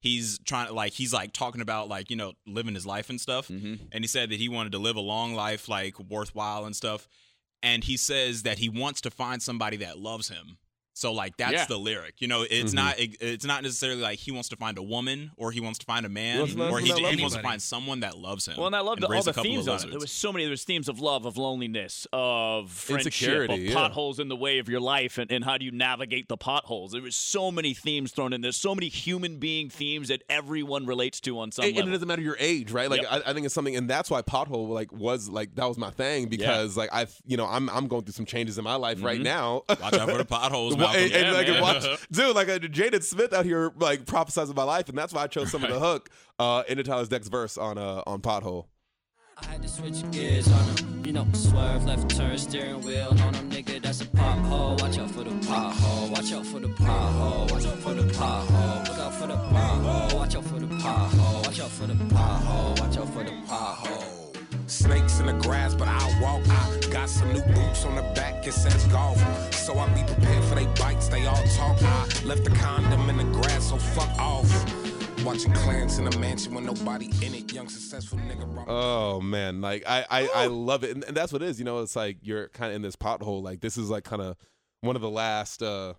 he's 0.00 0.38
trying 0.40 0.66
to, 0.66 0.72
like, 0.72 0.94
he's 0.94 1.12
like 1.12 1.32
talking 1.32 1.60
about, 1.60 1.88
like, 1.88 2.10
you 2.10 2.16
know, 2.16 2.32
living 2.46 2.74
his 2.74 2.86
life 2.86 3.08
and 3.10 3.20
stuff, 3.20 3.48
Mm-hmm. 3.48 3.74
and 3.92 4.02
he 4.02 4.08
said 4.08 4.30
that 4.30 4.40
he 4.40 4.48
wanted 4.48 4.72
to 4.72 4.78
live 4.78 4.96
a 4.96 5.00
long 5.00 5.34
life, 5.34 5.68
like, 5.68 5.98
worthwhile 6.00 6.64
and 6.64 6.74
stuff, 6.74 7.06
and 7.62 7.84
he 7.84 7.96
says 7.96 8.42
that 8.42 8.58
he 8.58 8.68
wants 8.68 9.00
to 9.02 9.10
find 9.10 9.40
somebody 9.40 9.76
that 9.76 9.98
loves 9.98 10.28
him. 10.28 10.56
So 10.94 11.12
like 11.12 11.36
that's 11.38 11.52
Yeah. 11.52 11.64
the 11.66 11.78
lyric, 11.78 12.16
you 12.20 12.28
know. 12.28 12.42
It's 12.42 12.72
Mhm. 12.72 12.76
not. 12.76 12.98
it- 12.98 13.16
It's 13.20 13.44
not 13.46 13.62
necessarily 13.62 14.02
like 14.02 14.18
he 14.18 14.30
wants 14.30 14.48
to 14.50 14.56
find 14.56 14.76
a 14.78 14.82
woman 14.82 15.30
or 15.36 15.50
he 15.52 15.60
wants 15.60 15.78
to 15.78 15.86
find 15.86 16.04
a 16.04 16.08
man 16.08 16.40
wants 16.40 16.54
or 16.54 16.80
he, 16.80 16.92
he 16.92 17.20
wants 17.22 17.34
to 17.36 17.42
find 17.42 17.62
someone 17.62 18.00
that 18.00 18.18
loves 18.18 18.46
him. 18.46 18.56
Well, 18.58 18.66
and 18.66 18.76
I 18.76 18.80
loved 18.80 19.02
and 19.02 19.12
all 19.14 19.22
the 19.22 19.32
themes 19.32 19.66
of 19.68 19.80
on 19.80 19.88
it. 19.88 19.90
There 19.90 19.98
was 20.00 20.12
so 20.12 20.32
many. 20.32 20.44
There 20.44 20.50
was 20.50 20.64
themes 20.64 20.88
of 20.88 21.00
love, 21.00 21.24
of 21.24 21.36
loneliness, 21.38 22.06
of 22.12 22.70
friendship, 22.70 23.06
Insecurity, 23.06 23.54
of 23.54 23.60
yeah. 23.60 23.74
potholes 23.74 24.18
in 24.18 24.28
the 24.28 24.36
way 24.36 24.58
of 24.58 24.68
your 24.68 24.80
life, 24.80 25.16
and, 25.18 25.30
and 25.32 25.44
how 25.44 25.56
do 25.56 25.64
you 25.64 25.70
navigate 25.72 26.28
the 26.28 26.36
potholes. 26.36 26.92
There 26.92 27.00
was 27.02 27.16
so 27.16 27.50
many 27.50 27.72
themes 27.74 28.12
thrown 28.12 28.32
in. 28.32 28.40
There's 28.42 28.56
so 28.56 28.74
many 28.74 28.88
human 28.88 29.38
being 29.38 29.70
themes 29.70 30.08
that 30.08 30.22
everyone 30.28 30.84
relates 30.86 31.20
to 31.20 31.38
on 31.38 31.52
some 31.52 31.64
and, 31.64 31.76
and 31.78 31.88
it 31.88 31.92
doesn't 31.92 32.08
matter 32.08 32.22
your 32.22 32.36
age, 32.38 32.70
right? 32.70 32.90
Like 32.90 33.02
Yep. 33.02 33.10
I, 33.26 33.30
I 33.30 33.32
think 33.32 33.46
it's 33.46 33.54
something, 33.54 33.76
and 33.76 33.88
that's 33.88 34.10
why 34.10 34.20
pothole 34.22 34.68
like 34.68 34.92
was 34.92 35.28
like 35.28 35.54
that 35.54 35.66
was 35.66 35.78
my 35.78 35.90
thing 35.90 36.26
because 36.28 36.76
like 36.76 36.90
I've 36.92 37.14
you 37.26 37.36
know 37.36 37.46
I'm 37.46 37.70
I'm 37.70 37.88
going 37.88 38.02
through 38.04 38.12
some 38.12 38.26
changes 38.26 38.58
in 38.58 38.64
my 38.64 38.74
life 38.76 39.02
right 39.02 39.20
now. 39.20 39.62
Watch 39.68 39.94
out 39.94 40.08
for 40.10 40.18
the 40.18 40.24
potholes, 40.26 40.76
Well, 40.76 40.81
Malcolm. 40.82 41.02
and, 41.02 41.12
and, 41.12 41.26
Yeah, 41.26 41.32
like, 41.32 41.48
man. 41.48 41.62
watch, 41.62 42.06
dude, 42.12 42.34
like 42.36 42.48
uh, 42.48 42.58
Jaden 42.58 43.02
Smith 43.02 43.32
out 43.32 43.44
here 43.44 43.72
like 43.76 44.04
prophesizing 44.04 44.54
my 44.54 44.64
life, 44.64 44.88
and 44.88 44.96
that's 44.98 45.12
why 45.12 45.22
I 45.22 45.26
chose 45.26 45.50
some 45.50 45.64
of 45.64 45.70
the 45.70 45.78
hook 45.78 46.10
uh, 46.38 46.62
into 46.68 46.82
Tyler's 46.82 47.10
next 47.10 47.28
verse 47.28 47.56
on 47.58 47.78
uh, 47.78 48.02
on 48.06 48.20
pothole. 48.20 48.66
I 49.38 49.46
had 49.46 49.62
to 49.62 49.68
switch 49.68 50.08
gears 50.12 50.46
on 50.46 50.64
him. 50.76 51.02
You 51.06 51.12
know, 51.12 51.26
swerve, 51.32 51.84
left 51.84 52.14
turn, 52.16 52.38
steering 52.38 52.80
wheel 52.82 53.08
on 53.22 53.34
him, 53.34 53.50
nigga. 53.50 53.82
That's 53.82 54.00
a 54.00 54.04
pothole. 54.04 54.80
Watch 54.80 54.98
out 54.98 55.10
for 55.10 55.24
the 55.24 55.30
pothole. 55.30 56.10
Watch 56.10 56.32
out 56.32 56.46
for 56.46 56.60
the 56.60 56.68
pothole. 56.68 57.50
Watch 57.50 57.66
out 57.66 57.78
for 57.78 57.94
the 57.94 58.02
pothole. 58.12 58.88
Look 58.88 58.98
out 58.98 59.14
for 59.14 59.26
the 59.26 59.34
pothole. 59.34 60.14
Watch 60.14 60.36
out 60.36 60.44
for 60.44 60.60
the 60.60 60.66
pothole. 60.66 61.44
Watch 61.46 61.60
out 61.60 61.70
for 61.70 61.86
the 61.86 61.94
pothole. 61.94 62.80
Watch 62.80 62.96
out 62.98 63.08
for 63.12 63.24
the 63.24 63.30
pothole. 63.30 63.81
Snakes 64.82 65.20
in 65.20 65.26
the 65.26 65.32
grass, 65.34 65.74
but 65.74 65.86
I'll 65.86 66.20
walk. 66.20 66.42
I 66.48 66.80
got 66.90 67.08
some 67.08 67.32
new 67.32 67.42
boots 67.42 67.84
on 67.84 67.94
the 67.94 68.02
back, 68.14 68.46
it 68.46 68.52
says 68.52 68.84
golf. 68.86 69.16
So 69.54 69.78
I 69.78 69.86
be 69.94 70.02
prepared 70.02 70.42
for 70.44 70.56
they 70.56 70.66
bites, 70.80 71.08
they 71.08 71.24
all 71.26 71.42
talk. 71.54 71.80
I 71.82 72.06
left 72.24 72.44
the 72.44 72.50
condom 72.50 73.08
in 73.08 73.16
the 73.16 73.24
grass, 73.24 73.68
so 73.68 73.76
fuck 73.76 74.10
off. 74.18 74.50
Watching 75.24 75.52
clans 75.52 75.98
in 75.98 76.08
a 76.08 76.18
mansion 76.18 76.52
with 76.52 76.64
nobody 76.64 77.06
in 77.24 77.32
it. 77.32 77.52
Young 77.52 77.68
successful 77.68 78.18
nigga. 78.18 78.64
Oh 78.66 79.20
man, 79.20 79.60
like 79.60 79.84
I 79.86 80.04
I, 80.10 80.28
I 80.34 80.46
love 80.46 80.82
it, 80.82 80.90
and, 80.90 81.04
and 81.04 81.16
that's 81.16 81.32
what 81.32 81.42
it 81.42 81.48
is. 81.48 81.60
You 81.60 81.64
know, 81.64 81.78
it's 81.78 81.94
like 81.94 82.18
you're 82.22 82.48
kind 82.48 82.72
of 82.72 82.76
in 82.76 82.82
this 82.82 82.96
pothole. 82.96 83.40
Like 83.40 83.60
this 83.60 83.76
is 83.76 83.88
like 83.88 84.02
kind 84.02 84.20
of 84.20 84.36
one 84.80 84.96
of 84.96 85.02
the 85.02 85.10
last. 85.10 85.62
uh 85.62 85.94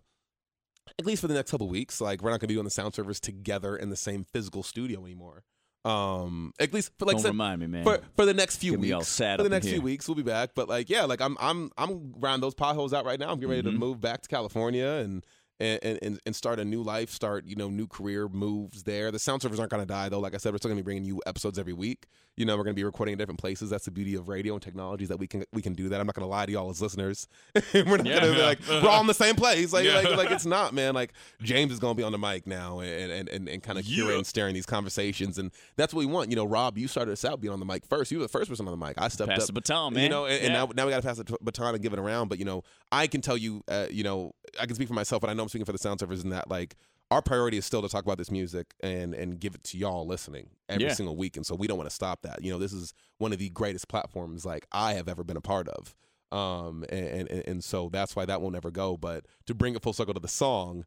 at 0.99 1.05
least 1.05 1.21
for 1.21 1.27
the 1.29 1.33
next 1.33 1.51
couple 1.51 1.69
weeks, 1.69 2.01
like 2.01 2.21
we're 2.21 2.31
not 2.31 2.41
gonna 2.41 2.49
be 2.49 2.55
doing 2.55 2.65
the 2.65 2.69
Sound 2.69 2.93
Surfers 2.93 3.21
together 3.21 3.77
in 3.77 3.89
the 3.89 3.95
same 3.95 4.25
physical 4.25 4.61
studio 4.61 5.05
anymore. 5.05 5.45
Um, 5.85 6.53
at 6.59 6.73
least 6.73 6.91
for 6.97 7.05
like 7.05 7.17
Don't 7.17 7.25
remind 7.25 7.59
me, 7.61 7.67
man. 7.67 7.83
for 7.83 7.99
for 8.15 8.25
the 8.25 8.33
next 8.33 8.57
few 8.57 8.71
Get 8.77 8.79
weeks. 8.79 9.07
sad 9.07 9.37
for 9.37 9.43
the 9.43 9.49
next 9.49 9.67
few 9.67 9.81
weeks, 9.81 10.07
we'll 10.07 10.15
be 10.15 10.23
back. 10.23 10.51
But 10.55 10.69
like, 10.69 10.89
yeah, 10.89 11.03
like 11.03 11.19
I'm 11.21 11.35
I'm 11.39 11.71
I'm 11.77 12.13
round 12.19 12.41
those 12.41 12.53
potholes 12.53 12.93
out 12.93 13.05
right 13.05 13.19
now. 13.19 13.29
I'm 13.31 13.35
getting 13.39 13.49
ready 13.49 13.63
to 13.63 13.69
Mhm. 13.71 13.77
move 13.79 13.99
back 14.01 14.21
to 14.23 14.29
California 14.29 14.87
and. 14.87 15.25
And, 15.59 15.99
and, 16.01 16.19
and 16.25 16.35
start 16.35 16.59
a 16.59 16.65
new 16.65 16.81
life, 16.81 17.09
start 17.11 17.45
you 17.45 17.55
know 17.55 17.69
new 17.69 17.87
career 17.87 18.27
moves 18.27 18.83
there. 18.83 19.11
The 19.11 19.19
Sound 19.19 19.41
Surfers 19.41 19.59
aren't 19.59 19.71
gonna 19.71 19.85
die 19.85 20.09
though. 20.09 20.19
Like 20.19 20.33
I 20.33 20.37
said, 20.37 20.51
we're 20.51 20.57
still 20.57 20.69
gonna 20.69 20.81
be 20.81 20.83
bringing 20.83 21.05
you 21.05 21.21
episodes 21.27 21.57
every 21.59 21.73
week. 21.73 22.07
You 22.35 22.45
know, 22.47 22.57
we're 22.57 22.63
going 22.63 22.73
to 22.73 22.79
be 22.79 22.83
recording 22.83 23.13
in 23.13 23.19
different 23.19 23.39
places. 23.39 23.69
That's 23.69 23.85
the 23.85 23.91
beauty 23.91 24.15
of 24.15 24.27
radio 24.27 24.53
and 24.55 24.61
technology 24.63 25.03
is 25.03 25.09
that 25.09 25.19
we 25.19 25.27
can 25.27 25.43
we 25.53 25.61
can 25.61 25.73
do 25.73 25.89
that. 25.89 25.99
I'm 25.99 26.07
not 26.07 26.15
going 26.15 26.23
to 26.25 26.27
lie 26.31 26.47
to 26.47 26.51
y'all 26.51 26.71
as 26.71 26.81
listeners. 26.81 27.27
we're 27.75 27.83
not 27.97 28.07
Yeah. 28.07 28.21
going 28.21 28.33
to 28.33 28.39
be 28.39 28.41
like 28.41 28.59
we're 28.83 28.89
all 28.89 29.01
in 29.01 29.05
the 29.05 29.13
same 29.13 29.35
place. 29.35 29.71
Like, 29.71 29.85
Yeah. 29.85 29.97
like 29.99 30.17
like 30.17 30.31
it's 30.31 30.47
not, 30.47 30.73
man. 30.73 30.95
Like 30.95 31.13
James 31.43 31.71
is 31.71 31.77
going 31.77 31.93
to 31.93 31.95
be 31.95 32.01
on 32.03 32.11
the 32.11 32.17
mic 32.17 32.47
now 32.47 32.79
and 32.79 33.11
and 33.11 33.29
and, 33.29 33.47
and 33.47 33.61
kind 33.61 33.77
of 33.77 33.85
Yeah. 33.85 34.05
curating, 34.05 34.25
steering 34.25 34.55
these 34.55 34.65
conversations, 34.65 35.37
and 35.37 35.51
that's 35.75 35.93
what 35.93 35.99
we 35.99 36.07
want. 36.07 36.31
You 36.31 36.35
know, 36.35 36.45
Rob, 36.45 36.75
you 36.79 36.87
started 36.87 37.11
us 37.11 37.23
out 37.23 37.39
being 37.39 37.53
on 37.53 37.59
the 37.59 37.67
mic 37.67 37.85
first. 37.85 38.11
You 38.11 38.17
were 38.17 38.23
the 38.25 38.29
first 38.29 38.49
person 38.49 38.67
on 38.67 38.79
the 38.79 38.83
mic. 38.83 38.95
I 38.99 39.09
stepped 39.09 39.29
Pass 39.29 39.41
up, 39.41 39.47
the 39.47 39.53
baton, 39.53 39.93
man. 39.93 40.01
You 40.05 40.09
know, 40.09 40.25
and, 40.25 40.43
and 40.43 40.53
now 40.53 40.67
now 40.75 40.85
we 40.87 40.91
got 40.91 41.03
to 41.03 41.07
pass 41.07 41.17
the 41.17 41.37
baton 41.39 41.75
and 41.75 41.83
give 41.83 41.93
it 41.93 41.99
around. 41.99 42.29
But 42.29 42.39
you 42.39 42.45
know, 42.45 42.63
I 42.91 43.05
can 43.05 43.21
tell 43.21 43.37
you, 43.37 43.63
uh, 43.67 43.85
you 43.91 44.03
know, 44.03 44.33
I 44.59 44.65
can 44.65 44.73
speak 44.73 44.87
for 44.87 44.95
myself, 44.95 45.21
but 45.21 45.29
I 45.29 45.33
know 45.35 45.42
I'm 45.43 45.49
speaking 45.49 45.65
for 45.65 45.71
the 45.71 45.77
Sound 45.77 45.99
Surfers 45.99 46.23
in 46.23 46.29
that 46.31 46.49
like 46.49 46.75
our 47.11 47.21
priority 47.21 47.57
is 47.57 47.65
still 47.65 47.81
to 47.83 47.89
talk 47.89 48.03
about 48.03 48.17
this 48.17 48.31
music 48.31 48.73
and 48.81 49.13
and 49.13 49.39
give 49.39 49.53
it 49.53 49.63
to 49.65 49.77
y'all 49.77 50.07
listening 50.07 50.49
every 50.69 50.85
Yeah. 50.85 50.93
single 50.93 51.15
week, 51.15 51.37
and 51.37 51.45
so 51.45 51.53
we 51.55 51.67
don't 51.67 51.77
want 51.77 51.89
to 51.89 51.95
stop 51.95 52.21
that. 52.23 52.43
You 52.43 52.51
know, 52.51 52.57
this 52.57 52.73
is 52.73 52.93
one 53.19 53.31
of 53.33 53.39
the 53.39 53.49
greatest 53.49 53.87
platforms 53.87 54.45
like 54.45 54.65
I 54.71 54.93
have 54.93 55.07
ever 55.07 55.23
been 55.23 55.37
a 55.37 55.41
part 55.41 55.67
of. 55.67 55.93
Um, 56.31 56.83
and, 56.89 57.29
and 57.29 57.43
and 57.47 57.63
so 57.63 57.89
that's 57.89 58.15
why 58.15 58.25
that 58.25 58.41
will 58.41 58.49
never 58.49 58.71
go. 58.71 58.97
But 58.97 59.25
to 59.45 59.53
bring 59.53 59.75
it 59.75 59.83
full 59.83 59.93
circle 59.93 60.15
to 60.15 60.19
the 60.19 60.27
song, 60.27 60.85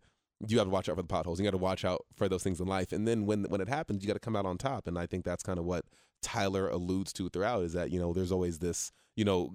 you 0.48 0.58
have 0.58 0.66
to 0.66 0.70
watch 0.70 0.88
out 0.88 0.96
for 0.96 1.02
the 1.02 1.06
potholes. 1.08 1.38
You 1.38 1.44
got 1.44 1.52
to 1.52 1.58
watch 1.58 1.84
out 1.84 2.04
for 2.16 2.28
those 2.28 2.42
things 2.42 2.60
in 2.60 2.66
life. 2.66 2.90
And 2.92 3.06
then 3.06 3.26
when 3.26 3.44
when 3.44 3.60
it 3.60 3.68
happens, 3.68 4.02
you 4.02 4.08
got 4.08 4.14
to 4.14 4.18
come 4.20 4.34
out 4.34 4.46
on 4.46 4.58
top. 4.58 4.88
And 4.88 4.98
I 4.98 5.06
think 5.06 5.24
that's 5.24 5.44
kind 5.44 5.60
of 5.60 5.64
what 5.64 5.84
Tyler 6.22 6.68
alludes 6.68 7.12
to 7.12 7.28
throughout 7.28 7.62
is 7.62 7.74
that 7.74 7.90
you 7.92 8.00
know 8.00 8.12
there's 8.12 8.32
always 8.32 8.58
this 8.58 8.90
you 9.14 9.24
know 9.24 9.52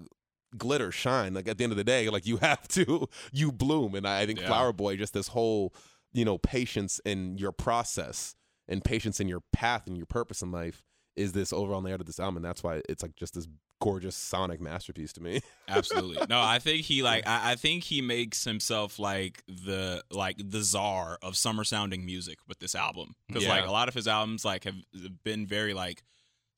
glitter 0.57 0.91
shine. 0.91 1.33
Like 1.33 1.47
at 1.47 1.57
the 1.57 1.63
end 1.63 1.71
of 1.73 1.77
the 1.77 1.83
day, 1.83 2.09
like 2.09 2.25
you 2.25 2.37
have 2.41 2.67
to 2.69 3.07
you 3.31 3.51
bloom. 3.51 3.95
And 3.95 4.07
I, 4.07 4.21
I 4.21 4.25
think 4.25 4.39
Yeah. 4.41 4.47
Flower 4.47 4.73
Boy 4.73 4.97
just 4.97 5.13
this 5.13 5.29
whole 5.29 5.73
you 6.13 6.25
know 6.25 6.37
patience 6.37 6.99
in 7.05 7.37
your 7.37 7.51
process 7.51 8.35
and 8.67 8.83
patience 8.83 9.19
in 9.19 9.27
your 9.27 9.41
path 9.51 9.87
and 9.87 9.97
your 9.97 10.05
purpose 10.05 10.41
in 10.41 10.51
life 10.51 10.83
is 11.15 11.33
this 11.33 11.51
overall 11.51 11.81
narrative 11.81 12.01
of 12.01 12.07
this 12.07 12.19
album. 12.19 12.37
And 12.37 12.45
that's 12.45 12.63
why 12.63 12.81
it's 12.87 13.03
like 13.03 13.15
just 13.15 13.33
this 13.33 13.47
gorgeous 13.81 14.15
sonic 14.15 14.61
masterpiece 14.61 15.11
to 15.11 15.21
me. 15.23 15.41
Absolutely. 15.67 16.25
No, 16.29 16.39
I 16.39 16.59
think 16.59 16.85
he 16.85 17.01
like 17.01 17.27
I, 17.27 17.51
I 17.51 17.55
think 17.55 17.83
he 17.83 18.01
makes 18.01 18.43
himself 18.43 18.99
like 18.99 19.43
the 19.47 20.03
like 20.11 20.37
the 20.37 20.61
czar 20.61 21.17
of 21.21 21.35
summer 21.35 21.63
sounding 21.63 22.05
music 22.05 22.37
with 22.47 22.59
this 22.59 22.75
album. 22.75 23.15
Because 23.27 23.47
like 23.47 23.65
a 23.65 23.71
lot 23.71 23.87
of 23.87 23.93
his 23.93 24.07
albums 24.07 24.45
like 24.45 24.63
have 24.65 24.75
been 25.23 25.47
very 25.47 25.73
like, 25.73 26.03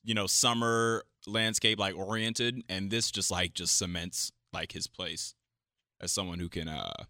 you 0.03 0.13
know, 0.13 0.27
summer 0.27 1.03
landscape 1.27 1.79
like 1.79 1.95
oriented, 1.97 2.61
and 2.69 2.89
this 2.89 3.11
just 3.11 3.31
like 3.31 3.53
just 3.53 3.77
cements 3.77 4.31
like 4.51 4.71
his 4.71 4.87
place 4.87 5.33
as 6.01 6.11
someone 6.11 6.39
who 6.39 6.49
can 6.49 6.67
uh 6.67 7.05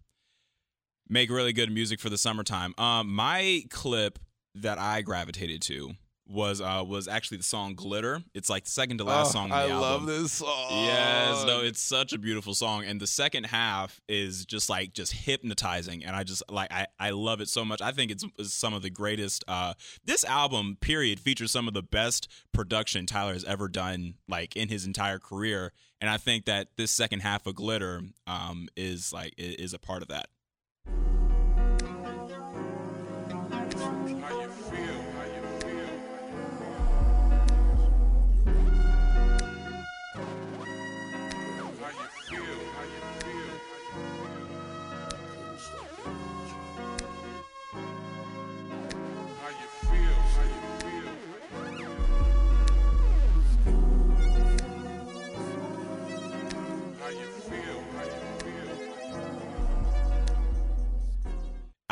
make 1.10 1.30
really 1.30 1.54
good 1.54 1.72
music 1.72 2.00
for 2.00 2.10
the 2.10 2.18
summertime. 2.18 2.74
Um 2.78 3.14
my 3.14 3.64
clip 3.70 4.20
that 4.56 4.78
I 4.78 5.02
gravitated 5.02 5.62
to 5.64 5.92
was 6.26 6.62
uh 6.62 6.84
was 6.88 7.08
actually 7.08 7.38
the 7.38 7.44
song 7.44 7.76
Glitter. 7.76 8.22
It's 8.34 8.50
like 8.50 8.64
the 8.64 8.72
second 8.72 9.00
to 9.00 9.04
last 9.04 9.30
Oh, 9.30 9.32
song 9.34 9.52
I 9.52 9.64
album. 9.64 9.80
love 9.82 10.06
this 10.06 10.32
song. 10.32 10.86
Yes, 10.86 11.46
no, 11.46 11.62
it's 11.62 11.82
such 11.82 12.14
a 12.14 12.18
beautiful 12.18 12.54
song, 12.54 12.86
and 12.86 13.00
the 13.00 13.08
second 13.08 13.46
half 13.46 14.00
is 14.08 14.46
just 14.46 14.70
like 14.70 14.94
just 14.94 15.12
hypnotizing, 15.14 16.04
and 16.06 16.16
I 16.16 16.24
just 16.24 16.42
like 16.50 16.72
I 16.72 16.88
I 17.00 17.10
love 17.12 17.42
it 17.42 17.50
so 17.50 17.66
much. 17.66 17.82
I 17.82 17.92
think 17.92 18.10
it's, 18.12 18.26
it's 18.40 18.54
some 18.54 18.74
of 18.74 18.82
the 18.82 18.90
greatest. 18.90 19.44
Uh, 19.48 19.74
this 20.06 20.24
album, 20.24 20.78
period, 20.80 21.20
features 21.20 21.52
some 21.52 21.68
of 21.68 21.74
the 21.74 21.84
best 21.84 22.28
production 22.54 23.06
Tyler 23.06 23.34
has 23.34 23.44
ever 23.44 23.68
done, 23.68 24.16
like 24.30 24.56
in 24.56 24.70
his 24.70 24.86
entire 24.86 25.20
career, 25.20 25.74
and 26.00 26.10
I 26.10 26.18
think 26.18 26.46
that 26.46 26.70
this 26.78 26.92
second 26.92 27.20
half 27.20 27.46
of 27.46 27.56
Glitter, 27.56 28.02
um, 28.28 28.70
is 28.78 29.12
like 29.12 29.34
is 29.38 29.74
a 29.74 29.80
part 29.80 30.02
of 30.02 30.08
that. 30.08 30.28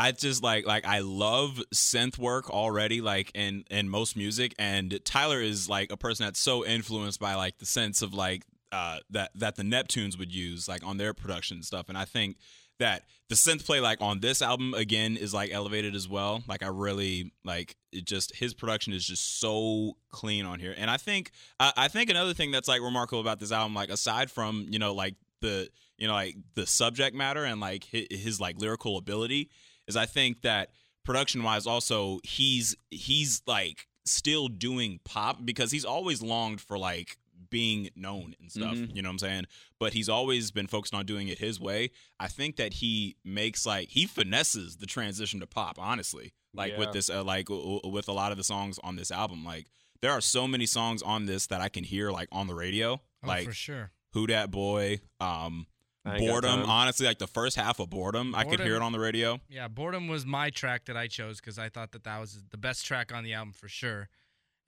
I 0.02 0.12
just 0.12 0.42
like 0.42 0.66
like 0.66 0.84
I 0.84 1.00
love 1.02 1.62
synth 1.76 2.18
work 2.18 2.50
already 2.50 3.02
like 3.02 3.30
in 3.36 3.66
in 3.70 3.88
most 3.88 4.18
music 4.18 4.56
and 4.58 5.00
Tyler 5.06 5.40
is 5.40 5.70
like 5.70 5.92
a 5.92 5.98
person 5.98 6.26
that's 6.26 6.40
so 6.40 6.66
influenced 6.66 7.20
by 7.20 7.36
like 7.36 7.60
the 7.60 7.66
synths 7.66 8.02
of 8.02 8.12
like 8.12 8.44
uh 8.72 8.98
that 9.12 9.30
that 9.36 9.58
the 9.58 9.64
Neptunes 9.64 10.18
would 10.18 10.34
use 10.34 10.68
like 10.68 10.84
on 10.84 10.98
their 10.98 11.14
production 11.14 11.62
stuff 11.62 11.88
and 11.88 12.00
I 12.00 12.06
think 12.06 12.38
that 12.80 13.04
the 13.30 13.36
synth 13.36 13.64
play 13.64 13.80
like 13.80 14.02
on 14.02 14.22
this 14.22 14.42
album 14.42 14.74
again 14.74 15.18
is 15.18 15.36
like 15.36 15.52
elevated 15.54 15.94
as 15.94 16.10
well 16.10 16.42
like 16.48 16.64
I 16.64 16.70
really 16.70 17.32
like 17.46 17.76
it 17.92 18.06
just 18.06 18.36
his 18.36 18.56
production 18.56 18.94
is 18.94 19.06
just 19.06 19.40
so 19.40 19.98
clean 20.10 20.48
on 20.48 20.60
here 20.60 20.74
and 20.76 20.90
I 20.90 20.98
think 20.98 21.30
I, 21.60 21.74
I 21.78 21.88
think 21.90 22.10
another 22.10 22.34
thing 22.34 22.50
that's 22.50 22.68
like 22.68 22.82
remarkable 22.82 23.22
about 23.22 23.40
this 23.40 23.52
album 23.52 23.76
like 23.76 23.92
aside 23.92 24.32
from 24.32 24.66
you 24.68 24.80
know 24.80 24.96
like 24.96 25.14
the 25.42 25.70
you 26.00 26.08
know 26.08 26.14
like 26.14 26.38
the 26.56 26.66
subject 26.66 27.16
matter 27.16 27.44
and 27.44 27.62
like 27.62 27.84
his, 27.84 28.08
his 28.10 28.42
like 28.42 28.60
lyrical 28.60 28.98
ability 28.98 29.52
is 29.92 29.96
I 29.98 30.06
think 30.06 30.42
that 30.42 30.72
production 31.04 31.44
wise 31.44 31.66
also 31.68 32.20
he's 32.24 32.76
he's 32.90 33.42
like 33.48 33.88
still 34.06 34.48
doing 34.48 35.00
pop 35.06 35.46
because 35.46 35.72
he's 35.72 35.86
always 35.86 36.22
longed 36.22 36.60
for 36.62 36.78
like 36.78 37.18
being 37.50 37.90
known 37.96 38.34
and 38.40 38.50
stuff, 38.52 38.76
Mhm. 38.78 38.96
you 38.96 39.02
know 39.02 39.10
what 39.10 39.14
I'm 39.14 39.20
saying? 39.20 39.46
But 39.80 39.92
he's 39.94 40.08
always 40.08 40.52
been 40.52 40.68
focused 40.68 40.94
on 40.94 41.06
doing 41.06 41.28
it 41.28 41.40
his 41.40 41.60
way. 41.60 41.92
I 42.20 42.28
think 42.28 42.56
that 42.56 42.76
he 42.76 43.18
makes 43.26 43.66
like 43.66 43.90
he 43.90 44.06
finesses 44.06 44.78
the 44.78 44.86
transition 44.86 45.40
to 45.42 45.48
pop, 45.48 45.78
honestly. 45.78 46.34
Like 46.54 46.74
Yeah. 46.74 46.80
with 46.80 46.92
this 46.94 47.10
uh, 47.10 47.24
like 47.24 47.48
w- 47.48 47.80
w- 47.80 47.94
with 47.94 48.08
a 48.08 48.14
lot 48.14 48.32
of 48.32 48.38
the 48.38 48.44
songs 48.44 48.80
on 48.84 48.96
this 48.96 49.12
album 49.12 49.44
like 49.46 49.68
there 50.02 50.12
are 50.12 50.22
so 50.22 50.48
many 50.48 50.66
songs 50.66 51.02
on 51.04 51.26
this 51.26 51.46
that 51.48 51.62
I 51.62 51.70
can 51.70 51.84
hear 51.84 52.10
like 52.12 52.30
on 52.32 52.48
the 52.48 52.56
radio, 52.56 53.02
Oh, 53.24 53.28
like 53.28 53.46
for 53.46 53.54
sure. 53.54 53.92
Who 54.14 54.28
Dat 54.28 54.50
Boy, 54.52 55.00
um 55.20 55.28
I 55.36 55.40
ain't 55.46 55.60
got 55.60 55.71
Boredom, 56.04 56.64
honestly, 56.64 57.06
like 57.06 57.20
the 57.20 57.28
first 57.28 57.56
half 57.56 57.80
of 57.80 57.90
Boredom, 57.90 58.34
I 58.36 58.44
could 58.44 58.60
hear 58.60 58.76
it 58.76 58.82
on 58.82 58.92
the 58.92 59.00
radio. 59.00 59.40
Yeah, 59.50 59.68
Boredom 59.68 60.08
was 60.08 60.26
my 60.26 60.50
track 60.50 60.86
that 60.86 60.98
I 60.98 61.08
chose 61.08 61.40
because 61.40 61.60
I 61.60 61.70
thought 61.70 61.92
that 61.92 62.04
that 62.06 62.20
was 62.20 62.44
the 62.50 62.58
best 62.58 62.86
track 62.86 63.14
on 63.14 63.24
the 63.24 63.34
album 63.34 63.54
for 63.54 63.68
sure. 63.68 64.10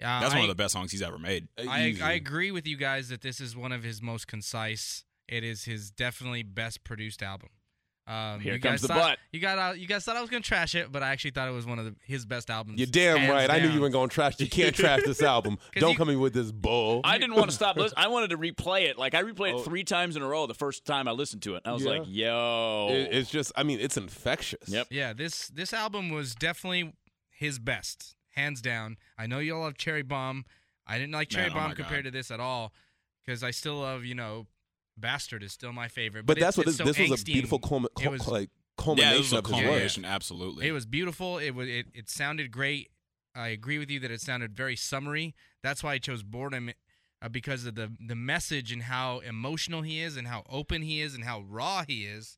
Uh, 0.02 0.20
That's 0.20 0.34
I, 0.34 0.38
one 0.38 0.50
of 0.50 0.56
the 0.56 0.62
best 0.62 0.74
songs 0.74 0.92
he's 0.92 1.02
ever 1.02 1.18
made. 1.18 1.48
I, 1.58 1.96
I 2.04 2.12
agree 2.14 2.52
with 2.52 2.68
you 2.68 2.78
guys 2.78 3.10
that 3.10 3.22
this 3.22 3.40
is 3.40 3.56
one 3.56 3.72
of 3.72 3.84
his 3.84 4.02
most 4.02 4.28
concise. 4.28 5.06
It 5.28 5.44
is 5.44 5.66
his 5.66 5.92
definitely 5.92 6.44
best 6.44 6.84
produced 6.84 7.24
album. 7.24 7.50
Um, 8.06 8.42
Here 8.42 8.56
you 8.56 8.60
comes 8.60 8.74
guys 8.74 8.82
the 8.82 8.88
thought, 8.90 9.00
butt. 9.12 9.18
You 9.32 9.40
got 9.40 9.58
out, 9.58 9.80
you 9.80 9.88
guys 9.88 10.04
thought 10.04 10.18
I 10.18 10.22
was 10.22 10.30
gonna 10.30 10.42
trash 10.42 10.76
it, 10.76 10.92
but 10.92 11.02
I 11.04 11.12
actually 11.12 11.32
thought 11.32 11.48
it 11.48 11.52
was 11.54 11.66
one 11.66 11.80
of 11.80 11.86
the, 11.86 11.96
his 12.06 12.26
best 12.26 12.50
albums. 12.50 12.78
You're 12.78 12.88
damn 12.88 13.18
hands 13.18 13.32
right. 13.32 13.50
I 13.50 13.60
knew 13.60 13.70
you 13.70 13.80
weren't 13.80 13.94
going 13.94 14.10
to 14.10 14.14
trash. 14.14 14.38
You 14.40 14.50
can't 14.50 14.76
trash 14.76 15.04
this 15.06 15.22
album. 15.24 15.58
Don't 15.76 15.92
you- 15.92 15.98
come 15.98 16.10
in 16.10 16.20
with 16.20 16.34
this 16.34 16.52
bull. 16.52 17.00
I 17.06 17.18
didn't 17.18 17.36
want 17.36 17.50
to 17.50 17.56
stop. 17.56 17.78
Listen, 17.78 17.98
I 17.98 18.10
wanted 18.10 18.32
to 18.32 18.38
replay 18.38 18.90
it. 18.90 18.98
Like 18.98 19.14
I 19.16 19.24
replayed 19.24 19.54
Oh. 19.54 19.60
it 19.60 19.64
three 19.64 19.86
times 19.86 20.18
in 20.18 20.22
a 20.22 20.28
row 20.28 20.48
the 20.48 20.54
first 20.54 20.84
time 20.84 21.08
I 21.08 21.12
listened 21.12 21.44
to 21.44 21.56
it. 21.56 21.62
I 21.66 21.72
was 21.72 21.84
Yeah. 21.86 21.90
like, 21.92 22.02
"Yo, 22.08 22.88
It- 22.92 23.14
it's 23.14 23.30
just. 23.30 23.54
I 23.56 23.64
mean, 23.64 23.80
it's 23.80 23.96
infectious. 23.96 24.68
Yep. 24.68 24.88
Yeah, 24.90 25.14
this 25.14 25.48
this 25.48 25.72
album 25.74 26.10
was 26.10 26.36
definitely 26.36 26.94
his 27.32 27.58
best, 27.58 28.16
hands 28.32 28.62
down. 28.62 28.98
I 29.18 29.28
know 29.28 29.40
you 29.40 29.56
all 29.56 29.62
love 29.62 29.78
Cherry 29.78 30.02
Bomb. 30.04 30.44
I 30.86 30.98
didn't 30.98 31.14
like 31.14 31.30
Cherry 31.30 31.48
Man, 31.48 31.52
oh 31.52 31.60
Bomb 31.62 31.70
my 31.70 31.76
compared 31.76 32.04
God. 32.04 32.12
to 32.12 32.18
this 32.18 32.32
at 32.32 32.42
all 32.42 32.74
because 33.26 33.44
I 33.44 33.52
still 33.52 33.76
love 33.78 34.04
you 34.04 34.14
know, 34.16 34.48
Bastard 34.98 35.44
is 35.44 35.52
still 35.52 35.74
my 35.74 35.88
favorite. 35.88 36.26
But 36.26 36.38
it- 36.38 36.42
that's 36.42 36.58
what 36.58 36.68
it's 36.68 36.78
this, 36.78 36.86
so 36.86 36.92
this 36.94 37.10
was 37.10 37.22
a 37.22 37.26
beautiful 37.26 37.60
and 37.62 37.66
culmi- 37.66 37.94
cul- 38.02 38.12
was- 38.12 38.28
like 38.28 38.50
Yeah, 38.78 38.84
culmination 38.84 39.16
it 39.16 39.18
was 39.20 39.34
a 39.34 39.38
of 39.38 39.46
his 39.46 39.54
work. 39.54 39.62
culmination, 39.64 40.06
absolutely. 40.06 40.68
It 40.68 40.72
was 40.72 40.86
beautiful. 40.86 41.38
It 41.40 41.52
was 41.52 41.68
it, 41.68 41.88
it 41.94 42.10
sounded 42.10 42.52
great. 42.52 42.90
I 43.36 43.48
agree 43.48 43.80
with 43.80 43.90
you 43.90 44.00
that 44.02 44.12
it 44.12 44.22
sounded 44.22 44.56
very 44.56 44.76
summery. 44.76 45.34
That's 45.64 45.84
why 45.84 45.94
I 45.94 45.98
chose 45.98 46.22
Boredom 46.24 46.72
uh, 47.22 47.30
because 47.30 47.66
of 47.66 47.74
the 47.76 47.92
the 48.00 48.16
message 48.16 48.72
and 48.72 48.84
how 48.84 49.20
emotional 49.20 49.82
he 49.82 50.00
is 50.00 50.16
and 50.18 50.28
how 50.28 50.44
open 50.50 50.82
he 50.84 51.02
is 51.02 51.16
and 51.16 51.24
how 51.24 51.42
raw 51.42 51.84
he 51.88 52.06
is 52.06 52.38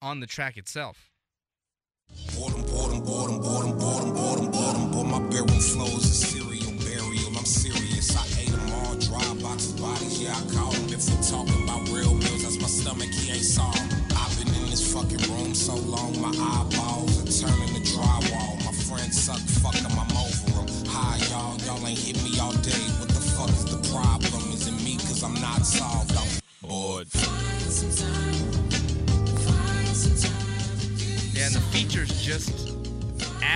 on 0.00 0.20
the 0.20 0.26
track 0.26 0.56
itself. 0.56 1.10
Boredom, 2.34 2.62
boredom, 2.66 3.04
boredom, 3.04 3.40
boredom, 3.40 3.78
boredom, 3.78 4.14
boredom, 4.14 4.50
boredom. 4.50 4.90
Boy, 4.90 5.04
my 5.04 5.18
bedroom 5.28 5.60
flows 5.60 5.99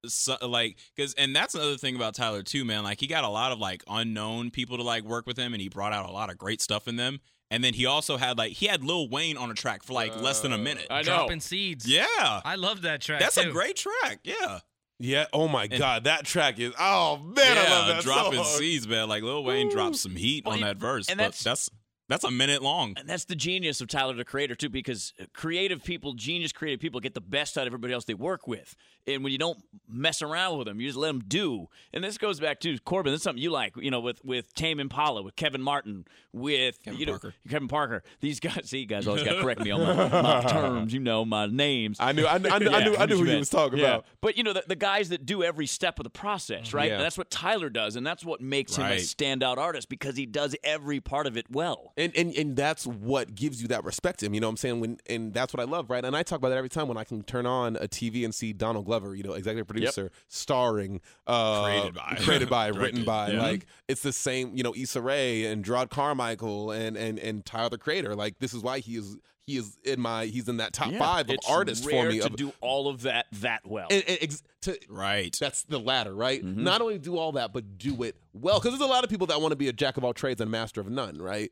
so, 0.06 0.36
like 0.42 0.78
because 0.96 1.14
and 1.14 1.34
that's 1.36 1.54
another 1.54 1.76
thing 1.76 1.96
about 1.96 2.14
Tyler 2.14 2.42
too, 2.42 2.64
man. 2.64 2.82
Like 2.82 3.00
he 3.00 3.06
got 3.06 3.24
a 3.24 3.28
lot 3.28 3.52
of 3.52 3.58
like 3.58 3.84
unknown 3.88 4.50
people 4.50 4.78
to 4.78 4.82
like 4.82 5.04
work 5.04 5.26
with 5.26 5.36
him, 5.36 5.52
and 5.52 5.60
he 5.60 5.68
brought 5.68 5.92
out 5.92 6.08
a 6.08 6.12
lot 6.12 6.30
of 6.30 6.38
great 6.38 6.60
stuff 6.60 6.88
in 6.88 6.96
them. 6.96 7.20
And 7.50 7.62
then 7.62 7.74
he 7.74 7.84
also 7.84 8.16
had 8.16 8.38
like 8.38 8.52
he 8.52 8.66
had 8.66 8.82
Lil 8.82 9.10
Wayne 9.10 9.36
on 9.36 9.50
a 9.50 9.54
track 9.54 9.82
for 9.82 9.92
like 9.92 10.18
less 10.20 10.40
than 10.40 10.52
a 10.52 10.56
uh, 10.56 10.58
minute. 10.58 10.86
I 10.90 10.98
know. 10.98 11.16
Dropping 11.16 11.40
seeds. 11.40 11.86
Yeah, 11.86 12.06
I 12.18 12.54
love 12.56 12.82
that 12.82 13.02
track. 13.02 13.20
that's 13.20 13.36
a 13.36 13.50
great 13.50 13.76
track. 13.76 14.20
Yeah, 14.24 14.60
Yeah. 15.02 15.26
Oh 15.32 15.48
my 15.48 15.66
God, 15.66 16.04
that 16.04 16.24
track 16.24 16.58
is. 16.60 16.72
Oh 16.78 17.18
man, 17.18 17.58
I 17.58 17.70
love 17.70 17.88
yeah, 17.88 17.94
that 17.94 18.02
dropping 18.04 18.44
song. 18.44 18.58
seeds, 18.58 18.86
man. 18.86 19.08
Like 19.08 19.22
Lil 19.22 19.42
Wayne 19.44 19.68
dropped 19.70 19.96
some 19.96 20.14
heat 20.16 20.44
Well, 20.44 20.54
on 20.54 20.60
that 20.60 20.76
verse, 20.76 21.08
and 21.08 21.18
but 21.18 21.24
that's- 21.24 21.42
that's 21.42 21.70
that's 22.08 22.24
a 22.24 22.30
minute 22.30 22.62
long. 22.62 22.94
And 22.98 23.08
that's 23.08 23.24
the 23.24 23.34
genius 23.36 23.80
of 23.80 23.88
Tyler 23.88 24.12
the 24.14 24.24
Creator 24.24 24.54
too, 24.56 24.68
because 24.68 25.14
creative 25.32 25.82
people, 25.82 26.12
genius 26.12 26.52
creative 26.52 26.78
people, 26.80 27.00
get 27.00 27.14
the 27.14 27.20
best 27.22 27.56
out 27.56 27.62
of 27.62 27.68
everybody 27.68 27.94
else 27.94 28.04
they 28.04 28.12
work 28.14 28.46
with. 28.46 28.74
And 29.06 29.24
when 29.24 29.32
you 29.32 29.38
don't 29.38 29.58
mess 29.88 30.22
around 30.22 30.58
with 30.58 30.66
them, 30.66 30.80
you 30.80 30.88
just 30.88 30.98
let 30.98 31.08
them 31.08 31.24
do. 31.26 31.68
And 31.92 32.04
this 32.04 32.18
goes 32.18 32.38
back 32.38 32.60
to 32.60 32.78
Corbin. 32.80 33.12
This 33.12 33.20
is 33.20 33.24
something 33.24 33.42
you 33.42 33.50
like, 33.50 33.76
you 33.76 33.90
know, 33.90 34.00
with 34.00 34.24
with 34.24 34.54
Tame 34.54 34.78
Impala, 34.78 35.22
with 35.22 35.34
Kevin 35.34 35.60
Martin, 35.60 36.04
with 36.32 36.82
Kevin 36.82 37.00
you 37.00 37.06
know 37.06 37.12
Parker. 37.12 37.34
Kevin 37.48 37.68
Parker. 37.68 38.02
These 38.20 38.40
guys, 38.40 38.60
see, 38.64 38.78
you 38.78 38.86
guys 38.86 39.06
always 39.06 39.24
got 39.24 39.34
to 39.34 39.42
correct 39.42 39.60
me 39.60 39.70
on 39.70 39.80
my, 39.80 40.08
my 40.22 40.42
terms, 40.42 40.94
you 40.94 41.00
know, 41.00 41.24
my 41.24 41.46
names. 41.46 41.98
I 42.00 42.12
knew. 42.12 42.26
I 42.26 42.38
knew. 42.38 42.48
I 42.48 42.58
knew. 42.58 42.70
I 42.70 42.84
knew, 42.84 42.96
I 42.96 43.06
knew 43.06 43.16
who 43.16 43.24
you 43.24 43.38
was 43.38 43.50
talking 43.50 43.78
Yeah. 43.78 43.86
about. 43.86 44.06
But 44.20 44.36
you 44.36 44.44
know, 44.44 44.52
the, 44.52 44.64
the 44.66 44.76
guys 44.76 45.08
that 45.08 45.26
do 45.26 45.42
every 45.42 45.66
step 45.66 45.98
of 45.98 46.04
the 46.04 46.10
process, 46.10 46.68
mm-hmm. 46.68 46.76
right? 46.76 46.90
Yeah. 46.90 46.98
That's 46.98 47.18
what 47.18 47.30
Tyler 47.30 47.70
does, 47.70 47.96
and 47.96 48.06
that's 48.06 48.24
what 48.24 48.40
makes 48.40 48.76
him 48.76 48.86
a 48.86 48.96
standout 48.96 49.58
artist 49.58 49.88
because 49.88 50.16
he 50.16 50.26
does 50.26 50.54
every 50.62 51.00
part 51.00 51.26
of 51.26 51.36
it 51.36 51.46
well. 51.50 51.92
And, 51.96 52.14
and 52.16 52.34
and 52.34 52.56
that's 52.56 52.86
what 52.86 53.34
gives 53.34 53.60
you 53.60 53.68
that 53.68 53.84
respect 53.84 54.22
him. 54.22 54.34
You 54.34 54.40
know 54.40 54.46
what 54.46 54.52
I'm 54.52 54.56
saying? 54.58 54.80
When 54.80 54.98
and 55.08 55.34
that's 55.34 55.52
what 55.52 55.60
I 55.60 55.64
love, 55.64 55.90
right? 55.90 56.04
And 56.04 56.16
I 56.16 56.22
talk 56.22 56.38
about 56.38 56.50
that 56.50 56.58
every 56.58 56.70
time 56.70 56.88
when 56.88 56.96
I 56.96 57.04
can 57.04 57.22
turn 57.22 57.46
on 57.46 57.76
a 57.76 57.88
TV 57.88 58.24
and 58.24 58.34
see 58.34 58.52
Donald 58.52 58.86
Glover, 58.92 59.14
you 59.14 59.22
know, 59.22 59.32
executive 59.32 59.66
producer, 59.66 60.10
starring, 60.28 61.00
uh, 61.26 61.62
Created 61.64 61.94
by. 61.94 62.18
created 62.24 62.50
by, 62.50 62.66
written 62.82 63.04
by. 63.04 63.30
yeah. 63.32 63.40
Like 63.42 63.66
it's 63.88 64.02
the 64.02 64.12
same, 64.12 64.54
you 64.54 64.62
know, 64.62 64.74
Issa 64.76 65.00
Rae 65.00 65.46
and 65.46 65.64
Jerrod 65.64 65.88
Carmichael 65.90 66.70
and 66.72 66.96
and 66.96 67.18
and 67.18 67.44
Tyler 67.44 67.70
the 67.70 67.78
Creator. 67.78 68.14
Like 68.14 68.38
this 68.38 68.52
is 68.52 68.62
why 68.62 68.80
he 68.80 68.96
is 68.96 69.16
he 69.46 69.56
is 69.56 69.78
in 69.84 69.98
my 69.98 70.26
he's 70.26 70.46
in 70.48 70.58
that 70.58 70.74
top 70.74 70.92
Yeah. 70.92 70.98
five 70.98 71.30
of 71.30 71.36
artists 71.48 71.84
for 71.88 72.04
me. 72.08 72.18
to 72.20 72.26
of, 72.26 72.36
do 72.36 72.52
all 72.60 72.86
of 72.88 73.02
that 73.02 73.26
that 73.32 73.62
well. 73.64 73.86
and- 73.90 74.04
and 74.06 74.18
ex- 74.20 74.42
to, 74.62 74.78
Right. 74.90 75.34
that's 75.40 75.62
the 75.64 75.78
latter, 75.80 76.14
right? 76.14 76.44
Mm-hmm. 76.44 76.62
Not 76.62 76.80
only 76.82 76.98
do 76.98 77.16
all 77.16 77.32
that, 77.32 77.52
but 77.54 77.78
do 77.78 78.02
it 78.02 78.14
well. 78.34 78.60
Because 78.60 78.78
there's 78.78 78.88
a 78.88 78.92
lot 78.92 79.02
of 79.04 79.10
people 79.10 79.26
that 79.28 79.40
want 79.40 79.52
to 79.52 79.56
be 79.56 79.68
a 79.68 79.72
jack 79.72 79.96
of 79.96 80.04
all 80.04 80.12
trades 80.14 80.40
and 80.40 80.50
master 80.50 80.80
of 80.82 80.88
none, 80.90 81.16
right? 81.16 81.50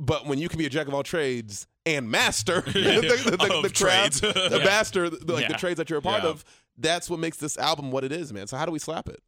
But 0.00 0.26
when 0.26 0.38
you 0.38 0.48
can 0.48 0.58
be 0.58 0.66
a 0.66 0.70
jack 0.70 0.88
of 0.88 0.94
all 0.94 1.02
trades 1.02 1.66
and 1.86 2.10
master 2.10 2.60
the, 2.66 2.72
the, 2.72 3.30
the, 3.36 3.36
the 3.62 3.70
craft, 3.70 3.74
trades. 3.74 4.20
the 4.20 4.48
Yeah. 4.58 4.64
master, 4.64 5.08
the, 5.10 5.32
like 5.32 5.48
the 5.48 5.54
trades 5.54 5.76
that 5.78 5.88
you're 5.90 5.98
a 5.98 6.02
part 6.02 6.22
Yeah. 6.24 6.30
of, 6.30 6.44
that's 6.78 7.10
what 7.10 7.18
makes 7.18 7.36
this 7.36 7.58
album 7.58 7.90
what 7.90 8.04
it 8.04 8.12
is, 8.12 8.32
man. 8.32 8.46
So 8.46 8.56
how 8.56 8.66
do 8.66 8.72
we 8.72 8.78
slap 8.78 9.08
it? 9.08 9.22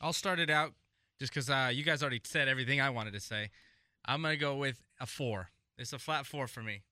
I'll 0.00 0.12
start 0.12 0.38
it 0.38 0.50
out 0.50 0.72
just 1.18 1.32
because 1.32 1.48
uh, 1.50 1.70
you 1.72 1.84
guys 1.84 2.02
already 2.02 2.20
said 2.24 2.48
everything 2.48 2.80
I 2.80 2.90
wanted 2.90 3.12
to 3.14 3.20
say. 3.20 3.50
I'm 4.04 4.22
gonna 4.22 4.36
go 4.36 4.56
with 4.56 4.82
a 5.00 5.06
four. 5.06 5.48
It's 5.78 5.92
a 5.92 5.98
flat 5.98 6.26
four 6.26 6.46
for 6.46 6.62
me. 6.62 6.82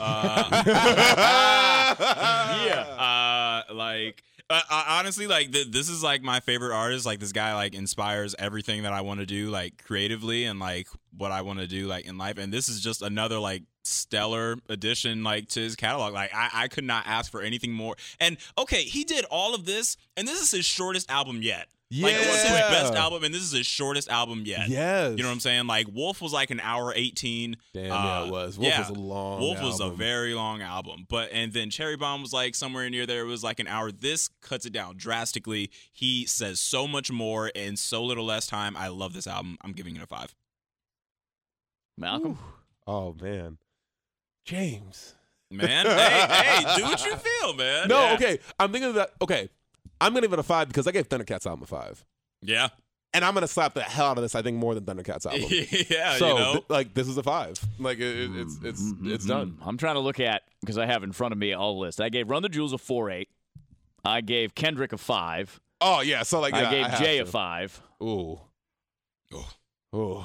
Uh, 0.00 0.62
yeah. 2.66 2.84
uh, 2.98 3.74
like 3.74 4.22
uh, 4.50 4.60
uh, 4.70 4.84
honestly, 4.88 5.26
like 5.26 5.52
th- 5.52 5.70
this 5.70 5.88
is 5.88 6.02
like 6.02 6.22
my 6.22 6.40
favorite 6.40 6.74
artist. 6.74 7.04
Like 7.04 7.20
this 7.20 7.32
guy, 7.32 7.54
like 7.54 7.74
inspires 7.74 8.34
everything 8.38 8.82
that 8.84 8.92
I 8.92 9.02
want 9.02 9.20
to 9.20 9.26
do, 9.26 9.50
like 9.50 9.82
creatively, 9.84 10.44
and 10.44 10.58
like 10.58 10.88
what 11.16 11.32
I 11.32 11.42
want 11.42 11.58
to 11.60 11.66
do, 11.66 11.86
like 11.86 12.06
in 12.06 12.16
life. 12.16 12.38
And 12.38 12.52
this 12.52 12.68
is 12.68 12.80
just 12.80 13.02
another 13.02 13.38
like 13.38 13.62
stellar 13.88 14.56
addition, 14.68 15.24
like 15.24 15.48
to 15.50 15.60
his 15.60 15.76
catalog. 15.76 16.12
Like 16.12 16.34
I, 16.34 16.50
I 16.52 16.68
could 16.68 16.84
not 16.84 17.06
ask 17.06 17.30
for 17.30 17.40
anything 17.42 17.72
more. 17.72 17.96
And 18.20 18.36
okay, 18.56 18.82
he 18.82 19.04
did 19.04 19.24
all 19.30 19.54
of 19.54 19.64
this, 19.64 19.96
and 20.16 20.26
this 20.26 20.40
is 20.40 20.50
his 20.50 20.64
shortest 20.64 21.10
album 21.10 21.42
yet. 21.42 21.68
Like 21.90 22.12
it 22.12 22.18
was 22.18 22.42
his 22.42 22.50
Yeah. 22.50 22.68
best 22.68 22.92
album, 22.92 23.24
and 23.24 23.34
this 23.34 23.40
is 23.40 23.52
his 23.52 23.66
shortest 23.66 24.10
album 24.10 24.42
yet. 24.44 24.68
Yes. 24.68 25.12
You 25.16 25.22
know 25.22 25.30
what 25.30 25.32
I'm 25.32 25.40
saying? 25.40 25.66
Like 25.66 25.86
Wolf 25.90 26.20
was 26.20 26.34
like 26.34 26.50
an 26.50 26.60
hour 26.60 26.92
eighteen. 26.94 27.56
Damn, 27.72 27.86
yeah, 27.86 28.24
it 28.24 28.28
uh, 28.28 28.30
was. 28.30 28.58
Wolf 28.58 28.70
yeah. 28.70 28.80
was 28.80 28.90
a 28.90 29.00
long 29.00 29.40
Wolf 29.40 29.62
was 29.62 29.80
a 29.80 29.88
very 29.88 30.34
long 30.34 30.60
album, 30.60 31.06
but 31.08 31.30
and 31.32 31.50
then 31.54 31.70
Cherry 31.70 31.96
Bomb 31.96 32.20
was 32.20 32.32
like 32.34 32.54
somewhere 32.54 32.90
near 32.90 33.06
there. 33.06 33.22
It 33.22 33.28
was 33.28 33.42
like 33.42 33.58
an 33.58 33.66
hour. 33.66 33.90
This 33.90 34.28
cuts 34.42 34.66
it 34.66 34.72
down 34.74 34.98
drastically. 34.98 35.70
He 35.90 36.26
says 36.26 36.60
so 36.60 36.86
much 36.86 37.10
more 37.10 37.48
in 37.48 37.78
so 37.78 38.04
little 38.04 38.26
less 38.26 38.46
time. 38.46 38.76
I 38.76 38.88
love 38.88 39.14
this 39.14 39.26
album. 39.26 39.56
I'm 39.62 39.72
giving 39.72 39.96
it 39.96 40.02
a 40.02 40.06
five. 40.06 40.34
Malcolm. 41.96 42.38
Oh 42.86 43.14
man, 43.20 43.56
James. 44.48 45.14
Man, 45.50 45.86
hey, 45.86 46.26
hey, 46.64 46.76
do 46.76 46.82
what 46.84 47.04
you 47.04 47.16
feel, 47.16 47.54
man. 47.54 47.88
No, 47.88 48.00
Yeah. 48.02 48.14
okay. 48.14 48.38
I'm 48.58 48.70
thinking 48.72 48.88
of 48.90 48.94
that. 48.96 49.10
Okay, 49.22 49.48
I'm 50.00 50.12
gonna 50.12 50.22
give 50.26 50.32
it 50.32 50.38
a 50.38 50.42
five 50.42 50.68
because 50.68 50.86
I 50.86 50.90
gave 50.90 51.06
Thundercat's 51.06 51.46
album 51.46 51.62
a 51.62 51.66
five, 51.66 52.04
Yeah, 52.42 52.68
and 53.14 53.24
I'm 53.24 53.32
gonna 53.34 53.48
slap 53.48 53.72
the 53.74 53.82
hell 53.82 54.06
out 54.06 54.18
of 54.18 54.22
this. 54.22 54.34
I 54.34 54.42
think 54.42 54.56
more 54.58 54.74
than 54.74 54.84
Thundercat's 54.84 55.24
album. 55.26 55.42
yeah. 55.90 56.16
so 56.16 56.28
you 56.28 56.34
know, 56.38 56.52
th- 56.52 56.64
like 56.68 56.92
this 56.94 57.08
is 57.08 57.16
a 57.16 57.22
five. 57.22 57.58
Like 57.78 57.98
it, 57.98 58.02
it- 58.30 58.30
it's 58.36 58.58
it's 58.62 58.82
it's 59.04 59.24
done. 59.26 59.52
Mm-hmm. 59.52 59.68
I'm 59.68 59.76
trying 59.78 59.94
to 59.94 60.00
look 60.00 60.20
at 60.20 60.42
because 60.60 60.76
I 60.78 60.86
have 60.86 61.02
in 61.02 61.12
front 61.12 61.32
of 61.32 61.38
me 61.38 61.52
all 61.54 61.74
the 61.74 61.80
list. 61.80 62.00
I 62.00 62.08
gave 62.10 62.28
Run 62.30 62.42
the 62.42 62.48
Jewels 62.50 62.72
a 62.74 62.78
four 62.78 63.10
eight. 63.10 63.28
I 64.04 64.20
gave 64.20 64.54
Kendrick 64.54 64.92
a 64.92 64.98
five. 64.98 65.60
Oh 65.80 66.00
yeah. 66.02 66.22
So 66.24 66.40
like 66.40 66.54
yeah, 66.54 66.68
I 66.68 66.70
gave 66.70 66.86
have 66.86 66.98
Jay 67.00 67.16
to. 67.18 67.22
a 67.22 67.26
five. 67.26 67.80
Ooh. 68.02 68.38
Oh. 69.32 69.48
Ooh. 69.94 70.24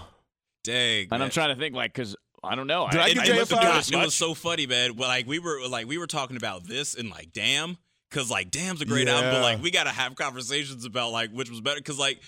dang. 0.66 1.04
And 1.04 1.10
man. 1.12 1.22
I'm 1.22 1.30
trying 1.30 1.54
to 1.54 1.60
think 1.60 1.76
like 1.76 1.94
because 1.94 2.16
I 2.44 2.56
don't 2.56 2.68
know. 2.68 2.88
Did 2.92 3.00
I 3.00 3.04
I, 3.06 3.10
give 3.14 3.20
I 3.20 3.26
Jay 3.26 3.32
a 3.32 3.36
must 3.40 3.52
have 3.52 3.60
five? 3.60 3.86
done 3.88 4.00
it, 4.00 4.04
it 4.04 4.06
was 4.06 4.16
so 4.16 4.34
funny, 4.34 4.68
man. 4.68 4.96
Well, 4.96 5.08
like 5.08 5.28
we 5.28 5.40
were 5.40 5.66
like 5.68 5.88
we 5.88 5.98
were 5.98 6.08
talking 6.08 6.38
about 6.38 6.66
this 6.66 6.96
and 6.96 7.10
like 7.10 7.32
damn, 7.34 7.78
because 8.10 8.30
like 8.30 8.52
damn's 8.52 8.82
a 8.82 8.86
great 8.86 9.08
album, 9.08 9.32
but 9.32 9.42
like 9.42 9.62
we 9.62 9.72
gotta 9.72 9.92
have 9.92 10.16
conversations 10.16 10.86
about 10.86 11.12
like 11.12 11.32
which 11.32 11.50
was 11.50 11.62
better, 11.62 11.80
because 11.80 11.98
like 12.00 12.22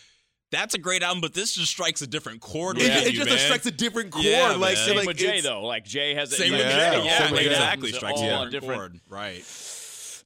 that's 0.51 0.73
a 0.73 0.77
great 0.77 1.03
album, 1.03 1.21
but 1.21 1.33
this 1.33 1.53
just 1.53 1.71
strikes 1.71 2.01
a 2.01 2.07
different 2.07 2.39
chord. 2.39 2.77
It, 2.77 2.83
with 2.83 3.07
it 3.07 3.13
you, 3.13 3.19
just 3.19 3.29
man. 3.29 3.39
strikes 3.39 3.65
a 3.65 3.71
different 3.71 4.11
chord. 4.11 4.25
Yeah, 4.25 4.55
like. 4.57 4.77
Same 4.77 4.95
like 4.95 5.07
with 5.07 5.17
Jay 5.17 5.41
though. 5.41 5.65
Like 5.65 5.83
Jay 5.85 6.13
has 6.13 6.35
Same 6.35 6.51
like, 6.51 6.61
with 6.61 6.69
Yeah, 6.69 6.91
Jay, 6.91 7.05
yeah, 7.05 7.27
same 7.27 7.37
exactly. 7.37 7.89
it's 7.89 7.97
Strikes 7.97 8.19
all 8.19 8.29
a 8.29 8.33
on 8.33 8.51
different 8.51 8.61
different. 8.61 8.77
chord, 8.79 9.01
right? 9.09 9.43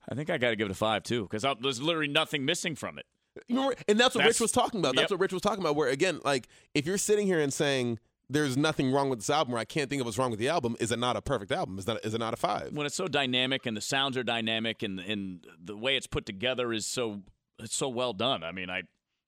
I 0.09 0.15
think 0.15 0.29
I 0.29 0.37
got 0.37 0.49
to 0.49 0.55
give 0.55 0.67
it 0.67 0.71
a 0.71 0.75
five 0.75 1.03
too 1.03 1.23
because 1.23 1.45
there's 1.61 1.81
literally 1.81 2.07
nothing 2.07 2.45
missing 2.45 2.75
from 2.75 2.97
it. 2.99 3.05
Remember- 3.47 3.75
and 3.87 3.99
that's 3.99 4.15
what 4.15 4.21
That's- 4.21 4.35
Rich 4.35 4.41
was 4.41 4.51
talking 4.51 4.79
about. 4.79 4.95
That's 4.95 5.05
yep. 5.05 5.11
what 5.11 5.21
Rich 5.21 5.33
was 5.33 5.41
talking 5.41 5.59
about. 5.63 5.75
Where 5.75 5.87
again, 5.87 6.19
like 6.25 6.47
if 6.73 6.85
you're 6.85 6.97
sitting 6.97 7.25
here 7.27 7.39
and 7.39 7.53
saying 7.53 7.99
there's 8.29 8.55
nothing 8.55 8.91
wrong 8.91 9.09
with 9.09 9.19
this 9.19 9.29
album, 9.29 9.55
or 9.55 9.57
I 9.57 9.65
can't 9.65 9.89
think 9.89 10.01
of 10.01 10.05
what's 10.05 10.17
wrong 10.17 10.29
with 10.29 10.39
the 10.39 10.49
album, 10.49 10.75
is 10.79 10.91
it 10.91 10.99
not 10.99 11.15
a 11.15 11.21
perfect 11.21 11.51
album? 11.51 11.79
Is 11.79 11.85
that 11.85 11.99
is 12.05 12.13
it 12.13 12.19
not 12.19 12.33
a 12.33 12.37
five? 12.37 12.71
When 12.73 12.85
it's 12.85 12.95
so 12.95 13.07
dynamic 13.07 13.65
and 13.65 13.75
the 13.75 13.81
sounds 13.81 14.17
are 14.17 14.23
dynamic 14.23 14.83
and 14.83 14.99
and 14.99 15.45
the 15.61 15.75
way 15.75 15.95
it's 15.95 16.07
put 16.07 16.25
together 16.25 16.71
is 16.71 16.85
so 16.85 17.21
it's 17.57 17.75
so 17.75 17.89
well 17.89 18.13
done. 18.13 18.43
I 18.43 18.51
mean, 18.51 18.69
I 18.69 18.83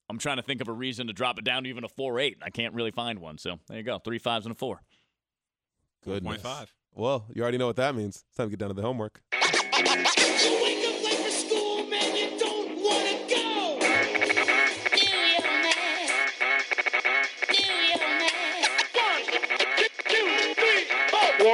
I'm 0.10 0.18
trying 0.18 0.38
to 0.38 0.44
think 0.44 0.62
of 0.62 0.68
a 0.68 0.74
reason 0.74 1.08
to 1.08 1.14
drop 1.14 1.40
it 1.40 1.46
down 1.46 1.64
to 1.64 1.70
even 1.70 1.84
a 1.84 1.90
four 1.90 2.20
eight. 2.20 2.38
I 2.42 2.50
can't 2.50 2.74
really 2.74 2.92
find 2.92 3.20
one. 3.20 3.38
So 3.38 3.60
there 3.68 3.78
you 3.78 3.84
go, 3.84 3.98
three 3.98 4.20
fives 4.20 4.46
and 4.46 4.54
a 4.54 4.58
four. 4.58 4.82
Goodness. 6.04 6.42
4.5. 6.42 6.68
Well, 6.94 7.26
you 7.34 7.44
already 7.44 7.60
know 7.60 7.68
what 7.68 7.76
that 7.76 7.96
means. 7.96 8.24
It's 8.28 8.36
time 8.36 8.48
to 8.48 8.50
get 8.50 8.60
down 8.60 8.70
to 8.70 8.74
the 8.76 8.82
homework. 8.82 9.22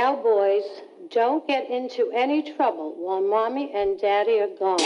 Now, 0.07 0.15
boys, 0.15 0.63
don't 1.11 1.45
get 1.47 1.69
into 1.69 2.09
any 2.15 2.41
trouble 2.55 2.95
while 2.95 3.19
mommy 3.19 3.69
and 3.75 3.99
daddy 3.99 4.39
are 4.39 4.47
gone. 4.57 4.77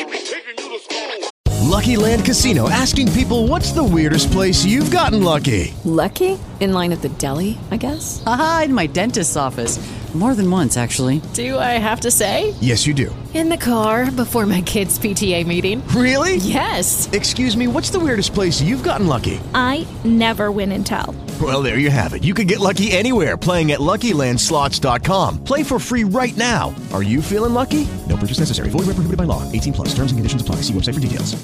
Lucky 1.61 1.95
Land 1.95 2.25
Casino 2.25 2.67
asking 2.67 3.11
people 3.11 3.45
what's 3.45 3.71
the 3.71 3.83
weirdest 3.83 4.31
place 4.31 4.65
you've 4.65 4.89
gotten 4.89 5.21
lucky? 5.21 5.75
Lucky? 5.85 6.39
In 6.59 6.73
line 6.73 6.91
at 6.91 7.03
the 7.03 7.09
deli, 7.09 7.59
I 7.69 7.77
guess? 7.77 8.23
Aha, 8.25 8.63
in 8.65 8.73
my 8.73 8.87
dentist's 8.87 9.35
office. 9.35 9.77
More 10.15 10.33
than 10.33 10.49
once, 10.49 10.75
actually. 10.75 11.21
Do 11.33 11.57
I 11.59 11.77
have 11.77 12.01
to 12.01 12.09
say? 12.09 12.55
Yes, 12.59 12.87
you 12.87 12.93
do. 12.95 13.15
In 13.35 13.47
the 13.47 13.57
car 13.57 14.09
before 14.09 14.45
my 14.47 14.61
kids' 14.61 14.97
PTA 14.97 15.45
meeting. 15.45 15.87
Really? 15.89 16.37
Yes. 16.37 17.09
Excuse 17.13 17.55
me, 17.55 17.67
what's 17.67 17.91
the 17.91 17.99
weirdest 17.99 18.33
place 18.33 18.59
you've 18.59 18.83
gotten 18.83 19.05
lucky? 19.07 19.39
I 19.53 19.87
never 20.03 20.51
win 20.51 20.71
and 20.71 20.85
tell. 20.85 21.15
Well, 21.41 21.63
there 21.63 21.79
you 21.79 21.89
have 21.89 22.13
it. 22.13 22.23
You 22.23 22.35
can 22.35 22.45
get 22.45 22.59
lucky 22.59 22.91
anywhere 22.91 23.35
playing 23.35 23.71
at 23.71 23.79
LuckyLandSlots.com. 23.79 25.43
Play 25.43 25.63
for 25.63 25.79
free 25.79 26.03
right 26.03 26.35
now. 26.37 26.75
Are 26.93 27.01
you 27.01 27.21
feeling 27.21 27.53
lucky? 27.53 27.87
No 28.07 28.15
purchase 28.15 28.39
necessary. 28.39 28.69
Void 28.69 28.81
where 28.85 28.93
prohibited 28.93 29.17
by 29.17 29.23
law. 29.23 29.49
18 29.51 29.73
plus. 29.73 29.87
Terms 29.95 30.11
and 30.11 30.19
conditions 30.19 30.41
apply. 30.43 30.57
See 30.57 30.73
website 30.73 30.93
for 30.93 30.99
details. 30.99 31.43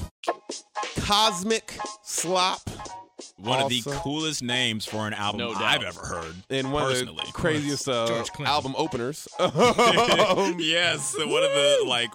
Cosmic 1.00 1.74
Slop. 2.04 2.60
One 3.38 3.60
of 3.60 3.70
the 3.70 3.82
coolest 3.86 4.44
names 4.44 4.86
for 4.86 5.08
an 5.08 5.14
album 5.14 5.40
No. 5.40 5.54
I've 5.54 5.82
ever 5.82 6.00
heard. 6.00 6.36
And 6.52 6.72
one 6.72 6.84
personally. 6.84 7.22
of 7.22 7.26
the 7.28 7.32
craziest 7.34 7.88
uh, 7.88 8.24
album 8.46 8.76
openers. 8.78 9.28
Um, 9.40 9.52
yes, 10.60 11.16
one 11.18 11.44
of 11.44 11.52
the 11.52 11.84
like 11.88 12.12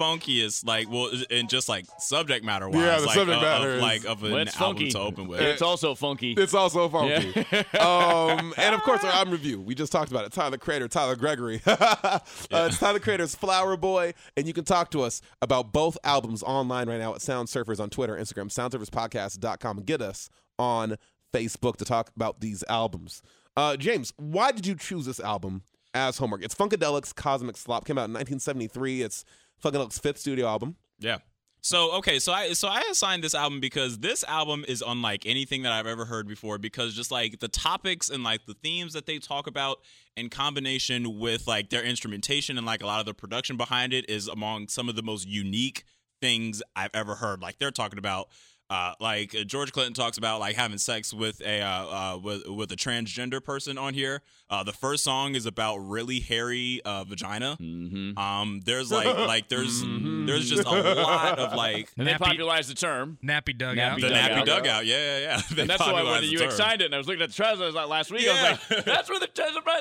funkiest, 0.00 0.66
like 0.66 0.90
well, 0.90 1.10
and 1.30 1.48
just 1.48 1.68
like 1.68 1.86
subject 1.98 2.44
matter 2.44 2.68
wise, 2.68 2.80
Yeah, 2.80 3.00
the 3.00 3.06
like, 3.06 3.14
subject 3.14 3.36
of, 3.36 3.42
matter 3.42 3.68
of, 3.70 3.76
is- 3.76 3.82
like 3.82 4.04
of 4.04 4.22
an 4.24 4.32
Well, 4.32 4.42
it's 4.42 4.60
album 4.60 4.76
funky. 4.76 4.90
to 4.90 4.98
open 5.00 5.26
with. 5.28 5.40
It's 5.40 5.62
also 5.62 5.94
funky. 5.94 6.32
It's 6.32 6.54
also 6.54 6.88
funky. 6.88 7.32
Yeah. 7.52 7.62
um, 7.80 8.54
and 8.56 8.74
of 8.74 8.82
course, 8.82 9.02
our 9.04 9.12
album 9.12 9.32
review. 9.32 9.60
We 9.60 9.74
just 9.74 9.92
talked 9.92 10.10
about 10.10 10.24
it. 10.24 10.32
Tyler 10.32 10.58
Creator, 10.58 10.88
Tyler 10.88 11.16
Gregory. 11.16 11.60
uh, 11.66 12.18
it's 12.50 12.78
Tyler 12.78 12.98
Creator's 12.98 13.34
Flower 13.34 13.76
Boy. 13.76 14.14
And 14.36 14.46
you 14.46 14.52
can 14.52 14.64
talk 14.64 14.90
to 14.90 15.02
us 15.02 15.20
about 15.42 15.72
both 15.72 15.96
albums 16.04 16.42
online 16.42 16.88
right 16.88 16.98
now 17.00 17.14
at 17.14 17.22
Sound 17.22 17.48
Surfers 17.48 17.80
on 17.80 17.90
Twitter, 17.90 18.16
Instagram, 18.16 18.46
soundsurferspodcast.com. 18.52 19.78
And 19.78 19.86
get 19.86 20.00
us 20.02 20.28
on 20.58 20.96
Facebook 21.32 21.76
to 21.76 21.84
talk 21.84 22.10
about 22.16 22.40
these 22.40 22.62
albums. 22.68 23.22
Uh, 23.56 23.76
James, 23.76 24.12
why 24.16 24.52
did 24.52 24.66
you 24.66 24.74
choose 24.74 25.06
this 25.06 25.20
album 25.20 25.62
as 25.94 26.18
homework? 26.18 26.44
It's 26.44 26.54
Funkadelic's 26.54 27.12
Cosmic 27.12 27.56
Slop. 27.56 27.84
Came 27.84 27.98
out 27.98 28.06
in 28.08 28.12
1973. 28.12 29.02
It's 29.02 29.24
Funkadelic's 29.64 29.98
fifth 29.98 30.18
studio 30.18 30.46
album. 30.46 30.76
Yeah. 30.98 31.18
So 31.64 31.92
okay, 31.92 32.18
so 32.18 32.30
I 32.30 32.52
so 32.52 32.68
I 32.68 32.82
assigned 32.90 33.24
this 33.24 33.34
album 33.34 33.58
because 33.58 33.98
this 33.98 34.22
album 34.24 34.66
is 34.68 34.84
unlike 34.86 35.24
anything 35.24 35.62
that 35.62 35.72
I've 35.72 35.86
ever 35.86 36.04
heard 36.04 36.28
before 36.28 36.58
because 36.58 36.94
just 36.94 37.10
like 37.10 37.40
the 37.40 37.48
topics 37.48 38.10
and 38.10 38.22
like 38.22 38.44
the 38.44 38.52
themes 38.52 38.92
that 38.92 39.06
they 39.06 39.18
talk 39.18 39.46
about 39.46 39.78
in 40.14 40.28
combination 40.28 41.18
with 41.18 41.46
like 41.46 41.70
their 41.70 41.82
instrumentation 41.82 42.58
and 42.58 42.66
like 42.66 42.82
a 42.82 42.86
lot 42.86 43.00
of 43.00 43.06
the 43.06 43.14
production 43.14 43.56
behind 43.56 43.94
it 43.94 44.10
is 44.10 44.28
among 44.28 44.68
some 44.68 44.90
of 44.90 44.94
the 44.94 45.02
most 45.02 45.26
unique 45.26 45.84
things 46.20 46.62
I've 46.76 46.90
ever 46.92 47.14
heard. 47.14 47.40
Like 47.40 47.58
they're 47.58 47.70
talking 47.70 47.98
about 47.98 48.28
uh, 48.74 48.94
like 49.00 49.34
uh, 49.34 49.44
George 49.44 49.72
Clinton 49.72 49.94
talks 49.94 50.18
about 50.18 50.40
like 50.40 50.56
having 50.56 50.78
sex 50.78 51.14
with 51.14 51.40
a 51.42 51.60
uh, 51.60 51.68
uh, 52.14 52.18
with 52.18 52.46
with 52.48 52.72
a 52.72 52.76
transgender 52.76 53.42
person 53.42 53.78
on 53.78 53.94
here. 53.94 54.20
Uh, 54.50 54.62
the 54.62 54.72
first 54.72 55.02
song 55.04 55.34
is 55.34 55.46
about 55.46 55.78
really 55.78 56.20
hairy 56.20 56.80
uh, 56.84 57.02
vagina. 57.04 57.56
Mm-hmm. 57.60 58.18
Um, 58.18 58.60
there's 58.64 58.90
like 58.92 59.06
like 59.26 59.48
there's 59.48 59.82
there's 59.82 60.48
just 60.50 60.66
a 60.66 60.70
lot 60.70 61.38
of 61.38 61.54
like 61.54 61.90
And 61.96 62.06
they 62.08 62.14
popularized 62.14 62.70
the 62.70 62.74
term. 62.74 63.18
Nappy 63.24 63.56
dugout. 63.56 64.00
the 64.00 64.08
nappy 64.08 64.44
dugout. 64.44 64.86
Yeah, 64.86 64.96
yeah, 64.96 65.18
yeah. 65.18 65.40
They 65.54 65.62
and 65.62 65.70
that's 65.70 65.80
why 65.80 65.92
when 65.92 66.04
popularized 66.04 66.24
the 66.24 66.32
you 66.32 66.38
term. 66.38 66.50
signed 66.50 66.82
it, 66.82 66.86
and 66.86 66.94
I 66.94 66.98
was 66.98 67.06
looking 67.06 67.22
at 67.22 67.30
the 67.30 67.34
trousers 67.34 67.74
like 67.74 67.88
last 67.88 68.10
week, 68.10 68.28
I 68.28 68.32
was 68.52 68.70
like, 68.70 68.84
"That's 68.84 69.08
where 69.08 69.20
the 69.20 69.28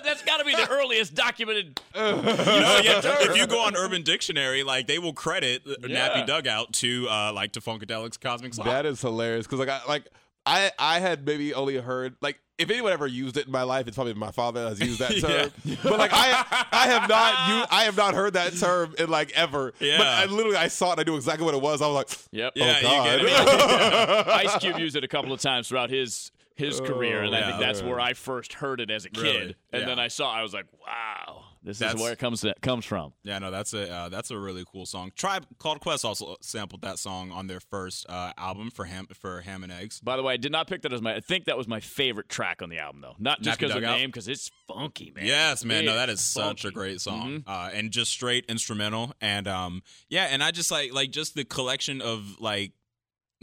that's 0.04 0.22
got 0.24 0.38
to 0.38 0.46
be 0.46 0.52
the 0.56 0.70
earliest 0.70 1.14
documented." 1.16 1.80
You 1.96 2.02
know, 2.02 2.82
yeah, 2.84 3.02
if 3.04 3.36
you 3.36 3.48
go 3.48 3.60
on 3.62 3.76
Urban 3.76 4.04
Dictionary, 4.04 4.64
like 4.64 4.88
they 4.88 5.00
will 5.00 5.14
credit 5.14 5.64
the 5.66 5.78
Yeah. 5.88 6.10
Nappy 6.10 6.26
Dugout 6.26 6.74
to 6.74 7.08
uh, 7.10 7.34
like 7.34 7.54
to 7.54 7.62
Funkadelic's 7.62 8.18
Cosmic 8.18 8.54
Slop. 8.54 8.68
That 8.84 8.90
is 8.92 9.02
hilarious 9.02 9.46
because 9.48 9.60
like 9.60 9.70
I 9.70 9.82
like 9.88 10.08
I 10.46 10.72
I 10.78 11.00
had 11.00 11.26
maybe 11.26 11.54
only 11.54 11.78
heard 11.78 12.16
like 12.22 12.40
if 12.60 12.70
anyone 12.70 12.92
ever 12.94 13.08
used 13.08 13.38
it 13.38 13.46
in 13.48 13.52
my 13.52 13.64
life, 13.64 13.88
it's 13.88 13.96
probably 13.96 14.14
my 14.14 14.32
father 14.32 14.68
has 14.68 14.80
used 14.80 15.00
that 15.00 15.12
term. 15.20 15.52
Yeah. 15.66 15.76
But 15.84 15.98
like 16.00 16.12
I 16.14 16.66
I 16.72 16.88
have 16.88 17.10
not 17.10 17.48
you 17.50 17.66
I 17.72 17.84
have 17.86 17.98
not 17.98 18.14
heard 18.14 18.34
that 18.34 18.56
term 18.58 18.94
in 19.00 19.10
like 19.10 19.32
ever. 19.32 19.74
Yeah. 19.80 19.98
But 19.98 20.08
I 20.08 20.26
literally 20.26 20.58
I 20.58 20.68
saw 20.68 20.94
it. 20.94 21.00
I 21.00 21.04
knew 21.04 21.16
exactly 21.16 21.46
what 21.46 21.56
it 21.56 21.62
was. 21.62 21.82
I 21.82 21.88
was 21.88 21.96
like, 21.96 22.10
Yep. 22.32 22.54
Oh 22.56 22.60
Yeah, 22.60 22.76
you 22.78 22.82
God. 22.84 23.20
get 23.22 23.26
it. 23.26 24.28
Ice 24.46 24.58
Cube 24.58 24.78
used 24.80 24.96
it 24.96 25.04
a 25.04 25.08
couple 25.08 25.34
of 25.34 25.40
times 25.42 25.68
throughout 25.70 25.90
his 25.90 26.32
his 26.56 26.80
career, 26.82 27.24
and 27.24 27.36
I 27.36 27.42
oh, 27.42 27.46
think 27.48 27.60
that's 27.60 27.82
where 27.82 28.00
I 28.00 28.14
first 28.14 28.54
heard 28.54 28.80
it 28.80 28.92
as 28.92 29.06
a 29.06 29.10
kid. 29.10 29.24
Really? 29.24 29.56
And 29.72 29.82
Yeah. 29.82 29.86
then 29.88 29.98
I 30.00 30.08
saw, 30.08 30.32
I 30.32 30.44
was 30.44 30.54
like, 30.54 30.68
"Wow, 30.86 31.43
this 31.64 31.80
That's- 31.80 31.96
is 31.96 32.02
where 32.02 32.12
it 32.14 32.20
comes 32.20 32.46
comes 32.62 32.86
from." 32.86 33.14
Yeah, 33.24 33.40
no, 33.40 33.50
that's 33.52 33.74
a 33.74 33.90
uh, 33.92 34.10
that's 34.10 34.32
a 34.32 34.38
really 34.38 34.64
cool 34.72 34.86
song. 34.86 35.12
Tribe 35.16 35.46
Called 35.60 35.80
Quest 35.80 36.04
also 36.06 36.36
sampled 36.42 36.82
that 36.82 37.00
song 37.00 37.32
on 37.32 37.48
their 37.48 37.60
first 37.60 38.06
uh, 38.10 38.34
album 38.38 38.70
for 38.70 38.86
ham 38.86 39.08
for 39.14 39.42
Ham 39.42 39.64
and 39.64 39.72
Eggs. 39.72 40.00
By 40.02 40.18
the 40.18 40.24
way, 40.24 40.34
I 40.34 40.38
did 40.38 40.52
not 40.52 40.68
pick 40.68 40.82
that 40.84 40.94
as 40.94 41.02
my. 41.02 41.16
I 41.16 41.20
think 41.20 41.46
that 41.46 41.58
was 41.58 41.68
my 41.68 41.80
favorite 41.80 42.30
track 42.30 42.62
on 42.62 42.70
the 42.70 42.80
album, 42.80 43.02
though. 43.02 43.16
Not 43.20 43.42
just 43.42 43.60
because 43.60 43.76
of 43.76 43.82
the 43.82 43.88
name, 43.88 44.10
because 44.10 44.28
it's 44.28 44.52
funky, 44.68 45.12
man. 45.16 45.26
Yes, 45.26 45.64
man. 45.64 45.86
No, 45.86 45.96
that 45.96 46.10
is 46.10 46.22
such 46.22 46.66
a 46.66 46.72
great 46.72 47.02
song, 47.02 47.42
Mhm. 47.42 47.44
uh, 47.48 47.70
and 47.74 47.92
just 47.92 48.12
straight 48.12 48.46
instrumental. 48.48 49.14
And 49.22 49.48
um, 49.48 49.82
yeah, 50.10 50.26
and 50.26 50.44
I 50.44 50.52
just 50.52 50.72
like 50.72 50.94
like 50.94 51.12
just 51.12 51.36
the 51.36 51.46
collection 51.46 52.02
of 52.02 52.40
like 52.40 52.74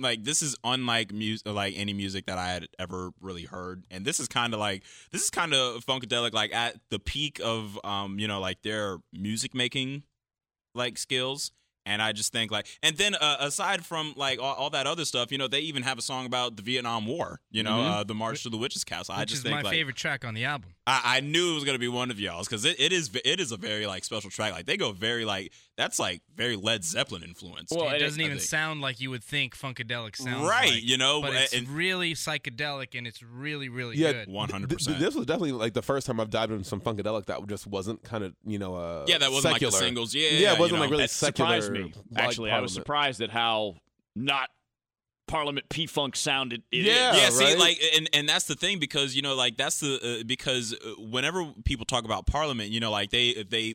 like 0.01 0.25
this 0.25 0.43
is 0.43 0.57
unlike 0.65 1.13
music 1.13 1.47
like 1.47 1.75
any 1.77 1.93
music 1.93 2.27
that 2.27 2.39
I 2.39 2.49
had 2.49 2.69
ever 2.79 3.11
really 3.21 3.45
heard, 3.45 3.85
and 3.91 4.05
this 4.05 4.21
is 4.21 4.29
kind 4.29 4.55
of 4.55 4.61
like 4.61 4.83
this 5.13 5.23
is 5.23 5.31
kind 5.31 5.55
of 5.55 5.85
funkadelic, 5.85 6.33
like 6.33 6.55
at 6.55 6.77
the 6.91 6.99
peak 6.99 7.41
of 7.43 7.79
um, 7.85 8.19
you 8.19 8.29
know, 8.29 8.41
like 8.41 8.63
their 8.63 8.99
music 9.13 9.55
making 9.55 10.05
like 10.75 10.99
skills. 10.99 11.53
And 11.91 12.01
I 12.01 12.13
just 12.13 12.33
think 12.33 12.53
like, 12.53 12.67
and 12.85 12.97
then 12.97 13.15
uh, 13.17 13.37
aside 13.41 13.85
from 13.85 14.15
like 14.17 14.39
all, 14.39 14.55
all 14.55 14.71
that 14.71 14.87
other 14.87 15.05
stuff, 15.05 15.33
you 15.33 15.39
know, 15.39 15.49
they 15.49 15.61
even 15.61 15.83
have 15.83 15.99
a 15.99 16.03
song 16.03 16.25
about 16.25 16.55
the 16.57 16.63
Vietnam 16.63 17.07
War. 17.07 17.41
You 17.51 17.65
know, 17.65 17.71
Mhm. 17.79 17.91
uh, 17.91 18.05
the 18.05 18.15
March 18.15 18.45
to 18.45 18.49
the 18.49 18.57
Witches 18.57 18.85
Castle. 18.85 19.15
I 19.17 19.25
just 19.25 19.39
is 19.39 19.43
think 19.43 19.57
my 19.57 19.63
like, 19.63 19.73
favorite 19.73 19.97
track 19.97 20.25
on 20.25 20.35
the 20.35 20.45
album. 20.45 20.71
I, 20.87 21.17
I 21.17 21.21
knew 21.21 21.53
it 21.53 21.55
was 21.55 21.65
gonna 21.65 21.79
be 21.79 21.89
one 21.89 22.11
of 22.11 22.19
y'all's 22.21 22.47
because 22.49 22.65
it, 22.65 22.79
it 22.81 22.93
is 22.93 23.11
it 23.25 23.39
is 23.41 23.51
a 23.53 23.57
very 23.57 23.87
like 23.87 24.05
special 24.05 24.31
track. 24.31 24.53
Like 24.53 24.67
they 24.67 24.77
go 24.77 24.93
very 24.93 25.25
like 25.25 25.53
that's 25.77 25.99
like 25.99 26.23
very 26.37 26.57
Led 26.57 26.85
Zeppelin 26.85 27.23
influence. 27.23 27.71
it 27.73 27.99
doesn't 27.99 28.21
even 28.21 28.39
sound 28.41 28.81
like 28.81 29.01
you 29.01 29.11
would 29.11 29.25
think 29.25 29.57
Funkadelic 29.57 30.15
sounds 30.17 30.49
Right, 30.49 30.71
like. 30.75 30.83
you 30.85 30.97
know, 30.97 31.21
but 31.23 31.35
it's 31.35 31.53
and- 31.55 31.69
really 31.69 32.15
psychedelic 32.15 32.97
and 32.97 33.07
it's 33.07 33.23
really, 33.23 33.69
really 33.69 33.97
yeah, 33.97 34.13
good. 34.13 34.27
th- 34.69 34.85
th- 34.87 34.99
this 34.99 35.15
was 35.15 35.27
definitely 35.27 35.53
like 35.53 35.75
the 35.75 35.83
first 35.83 36.07
time 36.07 36.21
I've 36.21 36.31
dived 36.31 36.53
into 36.53 36.65
some 36.65 36.81
funkadelic 36.81 37.27
that 37.27 37.47
just 37.49 37.67
wasn't 37.67 38.03
kind 38.03 38.25
of 38.25 38.35
you 38.47 38.59
know 38.59 38.75
uh 38.75 39.05
Yeah, 39.09 39.19
that 39.19 39.31
wasn't 39.33 39.53
like 39.53 39.63
the 39.63 39.71
singles. 39.73 40.15
Yeah, 40.15 40.29
yeah, 40.31 40.39
yeah, 40.39 40.53
it 40.55 40.59
wasn't 40.59 40.79
you 40.79 40.83
like 40.83 40.91
really 40.91 41.07
secular. 41.09 41.61
surprised 41.61 41.73
me. 41.85 41.93
Actually, 42.17 42.51
I 42.51 42.61
was 42.61 42.73
surprised 42.73 43.21
at 43.21 43.31
how 43.31 43.77
not 44.15 44.49
Parliament 45.29 45.69
P 45.69 45.87
Funk 45.87 46.17
sounded. 46.17 46.63
It 46.73 46.85
Yeah, 46.87 47.13
is. 47.13 47.19
yeah, 47.19 47.31
see, 47.31 47.45
right? 47.45 47.59
like, 47.59 47.81
and 47.97 48.09
and 48.13 48.29
that's 48.29 48.47
the 48.47 48.55
thing 48.57 48.79
because 48.79 49.15
you 49.15 49.23
know, 49.23 49.35
like 49.35 49.57
that's 49.57 49.81
the 49.81 50.21
uh, 50.21 50.25
because 50.25 50.73
uh, 50.75 51.01
whenever 51.01 51.45
people 51.65 51.87
talk 51.87 52.05
about 52.05 52.27
Parliament, 52.27 52.71
you 52.71 52.81
know, 52.81 52.91
like 52.91 53.11
they 53.11 53.45
they 53.49 53.75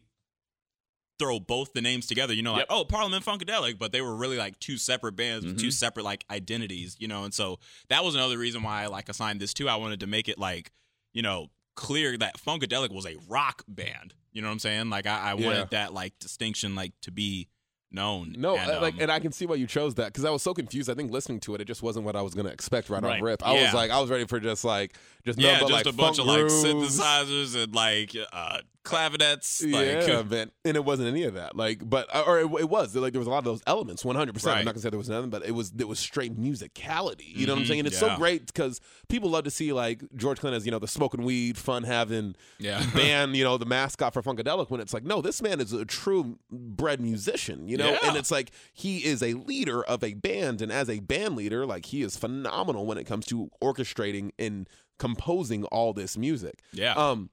throw 1.17 1.39
both 1.39 1.71
the 1.73 1.81
names 1.81 2.05
together. 2.07 2.33
You 2.33 2.41
know, 2.43 2.51
like 2.51 2.61
Yep. 2.69 2.77
oh, 2.77 2.83
Parliament 2.85 3.23
Funkadelic, 3.23 3.77
but 3.79 3.91
they 3.93 4.01
were 4.01 4.15
really 4.15 4.37
like 4.37 4.59
two 4.59 4.77
separate 4.77 5.15
bands 5.15 5.45
with 5.45 5.57
two 5.57 5.71
separate 5.71 6.03
like 6.03 6.25
identities. 6.29 6.97
You 6.99 7.07
know, 7.07 7.23
and 7.23 7.33
so 7.33 7.59
that 7.89 8.03
was 8.03 8.15
another 8.15 8.37
reason 8.37 8.63
why 8.63 8.83
I 8.83 8.87
like 8.87 9.07
assigned 9.07 9.39
this 9.39 9.53
too. 9.53 9.69
I 9.69 9.77
wanted 9.77 10.01
to 10.01 10.07
make 10.07 10.27
it 10.27 10.37
like 10.37 10.71
you 11.13 11.21
know 11.21 11.47
clear 11.75 12.17
that 12.17 12.37
Funkadelic 12.37 12.91
was 12.91 13.05
a 13.05 13.15
rock 13.29 13.63
band. 13.67 14.13
You 14.33 14.41
know 14.41 14.49
what 14.49 14.53
I'm 14.53 14.59
saying? 14.59 14.89
Like 14.89 15.07
I, 15.07 15.31
I 15.31 15.35
Yeah. 15.35 15.45
wanted 15.45 15.69
that 15.71 15.93
like 15.93 16.19
distinction 16.19 16.75
like 16.75 16.91
to 17.03 17.11
be 17.11 17.47
known. 17.95 18.35
No, 18.37 18.55
and, 18.57 18.69
uh, 18.71 18.81
like, 18.81 18.93
um, 18.95 18.99
and 19.01 19.11
I 19.11 19.19
can 19.19 19.31
see 19.31 19.45
why 19.47 19.55
you 19.55 19.65
chose 19.65 19.95
that 19.95 20.07
because 20.07 20.25
I 20.25 20.29
was 20.29 20.43
so 20.43 20.53
confused. 20.53 20.89
I 20.89 20.93
think 20.93 21.11
listening 21.11 21.39
to 21.41 21.55
it, 21.55 21.61
it 21.61 21.65
just 21.65 21.81
wasn't 21.81 22.05
what 22.05 22.15
I 22.15 22.21
was 22.21 22.35
gonna 22.35 22.49
expect 22.49 22.89
right, 22.89 23.01
Right. 23.01 23.17
off 23.17 23.23
rip. 23.23 23.47
I 23.47 23.55
Yeah. 23.55 23.63
was 23.63 23.73
like, 23.73 23.89
I 23.89 23.99
was 23.99 24.09
ready 24.11 24.25
for 24.27 24.39
just 24.39 24.63
like, 24.63 24.95
just 25.25 25.39
yeah, 25.39 25.59
just 25.61 25.71
like 25.71 25.85
a 25.87 25.91
bunch 25.93 26.19
of 26.19 26.25
funk 26.27 26.43
like 26.43 26.51
synthesizers 26.51 27.55
and 27.63 27.73
like 27.73 28.11
uh 28.31 28.59
clavinets. 28.83 29.63
Like, 29.63 30.07
yeah, 30.07 30.21
man. 30.29 30.51
and 30.63 30.77
it 30.77 30.85
wasn't 30.85 31.07
any 31.07 31.23
of 31.23 31.33
that. 31.33 31.55
Like, 31.55 31.87
but 31.87 32.07
uh, 32.15 32.23
or 32.27 32.39
it, 32.39 32.45
it 32.59 32.69
was 32.69 32.95
like 32.95 33.13
there 33.13 33.19
was 33.19 33.27
a 33.27 33.31
lot 33.31 33.39
of 33.39 33.43
those 33.45 33.61
elements. 33.65 34.05
One 34.05 34.15
hundred 34.15 34.33
percent. 34.33 34.57
I'm 34.57 34.65
not 34.65 34.73
gonna 34.75 34.81
say 34.81 34.89
there 34.89 34.97
was 34.99 35.09
nothing, 35.09 35.29
but 35.31 35.43
it 35.45 35.51
was 35.51 35.71
it 35.77 35.87
was 35.87 35.97
straight 35.99 36.39
musicality. 36.39 37.35
You 37.35 37.47
know 37.47 37.53
what 37.53 37.59
I'm 37.59 37.65
Mhm, 37.65 37.67
saying? 37.67 37.79
And 37.81 37.87
it's 37.87 38.01
yeah. 38.01 38.13
so 38.13 38.17
great 38.17 38.45
because 38.47 38.81
people 39.07 39.29
love 39.29 39.43
to 39.45 39.51
see 39.51 39.73
like 39.73 40.03
George 40.15 40.39
Clinton 40.39 40.57
as 40.57 40.65
you 40.65 40.71
know 40.71 40.79
the 40.79 40.87
smoking 40.87 41.23
weed, 41.23 41.57
fun 41.57 41.83
having 41.83 42.35
Yeah. 42.59 42.83
band. 42.93 43.35
You 43.35 43.43
know 43.43 43.57
the 43.57 43.65
mascot 43.65 44.13
for 44.13 44.21
Funkadelic. 44.21 44.69
When 44.69 44.79
it's 44.81 44.93
like, 44.93 45.03
no, 45.03 45.21
this 45.21 45.41
man 45.41 45.59
is 45.59 45.73
a 45.73 45.85
true 45.85 46.37
bred 46.51 46.99
musician. 47.01 47.67
You 47.67 47.77
know, 47.77 47.84
Yeah. 47.91 47.97
and 48.03 48.17
it's 48.17 48.31
like 48.31 48.51
he 48.73 49.05
is 49.05 49.21
a 49.21 49.33
leader 49.33 49.83
of 49.83 50.03
a 50.03 50.13
band, 50.13 50.61
and 50.61 50.71
as 50.71 50.89
a 50.89 50.99
band 50.99 51.35
leader, 51.35 51.65
like 51.65 51.85
he 51.87 52.01
is 52.01 52.17
phenomenal 52.17 52.85
when 52.85 52.97
it 52.97 53.05
comes 53.05 53.25
to 53.27 53.49
orchestrating 53.61 54.31
and 54.37 54.67
composing 54.99 55.65
all 55.65 55.93
this 55.93 56.17
music. 56.17 56.61
Yeah. 56.71 56.93
Um, 56.93 57.29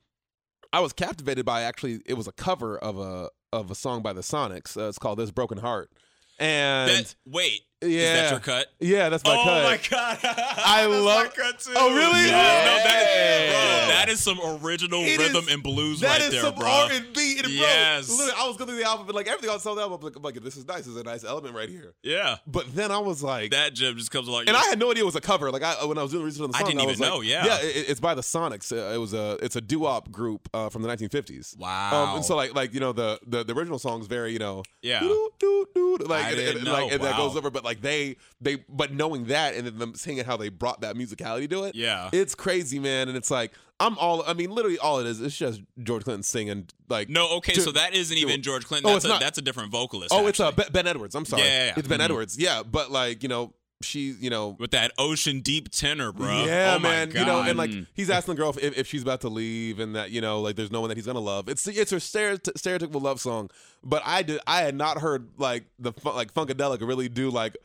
I 0.73 0.81
was 0.81 0.93
captivated 0.93 1.45
by 1.45 1.63
actually 1.63 2.01
it 2.07 2.15
was 2.15 2.27
a 2.27 2.33
cover 2.33 2.79
of 2.79 2.99
a 2.99 3.29
of 3.53 3.71
a 3.71 3.75
song 3.75 4.03
by 4.03 4.13
the 4.13 4.23
Sonics. 4.23 4.77
Uh, 4.77 4.89
it's 4.89 4.99
called 4.99 5.19
"This 5.19 5.31
Broken 5.31 5.59
Heart," 5.59 5.91
and 6.39 6.91
that, 6.91 7.15
wait, 7.27 7.63
yeah, 7.83 8.15
that 8.23 8.31
your 8.31 8.41
cut? 8.41 8.67
Yeah, 8.81 9.09
that's 9.09 9.25
my 9.25 9.33
oh 9.37 9.45
cut. 9.45 9.63
Oh 9.63 9.65
my 9.65 9.81
god, 9.91 10.19
I 10.25 10.87
That's 10.87 11.05
love. 11.05 11.27
my 11.27 11.43
cut 11.45 11.59
too. 11.61 11.73
Oh 11.77 11.95
really? 11.95 12.27
Yeah. 12.27 12.65
No, 12.65 12.77
that, 12.85 13.49
bro, 13.51 13.95
that 13.95 14.09
is 14.09 14.23
some 14.23 14.39
original 14.65 15.01
It 15.03 15.19
rhythm 15.19 15.45
is- 15.45 15.53
and 15.53 15.63
blues 15.63 16.01
That 16.01 16.09
right 16.19 16.21
is 16.23 16.31
there, 16.33 16.43
some 16.43 16.55
bro. 16.55 16.69
R 16.69 16.93
and 16.93 17.13
B. 17.13 17.39
and 17.39 17.49
Yes. 17.49 18.07
Bro, 18.07 18.17
literally, 18.17 18.41
I 18.43 18.49
was 18.49 18.57
going 18.57 18.69
through 18.69 18.79
the 18.79 18.85
album, 18.85 19.07
but 19.07 19.15
like 19.15 19.27
everything 19.29 19.51
on 19.51 19.59
the 19.77 19.83
album, 19.83 19.99
I'm 20.01 20.05
like, 20.05 20.17
I'm 20.17 20.23
like, 20.23 20.35
this 20.43 20.57
is 20.57 20.67
nice. 20.67 20.79
This 20.79 20.89
is 20.89 20.97
a 20.97 21.03
nice 21.05 21.25
element 21.25 21.55
right 21.55 21.69
here. 21.69 21.93
Yeah, 22.03 22.37
But 22.47 22.75
then 22.75 22.91
I 22.91 22.99
was 22.99 23.23
like, 23.23 23.51
that 23.53 23.75
gem 23.75 23.97
just 23.97 24.11
comes 24.11 24.29
along. 24.29 24.45
and 24.49 24.57
I 24.57 24.63
had 24.65 24.79
no 24.79 24.91
idea 24.91 25.03
it 25.03 25.07
was 25.07 25.17
a 25.17 25.21
cover. 25.21 25.51
Like 25.51 25.63
I, 25.63 25.85
when 25.85 25.99
I 25.99 26.03
was 26.03 26.13
doing 26.13 26.25
research 26.25 26.43
on 26.43 26.51
the 26.51 26.59
song, 26.59 26.67
I 26.67 26.71
didn't 26.71 26.87
was 26.87 26.97
even 26.99 27.11
like, 27.11 27.17
know, 27.17 27.21
yeah. 27.23 27.45
yeah, 27.47 27.59
it, 27.63 27.89
it's 27.91 28.01
by 28.01 28.15
the 28.15 28.23
Sonics. 28.23 28.73
Uh, 28.73 28.95
it 28.95 28.99
was 28.99 29.13
a, 29.15 29.39
it's 29.43 29.57
a 29.57 29.61
doo-wop 29.61 30.11
group 30.11 30.49
uh, 30.55 30.69
from 30.69 30.83
the 30.83 30.89
1950s. 30.89 31.57
Wow. 31.59 32.05
Um, 32.11 32.17
and 32.17 32.25
so 32.25 32.37
like, 32.37 32.55
like 32.55 32.75
you 32.75 32.81
know, 32.81 32.93
the 32.93 33.19
the, 33.27 33.45
the 33.45 33.53
original 33.55 33.79
song's 33.79 34.07
very, 34.07 34.33
you 34.33 34.39
know, 34.39 34.63
Yeah. 34.83 35.01
like, 35.03 36.25
I 36.25 36.31
and, 36.31 36.41
and, 36.59 36.65
like, 36.65 36.93
and 36.93 37.03
that 37.03 37.17
goes 37.17 37.37
over. 37.37 37.51
But 37.51 37.65
like 37.65 37.72
they, 37.81 38.17
they, 38.41 38.57
but 38.69 38.93
knowing 38.93 39.27
that 39.27 39.55
and 39.55 39.67
then 39.67 39.79
them 39.79 39.95
singing 39.95 40.25
how 40.25 40.37
they 40.37 40.49
brought 40.51 40.83
that 40.83 40.95
musicality 40.97 41.49
to 41.51 41.65
it, 41.65 41.75
Yeah. 41.75 42.11
it's 42.13 42.35
crazy, 42.35 42.79
man. 42.79 43.09
And 43.09 43.17
it's 43.17 43.31
like 43.31 43.53
I'm 43.81 43.97
all, 43.99 44.23
I 44.27 44.35
mean, 44.35 44.51
literally 44.51 44.79
all 44.79 45.01
it 45.01 45.07
is. 45.07 45.21
It's 45.21 45.37
just 45.37 45.61
George 45.83 46.05
Clinton 46.05 46.23
singing 46.23 46.69
like 46.89 47.09
no, 47.09 47.29
okay, 47.39 47.55
to- 47.55 47.61
so 47.63 47.73
that 47.73 47.95
isn't 47.95 48.17
even 48.17 48.43
George 48.43 48.65
Clinton. 48.67 48.89
Oh, 48.91 48.93
That's 48.93 49.05
it's 49.07 49.11
a, 49.11 49.15
not. 49.15 49.21
that's 49.21 49.39
a 49.39 49.43
different 49.43 49.73
vocalist. 49.73 50.13
Oh, 50.13 50.27
it's 50.27 50.39
uh. 50.39 50.53
Ben 50.53 50.87
Edwards. 50.87 51.15
I'm 51.15 51.25
sorry. 51.25 51.43
Yeah, 51.43 51.49
yeah, 51.49 51.67
yeah. 51.67 51.73
It's 51.79 51.89
Ben 51.89 51.99
Mhm. 52.01 52.05
Edwards. 52.05 52.39
Yeah, 52.39 52.63
but 52.63 52.93
like 52.93 53.23
you 53.25 53.29
know, 53.29 53.55
she, 53.83 54.15
you 54.19 54.31
know, 54.31 54.57
with 54.59 54.71
that 54.73 54.93
ocean 54.99 55.41
deep 55.41 55.71
tenor, 55.71 56.13
bro. 56.13 56.45
Yeah, 56.45 56.75
oh 56.77 56.79
my 56.79 56.89
man. 56.89 57.11
God. 57.11 57.21
You 57.21 57.27
know, 57.27 57.43
and 57.43 57.59
like 57.59 57.71
he's 57.95 58.11
asking 58.11 58.35
the 58.35 58.41
girl 58.41 58.51
if, 58.51 58.77
if 58.79 58.87
she's 58.87 59.03
about 59.03 59.21
to 59.23 59.29
leave, 59.29 59.79
and 59.79 59.95
that 59.97 60.11
you 60.11 60.21
know, 60.21 60.41
like 60.41 60.57
there's 60.57 60.71
no 60.71 60.81
one 60.81 60.89
that 60.89 60.97
he's 60.97 61.07
gonna 61.07 61.21
love. 61.21 61.49
It's 61.49 61.67
it's 61.67 61.91
her 61.91 61.99
stereotypical 61.99 63.03
love 63.03 63.21
song. 63.21 63.51
But 63.85 64.03
I 64.05 64.23
did 64.23 64.41
I 64.47 64.63
had 64.63 64.75
not 64.75 64.99
heard 64.99 65.29
like 65.39 65.65
the 65.79 65.93
like 66.05 66.33
funkadelic 66.33 66.87
really 66.87 67.09
do 67.09 67.31
like 67.31 67.57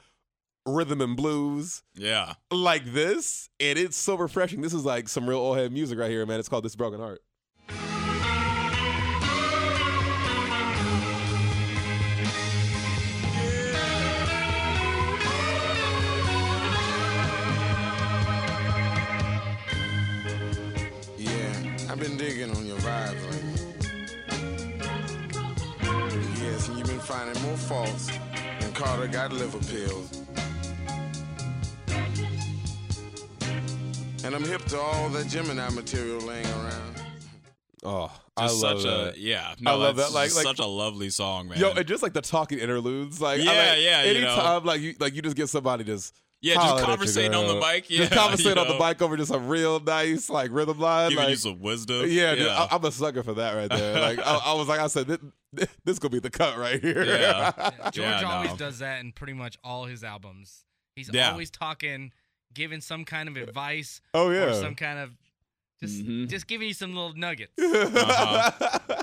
rhythm 0.65 1.01
and 1.01 1.15
blues 1.15 1.84
yeah, 1.95 2.34
like 2.51 2.86
this, 2.86 3.49
and 3.59 3.80
it's 3.80 3.97
so 3.97 4.15
refreshing. 4.15 4.61
This 4.61 4.74
is 4.74 4.86
like 4.86 5.07
some 5.07 5.28
real 5.28 5.39
old 5.39 5.57
head 5.57 5.72
music 5.72 5.97
right 5.97 6.11
here, 6.11 6.26
man. 6.26 6.39
It's 6.39 6.49
called 6.49 6.65
"This 6.65 6.76
Broken 6.76 6.99
Heart." 6.99 7.22
I've 21.98 22.04
been 22.04 22.18
digging 22.18 22.56
on 22.56 22.64
your 22.68 22.78
vibes 22.78 23.24
lately. 23.32 23.74
Yes, 26.43 26.68
and 26.68 26.78
you've 26.78 26.86
been 26.86 27.00
finding 27.00 27.41
more 27.41 27.58
faults 27.58 28.12
than 28.60 28.72
Carter 28.74 29.08
got 29.08 29.34
liver 29.34 29.58
pills. 29.58 30.22
And 34.24 34.36
I'm 34.36 34.43
hip 34.43 34.64
to 34.66 34.78
all 34.78 35.10
that 35.10 35.26
Gemini 35.28 35.68
material 35.72 36.20
laying 36.22 36.45
around. 36.45 37.02
Oh, 37.84 38.12
I 38.36 38.45
Just 38.45 38.62
love 38.62 38.82
such 38.82 38.91
that. 38.91 39.16
a 39.16 39.20
yeah. 39.20 39.56
I 39.66 39.74
love 39.74 39.95
that. 39.95 40.12
Like, 40.12 40.36
like 40.36 40.45
such 40.45 40.60
a 40.60 40.68
lovely 40.68 41.10
song, 41.10 41.48
man. 41.50 41.58
Yo, 41.58 41.72
and 41.72 41.88
just 41.88 42.04
like 42.04 42.14
the 42.14 42.22
talking 42.22 42.60
interludes, 42.60 43.20
like 43.20 43.39
I 43.39 43.43
Yeah, 43.43 43.50
like, 43.72 43.80
yeah, 43.82 44.04
you 44.04 44.22
know. 44.22 44.28
Anytime, 44.28 44.66
like 44.66 44.82
you, 44.82 44.93
like 45.00 45.16
you 45.16 45.24
just 45.24 45.36
get 45.36 45.50
somebody 45.50 45.84
just 45.84 46.14
Yeah, 46.40 46.54
just 46.54 46.66
hollering 46.68 46.86
conversating 46.86 47.34
on 47.34 47.48
the 47.48 47.54
girl. 47.54 47.62
bike, 47.62 47.86
just 47.88 48.12
yeah, 48.12 48.18
conversating 48.18 48.56
you 48.58 48.62
on 48.62 48.68
the 48.68 48.78
bike 48.78 49.02
over 49.02 49.18
just 49.18 49.34
a 49.34 49.40
real 49.40 49.80
nice 49.80 50.30
like 50.30 50.52
rhythm 50.52 50.78
line. 50.80 51.10
giving 51.10 51.24
like, 51.24 51.32
you 51.32 51.36
some 51.38 51.60
wisdom. 51.60 52.06
Yeah, 52.08 52.36
dude, 52.36 52.46
Yeah. 52.46 52.68
I, 52.72 52.76
am 52.76 52.86
a 52.86 52.92
sucker 52.92 53.24
for 53.24 53.34
that 53.34 53.54
right 53.56 53.70
there. 53.70 54.00
Like 54.00 54.20
I, 54.20 54.36
I 54.46 54.54
was 54.54 54.68
like, 54.68 54.80
I 54.80 54.86
said, 54.88 55.08
this, 55.08 55.68
this 55.84 55.98
gonna 56.00 56.12
be 56.12 56.20
the 56.20 56.30
cut 56.30 56.56
right 56.58 56.80
here. 56.80 57.04
George 57.92 57.98
Yeah, 57.98 58.22
no. 58.22 58.28
always 58.30 58.54
does 58.54 58.80
that 58.80 59.00
in 59.02 59.14
pretty 59.14 59.34
much 59.34 59.58
all 59.64 59.86
his 59.86 60.04
albums. 60.04 60.64
He's 60.96 61.10
Yeah. 61.12 61.32
always 61.32 61.50
talking, 61.50 62.12
giving 62.54 62.82
some 62.82 63.04
kind 63.04 63.28
of 63.30 63.36
advice. 63.38 64.00
Oh, 64.14 64.28
or 64.28 64.34
yeah. 64.36 64.54
some 64.54 64.76
kind 64.76 65.00
of 65.00 65.12
just 65.80 66.04
just 66.30 66.46
giving 66.48 66.68
you 66.68 66.74
some 66.76 66.94
little 66.94 67.14
nuggets. 67.16 67.54
Uh-huh. 67.62 68.52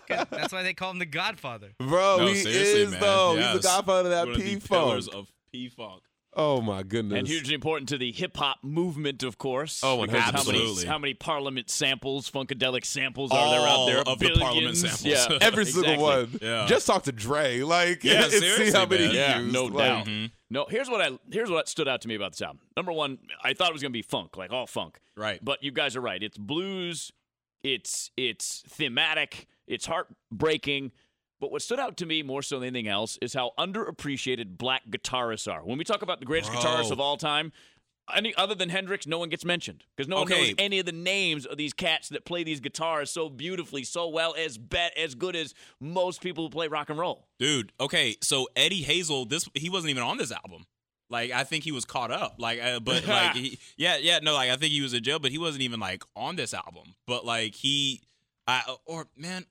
'Cause 0.07 0.27
That's 0.31 0.53
why 0.53 0.63
they 0.63 0.75
call 0.75 0.91
him 0.91 0.99
the 0.99 1.07
Godfather. 1.07 1.71
Bro, 1.79 2.19
No, 2.19 2.27
he 2.27 2.41
is 2.41 2.91
man. 2.93 3.01
though. 3.01 3.35
Yes. 3.37 3.53
He's 3.55 3.63
the 3.63 3.69
godfather 3.69 4.13
of 4.13 4.29
that 4.29 4.37
P 4.37 4.59
funk. 4.61 5.05
of 5.15 5.29
P 5.51 5.69
funk. 5.69 6.03
Oh 6.37 6.61
my 6.61 6.83
goodness. 6.83 7.19
And 7.19 7.29
hugely 7.29 7.55
important 7.55 7.89
to 7.91 7.99
the 7.99 8.11
hip 8.13 8.37
hop 8.37 8.59
movement, 8.63 9.23
of 9.23 9.39
course. 9.39 9.81
Oh, 9.85 10.05
because 10.05 10.21
how 10.21 10.31
many 10.33 10.59
absolutely. 10.59 10.87
how 10.87 10.99
many 10.99 11.15
Parliament 11.15 11.71
samples, 11.71 12.31
funkadelic 12.31 12.85
samples 12.85 13.31
are 13.31 13.51
there 13.51 13.69
out 13.69 13.87
there? 13.87 14.03
All 14.07 14.15
of 14.15 14.19
the 14.19 14.31
Parliament 14.39 14.77
samples. 14.77 15.05
Yeah, 15.05 15.39
Every 15.41 15.65
single 15.67 15.99
one. 16.03 16.39
Yeah. 16.43 16.67
Just 16.67 16.87
talk 16.87 17.05
to 17.05 17.13
Dre. 17.13 17.61
Like, 17.61 18.03
Yeah, 18.05 18.25
and 18.25 18.33
see 18.33 18.71
how 18.71 18.87
many 18.87 19.07
man. 19.07 19.15
Yeah, 19.15 19.39
used. 19.39 19.53
no 19.53 19.65
Like, 19.67 19.77
doubt. 19.89 20.07
Mhm. 20.07 20.31
No, 20.51 20.67
here's 20.69 20.89
what 20.89 21.01
I 21.01 21.19
here's 21.33 21.51
what 21.51 21.69
stood 21.69 21.89
out 21.89 22.01
to 22.03 22.09
me 22.09 22.15
about 22.15 22.33
this 22.33 22.43
album. 22.43 22.61
Number 22.77 22.93
one, 22.93 23.19
I 23.43 23.55
thought 23.55 23.71
it 23.71 23.73
was 23.73 23.83
gonna 23.83 23.93
be 23.93 24.03
funk, 24.03 24.37
like 24.37 24.53
all 24.53 24.67
funk. 24.67 24.99
Right. 25.17 25.39
But 25.43 25.63
you 25.63 25.71
guys 25.73 25.97
are 25.97 26.01
right. 26.01 26.23
It's 26.23 26.39
blues. 26.39 27.13
It's 27.63 28.11
it's 28.17 28.63
thematic. 28.69 29.47
It's 29.67 29.87
heartbreaking. 29.87 30.93
But 31.41 31.51
what 31.53 31.63
stood 31.63 31.79
out 31.81 31.97
to 31.99 32.07
me 32.07 32.23
more 32.23 32.43
so 32.43 32.59
than 32.61 32.69
anything 32.69 32.89
else 32.89 33.19
is 33.21 33.35
how 33.35 33.53
underappreciated 33.59 34.57
black 34.57 34.83
guitarists 34.89 35.53
are. 35.53 35.65
When 35.65 35.79
we 35.79 35.85
talk 35.85 36.03
about 36.03 36.21
the 36.21 36.27
greatest 36.27 36.53
Bro. 36.53 36.61
guitarists 36.61 36.91
of 36.91 37.01
all 37.01 37.17
time, 37.17 37.53
any 38.15 38.35
other 38.35 38.55
than 38.55 38.69
Hendrix, 38.69 39.07
no 39.07 39.19
one 39.19 39.31
gets 39.31 39.45
mentioned 39.45 39.85
because 39.97 40.09
no 40.09 40.17
one 40.17 40.25
Okay. 40.25 40.49
knows 40.49 40.55
any 40.59 40.79
of 40.79 40.87
the 40.87 40.93
names 40.93 41.47
of 41.47 41.57
these 41.57 41.73
cats 41.73 42.11
that 42.11 42.25
play 42.25 42.45
these 42.45 42.61
guitars 42.61 43.11
so 43.11 43.29
beautifully, 43.31 43.83
so 43.83 44.09
well, 44.09 44.35
as 44.39 44.59
bet 44.59 44.97
as 44.97 45.15
good 45.15 45.35
as 45.35 45.55
most 45.81 46.21
people 46.21 46.45
who 46.45 46.51
play 46.51 46.69
rock 46.69 46.91
and 46.91 46.99
roll. 46.99 47.27
Dude, 47.39 47.73
okay, 47.81 48.17
so 48.23 48.47
Eddie 48.57 48.83
Hazel, 48.83 49.25
this 49.25 49.49
he 49.55 49.71
wasn't 49.71 49.91
even 49.91 50.03
on 50.03 50.19
this 50.19 50.31
album. 50.33 50.67
Like 51.11 51.31
I 51.31 51.45
think 51.45 51.65
he 51.65 51.73
was 51.73 51.85
caught 51.85 52.11
up. 52.11 52.37
Like, 52.39 52.63
uh, 52.63 52.81
but 52.81 53.05
like, 53.09 53.35
he, 53.35 53.59
yeah, 53.77 53.97
yeah, 53.97 54.19
no, 54.23 54.35
like 54.35 54.51
I 54.51 54.57
think 54.57 54.73
he 54.73 54.83
was 54.83 54.93
in 54.95 55.03
jail, 55.03 55.19
but 55.19 55.31
he 55.31 55.39
wasn't 55.39 55.63
even 55.63 55.81
like 55.81 56.03
on 56.15 56.37
this 56.37 56.53
album. 56.53 56.95
But 57.07 57.25
like 57.25 57.55
he, 57.55 58.03
I 58.47 58.63
or 58.85 59.07
man, 59.17 59.47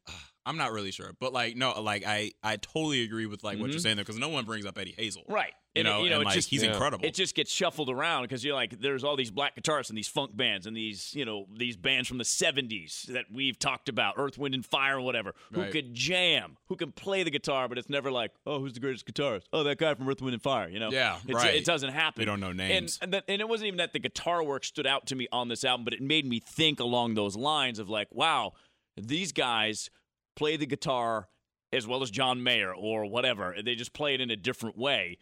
I'm 0.46 0.58
not 0.58 0.72
really 0.74 0.92
sure. 0.92 1.12
But 1.20 1.32
like, 1.34 1.56
no, 1.56 1.80
like 1.82 2.04
I, 2.06 2.32
I 2.44 2.58
totally 2.58 3.04
agree 3.04 3.26
with 3.26 3.44
like 3.44 3.60
what 3.60 3.70
you're 3.70 3.80
Mhm. 3.80 3.84
saying 3.84 3.96
there 3.98 4.04
because 4.06 4.20
no 4.20 4.30
one 4.30 4.46
brings 4.46 4.66
up 4.66 4.78
Eddie 4.78 4.94
Hazel, 4.98 5.24
Right. 5.28 5.54
You 5.76 5.80
And, 5.80 5.88
know, 5.88 6.04
you 6.04 6.12
know, 6.12 6.18
and 6.18 6.26
like 6.26 6.36
just- 6.36 6.50
he's 6.52 6.62
Yeah. 6.62 6.72
incredible. 6.74 7.04
It 7.04 7.16
just 7.16 7.34
gets 7.34 7.52
shuffled 7.52 7.90
around 7.90 8.24
because 8.24 8.44
you're 8.46 8.54
like, 8.54 8.80
there's 8.80 9.04
all 9.04 9.16
these 9.16 9.32
black 9.32 9.56
guitarists 9.56 9.90
and 9.90 9.98
these 9.98 10.08
funk 10.08 10.36
bands 10.38 10.68
and 10.68 10.78
these, 10.78 11.16
you 11.16 11.26
know, 11.26 11.48
these 11.52 11.76
bands 11.76 12.08
from 12.08 12.20
the 12.20 12.24
70s 12.26 13.04
that 13.08 13.26
we've 13.32 13.58
talked 13.58 13.90
about, 13.90 14.14
Earth, 14.18 14.38
Wind, 14.38 14.54
and 14.54 14.64
Fire, 14.64 14.98
or 14.98 15.02
whatever, 15.02 15.34
who 15.52 15.62
Right. 15.62 15.72
could 15.72 15.96
jam, 15.96 16.58
who 16.68 16.76
can 16.76 16.92
play 16.92 17.24
the 17.24 17.32
guitar, 17.32 17.68
but 17.68 17.80
it's 17.80 17.90
never 17.90 18.12
like, 18.12 18.32
oh, 18.46 18.60
who's 18.60 18.74
the 18.74 18.80
greatest 18.82 19.08
guitarist? 19.08 19.46
Oh, 19.52 19.64
that 19.64 19.80
guy 19.80 19.96
from 19.96 20.08
Earth, 20.08 20.22
Wind, 20.22 20.36
and 20.36 20.44
Fire, 20.44 20.70
you 20.70 20.78
know? 20.80 20.92
Yeah, 20.92 21.16
It's- 21.28 21.34
right. 21.44 21.56
It 21.56 21.66
doesn't 21.66 21.92
happen. 21.94 22.22
We 22.22 22.26
don't 22.26 22.40
know 22.40 22.52
names. 22.54 23.00
And, 23.02 23.06
and, 23.06 23.14
that, 23.14 23.24
and 23.28 23.42
it 23.42 23.50
wasn't 23.50 23.70
even 23.70 23.78
that 23.78 23.94
the 23.94 24.00
guitar 24.00 24.44
work 24.44 24.66
stood 24.66 24.86
out 24.86 25.08
to 25.08 25.16
me 25.16 25.28
on 25.32 25.48
this 25.48 25.64
album, 25.64 25.86
but 25.86 25.94
it 25.96 26.02
made 26.02 26.28
me 26.28 26.40
think 26.40 26.80
along 26.80 27.16
those 27.16 27.36
lines 27.36 27.80
of 27.80 27.90
like, 27.90 28.10
wow, 28.12 28.54
these 28.96 29.32
guys 29.32 29.90
play 30.36 30.58
the 30.58 30.66
guitar 30.66 31.28
as 31.72 31.88
well 31.88 32.04
as 32.04 32.12
John 32.12 32.44
Mayer 32.44 32.74
or 32.74 33.06
whatever. 33.06 33.56
They 33.64 33.76
just 33.76 33.94
play 33.94 34.14
it 34.14 34.22
in 34.22 34.30
a 34.30 34.36
different 34.36 34.78
way, 34.78 35.18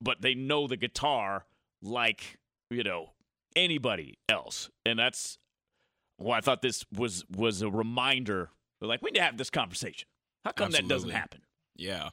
but 0.00 0.20
they 0.22 0.34
know 0.34 0.66
the 0.66 0.76
guitar 0.76 1.46
like, 1.82 2.38
you 2.70 2.84
know, 2.84 3.12
anybody 3.56 4.18
else. 4.28 4.70
And 4.86 4.98
that's 4.98 5.38
why 6.16 6.38
I 6.38 6.40
thought 6.40 6.62
this 6.62 6.84
was 6.96 7.24
was 7.30 7.62
a 7.62 7.70
reminder. 7.70 8.50
Like, 8.80 9.02
we 9.02 9.10
need 9.10 9.18
to 9.18 9.24
have 9.24 9.36
this 9.36 9.50
conversation. 9.50 10.08
How 10.44 10.52
come 10.52 10.70
that 10.70 10.86
doesn't 10.88 11.10
happen? 11.10 11.40
yeah. 11.76 12.10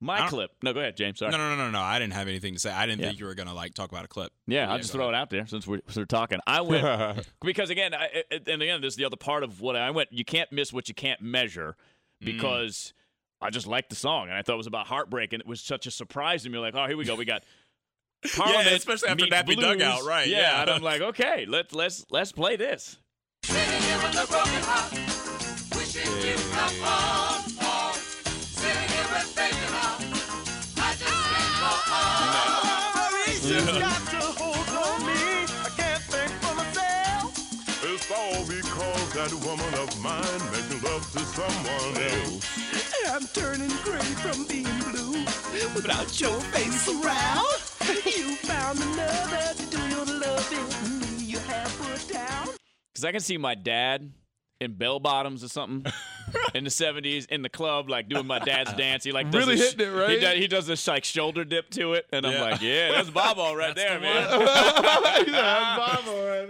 I 0.00 0.04
My 0.04 0.28
clip. 0.28 0.52
No, 0.62 0.72
go 0.72 0.80
ahead, 0.80 0.96
James. 0.96 1.18
Sorry. 1.18 1.32
No, 1.32 1.38
no, 1.38 1.50
no, 1.50 1.56
no, 1.56 1.70
no. 1.70 1.80
I 1.80 1.98
didn't 1.98 2.12
have 2.12 2.28
anything 2.28 2.54
to 2.54 2.60
say. 2.60 2.70
I 2.70 2.86
didn't 2.86 3.00
Yeah. 3.00 3.08
think 3.08 3.20
you 3.20 3.26
were 3.26 3.34
gonna 3.34 3.54
like 3.54 3.74
talk 3.74 3.90
about 3.90 4.04
a 4.04 4.08
clip. 4.08 4.32
Yeah, 4.46 4.66
But 4.66 4.72
I'll 4.72 4.78
just 4.78 4.92
throw 4.92 5.04
ahead. 5.04 5.14
it 5.14 5.16
out 5.16 5.30
there 5.30 5.46
since 5.46 5.66
we're, 5.66 5.80
since 5.86 5.96
we're 5.96 6.04
talking. 6.04 6.38
I 6.46 6.60
went 6.60 7.26
because 7.42 7.70
again, 7.70 7.94
I, 7.94 8.22
and 8.30 8.62
again, 8.62 8.80
this 8.80 8.92
is 8.92 8.96
the 8.96 9.04
other 9.04 9.16
part 9.16 9.42
of 9.42 9.60
what 9.60 9.74
I 9.76 9.90
went. 9.90 10.12
You 10.12 10.24
can't 10.24 10.50
miss 10.52 10.72
what 10.72 10.88
you 10.88 10.94
can't 10.94 11.20
measure 11.20 11.76
mm. 12.22 12.26
because 12.26 12.92
I 13.40 13.50
just 13.50 13.66
liked 13.66 13.90
the 13.90 13.96
song 13.96 14.28
and 14.28 14.34
I 14.36 14.42
thought 14.42 14.54
it 14.54 14.58
was 14.58 14.66
about 14.66 14.86
heartbreak 14.86 15.32
and 15.32 15.40
it 15.40 15.46
was 15.46 15.60
such 15.60 15.86
a 15.86 15.90
surprise 15.90 16.44
to 16.44 16.50
me. 16.50 16.58
Like, 16.58 16.74
oh, 16.76 16.86
here 16.86 16.96
we 16.96 17.04
go, 17.04 17.14
we 17.14 17.24
got. 17.24 17.42
Parliament 18.36 18.74
especially 18.76 19.08
after 19.10 19.24
meets 19.24 19.34
Nappy 19.36 19.54
blues. 19.54 19.60
Dugout, 19.60 20.04
right, 20.04 20.26
Yeah, 20.26 20.38
yeah. 20.40 20.60
and 20.62 20.70
I'm 20.70 20.82
like, 20.82 21.00
okay, 21.00 21.46
let's 21.46 21.72
let's 21.72 22.04
let's 22.10 22.32
play 22.32 22.56
this. 22.56 22.98
It's 26.30 27.27
because 39.28 39.40
that 39.40 39.48
woman 39.48 39.74
of 39.74 40.02
mine 40.02 40.52
making 40.52 40.82
love 40.82 41.02
to 41.12 41.18
someone 41.20 42.02
else. 42.02 42.44
I'm 43.10 43.26
turning 43.28 43.68
gray 43.82 43.98
from 43.98 44.44
being 44.46 44.64
blue. 44.90 45.24
Without 45.74 46.20
your 46.20 46.38
face 46.52 46.88
around, 46.88 47.46
you 48.06 48.34
found 48.36 48.78
another 48.80 49.54
to 49.56 49.66
do 49.70 49.78
your 49.88 50.04
loving. 50.04 51.18
You 51.26 51.38
have 51.38 51.78
put 51.80 52.08
down. 52.12 52.48
Because 52.92 53.04
I 53.04 53.12
can 53.12 53.20
see 53.20 53.36
my 53.38 53.54
dad 53.54 54.12
in 54.60 54.74
bell 54.74 54.98
bottoms 55.00 55.44
or 55.44 55.48
something 55.48 55.90
in 56.54 56.64
the 56.64 56.70
'70s 56.70 57.26
in 57.28 57.42
the 57.42 57.48
club, 57.48 57.88
like 57.88 58.08
doing 58.08 58.26
my 58.26 58.38
dad's 58.40 58.72
dance. 58.74 59.04
He 59.04 59.12
like 59.12 59.30
does 59.30 59.46
Really 59.46 59.56
this- 59.56 59.72
hitting 59.72 59.88
it, 59.88 59.98
right? 59.98 60.10
He 60.10 60.18
does, 60.20 60.36
he 60.36 60.46
does 60.48 60.66
this 60.66 60.86
like 60.88 61.04
shoulder 61.04 61.44
dip 61.44 61.70
to 61.70 61.94
it, 61.94 62.06
and 62.12 62.26
I'm 62.26 62.40
like, 62.40 62.60
yeah, 62.60 62.92
that's 62.92 63.10
Bobo 63.10 63.54
right 63.56 63.74
there, 63.74 64.00
man. 64.00 64.26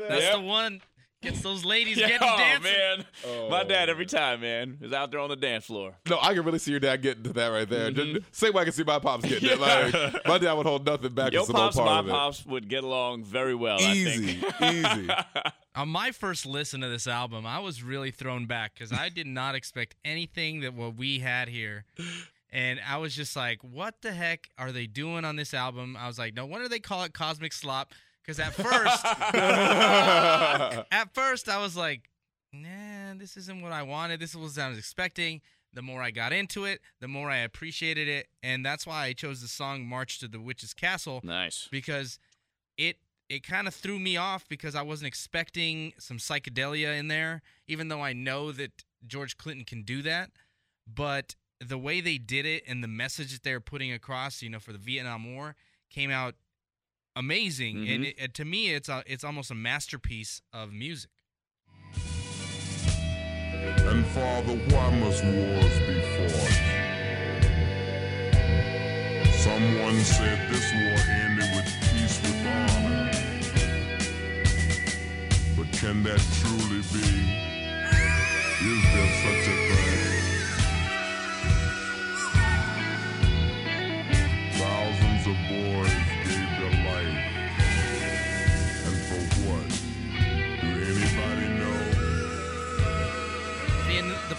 That's 0.09 0.23
Yep. 0.23 0.33
the 0.35 0.41
one. 0.41 0.81
Gets 1.21 1.41
those 1.43 1.65
ladies 1.65 1.97
Yeah, 1.99 2.09
getting 2.09 2.29
oh, 2.31 2.37
dancing. 2.37 2.73
man. 2.73 3.51
My 3.51 3.65
dad 3.65 3.89
every 3.91 4.07
time, 4.07 4.41
man, 4.41 4.79
is 4.81 4.93
out 4.93 5.11
there 5.11 5.19
on 5.19 5.29
the 5.29 5.37
dance 5.37 5.65
floor. 5.67 5.97
No, 6.09 6.19
I 6.23 6.33
can 6.33 6.45
really 6.45 6.61
see 6.61 6.71
your 6.71 6.79
dad 6.81 7.03
getting 7.03 7.25
to 7.25 7.33
that 7.33 7.49
right 7.49 7.69
there. 7.69 7.91
Mm-hmm. 7.91 8.15
Just- 8.19 8.35
Same 8.37 8.53
way 8.53 8.63
I 8.63 8.65
can 8.65 8.73
see 8.73 8.85
my 8.85 9.01
pops 9.01 9.25
getting 9.29 9.51
it. 9.51 9.59
Like 9.59 9.93
my 10.27 10.39
dad 10.39 10.53
would 10.53 10.67
hold 10.67 10.87
nothing 10.87 11.13
back. 11.15 11.33
Your 11.33 11.41
It's 11.41 11.49
an 11.51 11.57
pops 11.57 11.77
and 11.77 11.85
part 11.87 11.95
my 11.95 12.01
of 12.01 12.09
it. 12.09 12.11
pops 12.13 12.47
would 12.47 12.69
get 12.69 12.85
along 12.85 13.25
very 13.25 13.55
well. 13.55 13.81
Easy, 13.81 14.39
I 14.47 14.53
think. 14.53 14.87
easy. 15.03 15.11
On 15.75 15.89
my 15.89 16.11
first 16.13 16.47
listen 16.47 16.81
to 16.83 16.89
this 16.89 17.07
album, 17.07 17.47
I 17.47 17.59
was 17.61 17.83
really 17.83 18.11
thrown 18.11 18.47
back 18.47 18.75
because 18.75 18.93
I 18.93 19.09
did 19.09 19.27
not 19.27 19.55
expect 19.55 19.95
anything 20.05 20.61
that 20.61 20.75
what 20.75 20.97
we 20.97 21.19
had 21.21 21.49
here. 21.49 21.85
And 22.51 22.81
I 22.89 22.97
was 22.97 23.15
just 23.15 23.37
like, 23.37 23.59
what 23.63 24.03
the 24.03 24.13
heck 24.13 24.49
are 24.59 24.73
they 24.73 24.87
doing 24.87 25.25
on 25.25 25.37
this 25.37 25.53
album? 25.55 25.97
I 25.97 26.07
was 26.09 26.19
like, 26.19 26.35
no 26.35 26.47
wonder 26.47 26.69
they 26.69 26.79
call 26.81 27.03
it 27.05 27.13
Cosmic 27.13 27.53
Slop. 27.53 27.93
Because 28.29 28.41
at 28.41 28.53
first, 28.53 29.05
at 30.93 31.15
first, 31.15 31.49
I 31.49 31.63
was 31.63 31.75
like, 31.79 32.11
nah, 32.53 33.15
this 33.17 33.39
isn't 33.39 33.63
what 33.63 33.73
I 33.73 33.83
wanted. 33.83 34.21
This 34.21 34.35
was 34.35 34.59
what 34.59 34.65
I 34.65 34.69
was 34.69 34.77
expecting. 34.77 35.41
The 35.73 35.81
more 35.81 36.03
I 36.03 36.11
got 36.11 36.35
into 36.35 36.67
it, 36.67 36.83
the 37.01 37.09
more 37.09 37.31
I 37.31 37.39
appreciated 37.39 38.07
it. 38.07 38.27
And 38.43 38.67
that's 38.67 38.87
why 38.87 39.07
I 39.07 39.15
chose 39.15 39.41
the 39.41 39.49
song 39.49 39.87
March 39.87 40.19
to 40.19 40.29
the 40.29 40.43
Witch's 40.43 40.75
Castle 40.75 41.23
nice. 41.25 41.69
because 41.71 42.19
it 42.77 42.99
it 43.31 43.47
kind 43.47 43.67
of 43.67 43.75
threw 43.75 43.99
me 43.99 44.19
off 44.19 44.47
because 44.47 44.75
I 44.75 44.83
wasn't 44.83 45.09
expecting 45.09 45.95
some 45.99 46.19
psychedelia 46.19 46.99
in 46.99 47.09
there, 47.09 47.41
even 47.67 47.89
though 47.89 48.03
I 48.03 48.13
know 48.13 48.53
that 48.53 48.85
George 49.07 49.39
Clinton 49.39 49.65
can 49.65 49.85
do 49.85 50.03
that. 50.03 50.33
But 50.87 51.35
the 51.67 51.79
way 51.79 52.03
they 52.03 52.19
did 52.19 52.45
it 52.45 52.65
and 52.69 52.85
the 52.85 52.89
message 52.89 53.33
that 53.33 53.43
they're 53.43 53.59
putting 53.59 53.91
across, 53.91 54.43
you 54.43 54.51
know, 54.51 54.61
for 54.61 54.73
the 54.73 54.79
Vietnam 54.79 55.35
War, 55.35 55.57
came 55.89 56.11
out 56.11 56.35
amazing. 57.19 57.77
And 57.89 58.05
Mhm. 58.05 58.09
it, 58.11 58.15
it- 58.19 58.35
to 58.35 58.45
me, 58.45 58.61
it's 58.75 58.89
a, 58.89 59.03
it's 59.07 59.25
almost 59.25 59.51
a 59.51 59.55
masterpiece 59.55 60.41
of 60.53 60.73
music. 60.73 61.11
And 63.91 64.07
Father, 64.07 64.55
why 64.71 64.87
must 65.03 65.25
wars 65.25 65.77
be 65.87 65.97
fought? 66.15 66.57
Someone 69.47 69.99
said 70.05 70.39
this 70.53 70.67
war 70.79 70.99
ended 71.25 71.51
with 71.57 71.69
peace 71.91 72.17
with 72.23 72.47
honor. 72.47 73.11
But 75.57 75.69
can 75.81 76.03
that 76.05 76.21
truly 76.41 76.83
be? 76.95 77.09
Is 78.71 78.83
there 78.95 79.13
such 79.25 79.45
a 79.49 79.57
thing? 79.69 79.88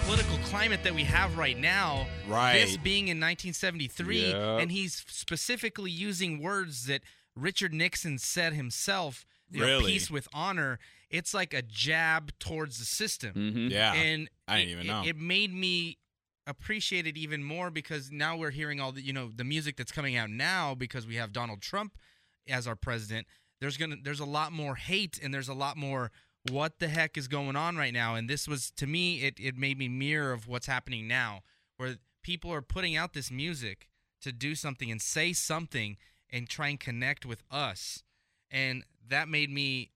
Political 0.10 0.40
climate 0.40 0.82
that 0.84 0.96
we 0.96 1.04
have 1.04 1.38
right 1.38 1.56
now, 1.60 2.08
Right. 2.28 2.54
this 2.54 2.78
being 2.78 3.10
in 3.10 3.20
1973, 3.20 4.32
Yeah. 4.32 4.58
and 4.58 4.72
he's 4.72 5.06
specifically 5.08 5.92
using 5.92 6.40
words 6.42 6.86
that 6.86 7.04
Richard 7.36 7.76
Nixon 7.76 8.18
said 8.18 8.54
himself, 8.54 9.24
you 9.52 9.60
know, 9.60 9.68
Really? 9.68 9.92
peace 9.94 10.10
with 10.10 10.28
honor. 10.34 10.80
It's 11.12 11.36
like 11.36 11.54
a 11.54 11.62
jab 11.62 12.32
towards 12.40 12.80
the 12.80 12.86
system. 12.86 13.34
Mhm. 13.36 13.70
Yeah. 13.70 13.94
and 13.94 14.32
I 14.48 14.58
didn't 14.58 14.70
it- 14.70 14.72
even 14.72 14.86
it- 14.86 14.88
know. 14.90 15.04
It, 15.06 15.16
made 15.16 15.54
me 15.54 16.00
appreciate 16.48 17.06
it 17.06 17.16
even 17.16 17.44
more 17.44 17.70
because 17.70 18.10
now 18.10 18.36
we're 18.36 18.50
hearing 18.50 18.80
all 18.80 18.92
the 18.92 19.02
you 19.04 19.14
know 19.14 19.30
the 19.30 19.44
music 19.44 19.78
that's 19.78 19.92
coming 19.92 20.16
out 20.16 20.32
now 20.32 20.74
because 20.74 21.06
we 21.06 21.18
have 21.18 21.32
Donald 21.32 21.62
Trump 21.62 21.96
as 22.48 22.66
our 22.66 22.76
president. 22.76 23.28
There's 23.62 23.78
gonna 23.78 23.98
there's 24.02 24.20
a 24.20 24.26
lot 24.26 24.52
more 24.54 24.76
hate 24.76 25.20
and 25.22 25.32
there's 25.32 25.50
a 25.50 25.54
lot 25.54 25.78
more 25.78 26.12
what 26.50 26.80
the 26.80 26.88
heck 26.88 27.18
is 27.18 27.28
going 27.28 27.56
on 27.56 27.76
right 27.78 27.94
now 27.94 28.16
and 28.16 28.30
this 28.30 28.48
was 28.48 28.72
to 28.72 28.88
me 28.88 29.18
it, 29.24 29.36
it 29.40 29.58
made 29.58 29.78
me 29.78 29.88
mirror 29.88 30.32
of 30.32 30.48
what's 30.48 30.68
happening 30.68 31.08
now 31.08 31.42
where 31.78 31.96
people 32.24 32.52
are 32.52 32.62
putting 32.62 32.96
out 32.96 33.14
this 33.14 33.32
music 33.32 33.88
to 34.22 34.32
do 34.32 34.56
something 34.56 34.92
and 34.92 35.02
say 35.02 35.32
something 35.34 35.98
and 36.30 36.50
try 36.50 36.68
and 36.68 36.80
connect 36.80 37.26
with 37.26 37.44
us 37.50 38.04
and 38.52 38.84
that 39.08 39.28
made 39.28 39.50
me 39.50 39.92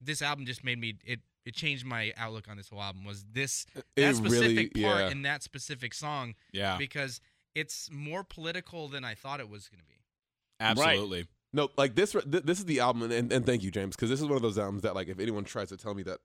this 0.00 0.22
album 0.22 0.46
just 0.46 0.64
made 0.64 0.78
me 0.78 0.94
it 1.04 1.20
it 1.44 1.54
changed 1.54 1.84
my 1.84 2.12
outlook 2.16 2.46
on 2.48 2.56
this 2.58 2.68
whole 2.68 2.80
album 2.82 3.04
was 3.04 3.24
this 3.32 3.64
It 3.74 3.84
that 4.02 4.16
specific 4.16 4.72
really- 4.74 4.84
part 4.84 5.00
yeah. 5.04 5.10
in 5.10 5.22
that 5.22 5.42
specific 5.42 5.94
song 5.94 6.34
Yeah. 6.52 6.76
because 6.76 7.20
it's 7.54 7.88
more 7.90 8.22
political 8.22 8.88
than 8.88 9.02
I 9.04 9.14
thought 9.14 9.40
it 9.40 9.48
was 9.48 9.68
going 9.68 9.80
to 9.80 9.86
be 9.86 9.94
Absolutely. 10.60 11.26
No, 11.52 11.68
like 11.76 11.94
this. 11.94 12.12
th- 12.12 12.24
This 12.44 12.58
is 12.58 12.66
the 12.66 12.80
album, 12.80 13.10
and, 13.10 13.32
and 13.32 13.46
thank 13.46 13.62
you, 13.62 13.70
James, 13.70 13.96
because 13.96 14.10
this 14.10 14.20
is 14.20 14.26
one 14.26 14.36
of 14.36 14.42
those 14.42 14.58
albums 14.58 14.82
that, 14.82 14.94
like, 14.94 15.08
if 15.08 15.18
anyone 15.18 15.44
tries 15.44 15.70
to 15.70 15.76
tell 15.76 15.94
me 15.94 16.02
that 16.04 16.18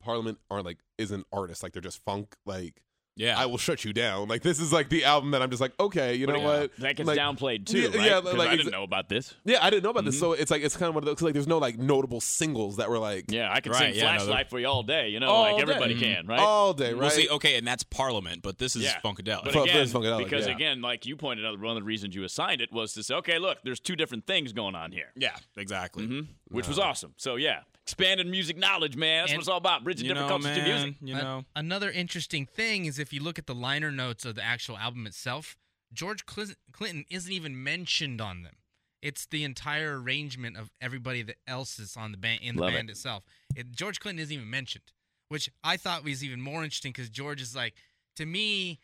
Parliament 0.00 0.38
are 0.50 0.62
like 0.62 0.78
isn't 0.98 1.26
artists, 1.32 1.62
like 1.62 1.72
they're 1.72 1.82
just 1.82 2.02
funk, 2.04 2.36
like, 2.46 2.82
yeah, 3.16 3.38
I 3.38 3.46
will 3.46 3.58
shut 3.58 3.84
you 3.84 3.92
down. 3.92 4.28
Like, 4.28 4.42
this 4.42 4.58
is 4.60 4.72
like 4.72 4.88
the 4.88 5.04
album 5.04 5.30
that 5.32 5.42
I'm 5.42 5.50
just 5.50 5.60
like, 5.60 5.72
okay, 5.78 6.14
you 6.14 6.26
know 6.26 6.32
But, 6.34 6.40
uh, 6.40 6.60
what? 6.62 6.76
That 6.78 6.96
gets 6.96 7.06
Like, 7.06 7.18
downplayed 7.18 7.66
too, 7.66 7.78
yeah, 7.78 7.86
right? 7.96 8.06
Yeah, 8.06 8.20
'Cause 8.20 8.34
like 8.34 8.48
I 8.50 8.56
didn't 8.56 8.72
know 8.72 8.82
about 8.82 9.08
this. 9.08 9.34
Yeah, 9.44 9.58
I 9.64 9.70
didn't 9.70 9.84
know 9.84 9.90
about 9.90 10.04
this, 10.04 10.16
Mhm. 10.16 10.20
so 10.20 10.32
it's 10.32 10.50
like 10.50 10.62
it's 10.62 10.76
kind 10.76 10.88
of 10.88 10.94
one 10.94 11.02
of 11.04 11.06
those. 11.06 11.14
'cause, 11.16 11.22
like, 11.22 11.34
there's 11.34 11.46
no 11.46 11.58
like 11.58 11.78
notable 11.78 12.20
singles 12.20 12.76
that 12.78 12.88
were 12.90 12.98
like, 12.98 13.26
Yeah, 13.28 13.52
I 13.52 13.60
could 13.60 13.72
Right, 13.72 13.94
sing 13.94 13.94
yeah, 13.94 14.16
no, 14.16 14.24
Flashlight 14.24 14.50
for 14.50 14.58
you 14.58 14.66
all 14.66 14.82
day. 14.82 15.08
You 15.08 15.20
know, 15.20 15.28
All 15.30 15.42
like 15.42 15.58
everybody 15.60 15.94
Mhm. 15.94 16.00
can, 16.00 16.26
right? 16.26 16.40
all 16.40 16.74
day, 16.74 16.92
right? 16.92 17.00
Well, 17.02 17.10
see, 17.10 17.28
okay, 17.28 17.56
and 17.56 17.66
that's 17.66 17.82
Parliament, 17.84 18.42
but 18.42 18.58
this 18.58 18.74
is 18.76 18.82
Yeah. 18.84 19.00
Funkadelic. 19.00 19.44
But 19.44 19.54
again, 19.56 19.76
this 19.78 19.88
is 19.90 19.94
Funkadelic, 19.94 20.24
because 20.24 20.46
yeah. 20.46 20.52
again, 20.54 20.80
like 20.82 21.06
you 21.06 21.16
pointed 21.16 21.44
out, 21.46 21.58
one 21.60 21.76
of 21.76 21.82
the 21.82 21.86
reasons 21.86 22.14
you 22.14 22.24
assigned 22.24 22.60
it 22.60 22.72
was 22.72 22.92
to 22.94 23.02
say, 23.02 23.14
okay, 23.16 23.38
look, 23.38 23.58
there's 23.64 23.80
two 23.80 23.96
different 23.96 24.26
things 24.26 24.52
going 24.52 24.74
on 24.74 24.92
here. 24.92 25.12
yeah, 25.16 25.36
exactly. 25.56 26.04
hmm 26.06 26.20
Which 26.48 26.68
was 26.68 26.78
awesome. 26.78 27.14
So 27.16 27.36
yeah, 27.36 27.60
expanded 27.86 28.26
music 28.26 28.56
knowledge, 28.56 28.96
man. 28.96 29.22
That's 29.22 29.32
And- 29.32 29.38
what 29.38 29.42
it's 29.42 29.48
all 29.48 29.58
about. 29.58 29.84
Bridging 29.84 30.08
different 30.08 30.26
know, 30.28 30.38
cultures 30.38 30.56
to 30.56 30.62
music. 30.64 30.94
you 31.02 31.14
An- 31.16 31.22
know. 31.22 31.44
another 31.54 31.90
interesting 31.90 32.46
thing 32.46 32.86
is 32.86 32.98
if 32.98 33.12
you 33.12 33.22
look 33.22 33.38
at 33.38 33.46
the 33.46 33.54
liner 33.54 33.92
notes 33.92 34.24
of 34.24 34.34
the 34.36 34.42
actual 34.42 34.78
album 34.78 35.06
itself, 35.06 35.56
George 35.92 36.24
Clis- 36.26 36.56
Clinton 36.72 37.04
isn't 37.10 37.30
even 37.30 37.62
mentioned 37.62 38.20
on 38.20 38.42
them. 38.42 38.56
It's 39.02 39.26
the 39.26 39.44
entire 39.44 40.00
arrangement 40.00 40.56
of 40.56 40.70
everybody 40.80 41.20
that 41.22 41.36
else 41.46 41.78
is 41.78 41.94
on 41.94 42.10
the 42.10 42.16
band 42.16 42.40
in 42.42 42.56
the 42.56 42.62
Love 42.62 42.72
band 42.72 42.88
it. 42.88 42.92
itself. 42.92 43.22
It, 43.54 43.70
George 43.72 44.00
Clinton 44.00 44.22
isn't 44.22 44.32
even 44.34 44.48
mentioned, 44.48 44.84
which 45.28 45.50
I 45.62 45.76
thought 45.76 46.04
was 46.04 46.24
even 46.24 46.40
more 46.40 46.64
interesting 46.64 46.92
because 46.92 47.10
George 47.10 47.42
is 47.42 47.54
like, 47.54 47.74
to 48.16 48.24
me, 48.24 48.80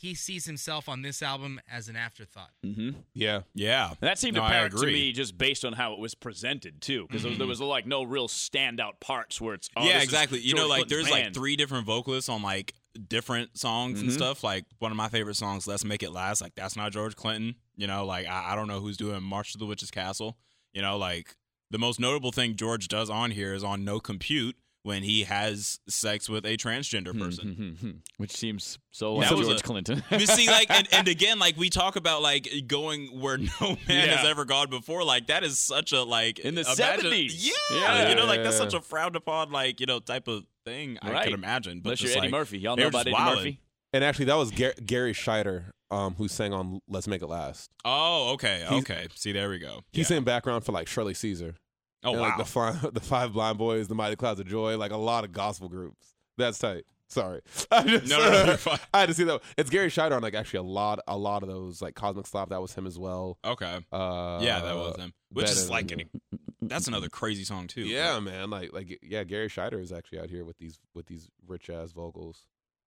he 0.00 0.14
sees 0.14 0.44
himself 0.44 0.88
on 0.88 1.02
this 1.02 1.22
album 1.22 1.60
as 1.68 1.88
an 1.88 1.96
afterthought. 1.96 2.50
Mm-hmm. 2.64 2.90
yeah, 3.14 3.40
Yeah. 3.52 3.94
That 3.98 4.16
seemed 4.16 4.36
No, 4.36 4.44
apparent 4.44 4.78
to 4.78 4.86
me 4.86 5.10
just 5.10 5.36
based 5.36 5.64
on 5.64 5.72
how 5.72 5.92
it 5.92 5.98
was 5.98 6.14
presented 6.14 6.80
too, 6.80 7.06
because 7.10 7.24
there 7.36 7.46
was 7.48 7.60
like 7.60 7.84
no 7.84 8.04
real 8.04 8.28
standout 8.28 9.00
parts 9.00 9.40
where 9.40 9.54
it's 9.54 9.68
oh, 9.76 9.82
yeah, 9.82 9.94
this 9.94 10.02
is 10.04 10.04
exactly. 10.04 10.38
You 10.38 10.54
know, 10.54 10.68
like 10.68 10.86
Clinton's 10.86 11.08
there's 11.08 11.10
like 11.24 11.34
three 11.34 11.56
different 11.56 11.84
vocalists 11.84 12.28
on 12.28 12.42
like 12.42 12.74
different 13.08 13.58
songs 13.58 14.00
and 14.00 14.10
Mhm. 14.10 14.14
stuff. 14.14 14.44
Like 14.44 14.64
one 14.78 14.92
of 14.92 14.96
my 14.96 15.08
favorite 15.08 15.34
songs, 15.36 15.66
"Let's 15.66 15.84
Make 15.84 16.02
It 16.04 16.12
Last." 16.12 16.40
Like 16.40 16.54
that's 16.54 16.76
not 16.76 16.92
George 16.92 17.16
Clinton. 17.16 17.56
You 17.76 17.88
know, 17.88 18.06
like 18.06 18.26
I, 18.28 18.52
I 18.52 18.54
don't 18.54 18.68
know 18.68 18.78
who's 18.80 18.96
doing 18.96 19.22
"March 19.22 19.52
to 19.52 19.58
the 19.58 19.66
Witch's 19.66 19.90
Castle." 19.90 20.36
You 20.72 20.82
know, 20.82 20.96
like 20.96 21.34
the 21.70 21.78
most 21.78 21.98
notable 21.98 22.30
thing 22.30 22.54
George 22.54 22.86
does 22.86 23.10
on 23.10 23.32
here 23.32 23.52
is 23.52 23.64
on 23.64 23.84
"No 23.84 23.98
Compute" 23.98 24.54
when 24.88 25.02
he 25.02 25.24
has 25.24 25.78
sex 25.86 26.30
with 26.30 26.46
a 26.46 26.56
transgender 26.56 27.16
person. 27.18 28.02
which 28.16 28.34
seems 28.34 28.78
so 28.90 29.20
That 29.20 29.30
like 29.30 29.36
was 29.38 29.46
George 29.48 29.60
a- 29.60 29.62
Clinton. 29.62 30.02
you 30.10 30.26
see, 30.26 30.46
like, 30.46 30.70
and, 30.70 30.88
and 30.92 31.06
again, 31.16 31.38
like 31.38 31.58
we 31.58 31.68
talk 31.68 31.96
about, 31.96 32.22
like 32.22 32.48
going 32.66 33.20
where 33.20 33.36
no 33.36 33.46
man 33.60 33.76
Yeah. 33.88 34.16
has 34.16 34.26
ever 34.26 34.46
gone 34.46 34.70
before. 34.70 35.04
Like 35.04 35.26
that 35.26 35.44
is 35.44 35.58
such 35.58 35.92
a 35.92 36.02
like 36.02 36.38
In 36.38 36.54
the 36.54 36.62
70s. 36.62 37.34
Yeah, 37.36 37.52
Yeah. 37.70 38.08
you 38.08 38.14
know, 38.14 38.24
like 38.24 38.42
that's 38.42 38.56
such 38.56 38.72
a 38.72 38.80
frowned 38.80 39.14
upon, 39.14 39.52
like 39.52 39.78
you 39.80 39.86
know, 39.86 40.00
type 40.00 40.26
of 40.26 40.44
thing. 40.64 40.96
I 41.02 41.12
Right. 41.12 41.24
could 41.24 41.34
imagine. 41.34 41.80
But 41.80 41.90
Unless 41.90 42.00
you're 42.00 42.06
just, 42.08 42.16
Eddie 42.16 42.26
like, 42.28 42.32
Murphy. 42.32 42.58
Y'all 42.58 42.76
know 42.76 42.86
about 42.86 43.00
Eddie 43.06 43.12
wildin'. 43.12 43.34
Murphy? 43.36 43.60
and 43.92 44.02
actually 44.04 44.24
that 44.26 44.36
was 44.36 44.50
Gar- 44.50 44.74
Garry 44.84 45.12
Shider, 45.12 45.64
um, 45.90 46.14
who 46.14 46.28
sang 46.28 46.52
on 46.54 46.80
"Let's 46.88 47.06
Make 47.06 47.20
It 47.22 47.26
Last." 47.26 47.70
Oh, 47.84 48.32
okay, 48.34 48.64
He's- 48.68 48.82
okay. 48.82 49.06
See, 49.14 49.32
there 49.32 49.50
we 49.50 49.58
go. 49.58 49.82
He 49.92 50.00
Yeah. 50.00 50.06
sang 50.06 50.24
background 50.24 50.64
for 50.64 50.72
like 50.72 50.88
Shirley 50.88 51.14
Caesar. 51.14 51.56
Oh 52.04 52.12
and, 52.12 52.20
wow. 52.20 52.28
like 52.28 52.38
the 52.38 52.44
five, 52.44 52.80
the 52.94 53.00
Five 53.00 53.32
Blind 53.32 53.58
Boys, 53.58 53.88
the 53.88 53.94
Mighty 53.94 54.16
Clouds 54.16 54.40
of 54.40 54.46
Joy, 54.46 54.76
like 54.76 54.92
a 54.92 54.96
lot 54.96 55.24
of 55.24 55.32
gospel 55.32 55.68
groups. 55.68 56.14
That's 56.36 56.58
tight. 56.58 56.84
Sorry, 57.10 57.40
I 57.70 57.84
just, 57.84 58.06
No, 58.06 58.18
no, 58.18 58.30
no, 58.30 58.44
you're 58.44 58.56
fine. 58.58 58.78
I 58.92 59.00
had 59.00 59.08
to 59.08 59.14
see 59.14 59.24
that. 59.24 59.40
It's 59.56 59.70
Garry 59.70 59.88
Shider 59.88 60.12
on 60.12 60.22
like 60.22 60.34
actually 60.34 60.58
a 60.58 60.62
lot, 60.62 61.00
a 61.08 61.16
lot 61.16 61.42
of 61.42 61.48
those 61.48 61.80
like 61.80 61.94
Cosmic 61.94 62.26
Slop. 62.26 62.50
That 62.50 62.60
was 62.60 62.74
him 62.74 62.86
as 62.86 62.98
well. 62.98 63.38
okay. 63.44 63.78
Uh, 63.90 64.38
yeah, 64.42 64.60
that 64.60 64.76
was 64.76 64.96
him. 64.96 65.12
Which 65.32 65.46
is 65.46 65.70
like 65.70 65.90
him. 65.90 66.00
an, 66.00 66.38
that's 66.60 66.86
another 66.86 67.08
crazy 67.08 67.44
song 67.44 67.66
too. 67.66 67.82
Yeah, 67.82 68.20
man. 68.20 68.50
Like, 68.50 68.72
like, 68.74 68.98
yeah. 69.02 69.24
Garry 69.24 69.48
Shider 69.48 69.80
is 69.80 69.90
actually 69.90 70.20
out 70.20 70.28
here 70.28 70.44
with 70.44 70.58
these 70.58 70.78
with 70.94 71.06
these 71.06 71.28
rich 71.46 71.70
ass 71.70 71.92
vocals. 71.92 72.42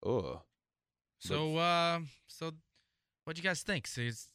Ugh. 0.06 0.40
So, 1.20 1.58
uh, 1.58 2.00
so 2.28 2.52
what 3.26 3.36
do 3.36 3.42
you 3.42 3.48
guys 3.48 3.62
think? 3.62 3.88
So 3.88 4.02
it's, 4.02 4.28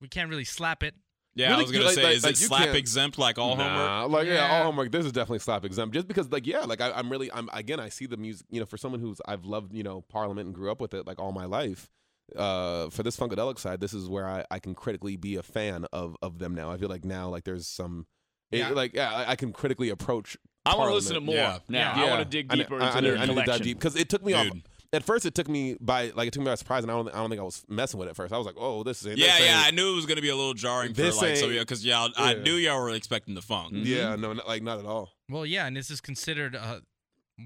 we 0.00 0.08
can't 0.08 0.30
really 0.30 0.44
slap 0.44 0.82
it. 0.82 0.94
Yeah, 1.38 1.56
I 1.56 1.60
was 1.62 1.70
gonna 1.72 1.84
like- 1.84 1.94
say, 1.94 2.02
like- 2.02 2.16
is 2.16 2.24
like, 2.24 2.32
it 2.34 2.36
slap 2.38 2.74
exempt 2.74 3.18
like 3.18 3.38
all 3.38 3.56
Nah, 3.56 4.00
homework? 4.02 4.12
Like 4.20 4.26
yeah. 4.26 4.34
Yeah. 4.34 4.56
all 4.58 4.64
homework. 4.64 4.90
This 4.92 5.06
is 5.06 5.12
definitely 5.12 5.38
slap 5.38 5.64
exempt. 5.64 5.94
Just 5.94 6.08
because 6.08 6.30
like 6.32 6.46
yeah, 6.46 6.60
like 6.60 6.80
I, 6.80 6.90
I'm 6.92 7.10
really 7.10 7.30
I'm 7.32 7.48
again 7.52 7.78
I 7.80 7.88
see 7.90 8.06
the 8.06 8.16
music. 8.16 8.46
You 8.50 8.60
know, 8.60 8.66
for 8.66 8.76
someone 8.76 9.00
who's 9.00 9.20
I've 9.26 9.44
loved 9.44 9.72
you 9.72 9.82
know 9.82 10.02
Parliament 10.08 10.46
and 10.46 10.54
grew 10.54 10.70
up 10.70 10.80
with 10.80 10.94
it 10.94 11.06
like 11.06 11.18
all 11.18 11.32
my 11.32 11.44
life. 11.44 11.88
Uh, 12.36 12.90
for 12.90 13.02
this 13.02 13.16
funkadelic 13.16 13.58
side, 13.58 13.80
this 13.80 13.94
is 13.94 14.06
where 14.06 14.26
I, 14.28 14.44
I 14.50 14.58
can 14.58 14.74
critically 14.74 15.16
be 15.16 15.36
a 15.36 15.42
fan 15.42 15.86
of 15.92 16.14
of 16.20 16.38
them 16.38 16.54
now. 16.54 16.70
I 16.70 16.76
feel 16.76 16.88
like 16.90 17.04
now 17.04 17.28
like 17.28 17.44
there's 17.44 17.66
some. 17.66 18.06
it- 18.50 18.58
Yeah. 18.58 18.70
like 18.70 18.92
yeah, 18.94 19.10
I, 19.12 19.30
I 19.30 19.36
can 19.36 19.52
critically 19.52 19.88
approach. 19.90 20.36
I 20.66 20.74
want 20.76 20.90
to 20.90 20.94
listen 20.94 21.14
to 21.14 21.20
more 21.22 21.34
Yeah. 21.36 21.58
now. 21.68 21.94
Yeah. 21.96 22.04
I 22.04 22.10
want 22.10 22.20
to 22.20 22.24
dig 22.28 22.48
deeper 22.48 22.74
I, 22.82 22.86
into 22.88 22.98
I, 22.98 23.00
their 23.00 23.12
need- 23.14 23.18
I 23.20 23.20
need 23.22 23.28
to 23.28 23.34
dive 23.36 23.44
collection. 23.44 23.64
deep 23.64 23.78
because 23.78 23.96
it 23.96 24.08
took 24.10 24.22
me 24.24 24.34
off. 24.34 24.48
Dude. 24.92 25.02
At 25.02 25.06
first, 25.06 25.26
it 25.26 25.34
took 25.34 25.48
me 25.48 25.76
by 25.80 26.12
like 26.14 26.28
it 26.28 26.32
took 26.32 26.40
me 26.40 26.46
by 26.46 26.54
surprise, 26.54 26.82
and 26.82 26.90
I 26.90 26.94
don't 26.94 27.08
I 27.08 27.18
don't 27.18 27.28
think 27.30 27.40
I 27.40 27.44
was 27.44 27.64
messing 27.68 27.98
with 27.98 28.08
it 28.08 28.10
at 28.10 28.16
first. 28.16 28.32
I 28.32 28.38
was 28.38 28.46
like, 28.46 28.56
oh, 28.58 28.82
this 28.82 29.02
is 29.04 29.18
Yeah, 29.18 29.36
this 29.38 29.46
yeah. 29.46 29.62
I 29.66 29.70
knew 29.70 29.92
it 29.92 29.96
was 29.96 30.06
gonna 30.06 30.22
be 30.22 30.30
a 30.30 30.36
little 30.36 30.54
jarring 30.54 30.94
for 30.94 31.02
This 31.02 31.20
like 31.20 31.36
so 31.36 31.48
yeah, 31.48 31.60
because 31.60 31.84
y'all, 31.84 32.10
I 32.16 32.34
knew 32.34 32.54
y'all 32.54 32.80
were 32.80 32.90
expecting 32.90 33.34
the 33.34 33.42
funk. 33.42 33.72
yeah, 33.74 34.16
no, 34.16 34.32
not, 34.32 34.48
like 34.48 34.62
not 34.62 34.78
at 34.78 34.86
all. 34.86 35.10
Well, 35.28 35.44
yeah, 35.44 35.66
and 35.66 35.76
this 35.76 35.90
is 35.90 36.00
considered 36.00 36.56
uh, 36.56 36.80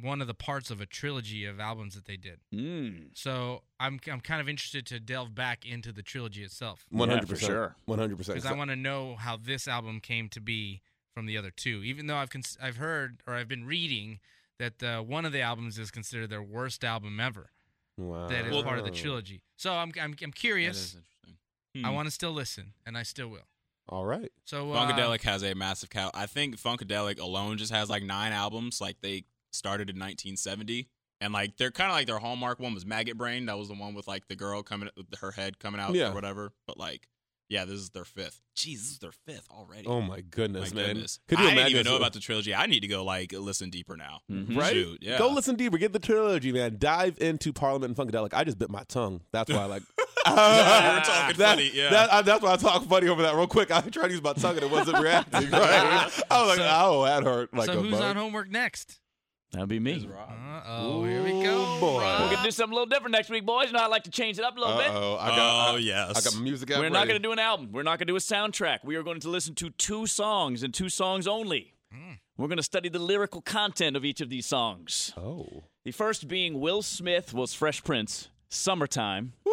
one 0.01 0.21
of 0.21 0.27
the 0.29 0.35
parts 0.35 0.71
of 0.71 0.81
a 0.81 0.87
trilogy 0.87 1.45
of 1.45 1.59
albums 1.59 1.95
that 1.97 2.05
they 2.07 2.17
did. 2.17 2.39
Mm. 2.55 3.09
So 3.15 3.63
I'm 3.81 3.99
I'm 4.11 4.21
kind 4.21 4.41
of 4.41 4.49
interested 4.49 4.87
to 4.87 5.01
delve 5.01 5.35
back 5.35 5.67
into 5.67 5.93
the 5.93 6.03
trilogy 6.03 6.45
itself 6.45 6.87
One 6.91 7.09
hundred 7.09 7.29
percent, 7.29 7.51
sure. 7.51 7.77
one 7.87 7.99
hundred 7.99 8.19
percent. 8.19 8.37
because 8.37 8.51
I 8.51 8.57
want 8.57 8.71
to 8.71 8.77
know 8.77 9.17
how 9.19 9.37
this 9.37 9.67
album 9.67 9.99
came 10.01 10.29
to 10.31 10.41
be 10.41 10.81
from 11.13 11.27
the 11.27 11.37
other 11.37 11.51
two. 11.51 11.83
Even 11.85 12.07
though 12.07 12.17
I've 12.17 12.31
cons- 12.31 12.57
I've 12.63 12.77
heard 12.77 13.21
or 13.27 13.35
I've 13.35 13.49
been 13.49 13.65
reading 13.67 14.21
that 14.63 14.83
uh, 14.83 15.03
one 15.03 15.25
of 15.25 15.33
the 15.33 15.41
albums 15.41 15.79
is 15.79 15.91
considered 15.91 16.31
their 16.31 16.43
worst 16.43 16.85
album 16.85 17.19
ever. 17.21 17.51
Wow. 17.99 18.29
That 18.29 18.47
is 18.47 18.63
part 18.63 18.79
of 18.79 18.85
the 18.85 18.91
trilogy. 18.91 19.43
So 19.57 19.73
I'm 19.75 19.93
I'm, 20.01 20.15
I'm 20.23 20.33
curious. 20.33 20.77
is 20.77 20.95
interesting. 20.95 21.37
I 21.85 21.89
Hmm. 21.89 21.95
want 21.95 22.07
to 22.07 22.11
still 22.13 22.33
listen, 22.33 22.73
and 22.87 22.97
I 22.99 23.03
still 23.03 23.29
will. 23.29 23.49
All 23.89 24.05
right. 24.05 24.31
So 24.45 24.73
uh, 24.73 24.77
Funkadelic 24.77 25.23
has 25.23 25.43
a 25.43 25.55
massive 25.55 25.91
cow. 25.91 26.11
I 26.15 26.27
think 26.27 26.57
Funkadelic 26.61 27.19
alone 27.19 27.57
just 27.59 27.73
has 27.73 27.89
like 27.91 28.03
nine 28.03 28.33
albums. 28.33 28.81
Like 28.81 29.01
they 29.01 29.25
started 29.53 29.89
in 29.91 29.97
1970, 29.97 30.89
and 31.21 31.33
like 31.33 31.57
they're 31.57 31.71
kind 31.71 31.91
of 31.91 31.97
like 31.97 32.07
their 32.07 32.19
hallmark 32.19 32.61
one 32.61 32.75
was 32.75 32.87
Maggot 32.87 33.17
Brain. 33.19 33.47
That 33.47 33.59
was 33.59 33.69
the 33.69 33.75
one 33.75 33.95
with 33.95 34.07
like 34.07 34.29
the 34.29 34.37
girl 34.37 34.63
coming, 34.63 34.89
her 35.21 35.33
head 35.33 35.59
coming 35.59 35.81
out 35.81 35.95
Yeah. 35.95 36.11
or 36.11 36.15
whatever. 36.15 36.53
But 36.67 36.79
like, 36.79 37.09
yeah, 37.53 37.65
this 37.67 37.79
is 37.79 37.91
their 37.91 38.05
fifth. 38.05 38.41
Jeez, 38.57 38.79
this 38.79 38.91
is 38.93 38.99
their 38.99 39.13
fifth 39.13 39.47
already. 39.51 39.87
Oh 39.87 40.01
my 40.01 40.21
goodness, 40.23 40.73
My 40.75 40.81
man. 40.83 40.95
goodness. 40.95 41.19
Could 41.29 41.39
you 41.39 41.47
I 41.47 41.55
didn't 41.55 41.71
even 41.71 41.85
know 41.85 41.93
if- 41.95 42.01
about 42.01 42.13
the 42.15 42.21
trilogy. 42.21 42.55
I 42.55 42.67
need 42.67 42.81
to 42.81 42.87
go 42.89 43.05
like 43.05 43.33
listen 43.33 43.69
deeper 43.71 43.97
now. 43.97 44.21
Mm-hmm. 44.31 44.59
Right? 44.59 44.73
Shoot, 44.73 44.99
yeah. 45.03 45.19
Go 45.19 45.29
listen 45.31 45.57
deeper. 45.57 45.77
Get 45.79 45.93
the 45.93 45.99
trilogy, 45.99 46.51
man. 46.53 46.77
Dive 46.79 47.19
into 47.21 47.53
Parliament 47.53 47.97
and 47.99 48.09
Funkadelic. 48.11 48.33
I 48.35 48.45
just 48.45 48.59
bit 48.59 48.71
my 48.71 48.85
tongue. 48.89 49.21
That's 49.33 49.51
why 49.51 49.59
I 49.63 49.65
like. 49.67 49.83
you 49.83 50.05
were 50.33 50.37
talking 50.37 51.37
That- 51.37 51.37
funny, 51.37 51.71
yeah. 51.75 51.91
that- 51.91 52.13
I- 52.13 52.23
that's 52.23 52.43
why 52.43 52.53
I 52.53 52.57
talk 52.57 52.85
funny 52.87 53.09
over 53.09 53.23
that 53.23 53.35
real 53.35 53.47
quick. 53.47 53.71
I 53.71 53.81
tried 53.83 54.09
to 54.09 54.13
use 54.13 54.23
my 54.23 54.33
tongue 54.33 54.55
and 54.57 54.63
it 54.65 54.71
wasn't 54.71 54.99
reacting. 54.99 55.51
Right? 55.51 56.11
I 56.31 56.43
was 56.43 56.59
like, 56.59 56.67
oh, 56.71 57.05
that 57.05 57.23
hurt. 57.25 57.53
Like 57.55 57.67
so 57.67 57.79
a 57.79 57.83
who's 57.83 57.93
bug. 57.93 58.03
on 58.03 58.17
homework 58.17 58.51
next? 58.51 58.99
That'd 59.53 59.69
be 59.69 59.79
me. 59.81 60.09
Oh, 60.67 61.05
here 61.05 61.23
we 61.23 61.43
go. 61.43 61.79
boy. 61.79 61.99
We're 61.99 62.31
gonna 62.31 62.43
do 62.43 62.51
something 62.51 62.73
a 62.73 62.75
little 62.75 62.87
different 62.89 63.13
next 63.13 63.29
week, 63.29 63.45
boys. 63.45 63.67
You 63.67 63.73
know, 63.75 63.81
I 63.81 63.87
like 63.87 64.05
to 64.05 64.11
change 64.11 64.39
it 64.39 64.45
up 64.45 64.57
a 64.57 64.61
little 64.61 64.77
bit. 64.79 64.87
Uh-oh. 64.89 65.17
I 65.21 65.29
got, 65.29 65.73
Oh, 65.73 65.77
I- 65.77 65.79
yes. 65.79 66.17
I 66.17 66.21
got 66.31 66.35
my 66.37 66.43
music 66.43 66.71
out 66.71 66.81
We're 66.81 66.89
not 66.89 67.07
going 67.07 67.21
to 67.21 67.23
do 67.23 67.33
an 67.33 67.39
album. 67.39 67.69
We're 67.73 67.83
not 67.83 67.99
going 67.99 68.07
to 68.07 68.13
do 68.13 68.17
a 68.17 68.21
soundtrack. 68.21 68.79
We 68.85 68.97
are 68.97 69.03
going 69.03 69.21
to 69.21 69.29
listen 69.29 69.55
to 69.57 69.69
two 69.71 70.07
songs 70.07 70.63
and 70.63 70.73
two 70.73 70.89
songs 70.89 71.27
only. 71.27 71.75
Hmm. 71.93 72.13
We're 72.39 72.49
going 72.49 72.57
to 72.57 72.63
study 72.63 72.89
the 72.89 72.99
lyrical 72.99 73.43
content 73.43 73.95
of 73.97 74.05
each 74.07 74.23
of 74.23 74.31
these 74.31 74.47
songs. 74.47 75.13
Oh. 75.19 75.65
The 75.85 75.91
first 75.93 76.29
being 76.29 76.59
Will 76.61 76.81
Smith 76.81 77.35
was 77.35 77.53
Fresh 77.53 77.85
Prince, 77.85 78.29
Summertime. 78.53 79.33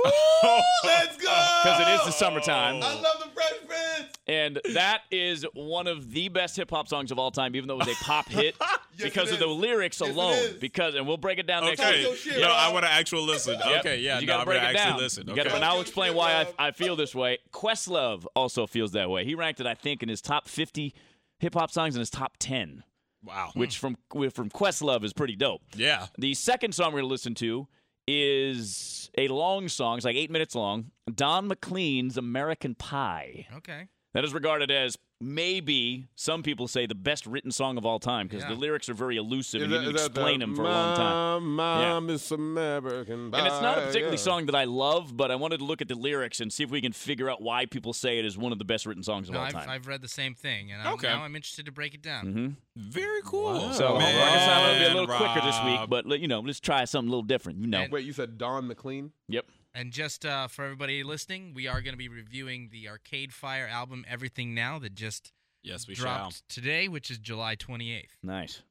Let's 0.84 1.16
go! 1.18 1.46
Because 1.64 1.80
it 1.80 1.88
is 1.88 2.06
the 2.06 2.12
summertime. 2.12 2.76
I 2.84 2.94
love 2.96 3.24
the 3.24 3.30
Fresh 3.34 3.54
Prince. 3.66 4.14
And 4.28 4.60
that 4.74 5.04
is 5.10 5.46
one 5.54 5.88
of 5.88 6.12
the 6.12 6.28
best 6.28 6.58
hip 6.58 6.70
hop 6.70 6.90
songs 6.90 7.10
of 7.10 7.18
all 7.18 7.32
time, 7.32 7.56
even 7.56 7.68
though 7.70 7.76
it 7.80 7.88
was 7.88 7.88
a 7.88 8.04
pop 8.04 8.28
hit 8.30 8.56
because 9.02 9.30
it 9.32 9.36
of 9.36 9.40
the 9.40 9.48
lyrics 9.48 10.02
Yes, 10.02 10.10
alone. 10.14 10.56
Because 10.60 10.96
and 10.96 11.08
we'll 11.08 11.16
break 11.18 11.40
it 11.40 11.48
down 11.48 11.64
next 11.64 11.80
Okay. 11.80 12.10
week. 12.10 12.26
Yo, 12.26 12.48
I 12.50 12.74
want 12.74 12.84
to 12.84 12.92
actual 12.92 13.24
listen. 13.24 13.58
Yep. 13.66 13.80
Okay, 13.80 14.00
yeah, 14.00 14.20
you 14.20 14.28
no, 14.28 14.34
gotta 14.34 14.40
I'm 14.42 14.46
break 14.46 14.58
gonna 14.62 14.70
it 14.74 14.76
actually 14.76 14.92
down. 14.92 15.00
listen. 15.00 15.28
You 15.28 15.34
Okay. 15.34 15.44
gotta, 15.44 15.56
and 15.56 15.64
I'll 15.66 15.80
explain 15.80 16.14
why 16.14 16.34
I, 16.60 16.68
I 16.68 16.72
feel 16.72 16.98
this 16.98 17.16
way. 17.16 17.38
Questlove 17.54 18.26
also 18.36 18.68
feels 18.68 18.92
that 18.92 19.10
way. 19.10 19.24
He 19.24 19.34
ranked 19.34 19.62
it, 19.62 19.66
I 19.66 19.76
think, 19.76 20.04
in 20.04 20.10
his 20.10 20.22
top 20.22 20.50
50 20.50 20.94
hip 21.40 21.54
hop 21.54 21.72
songs 21.72 21.96
in 21.96 22.00
his 22.02 22.10
top 22.10 22.34
10, 22.40 22.84
Wow. 23.24 23.52
which 23.54 23.78
from 23.78 23.96
from 24.32 24.50
Questlove 24.50 25.06
is 25.06 25.14
pretty 25.14 25.38
dope. 25.38 25.62
Yeah. 25.76 26.08
The 26.18 26.34
second 26.34 26.76
song 26.76 26.92
we're 26.92 27.00
gonna 27.00 27.08
listen 27.08 27.34
to 27.36 27.68
is 28.10 29.10
a 29.18 29.28
long 29.28 29.68
song. 29.68 29.98
It's 29.98 30.06
like 30.06 30.16
eight 30.16 30.32
minutes 30.32 30.56
long. 30.56 30.92
Don 31.14 31.48
McLean's 31.48 32.18
"American 32.18 32.76
Pie." 32.76 33.48
Okay. 33.58 33.88
That 34.14 34.24
is 34.26 34.34
regarded 34.34 34.72
as 34.72 34.98
maybe 35.22 36.08
some 36.16 36.42
people 36.42 36.68
say 36.68 36.86
the 36.88 36.96
best 36.96 37.28
written 37.28 37.52
song 37.52 37.78
of 37.78 37.86
all 37.86 38.00
time 38.00 38.28
because 38.28 38.44
Yeah. 38.44 38.50
the 38.50 38.56
lyrics 38.56 38.90
are 38.90 38.94
very 38.96 39.18
elusive 39.18 39.62
and 39.62 39.72
you 39.72 39.78
that- 39.78 39.86
can 39.86 39.96
is 39.96 40.02
that 40.02 40.14
the 40.16 40.22
explain 40.22 40.40
them 40.40 40.56
for 40.56 40.64
a 40.64 40.66
long 40.66 40.96
time. 40.96 41.56
Mom, 41.56 41.82
Yeah. 41.82 41.90
Mom 41.94 42.10
is 42.10 42.32
American. 42.32 43.34
And 43.34 43.48
it's 43.48 43.62
not 43.62 43.78
a 43.78 43.82
particularly 43.82 44.16
yeah. 44.18 44.24
song 44.24 44.46
that 44.48 44.56
I 44.56 44.64
love, 44.64 45.16
but 45.16 45.30
I 45.30 45.36
wanted 45.36 45.58
to 45.60 45.66
look 45.66 45.82
at 45.82 45.90
the 45.90 45.96
lyrics 45.96 46.40
and 46.40 46.52
see 46.52 46.64
if 46.64 46.72
we 46.72 46.82
can 46.82 46.94
figure 46.94 47.30
out 47.30 47.42
why 47.42 47.66
people 47.66 47.94
say 47.94 48.18
it 48.18 48.26
is 48.26 48.38
one 48.38 48.52
of 48.52 48.58
the 48.60 48.66
best 48.66 48.86
written 48.86 49.04
songs 49.04 49.28
of 49.30 49.34
No, 49.34 49.42
all 49.42 49.46
I've, 49.46 49.52
time. 49.54 49.70
I've 49.70 49.86
read 49.88 50.02
the 50.02 50.08
same 50.08 50.34
thing, 50.34 50.72
and 50.72 50.82
I'm, 50.82 50.94
Okay. 50.94 51.08
now 51.08 51.24
I'm 51.24 51.36
interested 51.36 51.66
to 51.66 51.72
break 51.72 51.94
it 51.94 52.02
down. 52.02 52.26
hmm 52.26 52.48
Very 52.76 53.22
cool. 53.26 53.74
So 53.74 53.90
Oh, 53.90 53.94
like 53.96 54.06
I 54.06 54.12
guess 54.12 54.50
I'm 54.50 54.62
gonna 54.64 54.80
be 54.80 54.86
a 54.86 54.88
man, 54.88 54.96
little 55.06 55.16
quicker 55.18 55.42
this 55.46 55.64
week, 55.66 55.90
but 55.90 56.20
you 56.22 56.28
know, 56.30 56.40
let's 56.40 56.60
try 56.62 56.86
something 56.86 57.10
a 57.10 57.12
little 57.12 57.24
different. 57.24 57.60
You 57.60 57.68
know, 57.68 57.82
And- 57.82 57.92
Wait, 57.92 58.06
you 58.06 58.14
said 58.14 58.38
Don 58.38 58.68
McLean? 58.68 59.12
yep. 59.28 59.46
And 59.80 59.94
just 59.94 60.26
uh, 60.26 60.50
for 60.50 60.66
everybody 60.66 61.04
listening, 61.04 61.54
we 61.56 61.66
are 61.66 61.80
going 61.80 61.94
to 61.94 61.98
be 61.98 62.10
reviewing 62.10 62.68
the 62.70 62.90
Arcade 62.90 63.32
Fire 63.34 63.66
album 63.66 64.04
"Everything 64.10 64.54
Now" 64.54 64.78
that 64.80 64.94
just 64.94 65.32
Yes, 65.64 65.88
we 65.88 65.94
dropped 65.94 66.34
shall. 66.34 66.42
today, 66.50 66.90
which 66.90 67.10
is 67.10 67.18
July 67.18 67.56
28th. 67.56 68.10
Nice. 68.22 68.62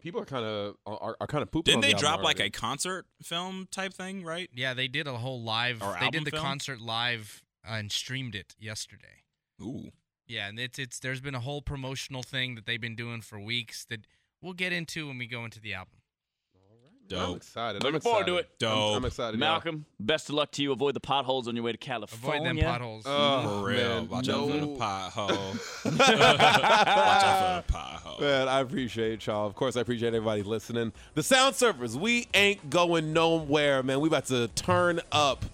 People 0.00 0.22
are 0.22 0.24
kind 0.24 0.44
of 0.46 0.76
are, 0.86 1.18
are 1.20 1.26
kind 1.26 1.42
of 1.42 1.50
pooping. 1.50 1.72
Didn't 1.72 1.76
on 1.76 1.80
they 1.82 1.88
the 1.88 1.96
album 1.96 2.00
drop 2.00 2.22
like 2.24 2.36
already. 2.38 2.48
a 2.48 2.50
concert 2.50 3.04
film 3.22 3.68
type 3.70 3.92
thing, 3.92 4.24
right? 4.24 4.48
Yeah, 4.54 4.72
they 4.72 4.88
did 4.88 5.06
a 5.06 5.18
whole 5.18 5.42
live. 5.42 5.82
Or 5.82 5.92
they 6.00 6.06
album 6.06 6.10
did 6.12 6.24
the 6.24 6.30
film? 6.30 6.42
concert 6.42 6.80
live 6.80 7.42
uh, 7.68 7.74
and 7.74 7.92
streamed 7.92 8.34
it 8.34 8.54
yesterday. 8.58 9.24
Ooh. 9.60 9.90
Yeah, 10.26 10.48
and 10.48 10.58
it's 10.58 10.78
it's 10.78 10.98
there's 10.98 11.20
been 11.20 11.34
a 11.34 11.40
whole 11.40 11.60
promotional 11.60 12.22
thing 12.22 12.54
that 12.54 12.64
they've 12.64 12.80
been 12.80 12.96
doing 12.96 13.20
for 13.20 13.38
weeks 13.38 13.84
that 13.90 14.06
we'll 14.40 14.54
get 14.54 14.72
into 14.72 15.08
when 15.08 15.18
we 15.18 15.26
go 15.26 15.44
into 15.44 15.60
the 15.60 15.74
album. 15.74 15.98
I'm 17.20 17.26
Dope. 17.28 17.36
excited. 17.36 17.82
Looking 17.82 17.94
I'm 17.96 18.00
forward 18.00 18.26
to 18.26 18.36
excited. 18.36 18.62
it. 18.62 18.66
I'm, 18.66 18.72
I'm 18.78 18.92
Dope. 19.02 19.04
excited. 19.06 19.40
y'all. 19.40 19.48
Malcolm, 19.48 19.84
best 20.00 20.28
of 20.28 20.34
luck 20.34 20.50
to 20.52 20.62
you. 20.62 20.72
Avoid 20.72 20.94
the 20.94 21.00
potholes 21.00 21.48
on 21.48 21.54
your 21.56 21.64
way 21.64 21.72
to 21.72 21.78
California. 21.78 22.50
Avoid 22.50 22.56
them 22.58 22.64
potholes. 22.72 23.02
Oh, 23.06 23.60
For 23.60 23.66
real. 23.68 23.76
man, 24.00 24.08
Watch 24.08 24.28
out 24.28 24.48
for 24.48 24.54
no. 24.54 24.60
the 24.60 24.80
pothole. 24.80 25.78
Watch 25.98 26.10
out 27.24 27.64
for 27.66 27.72
the 27.72 27.78
pothole. 27.78 28.20
Man, 28.20 28.48
I 28.48 28.60
appreciate 28.60 29.26
y'all. 29.26 29.46
Of 29.46 29.54
course, 29.54 29.76
I 29.76 29.80
appreciate 29.80 30.08
everybody 30.14 30.42
listening. 30.42 30.92
The 31.14 31.22
Sound 31.22 31.54
Surfers, 31.54 31.96
we 31.96 32.26
ain't 32.34 32.70
going 32.70 33.12
nowhere, 33.12 33.82
man. 33.82 34.00
We 34.00 34.08
about 34.08 34.26
to 34.26 34.48
turn 34.48 35.00
up 35.12 35.44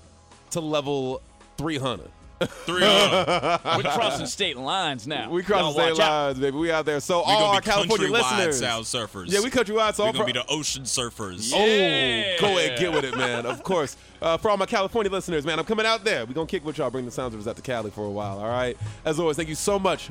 to 0.50 0.60
level 0.60 1.22
300. 1.56 2.10
Three 2.40 2.84
on. 2.84 3.60
We're 3.76 3.82
crossing 3.92 4.26
state 4.26 4.56
lines 4.56 5.06
now. 5.06 5.30
We 5.30 5.42
Y'all 5.42 5.46
crossing 5.46 5.72
state 5.72 5.90
watch 5.92 6.00
out. 6.00 6.26
lines, 6.26 6.38
baby. 6.38 6.56
We 6.56 6.70
out 6.72 6.86
there. 6.86 7.00
So 7.00 7.18
We 7.18 7.24
all 7.32 7.44
our 7.54 7.60
California 7.60 8.08
listeners, 8.08 8.58
sound 8.58 8.84
surfers. 8.86 9.26
yeah, 9.28 9.40
we 9.40 9.50
countrywide. 9.50 9.94
So 9.94 10.04
We're 10.06 10.12
gonna 10.12 10.24
for- 10.24 10.26
be 10.26 10.32
the 10.32 10.46
ocean 10.48 10.84
surfers. 10.84 11.50
Yeah. 11.52 12.36
Oh, 12.38 12.40
go 12.40 12.58
ahead, 12.58 12.78
get 12.78 12.92
with 12.92 13.04
it, 13.04 13.16
man. 13.16 13.44
Of 13.46 13.62
course. 13.62 13.96
Uh, 14.22 14.36
for 14.36 14.50
all 14.50 14.56
my 14.56 14.66
California 14.66 15.10
listeners, 15.10 15.44
man, 15.46 15.58
I'm 15.58 15.64
coming 15.64 15.86
out 15.86 16.04
there. 16.04 16.26
We're 16.26 16.34
going 16.34 16.46
to 16.46 16.50
kick 16.50 16.62
with 16.62 16.76
y'all, 16.76 16.90
bring 16.90 17.06
the 17.06 17.10
Sound 17.10 17.32
Surfers 17.32 17.46
out 17.46 17.56
to 17.56 17.62
Cali 17.62 17.90
for 17.90 18.04
a 18.04 18.10
while, 18.10 18.38
all 18.38 18.48
right? 18.50 18.76
As 19.06 19.18
always, 19.18 19.36
thank 19.38 19.48
you 19.48 19.54
so 19.54 19.78
much 19.78 20.10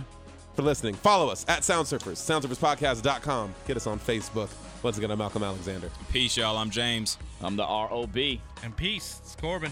for 0.55 0.63
listening. 0.63 0.95
Follow 0.95 1.29
us 1.29 1.45
at 1.47 1.63
Sound 1.63 1.85
Surfers, 1.85 2.17
soundsurferspodcast.com. 2.17 3.53
Get 3.67 3.77
us 3.77 3.85
on 3.85 3.99
Facebook. 3.99 4.49
Once 4.81 4.97
again, 4.97 5.11
I'm 5.11 5.19
Malcolm 5.19 5.43
Alexander. 5.43 5.91
Peace, 6.11 6.37
y'all. 6.37 6.57
I'm 6.57 6.71
James. 6.71 7.19
I'm 7.41 7.55
the 7.55 7.63
ROB. 7.63 8.17
And 8.63 8.75
peace, 8.75 9.19
it's 9.23 9.35
Corbin. 9.35 9.71